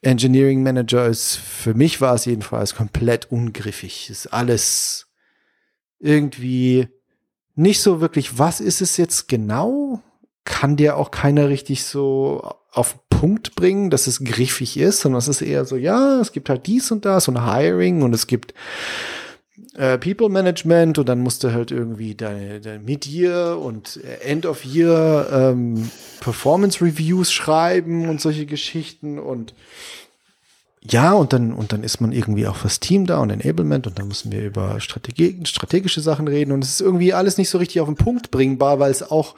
Engineering 0.01 0.63
Manager 0.63 1.07
ist, 1.07 1.35
für 1.35 1.73
mich 1.73 1.99
war 1.99 2.15
es 2.15 2.25
jedenfalls 2.25 2.75
komplett 2.75 3.31
ungriffig. 3.31 4.09
Ist 4.09 4.27
alles 4.27 5.07
irgendwie 5.99 6.87
nicht 7.55 7.81
so 7.81 7.99
wirklich, 7.99 8.37
was 8.37 8.61
ist 8.61 8.81
es 8.81 8.95
jetzt 8.97 9.27
genau? 9.27 10.01
Kann 10.45 10.77
dir 10.77 10.95
auch 10.95 11.11
keiner 11.11 11.49
richtig 11.49 11.83
so 11.83 12.49
auf 12.71 12.93
den 12.93 13.19
Punkt 13.19 13.55
bringen, 13.55 13.89
dass 13.89 14.07
es 14.07 14.23
griffig 14.23 14.77
ist, 14.77 15.01
sondern 15.01 15.19
es 15.19 15.27
ist 15.27 15.41
eher 15.41 15.65
so, 15.65 15.75
ja, 15.75 16.19
es 16.21 16.31
gibt 16.31 16.49
halt 16.49 16.67
dies 16.67 16.91
und 16.91 17.05
das 17.05 17.27
und 17.27 17.45
Hiring 17.45 18.01
und 18.01 18.13
es 18.13 18.27
gibt 18.27 18.53
äh, 19.75 19.97
People 19.97 20.29
Management 20.29 20.97
und 20.97 21.09
dann 21.09 21.19
musst 21.19 21.43
du 21.43 21.51
halt 21.51 21.71
irgendwie 21.71 22.15
deine, 22.15 22.61
deine 22.61 22.79
Mid-Year 22.79 23.57
und 23.59 23.99
End 24.21 24.45
of 24.45 24.63
Year 24.65 25.27
ähm, 25.31 25.89
Performance 26.19 26.83
Reviews 26.83 27.31
schreiben 27.31 28.09
und 28.09 28.21
solche 28.21 28.45
Geschichten 28.45 29.19
und 29.19 29.53
ja, 30.81 31.11
und 31.11 31.33
dann, 31.33 31.51
und 31.51 31.73
dann 31.73 31.83
ist 31.83 31.99
man 31.99 32.13
irgendwie 32.13 32.47
auch 32.47 32.55
fürs 32.55 32.79
Team 32.79 33.05
da 33.05 33.19
und 33.19 33.29
Enablement 33.29 33.85
und 33.85 33.99
dann 33.99 34.07
müssen 34.07 34.31
wir 34.31 34.41
über 34.41 34.79
Strategie, 34.79 35.37
strategische 35.43 35.99
Sachen 35.99 36.27
reden 36.27 36.53
und 36.53 36.63
es 36.63 36.71
ist 36.71 36.81
irgendwie 36.81 37.13
alles 37.13 37.37
nicht 37.37 37.49
so 37.49 37.57
richtig 37.57 37.81
auf 37.81 37.89
den 37.89 37.97
Punkt 37.97 38.31
bringbar, 38.31 38.79
weil 38.79 38.91
es 38.91 39.03
auch 39.03 39.35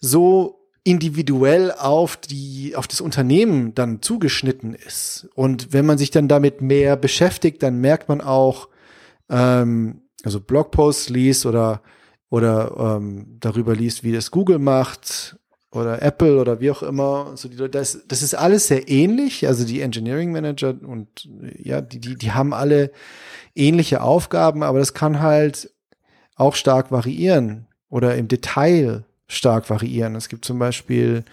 so 0.00 0.63
individuell 0.84 1.72
auf 1.72 2.18
die, 2.18 2.76
auf 2.76 2.86
das 2.86 3.00
Unternehmen 3.00 3.74
dann 3.74 4.02
zugeschnitten 4.02 4.74
ist. 4.74 5.28
Und 5.34 5.72
wenn 5.72 5.86
man 5.86 5.96
sich 5.96 6.10
dann 6.10 6.28
damit 6.28 6.60
mehr 6.60 6.96
beschäftigt, 6.96 7.62
dann 7.62 7.80
merkt 7.80 8.08
man 8.10 8.20
auch, 8.20 8.68
ähm, 9.30 10.02
also 10.22 10.40
Blogposts 10.40 11.08
liest 11.08 11.46
oder, 11.46 11.82
oder 12.28 12.98
ähm, 12.98 13.38
darüber 13.40 13.74
liest, 13.74 14.04
wie 14.04 14.12
das 14.12 14.30
Google 14.30 14.58
macht 14.58 15.36
oder 15.72 16.02
Apple 16.02 16.38
oder 16.38 16.60
wie 16.60 16.70
auch 16.70 16.82
immer. 16.82 17.32
So 17.34 17.48
die, 17.48 17.70
das, 17.70 18.04
das 18.06 18.22
ist 18.22 18.34
alles 18.34 18.68
sehr 18.68 18.88
ähnlich. 18.88 19.46
Also 19.46 19.64
die 19.64 19.80
Engineering 19.80 20.32
Manager 20.32 20.74
und 20.86 21.28
ja, 21.58 21.80
die, 21.80 21.98
die, 21.98 22.16
die 22.16 22.32
haben 22.32 22.52
alle 22.52 22.90
ähnliche 23.54 24.02
Aufgaben, 24.02 24.62
aber 24.62 24.80
das 24.80 24.92
kann 24.92 25.20
halt 25.20 25.72
auch 26.36 26.54
stark 26.54 26.90
variieren 26.92 27.68
oder 27.88 28.16
im 28.16 28.28
Detail 28.28 29.04
stark 29.34 29.68
variieren. 29.70 30.14
Es 30.14 30.28
gibt 30.28 30.44
zum 30.44 30.58
Beispiel 30.58 31.24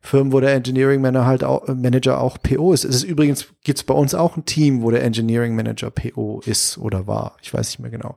Firmen, 0.00 0.32
wo 0.32 0.40
der 0.40 0.54
Engineering 0.54 1.00
Manager 1.00 1.26
halt 1.26 1.44
auch, 1.44 1.66
Manager 1.68 2.20
auch 2.20 2.38
PO 2.42 2.72
ist. 2.72 2.84
Es 2.84 2.96
ist 2.96 3.04
übrigens, 3.04 3.46
gibt 3.62 3.78
es 3.78 3.84
bei 3.84 3.94
uns 3.94 4.14
auch 4.14 4.36
ein 4.36 4.44
Team, 4.44 4.82
wo 4.82 4.90
der 4.90 5.02
Engineering 5.02 5.54
Manager 5.54 5.90
PO 5.90 6.42
ist 6.44 6.76
oder 6.78 7.06
war. 7.06 7.36
Ich 7.42 7.54
weiß 7.54 7.70
nicht 7.70 7.78
mehr 7.78 7.90
genau. 7.90 8.16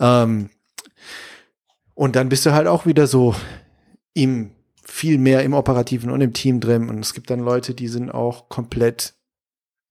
Ähm, 0.00 0.50
und 1.94 2.16
dann 2.16 2.28
bist 2.28 2.44
du 2.44 2.52
halt 2.52 2.66
auch 2.66 2.86
wieder 2.86 3.06
so 3.06 3.34
im 4.14 4.50
viel 4.84 5.18
mehr 5.18 5.44
im 5.44 5.52
Operativen 5.52 6.10
und 6.10 6.20
im 6.20 6.32
Team 6.32 6.60
drin. 6.60 6.88
Und 6.88 6.98
es 7.00 7.14
gibt 7.14 7.30
dann 7.30 7.40
Leute, 7.40 7.74
die 7.74 7.88
sind 7.88 8.10
auch 8.10 8.48
komplett 8.48 9.14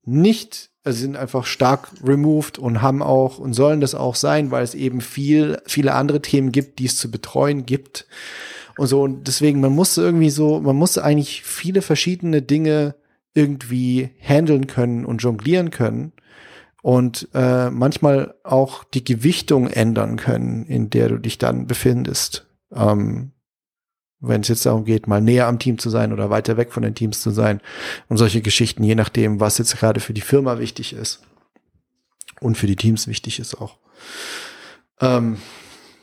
nicht, 0.03 0.71
also 0.83 0.99
sind 0.99 1.15
einfach 1.15 1.45
stark 1.45 1.89
removed 2.03 2.57
und 2.57 2.81
haben 2.81 3.03
auch 3.03 3.37
und 3.37 3.53
sollen 3.53 3.79
das 3.79 3.93
auch 3.93 4.15
sein, 4.15 4.51
weil 4.51 4.63
es 4.63 4.73
eben 4.73 5.01
viel, 5.01 5.61
viele 5.65 5.93
andere 5.93 6.21
Themen 6.21 6.51
gibt, 6.51 6.79
die 6.79 6.85
es 6.85 6.97
zu 6.97 7.11
betreuen 7.11 7.65
gibt. 7.65 8.07
Und 8.77 8.87
so, 8.87 9.01
und 9.01 9.27
deswegen, 9.27 9.59
man 9.59 9.73
muss 9.73 9.97
irgendwie 9.97 10.29
so, 10.29 10.59
man 10.59 10.75
muss 10.75 10.97
eigentlich 10.97 11.43
viele 11.43 11.81
verschiedene 11.81 12.41
Dinge 12.41 12.95
irgendwie 13.33 14.09
handeln 14.19 14.67
können 14.67 15.05
und 15.05 15.21
jonglieren 15.21 15.71
können 15.71 16.13
und 16.81 17.27
äh, 17.33 17.69
manchmal 17.69 18.35
auch 18.43 18.83
die 18.83 19.03
Gewichtung 19.03 19.67
ändern 19.67 20.15
können, 20.15 20.65
in 20.65 20.89
der 20.89 21.09
du 21.09 21.17
dich 21.17 21.37
dann 21.37 21.67
befindest. 21.67 22.47
Ähm, 22.71 23.31
wenn 24.19 24.41
es 24.41 24.47
jetzt 24.47 24.65
darum 24.65 24.85
geht, 24.85 25.07
mal 25.07 25.21
näher 25.21 25.47
am 25.47 25.59
Team 25.59 25.77
zu 25.77 25.89
sein 25.89 26.11
oder 26.11 26.29
weiter 26.29 26.57
weg 26.57 26.73
von 26.73 26.83
den 26.83 26.95
Teams 26.95 27.21
zu 27.21 27.29
sein 27.29 27.61
und 28.07 28.17
solche 28.17 28.41
Geschichten, 28.41 28.83
je 28.83 28.95
nachdem, 28.95 29.39
was 29.39 29.57
jetzt 29.57 29.77
gerade 29.77 29.99
für 29.99 30.13
die 30.13 30.21
Firma 30.21 30.59
wichtig 30.59 30.93
ist 30.93 31.21
und 32.39 32.57
für 32.57 32.67
die 32.67 32.75
Teams 32.75 33.07
wichtig 33.07 33.39
ist 33.39 33.55
auch. 33.55 33.77
Ähm, 34.99 35.37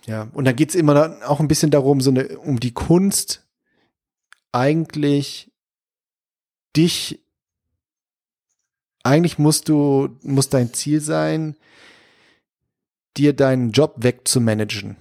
ja, 0.07 0.29
und 0.33 0.45
dann 0.45 0.57
geht's 0.57 0.75
immer 0.75 1.17
auch 1.27 1.41
ein 1.41 1.49
bisschen 1.49 1.71
darum, 1.71 2.01
so 2.01 2.11
eine, 2.11 2.39
um 2.39 2.61
die 2.61 2.75
Kunst, 2.75 3.47
eigentlich 4.53 5.51
dich, 6.77 7.25
eigentlich 9.03 9.39
musst 9.39 9.69
du, 9.69 10.17
muss 10.23 10.49
dein 10.49 10.73
Ziel 10.73 11.01
sein, 11.01 11.57
dir 13.17 13.33
deinen 13.33 13.73
Job 13.73 13.97
wegzumanagen. 13.99 14.97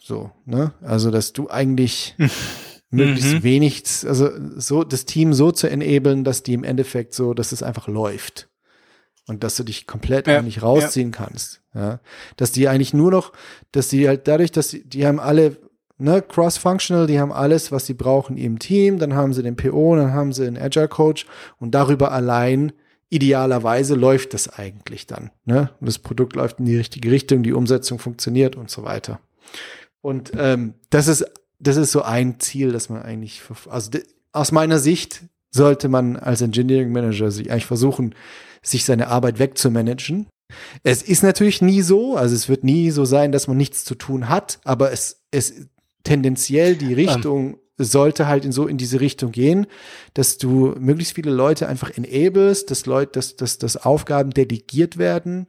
So, 0.00 0.30
ne? 0.44 0.74
Also, 0.82 1.10
dass 1.10 1.32
du 1.32 1.48
eigentlich 1.48 2.14
möglichst 2.90 3.34
mhm. 3.34 3.42
wenig, 3.42 3.84
also 4.06 4.30
so 4.56 4.84
das 4.84 5.04
Team 5.04 5.32
so 5.32 5.52
zu 5.52 5.68
enablen, 5.68 6.24
dass 6.24 6.42
die 6.42 6.54
im 6.54 6.64
Endeffekt 6.64 7.14
so, 7.14 7.34
dass 7.34 7.52
es 7.52 7.62
einfach 7.62 7.88
läuft. 7.88 8.48
Und 9.26 9.42
dass 9.42 9.56
du 9.56 9.64
dich 9.64 9.86
komplett 9.86 10.26
ja, 10.26 10.38
eigentlich 10.38 10.62
rausziehen 10.62 11.10
ja. 11.12 11.16
kannst. 11.16 11.62
Ja. 11.74 12.00
Dass 12.36 12.52
die 12.52 12.68
eigentlich 12.68 12.94
nur 12.94 13.10
noch, 13.10 13.32
dass 13.72 13.88
die 13.88 14.06
halt 14.08 14.28
dadurch, 14.28 14.52
dass 14.52 14.68
die, 14.68 14.84
die 14.84 15.06
haben 15.06 15.20
alle, 15.20 15.56
ne, 15.98 16.22
cross-functional, 16.22 17.06
die 17.06 17.20
haben 17.20 17.32
alles, 17.32 17.72
was 17.72 17.86
sie 17.86 17.94
brauchen 17.94 18.36
im 18.36 18.58
Team, 18.58 18.98
dann 18.98 19.14
haben 19.14 19.32
sie 19.32 19.42
den 19.42 19.56
PO, 19.56 19.96
dann 19.96 20.12
haben 20.12 20.32
sie 20.32 20.46
einen 20.46 20.58
Agile 20.58 20.88
Coach 20.88 21.26
und 21.58 21.74
darüber 21.74 22.12
allein 22.12 22.72
idealerweise 23.10 23.94
läuft 23.94 24.34
das 24.34 24.48
eigentlich 24.48 25.06
dann. 25.06 25.30
Ne? 25.44 25.70
Und 25.80 25.86
das 25.86 25.98
Produkt 25.98 26.34
läuft 26.36 26.58
in 26.58 26.64
die 26.64 26.76
richtige 26.76 27.10
Richtung, 27.10 27.42
die 27.42 27.52
Umsetzung 27.52 27.98
funktioniert 27.98 28.56
und 28.56 28.70
so 28.70 28.82
weiter. 28.82 29.20
Und 30.00 30.32
ähm, 30.36 30.74
das 30.90 31.06
ist 31.06 31.24
das 31.64 31.76
ist 31.76 31.92
so 31.92 32.02
ein 32.02 32.40
Ziel, 32.40 32.72
dass 32.72 32.88
man 32.88 33.02
eigentlich, 33.02 33.42
also 33.68 33.90
aus 34.32 34.52
meiner 34.52 34.78
Sicht 34.78 35.22
sollte 35.50 35.88
man 35.88 36.16
als 36.16 36.42
Engineering 36.42 36.92
Manager 36.92 37.30
sich 37.30 37.50
eigentlich 37.50 37.66
versuchen, 37.66 38.14
sich 38.62 38.84
seine 38.84 39.08
Arbeit 39.08 39.38
wegzumanagen. 39.38 40.26
Es 40.82 41.02
ist 41.02 41.22
natürlich 41.22 41.62
nie 41.62 41.82
so, 41.82 42.16
also 42.16 42.34
es 42.34 42.48
wird 42.48 42.64
nie 42.64 42.90
so 42.90 43.04
sein, 43.04 43.32
dass 43.32 43.48
man 43.48 43.56
nichts 43.56 43.84
zu 43.84 43.94
tun 43.94 44.28
hat, 44.28 44.60
aber 44.64 44.92
es, 44.92 45.22
es 45.30 45.68
tendenziell 46.02 46.76
die 46.76 46.94
Richtung 46.94 47.54
um. 47.54 47.60
sollte 47.78 48.26
halt 48.26 48.44
in 48.44 48.52
so 48.52 48.66
in 48.66 48.76
diese 48.76 49.00
Richtung 49.00 49.32
gehen, 49.32 49.66
dass 50.12 50.38
du 50.38 50.74
möglichst 50.78 51.14
viele 51.14 51.30
Leute 51.30 51.68
einfach 51.68 51.90
enablest, 51.90 52.70
dass 52.70 52.86
Leute, 52.86 53.12
dass, 53.12 53.36
dass, 53.36 53.58
dass 53.58 53.76
Aufgaben 53.76 54.30
delegiert 54.30 54.98
werden. 54.98 55.46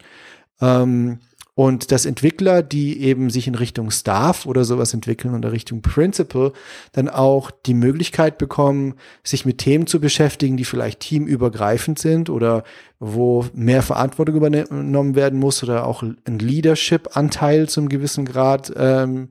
Ähm, 0.62 1.20
und 1.56 1.92
dass 1.94 2.06
Entwickler, 2.06 2.62
die 2.62 3.02
eben 3.02 3.30
sich 3.30 3.48
in 3.48 3.56
Richtung 3.56 3.90
Staff 3.90 4.46
oder 4.46 4.66
sowas 4.66 4.94
entwickeln 4.94 5.34
oder 5.34 5.54
Richtung 5.54 5.82
Principal, 5.82 6.52
dann 6.92 7.08
auch 7.08 7.50
die 7.50 7.74
Möglichkeit 7.74 8.38
bekommen, 8.38 8.96
sich 9.24 9.46
mit 9.46 9.60
Themen 9.60 9.88
zu 9.88 10.02
beschäftigen, 10.02 10.58
die 10.58 10.66
vielleicht 10.66 11.00
teamübergreifend 11.00 11.98
sind 11.98 12.30
oder 12.30 12.66
wo 13.00 13.46
mehr 13.54 13.82
Verantwortung 13.84 14.36
übernommen 14.36 15.16
werden 15.16 15.40
muss 15.40 15.64
oder 15.64 15.88
auch 15.88 16.04
ein 16.04 16.40
Leadership-Anteil 16.40 17.70
zum 17.70 17.88
gewissen 17.88 18.26
Grad 18.26 18.74
ähm, 18.76 19.30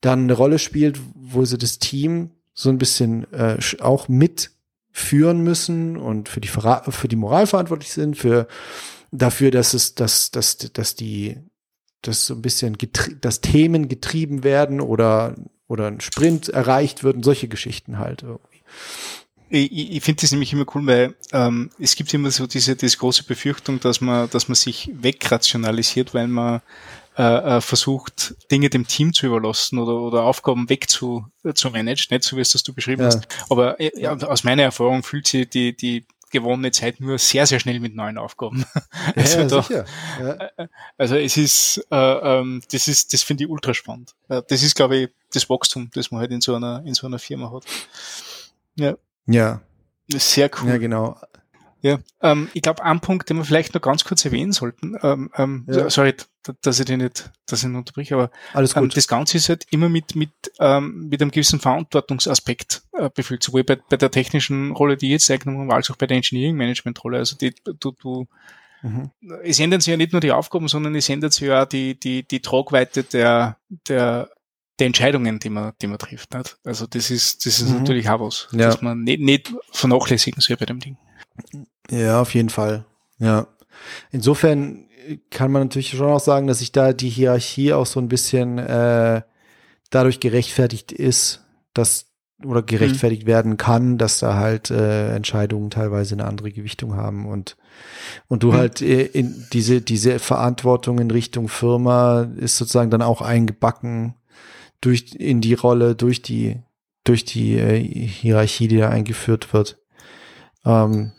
dann 0.00 0.24
eine 0.24 0.34
Rolle 0.34 0.60
spielt, 0.60 1.00
wo 1.14 1.44
sie 1.44 1.58
das 1.58 1.80
Team 1.80 2.30
so 2.52 2.70
ein 2.70 2.78
bisschen 2.78 3.26
äh, 3.32 3.58
auch 3.80 4.06
mitführen 4.06 5.42
müssen 5.42 5.96
und 5.96 6.28
für 6.28 6.40
die, 6.40 6.48
für 6.48 7.08
die 7.08 7.16
Moral 7.16 7.48
verantwortlich 7.48 7.92
sind, 7.92 8.16
für 8.16 8.46
dafür, 9.10 9.50
dass 9.50 9.74
es, 9.74 9.96
dass, 9.96 10.30
dass, 10.30 10.58
dass 10.58 10.94
die 10.94 11.36
dass 12.06 12.26
so 12.26 12.34
ein 12.34 12.42
bisschen 12.42 12.76
dass 13.20 13.40
Themen 13.40 13.88
getrieben 13.88 14.44
werden 14.44 14.80
oder, 14.80 15.34
oder 15.68 15.86
ein 15.86 16.00
Sprint 16.00 16.48
erreicht 16.48 17.04
wird 17.04 17.16
und 17.16 17.24
solche 17.24 17.48
Geschichten 17.48 17.98
halt 17.98 18.22
irgendwie. 18.22 18.60
Ich, 19.50 19.92
ich 19.92 20.02
finde 20.02 20.22
das 20.22 20.32
nämlich 20.32 20.52
immer 20.52 20.66
cool, 20.74 20.86
weil 20.86 21.14
ähm, 21.32 21.70
es 21.78 21.94
gibt 21.94 22.12
immer 22.12 22.30
so 22.30 22.46
diese, 22.46 22.76
diese 22.76 22.96
große 22.96 23.24
Befürchtung, 23.24 23.78
dass 23.78 24.00
man, 24.00 24.28
dass 24.30 24.48
man 24.48 24.54
sich 24.56 24.90
wegrationalisiert, 24.92 26.12
weil 26.14 26.28
man 26.28 26.60
äh, 27.16 27.22
äh 27.22 27.60
versucht, 27.60 28.34
Dinge 28.50 28.70
dem 28.70 28.88
Team 28.88 29.12
zu 29.12 29.26
überlassen 29.26 29.78
oder, 29.78 30.00
oder 30.00 30.24
Aufgaben 30.24 30.68
weg 30.70 30.88
zu, 30.90 31.26
zu 31.54 31.70
managen, 31.70 32.16
nicht 32.16 32.24
so 32.24 32.36
wie 32.36 32.40
es 32.40 32.52
das 32.52 32.64
du 32.64 32.72
beschrieben 32.72 33.02
ja. 33.02 33.08
hast. 33.08 33.28
Aber 33.48 33.78
äh, 33.78 33.92
ja, 33.96 34.16
aus 34.16 34.44
meiner 34.44 34.64
Erfahrung 34.64 35.02
fühlt 35.02 35.28
sich 35.28 35.48
die, 35.48 35.76
die 35.76 36.04
gewonnene 36.34 36.70
Zeit 36.70 37.00
nur 37.00 37.18
sehr, 37.18 37.46
sehr 37.46 37.60
schnell 37.60 37.80
mit 37.80 37.94
neuen 37.94 38.18
Aufgaben. 38.18 38.64
Also, 39.16 39.40
ja, 39.40 39.62
sicher. 39.62 39.84
Ja. 40.20 40.66
Also 40.98 41.16
es 41.16 41.36
ist, 41.36 41.86
äh, 41.90 41.96
ähm, 41.96 42.62
das 42.70 42.88
ist, 42.88 43.12
das 43.12 43.22
finde 43.22 43.44
ich 43.44 43.50
ultra 43.50 43.72
spannend. 43.72 44.14
Äh, 44.28 44.42
das 44.48 44.62
ist, 44.62 44.74
glaube 44.74 44.96
ich, 44.96 45.10
das 45.32 45.48
Wachstum, 45.48 45.90
das 45.94 46.10
man 46.10 46.20
halt 46.20 46.30
in 46.32 46.40
so 46.40 46.54
einer, 46.54 46.82
in 46.84 46.94
so 46.94 47.06
einer 47.06 47.18
Firma 47.18 47.50
hat. 47.52 47.64
Ja. 48.76 48.96
Ja. 49.26 49.60
Sehr 50.08 50.50
cool. 50.60 50.68
Ja, 50.68 50.78
genau. 50.78 51.18
Ja, 51.80 51.98
ähm, 52.22 52.48
ich 52.54 52.62
glaube, 52.62 52.82
ein 52.82 53.00
Punkt, 53.00 53.28
den 53.28 53.36
wir 53.36 53.44
vielleicht 53.44 53.74
noch 53.74 53.82
ganz 53.82 54.04
kurz 54.04 54.24
erwähnen 54.24 54.52
sollten, 54.52 54.96
ähm, 55.02 55.30
ähm, 55.36 55.66
ja. 55.68 55.90
sorry, 55.90 56.14
dass 56.62 56.78
ich 56.78 56.86
den 56.86 57.00
nicht, 57.00 57.30
dass 57.46 57.60
ich 57.60 57.68
ihn 57.68 57.74
unterbreche, 57.74 58.14
aber 58.14 58.30
Alles 58.52 58.76
ähm, 58.76 58.82
gut. 58.82 58.92
Ähm, 58.92 58.94
das 58.94 59.08
Ganze 59.08 59.36
ist 59.36 59.48
halt 59.48 59.66
immer 59.70 59.88
mit, 59.88 60.14
mit, 60.14 60.30
ähm, 60.60 61.08
mit 61.08 61.20
einem 61.20 61.30
gewissen 61.30 61.60
Verantwortungsaspekt 61.60 62.82
äh, 62.92 63.10
befüllt, 63.10 63.42
sowohl 63.42 63.64
bei, 63.64 63.76
bei 63.76 63.96
der 63.96 64.10
technischen 64.10 64.72
Rolle, 64.72 64.96
die 64.96 65.06
ich 65.06 65.12
jetzt 65.12 65.30
eingenommen 65.30 65.62
habe, 65.62 65.74
als 65.74 65.90
auch 65.90 65.96
bei 65.96 66.06
der 66.06 66.16
Engineering-Management-Rolle. 66.16 67.18
Also 67.18 67.36
die, 67.36 67.54
du, 67.64 67.92
du, 67.92 68.26
mhm. 68.82 69.10
es 69.42 69.60
ändern 69.60 69.80
sich 69.80 69.90
ja 69.90 69.96
nicht 69.96 70.12
nur 70.12 70.20
die 70.20 70.32
Aufgaben, 70.32 70.68
sondern 70.68 70.94
es 70.94 71.08
ändert 71.08 71.32
sich 71.32 71.48
ja 71.48 71.62
auch 71.62 71.68
die, 71.68 71.98
die, 71.98 72.26
die 72.26 72.40
Tragweite 72.40 73.04
der, 73.04 73.58
der, 73.88 74.30
der 74.78 74.86
Entscheidungen, 74.86 75.38
die 75.38 75.50
man, 75.50 75.72
die 75.80 75.86
man 75.86 75.98
trifft. 75.98 76.34
Nicht? 76.34 76.58
Also 76.64 76.86
das 76.86 77.10
ist, 77.10 77.46
das 77.46 77.60
ist 77.60 77.70
mhm. 77.70 77.78
natürlich 77.78 78.08
auch 78.08 78.20
was, 78.20 78.48
ja. 78.52 78.66
dass 78.66 78.82
man 78.82 79.00
nicht, 79.00 79.20
nicht 79.20 79.54
vernachlässigen 79.72 80.40
soll 80.40 80.56
bei 80.56 80.66
dem 80.66 80.80
Ding. 80.80 80.96
Ja, 81.90 82.20
auf 82.20 82.34
jeden 82.34 82.50
Fall. 82.50 82.84
Ja. 83.18 83.46
Insofern 84.10 84.83
kann 85.30 85.50
man 85.50 85.62
natürlich 85.62 85.90
schon 85.90 86.10
auch 86.10 86.20
sagen, 86.20 86.46
dass 86.46 86.60
sich 86.60 86.72
da 86.72 86.92
die 86.92 87.08
Hierarchie 87.08 87.72
auch 87.72 87.86
so 87.86 88.00
ein 88.00 88.08
bisschen 88.08 88.58
äh, 88.58 89.22
dadurch 89.90 90.20
gerechtfertigt 90.20 90.92
ist, 90.92 91.44
dass 91.72 92.06
oder 92.44 92.62
gerechtfertigt 92.62 93.22
mhm. 93.22 93.28
werden 93.28 93.56
kann, 93.56 93.96
dass 93.96 94.18
da 94.18 94.34
halt 94.34 94.70
äh, 94.70 95.14
Entscheidungen 95.14 95.70
teilweise 95.70 96.14
eine 96.14 96.26
andere 96.26 96.50
Gewichtung 96.50 96.96
haben 96.96 97.26
und 97.26 97.56
und 98.28 98.42
du 98.42 98.52
mhm. 98.52 98.56
halt 98.56 98.82
äh, 98.82 99.02
in 99.02 99.46
diese 99.52 99.80
diese 99.80 100.18
Verantwortung 100.18 100.98
in 100.98 101.10
Richtung 101.10 101.48
Firma 101.48 102.28
ist 102.36 102.56
sozusagen 102.56 102.90
dann 102.90 103.02
auch 103.02 103.22
eingebacken 103.22 104.14
durch 104.80 105.14
in 105.14 105.40
die 105.40 105.54
Rolle 105.54 105.94
durch 105.94 106.22
die 106.22 106.60
durch 107.04 107.24
die 107.24 107.56
äh, 107.56 107.80
Hierarchie, 107.80 108.68
die 108.68 108.78
da 108.78 108.88
eingeführt 108.88 109.52
wird. 109.52 109.78
Ähm, 110.64 111.12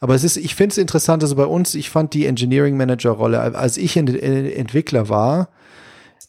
aber 0.00 0.14
es 0.14 0.24
ist, 0.24 0.36
ich 0.36 0.54
finde 0.54 0.72
es 0.72 0.78
interessant, 0.78 1.22
also 1.22 1.36
bei 1.36 1.44
uns, 1.44 1.74
ich 1.74 1.90
fand 1.90 2.14
die 2.14 2.26
Engineering 2.26 2.76
Manager 2.76 3.10
Rolle, 3.10 3.40
als 3.40 3.76
ich 3.76 3.96
in, 3.96 4.06
in, 4.08 4.50
Entwickler 4.50 5.08
war, 5.08 5.50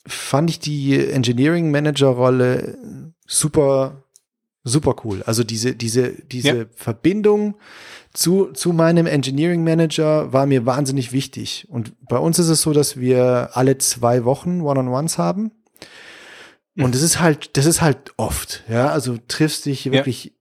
fand 0.06 0.50
ich 0.50 0.60
die 0.60 0.98
Engineering 0.98 1.72
Manager 1.72 2.08
Rolle 2.08 2.78
super, 3.26 4.04
super 4.64 4.96
cool. 5.04 5.24
Also 5.24 5.44
diese, 5.44 5.76
diese, 5.76 6.14
diese 6.14 6.58
ja. 6.58 6.66
Verbindung 6.76 7.56
zu, 8.14 8.52
zu 8.52 8.74
meinem 8.74 9.08
Engineering 9.08 9.64
Manager 9.64 10.34
war 10.34 10.46
mir 10.46 10.66
wahnsinnig 10.66 11.12
wichtig. 11.12 11.68
Und 11.70 11.94
bei 12.08 12.18
uns 12.18 12.40
ist 12.40 12.50
es 12.50 12.62
so, 12.62 12.74
dass 12.74 12.98
wir 12.98 13.52
alle 13.54 13.78
zwei 13.78 14.26
Wochen 14.26 14.62
One-on-Ones 14.62 15.18
haben. 15.18 15.52
Und 16.78 16.96
das 16.96 17.02
ist 17.02 17.20
halt, 17.20 17.58
das 17.58 17.66
ist 17.66 17.82
halt 17.82 18.14
oft, 18.18 18.64
ja. 18.70 18.90
Also 18.90 19.18
triffst 19.28 19.66
dich 19.66 19.92
wirklich 19.92 20.26
ja 20.26 20.32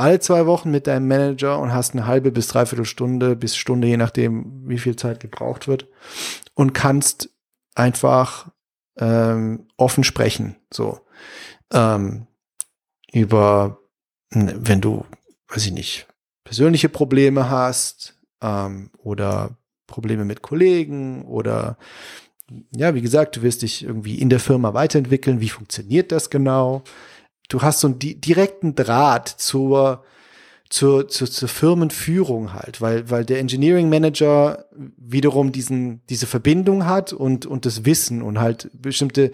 alle 0.00 0.18
zwei 0.18 0.46
Wochen 0.46 0.70
mit 0.70 0.86
deinem 0.86 1.08
Manager 1.08 1.58
und 1.58 1.74
hast 1.74 1.92
eine 1.92 2.06
halbe 2.06 2.32
bis 2.32 2.48
dreiviertel 2.48 2.86
Stunde 2.86 3.36
bis 3.36 3.54
Stunde, 3.54 3.86
je 3.86 3.98
nachdem, 3.98 4.68
wie 4.68 4.78
viel 4.78 4.96
Zeit 4.96 5.20
gebraucht 5.20 5.68
wird 5.68 5.86
und 6.54 6.72
kannst 6.72 7.28
einfach 7.74 8.50
ähm, 8.98 9.68
offen 9.76 10.02
sprechen, 10.02 10.56
so 10.72 11.00
ähm, 11.72 12.26
über, 13.12 13.78
wenn 14.30 14.80
du, 14.80 15.04
weiß 15.48 15.66
ich 15.66 15.72
nicht, 15.72 16.06
persönliche 16.44 16.88
Probleme 16.88 17.50
hast 17.50 18.18
ähm, 18.42 18.90
oder 18.98 19.58
Probleme 19.86 20.24
mit 20.24 20.40
Kollegen 20.40 21.26
oder 21.26 21.76
ja, 22.74 22.94
wie 22.94 23.02
gesagt, 23.02 23.36
du 23.36 23.42
wirst 23.42 23.62
dich 23.62 23.84
irgendwie 23.84 24.18
in 24.18 24.30
der 24.30 24.40
Firma 24.40 24.74
weiterentwickeln. 24.74 25.40
Wie 25.40 25.50
funktioniert 25.50 26.10
das 26.10 26.30
genau? 26.30 26.82
Du 27.50 27.60
hast 27.60 27.80
so 27.80 27.88
einen 27.88 27.98
di 27.98 28.14
direkten 28.14 28.74
Draht 28.74 29.28
zur, 29.28 30.02
zur, 30.70 31.08
zur, 31.08 31.30
zur 31.30 31.48
Firmenführung 31.48 32.54
halt, 32.54 32.80
weil, 32.80 33.10
weil 33.10 33.24
der 33.26 33.40
Engineering 33.40 33.90
Manager 33.90 34.64
wiederum 34.96 35.52
diesen, 35.52 36.00
diese 36.08 36.26
Verbindung 36.26 36.86
hat 36.86 37.12
und, 37.12 37.44
und 37.44 37.66
das 37.66 37.84
Wissen 37.84 38.22
und 38.22 38.38
halt 38.38 38.70
bestimmte, 38.72 39.32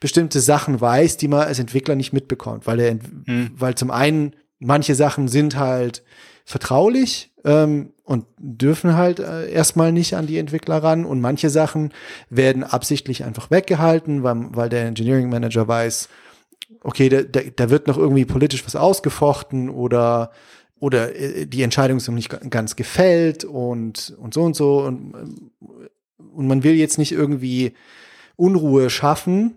bestimmte 0.00 0.40
Sachen 0.40 0.80
weiß, 0.80 1.16
die 1.16 1.28
man 1.28 1.42
als 1.42 1.60
Entwickler 1.60 1.94
nicht 1.94 2.12
mitbekommt, 2.12 2.66
weil 2.66 2.80
er, 2.80 2.94
mhm. 2.94 3.52
weil 3.56 3.76
zum 3.76 3.90
einen 3.90 4.34
manche 4.58 4.94
Sachen 4.94 5.28
sind 5.28 5.56
halt 5.56 6.02
vertraulich 6.44 7.32
ähm, 7.44 7.92
und 8.02 8.26
dürfen 8.38 8.96
halt 8.96 9.20
äh, 9.20 9.50
erstmal 9.50 9.92
nicht 9.92 10.16
an 10.16 10.26
die 10.26 10.38
Entwickler 10.38 10.82
ran 10.82 11.04
und 11.04 11.20
manche 11.20 11.48
Sachen 11.48 11.92
werden 12.28 12.64
absichtlich 12.64 13.24
einfach 13.24 13.52
weggehalten, 13.52 14.24
weil, 14.24 14.46
weil 14.50 14.68
der 14.68 14.86
Engineering 14.86 15.28
Manager 15.28 15.68
weiß, 15.68 16.08
okay, 16.82 17.08
da, 17.08 17.22
da, 17.22 17.40
da 17.54 17.70
wird 17.70 17.86
noch 17.86 17.98
irgendwie 17.98 18.24
politisch 18.24 18.64
was 18.64 18.76
ausgefochten 18.76 19.68
oder 19.68 20.32
oder 20.78 21.14
äh, 21.14 21.46
die 21.46 21.62
Entscheidung 21.62 21.98
ist 21.98 22.08
noch 22.08 22.14
nicht 22.14 22.50
ganz 22.50 22.76
gefällt 22.76 23.44
und 23.44 24.14
und 24.18 24.34
so 24.34 24.42
und 24.42 24.56
so. 24.56 24.80
Und 24.80 25.50
und 26.34 26.46
man 26.46 26.64
will 26.64 26.74
jetzt 26.74 26.98
nicht 26.98 27.12
irgendwie 27.12 27.74
Unruhe 28.36 28.90
schaffen 28.90 29.56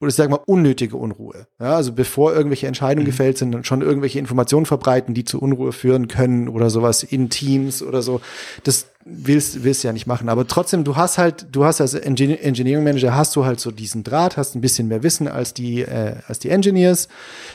oder 0.00 0.08
ich 0.08 0.14
sage 0.14 0.30
mal 0.30 0.40
unnötige 0.46 0.96
Unruhe. 0.96 1.46
Ja, 1.58 1.76
also 1.76 1.92
bevor 1.92 2.34
irgendwelche 2.34 2.66
Entscheidungen 2.66 3.04
mhm. 3.04 3.10
gefällt 3.10 3.38
sind 3.38 3.54
und 3.54 3.66
schon 3.66 3.80
irgendwelche 3.80 4.18
Informationen 4.18 4.66
verbreiten, 4.66 5.14
die 5.14 5.24
zu 5.24 5.40
Unruhe 5.40 5.72
führen 5.72 6.06
können 6.08 6.48
oder 6.48 6.68
sowas 6.68 7.02
in 7.02 7.30
Teams 7.30 7.82
oder 7.82 8.02
so. 8.02 8.20
Das 8.64 8.88
willst 9.06 9.64
willst 9.64 9.84
ja 9.84 9.92
nicht 9.92 10.06
machen. 10.06 10.28
Aber 10.28 10.46
trotzdem, 10.46 10.84
du 10.84 10.96
hast 10.96 11.16
halt, 11.16 11.46
du 11.52 11.64
hast 11.64 11.80
als 11.80 11.94
Engineering 11.94 12.84
Manager 12.84 13.14
hast 13.14 13.34
du 13.36 13.46
halt 13.46 13.60
so 13.60 13.70
diesen 13.70 14.04
Draht, 14.04 14.36
hast 14.36 14.54
ein 14.54 14.60
bisschen 14.60 14.88
mehr 14.88 15.02
Wissen 15.02 15.28
als 15.28 15.54
die 15.54 15.80
äh, 15.80 16.16
als 16.26 16.40
die 16.40 16.50
Engineers, 16.50 17.08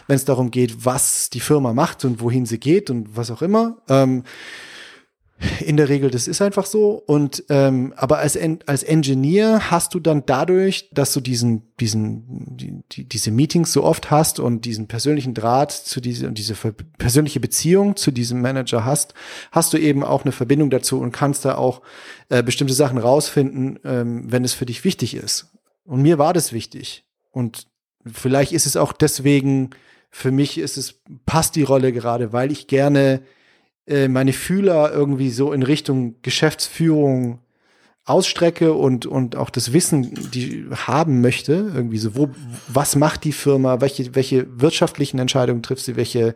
wenn 0.07 0.15
es 0.15 0.25
darum 0.25 0.49
geht, 0.49 0.85
was 0.85 1.29
die 1.29 1.41
Firma 1.41 1.73
macht 1.73 2.05
und 2.05 2.21
wohin 2.21 2.45
sie 2.45 2.59
geht 2.59 2.89
und 2.89 3.15
was 3.15 3.29
auch 3.29 3.41
immer. 3.41 3.77
Ähm, 3.87 4.23
in 5.59 5.77
der 5.77 5.89
Regel, 5.89 6.11
das 6.11 6.27
ist 6.27 6.41
einfach 6.41 6.65
so. 6.65 7.01
Und 7.05 7.43
ähm, 7.49 7.93
aber 7.95 8.19
als 8.19 8.37
als 8.65 8.83
Engineer 8.83 9.71
hast 9.71 9.93
du 9.93 9.99
dann 9.99 10.23
dadurch, 10.25 10.89
dass 10.91 11.13
du 11.13 11.19
diesen 11.19 11.73
diesen 11.79 12.55
die, 12.57 12.83
die, 12.91 13.09
diese 13.09 13.31
Meetings 13.31 13.73
so 13.73 13.83
oft 13.83 14.11
hast 14.11 14.39
und 14.39 14.65
diesen 14.65 14.87
persönlichen 14.87 15.33
Draht 15.33 15.71
zu 15.71 16.01
diese 16.01 16.27
und 16.27 16.37
diese 16.37 16.55
persönliche 16.97 17.39
Beziehung 17.39 17.95
zu 17.95 18.11
diesem 18.11 18.41
Manager 18.41 18.85
hast, 18.85 19.13
hast 19.51 19.73
du 19.73 19.77
eben 19.77 20.03
auch 20.03 20.23
eine 20.23 20.31
Verbindung 20.31 20.69
dazu 20.69 20.99
und 20.99 21.11
kannst 21.11 21.45
da 21.45 21.55
auch 21.55 21.81
äh, 22.29 22.43
bestimmte 22.43 22.73
Sachen 22.73 22.97
rausfinden, 22.97 23.79
ähm, 23.83 24.31
wenn 24.31 24.43
es 24.43 24.53
für 24.53 24.65
dich 24.65 24.83
wichtig 24.83 25.15
ist. 25.15 25.47
Und 25.83 26.01
mir 26.01 26.17
war 26.17 26.33
das 26.33 26.53
wichtig. 26.53 27.05
Und 27.31 27.67
vielleicht 28.05 28.51
ist 28.51 28.65
es 28.65 28.77
auch 28.77 28.93
deswegen 28.93 29.71
für 30.11 30.31
mich 30.31 30.57
ist 30.57 30.77
es 30.77 31.01
passt 31.25 31.55
die 31.55 31.63
Rolle 31.63 31.93
gerade, 31.93 32.33
weil 32.33 32.51
ich 32.51 32.67
gerne 32.67 33.21
äh, 33.87 34.07
meine 34.07 34.33
Fühler 34.33 34.91
irgendwie 34.91 35.29
so 35.29 35.53
in 35.53 35.63
Richtung 35.63 36.15
Geschäftsführung 36.21 37.39
ausstrecke 38.03 38.73
und, 38.73 39.05
und 39.05 39.35
auch 39.35 39.49
das 39.49 39.73
Wissen, 39.73 40.31
die 40.31 40.65
haben 40.71 41.21
möchte, 41.21 41.71
irgendwie 41.73 41.99
so, 41.99 42.15
wo, 42.15 42.29
was 42.67 42.95
macht 42.95 43.23
die 43.23 43.31
Firma, 43.31 43.79
welche, 43.79 44.15
welche 44.15 44.47
wirtschaftlichen 44.59 45.19
Entscheidungen 45.19 45.61
trifft 45.61 45.85
sie, 45.85 45.95
welche 45.95 46.33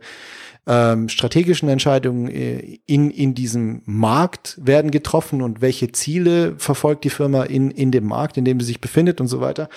ähm, 0.66 1.08
strategischen 1.08 1.68
Entscheidungen 1.68 2.28
äh, 2.28 2.78
in, 2.86 3.10
in 3.10 3.34
diesem 3.34 3.82
Markt 3.84 4.58
werden 4.62 4.90
getroffen 4.90 5.42
und 5.42 5.60
welche 5.60 5.92
Ziele 5.92 6.54
verfolgt 6.58 7.04
die 7.04 7.10
Firma 7.10 7.44
in, 7.44 7.70
in 7.70 7.90
dem 7.90 8.06
Markt, 8.06 8.36
in 8.36 8.44
dem 8.44 8.60
sie 8.60 8.66
sich 8.66 8.80
befindet 8.80 9.20
und 9.20 9.28
so 9.28 9.40
weiter. 9.40 9.68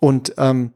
Und 0.00 0.34
ähm, 0.38 0.72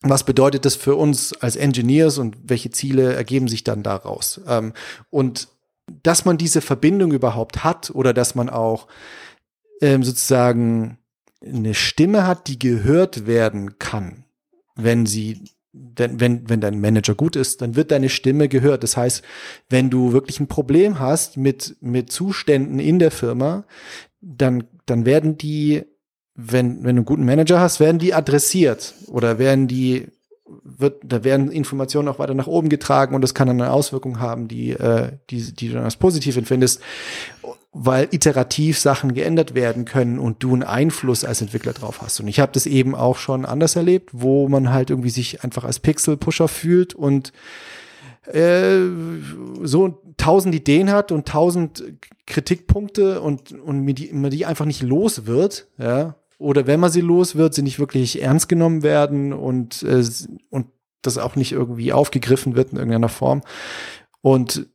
was 0.00 0.24
bedeutet 0.24 0.64
das 0.64 0.76
für 0.76 0.94
uns 0.94 1.32
als 1.34 1.56
Engineers 1.56 2.18
und 2.18 2.36
welche 2.44 2.70
Ziele 2.70 3.14
ergeben 3.14 3.48
sich 3.48 3.64
dann 3.64 3.82
daraus? 3.82 4.40
Ähm, 4.46 4.72
und 5.10 5.48
dass 6.02 6.24
man 6.24 6.38
diese 6.38 6.60
Verbindung 6.60 7.12
überhaupt 7.12 7.64
hat 7.64 7.90
oder 7.90 8.12
dass 8.12 8.34
man 8.34 8.48
auch 8.48 8.88
ähm, 9.80 10.02
sozusagen 10.02 10.98
eine 11.44 11.74
Stimme 11.74 12.26
hat, 12.26 12.48
die 12.48 12.58
gehört 12.58 13.26
werden 13.26 13.78
kann, 13.78 14.24
wenn 14.74 15.06
sie 15.06 15.44
denn 15.72 16.18
wenn, 16.18 16.48
wenn 16.48 16.60
dein 16.60 16.80
Manager 16.80 17.14
gut 17.14 17.36
ist, 17.36 17.62
dann 17.62 17.76
wird 17.76 17.90
deine 17.90 18.08
Stimme 18.08 18.48
gehört. 18.48 18.82
Das 18.82 18.96
heißt, 18.96 19.22
wenn 19.68 19.90
du 19.90 20.12
wirklich 20.12 20.40
ein 20.40 20.48
Problem 20.48 20.98
hast 20.98 21.36
mit, 21.36 21.76
mit 21.80 22.10
Zuständen 22.10 22.80
in 22.80 22.98
der 22.98 23.10
Firma, 23.10 23.64
dann, 24.20 24.64
dann 24.86 25.04
werden 25.04 25.36
die, 25.36 25.84
wenn, 26.34 26.84
wenn 26.84 26.96
du 26.96 27.00
einen 27.00 27.04
guten 27.04 27.24
Manager 27.24 27.60
hast, 27.60 27.80
werden 27.80 27.98
die 27.98 28.14
adressiert 28.14 28.94
oder 29.06 29.38
werden 29.38 29.68
die 29.68 30.08
wird, 30.62 31.02
da 31.04 31.24
werden 31.24 31.50
Informationen 31.50 32.08
auch 32.08 32.18
weiter 32.18 32.34
nach 32.34 32.46
oben 32.46 32.68
getragen 32.68 33.14
und 33.14 33.22
das 33.22 33.34
kann 33.34 33.48
dann 33.48 33.60
eine 33.60 33.72
Auswirkung 33.72 34.20
haben, 34.20 34.48
die, 34.48 34.70
äh, 34.70 35.12
die, 35.30 35.52
die 35.52 35.68
du 35.68 35.74
dann 35.74 35.84
als 35.84 35.96
positiv 35.96 36.36
empfindest, 36.36 36.80
weil 37.72 38.08
iterativ 38.10 38.78
Sachen 38.78 39.14
geändert 39.14 39.54
werden 39.54 39.84
können 39.84 40.18
und 40.18 40.42
du 40.42 40.52
einen 40.52 40.62
Einfluss 40.62 41.24
als 41.24 41.42
Entwickler 41.42 41.72
drauf 41.72 42.00
hast. 42.02 42.20
Und 42.20 42.28
ich 42.28 42.40
habe 42.40 42.52
das 42.52 42.66
eben 42.66 42.94
auch 42.94 43.18
schon 43.18 43.44
anders 43.44 43.76
erlebt, 43.76 44.10
wo 44.12 44.48
man 44.48 44.72
halt 44.72 44.90
irgendwie 44.90 45.10
sich 45.10 45.44
einfach 45.44 45.64
als 45.64 45.78
Pixel-Pusher 45.78 46.48
fühlt 46.48 46.94
und 46.94 47.32
äh, 48.32 48.80
so 49.62 50.02
tausend 50.16 50.54
Ideen 50.54 50.90
hat 50.90 51.12
und 51.12 51.28
tausend 51.28 51.84
Kritikpunkte 52.26 53.20
und, 53.20 53.52
und 53.52 53.80
mir 53.80 53.94
die, 53.94 54.12
mir 54.12 54.30
die 54.30 54.46
einfach 54.46 54.66
nicht 54.66 54.82
los 54.82 55.26
wird, 55.26 55.68
ja, 55.78 56.16
oder 56.38 56.66
wenn 56.66 56.80
man 56.80 56.90
sie 56.90 57.00
los 57.00 57.34
wird, 57.34 57.54
sie 57.54 57.62
nicht 57.62 57.78
wirklich 57.78 58.22
ernst 58.22 58.48
genommen 58.48 58.82
werden 58.82 59.32
und, 59.32 59.82
äh, 59.82 60.04
und 60.50 60.68
das 61.02 61.18
auch 61.18 61.36
nicht 61.36 61.52
irgendwie 61.52 61.92
aufgegriffen 61.92 62.56
wird 62.56 62.72
in 62.72 62.78
irgendeiner 62.78 63.08
Form. 63.08 63.42
Und 64.20 64.66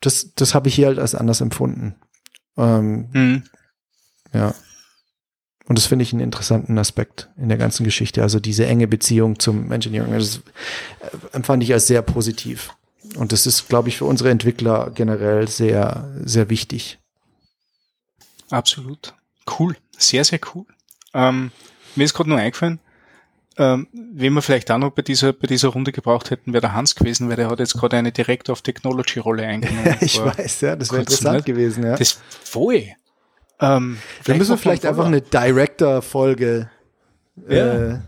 das, 0.00 0.34
das 0.34 0.54
habe 0.54 0.68
ich 0.68 0.74
hier 0.74 0.86
halt 0.86 0.98
als 0.98 1.14
anders 1.14 1.40
empfunden. 1.40 1.96
Ähm, 2.56 3.08
mhm. 3.12 3.42
Ja. 4.32 4.54
Und 5.66 5.78
das 5.78 5.86
finde 5.86 6.02
ich 6.02 6.12
einen 6.12 6.22
interessanten 6.22 6.78
Aspekt 6.78 7.28
in 7.36 7.48
der 7.48 7.58
ganzen 7.58 7.84
Geschichte. 7.84 8.22
Also 8.22 8.40
diese 8.40 8.66
enge 8.66 8.88
Beziehung 8.88 9.38
zum 9.38 9.70
Engineering. 9.70 10.12
Das 10.12 10.38
äh, 10.38 10.40
empfand 11.32 11.62
ich 11.62 11.72
als 11.72 11.86
sehr 11.86 12.02
positiv. 12.02 12.74
Und 13.16 13.32
das 13.32 13.46
ist, 13.46 13.68
glaube 13.68 13.88
ich, 13.88 13.98
für 13.98 14.04
unsere 14.04 14.30
Entwickler 14.30 14.90
generell 14.90 15.48
sehr, 15.48 16.08
sehr 16.24 16.50
wichtig. 16.50 16.98
Absolut. 18.50 19.14
Cool. 19.58 19.76
Sehr, 19.96 20.24
sehr 20.24 20.40
cool. 20.54 20.66
Ähm, 21.14 21.50
mir 21.96 22.04
ist 22.04 22.14
gerade 22.14 22.30
nur 22.30 22.38
eingefallen, 22.38 22.78
ähm, 23.58 23.88
wen 23.92 24.32
wir 24.32 24.42
vielleicht 24.42 24.70
auch 24.70 24.78
noch 24.78 24.90
bei 24.90 25.02
dieser, 25.02 25.32
bei 25.32 25.46
dieser 25.46 25.68
Runde 25.68 25.92
gebraucht 25.92 26.30
hätten, 26.30 26.52
wäre 26.52 26.62
der 26.62 26.72
Hans 26.72 26.94
gewesen, 26.94 27.28
weil 27.28 27.36
der 27.36 27.50
hat 27.50 27.58
jetzt 27.58 27.74
gerade 27.74 27.96
eine 27.96 28.12
Director 28.12 28.52
of 28.52 28.62
Technology 28.62 29.18
Rolle 29.18 29.46
eingenommen. 29.46 29.96
ich 30.00 30.18
weiß, 30.18 30.62
ja, 30.62 30.76
das 30.76 30.90
wäre 30.90 31.00
interessant 31.00 31.36
nicht. 31.36 31.46
gewesen, 31.46 31.84
ja. 31.84 31.96
Das 31.96 32.20
voll. 32.42 32.86
Ähm, 33.60 33.98
Dann 34.24 34.38
müssen 34.38 34.52
wir 34.52 34.56
vielleicht 34.56 34.86
einfach 34.86 35.04
eine 35.04 35.20
Director-Folge 35.20 36.70
ja. 37.48 37.92
äh, 37.92 37.98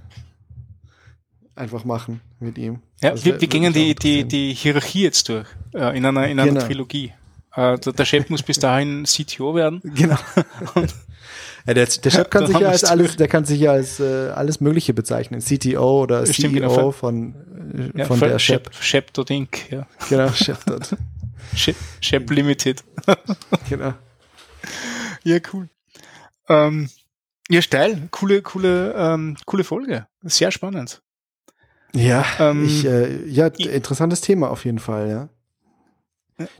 einfach 1.54 1.84
machen 1.84 2.20
mit 2.40 2.56
ihm. 2.56 2.80
Ja, 3.02 3.10
das 3.10 3.24
wir, 3.24 3.40
wir 3.40 3.48
gingen 3.48 3.72
die, 3.72 3.94
die, 3.94 4.24
die 4.24 4.54
Hierarchie 4.54 5.02
jetzt 5.02 5.28
durch, 5.28 5.48
äh, 5.74 5.96
in 5.96 6.06
einer, 6.06 6.28
in 6.28 6.40
einer 6.40 6.52
genau. 6.52 6.64
Trilogie. 6.64 7.12
Äh, 7.54 7.78
der, 7.78 7.92
der 7.92 8.04
Chef 8.04 8.28
muss 8.28 8.42
bis 8.42 8.58
dahin 8.58 9.04
CTO 9.04 9.54
werden. 9.54 9.80
Genau. 9.94 10.16
Ja, 11.64 11.74
der, 11.74 11.86
der 11.86 12.10
Chef 12.10 12.28
kann 12.28 12.48
sich 12.48 12.58
ja 12.58 12.68
als 12.70 12.82
alles, 12.82 13.16
der 13.16 13.28
kann 13.28 13.44
sich 13.44 13.60
ja 13.60 13.70
als 13.70 14.00
äh, 14.00 14.30
alles 14.34 14.60
Mögliche 14.60 14.94
bezeichnen. 14.94 15.40
CTO 15.40 16.02
oder 16.02 16.26
Stimmt, 16.26 16.56
CEO 16.56 16.68
genau. 16.68 16.90
von, 16.90 17.92
äh, 17.94 18.00
ja, 18.00 18.04
von 18.04 18.18
der 18.18 18.40
Shep. 18.40 18.74
Shep 18.74 19.12
Inc. 19.30 19.70
Ja. 19.70 19.86
Genau, 20.08 20.28
Shep 20.32 20.58
Shep, 21.54 21.76
Shep 22.00 22.28
Limited. 22.32 22.82
genau. 23.68 23.94
Ja, 25.22 25.38
cool. 25.52 25.68
Ähm, 26.48 26.90
ja, 27.48 27.62
steil. 27.62 28.08
Coole, 28.10 28.42
coole, 28.42 28.94
ähm, 28.96 29.36
coole 29.46 29.62
Folge. 29.62 30.06
Sehr 30.22 30.50
spannend. 30.50 31.00
Ja, 31.94 32.24
ähm, 32.40 32.64
ich, 32.64 32.84
äh, 32.84 33.24
ja, 33.26 33.46
interessantes 33.46 34.20
Thema 34.20 34.50
auf 34.50 34.64
jeden 34.64 34.78
Fall, 34.78 35.08
ja. 35.08 35.28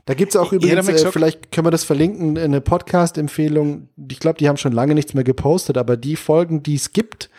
Da 0.05 0.13
gibt's 0.13 0.35
auch 0.35 0.53
übrigens, 0.53 0.87
äh, 0.87 1.11
vielleicht 1.11 1.51
können 1.51 1.67
wir 1.67 1.71
das 1.71 1.83
verlinken, 1.83 2.37
eine 2.37 2.61
Podcast-Empfehlung. 2.61 3.89
Ich 4.09 4.19
glaube, 4.19 4.37
die 4.37 4.47
haben 4.47 4.57
schon 4.57 4.71
lange 4.71 4.93
nichts 4.93 5.13
mehr 5.13 5.23
gepostet, 5.23 5.77
aber 5.77 5.97
die 5.97 6.15
Folgen, 6.15 6.63
die 6.63 6.75
es 6.75 6.93
gibt, 6.93 7.29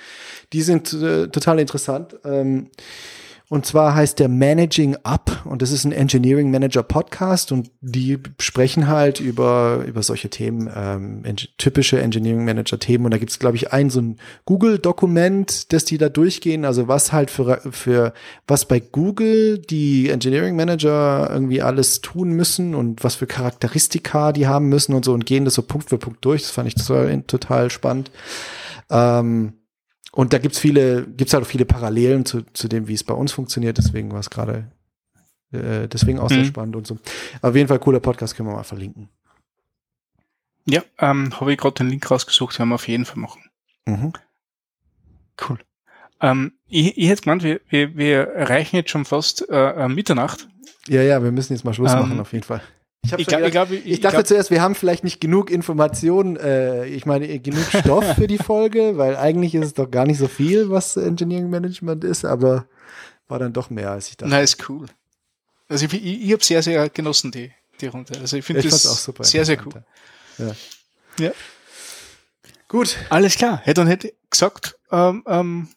die 0.52 0.62
sind 0.62 0.92
äh, 0.92 1.28
total 1.28 1.58
interessant. 1.58 2.16
Ähm, 2.24 2.70
und 3.50 3.66
zwar 3.66 3.94
heißt 3.94 4.20
der 4.20 4.30
Managing 4.30 4.96
Up 5.02 5.44
und 5.44 5.60
das 5.60 5.70
ist 5.70 5.84
ein 5.84 5.92
Engineering 5.92 6.50
Manager 6.50 6.82
Podcast 6.82 7.52
und 7.52 7.70
die 7.82 8.18
sprechen 8.38 8.88
halt 8.88 9.20
über, 9.20 9.84
über 9.86 10.02
solche 10.02 10.30
Themen, 10.30 10.70
ähm, 10.74 11.22
typische 11.58 12.00
Engineering 12.00 12.46
Manager 12.46 12.78
Themen. 12.78 13.04
Und 13.04 13.10
da 13.10 13.18
gibt 13.18 13.30
es, 13.30 13.38
glaube 13.38 13.56
ich, 13.56 13.70
ein 13.70 13.90
so 13.90 14.00
ein 14.00 14.16
Google-Dokument, 14.46 15.74
das 15.74 15.84
die 15.84 15.98
da 15.98 16.08
durchgehen. 16.08 16.64
Also 16.64 16.88
was 16.88 17.12
halt 17.12 17.30
für, 17.30 17.60
für 17.70 18.14
was 18.46 18.64
bei 18.64 18.80
Google 18.80 19.58
die 19.58 20.08
Engineering 20.08 20.56
Manager 20.56 21.28
irgendwie 21.30 21.60
alles 21.60 22.00
tun 22.00 22.30
müssen 22.30 22.74
und 22.74 23.04
was 23.04 23.14
für 23.14 23.26
Charakteristika 23.26 24.32
die 24.32 24.46
haben 24.46 24.70
müssen 24.70 24.94
und 24.94 25.04
so 25.04 25.12
und 25.12 25.26
gehen 25.26 25.44
das 25.44 25.54
so 25.54 25.62
Punkt 25.62 25.90
für 25.90 25.98
Punkt 25.98 26.24
durch. 26.24 26.42
Das 26.42 26.50
fand 26.50 26.68
ich 26.68 26.76
total, 26.76 27.22
total 27.26 27.70
spannend. 27.70 28.10
Ähm, 28.90 29.52
und 30.14 30.32
da 30.32 30.38
gibt's 30.38 30.60
viele, 30.60 31.06
gibt's 31.06 31.34
halt 31.34 31.44
auch 31.44 31.48
viele 31.48 31.64
Parallelen 31.64 32.24
zu, 32.24 32.42
zu 32.52 32.68
dem, 32.68 32.86
wie 32.86 32.94
es 32.94 33.02
bei 33.02 33.14
uns 33.14 33.32
funktioniert. 33.32 33.78
Deswegen 33.78 34.12
war 34.12 34.20
es 34.20 34.30
gerade, 34.30 34.70
äh, 35.50 35.88
deswegen 35.88 36.20
auch 36.20 36.28
sehr 36.28 36.38
mhm. 36.38 36.46
spannend 36.46 36.76
und 36.76 36.86
so. 36.86 36.98
Auf 37.42 37.56
jeden 37.56 37.66
Fall 37.66 37.80
cooler 37.80 37.98
Podcast, 37.98 38.36
können 38.36 38.48
wir 38.48 38.54
mal 38.54 38.62
verlinken. 38.62 39.08
Ja, 40.66 40.82
ähm, 40.98 41.38
habe 41.40 41.52
ich 41.52 41.58
gerade 41.58 41.74
den 41.74 41.90
Link 41.90 42.08
rausgesucht, 42.08 42.56
werden 42.60 42.68
wir 42.68 42.76
auf 42.76 42.86
jeden 42.86 43.04
Fall 43.04 43.18
machen. 43.18 43.42
Mhm. 43.86 44.12
Cool. 45.48 45.58
Ähm, 46.20 46.52
ich, 46.68 46.96
ich 46.96 47.08
hätte 47.08 47.22
gemeint, 47.22 47.42
wir, 47.42 47.60
wir, 47.68 47.96
wir 47.96 48.18
erreichen 48.28 48.76
jetzt 48.76 48.90
schon 48.90 49.04
fast 49.04 49.48
äh, 49.50 49.84
äh 49.84 49.88
Mitternacht. 49.88 50.48
Ja, 50.86 51.02
ja, 51.02 51.24
wir 51.24 51.32
müssen 51.32 51.54
jetzt 51.54 51.64
mal 51.64 51.74
Schluss 51.74 51.92
ähm, 51.92 51.98
machen, 51.98 52.20
auf 52.20 52.32
jeden 52.32 52.44
Fall. 52.44 52.62
Ich, 53.04 53.12
ich, 53.12 53.26
gedacht, 53.26 53.42
ich, 53.44 53.50
glaub, 53.52 53.70
ich, 53.70 53.86
ich 53.86 54.00
dachte 54.00 54.16
glaub, 54.16 54.26
zuerst, 54.26 54.50
wir 54.50 54.62
haben 54.62 54.74
vielleicht 54.74 55.04
nicht 55.04 55.20
genug 55.20 55.50
Informationen, 55.50 56.36
äh, 56.36 56.86
ich 56.86 57.06
meine, 57.06 57.38
genug 57.38 57.64
Stoff 57.64 58.04
für 58.14 58.26
die 58.26 58.38
Folge, 58.38 58.92
weil 58.96 59.16
eigentlich 59.16 59.54
ist 59.54 59.66
es 59.66 59.74
doch 59.74 59.90
gar 59.90 60.06
nicht 60.06 60.18
so 60.18 60.28
viel, 60.28 60.70
was 60.70 60.96
Engineering 60.96 61.50
Management 61.50 62.04
ist, 62.04 62.24
aber 62.24 62.66
war 63.28 63.38
dann 63.38 63.52
doch 63.52 63.70
mehr, 63.70 63.90
als 63.90 64.08
ich 64.08 64.16
dachte. 64.16 64.30
Na, 64.30 64.40
ist 64.40 64.68
cool. 64.68 64.86
Also 65.68 65.86
ich, 65.86 65.92
ich, 65.94 66.24
ich 66.24 66.32
habe 66.32 66.44
sehr, 66.44 66.62
sehr 66.62 66.88
genossen, 66.88 67.30
die, 67.30 67.52
die 67.80 67.86
Runde. 67.86 68.18
Also 68.20 68.36
ich 68.36 68.44
finde 68.44 68.62
das 68.62 68.86
auch 68.86 68.96
super 68.96 69.24
sehr, 69.24 69.44
sehr 69.44 69.58
cool. 69.66 69.84
Ja. 70.38 70.54
ja. 71.18 71.32
Gut. 72.68 72.96
Alles 73.08 73.36
klar. 73.36 73.60
Hätte 73.62 73.80
dann 73.80 73.88
hätte 73.88 74.12
gesagt, 74.30 74.76
ähm, 74.90 75.22
ähm, 75.26 75.68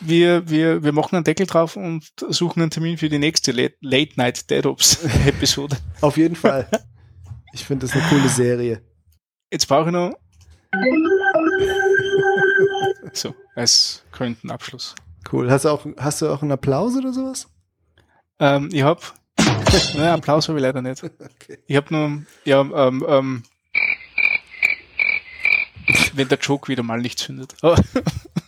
wir, 0.00 0.48
wir, 0.48 0.82
wir 0.82 0.92
machen 0.92 1.16
einen 1.16 1.24
Deckel 1.24 1.46
drauf 1.46 1.76
und 1.76 2.04
suchen 2.28 2.60
einen 2.62 2.70
Termin 2.70 2.98
für 2.98 3.08
die 3.08 3.18
nächste 3.18 3.52
Late, 3.52 4.12
Night 4.16 4.50
Dead 4.50 4.66
Ops 4.66 5.04
Episode. 5.26 5.76
Auf 6.00 6.16
jeden 6.16 6.36
Fall. 6.36 6.68
Ich 7.52 7.64
finde 7.64 7.86
das 7.86 7.94
eine 7.94 8.04
coole 8.08 8.28
Serie. 8.28 8.82
Jetzt 9.50 9.66
brauche 9.66 9.88
ich 9.88 9.92
noch 9.92 10.12
so, 13.12 13.34
als 13.54 14.04
könnten 14.12 14.50
Abschluss. 14.50 14.94
Cool. 15.30 15.50
Hast 15.50 15.64
du 15.64 15.70
auch, 15.70 15.86
hast 15.98 16.22
du 16.22 16.28
auch 16.28 16.42
einen 16.42 16.52
Applaus 16.52 16.96
oder 16.96 17.12
sowas? 17.12 17.48
Ähm, 18.38 18.68
ich 18.72 18.82
hab, 18.82 19.14
naja, 19.96 20.14
Applaus 20.14 20.48
habe 20.48 20.58
ich 20.58 20.62
leider 20.62 20.82
nicht. 20.82 21.02
Okay. 21.02 21.58
Ich 21.66 21.76
habe 21.76 21.94
nur, 21.94 22.22
ja, 22.44 22.60
ähm, 22.60 23.04
ähm, 23.08 23.42
wenn 26.14 26.28
der 26.28 26.38
Joke 26.38 26.68
wieder 26.68 26.82
mal 26.82 27.00
nicht 27.00 27.18
zündet. 27.18 27.54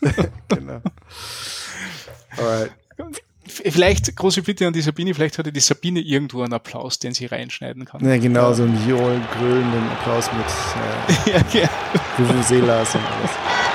genau. 0.48 0.81
Alright. 2.36 2.72
Vielleicht, 3.47 4.14
große 4.14 4.43
Bitte 4.43 4.66
an 4.66 4.72
die 4.72 4.81
Sabine, 4.81 5.12
vielleicht 5.12 5.39
hatte 5.39 5.52
die 5.52 5.60
Sabine 5.60 6.01
irgendwo 6.01 6.43
einen 6.43 6.52
Applaus, 6.52 6.98
den 6.98 7.12
sie 7.14 7.27
reinschneiden 7.27 7.85
kann. 7.85 8.05
Ja, 8.06 8.16
genau, 8.16 8.52
so 8.52 8.62
einen 8.62 8.89
Joel 8.89 9.20
grölenden 9.36 9.89
Applaus 9.90 10.31
mit 10.32 11.35
äh, 11.35 11.39
ja, 11.59 11.60
ja. 11.62 11.70
Und 12.18 12.28
alles. 12.28 13.69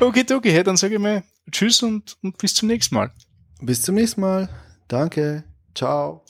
Okay, 0.00 0.24
okay, 0.32 0.62
dann 0.62 0.76
sage 0.76 0.94
ich 0.94 1.00
mal 1.00 1.22
Tschüss 1.50 1.82
und, 1.82 2.16
und 2.22 2.38
bis 2.38 2.54
zum 2.54 2.68
nächsten 2.68 2.94
Mal. 2.94 3.12
Bis 3.60 3.82
zum 3.82 3.96
nächsten 3.96 4.22
Mal. 4.22 4.48
Danke. 4.88 5.44
Ciao. 5.74 6.24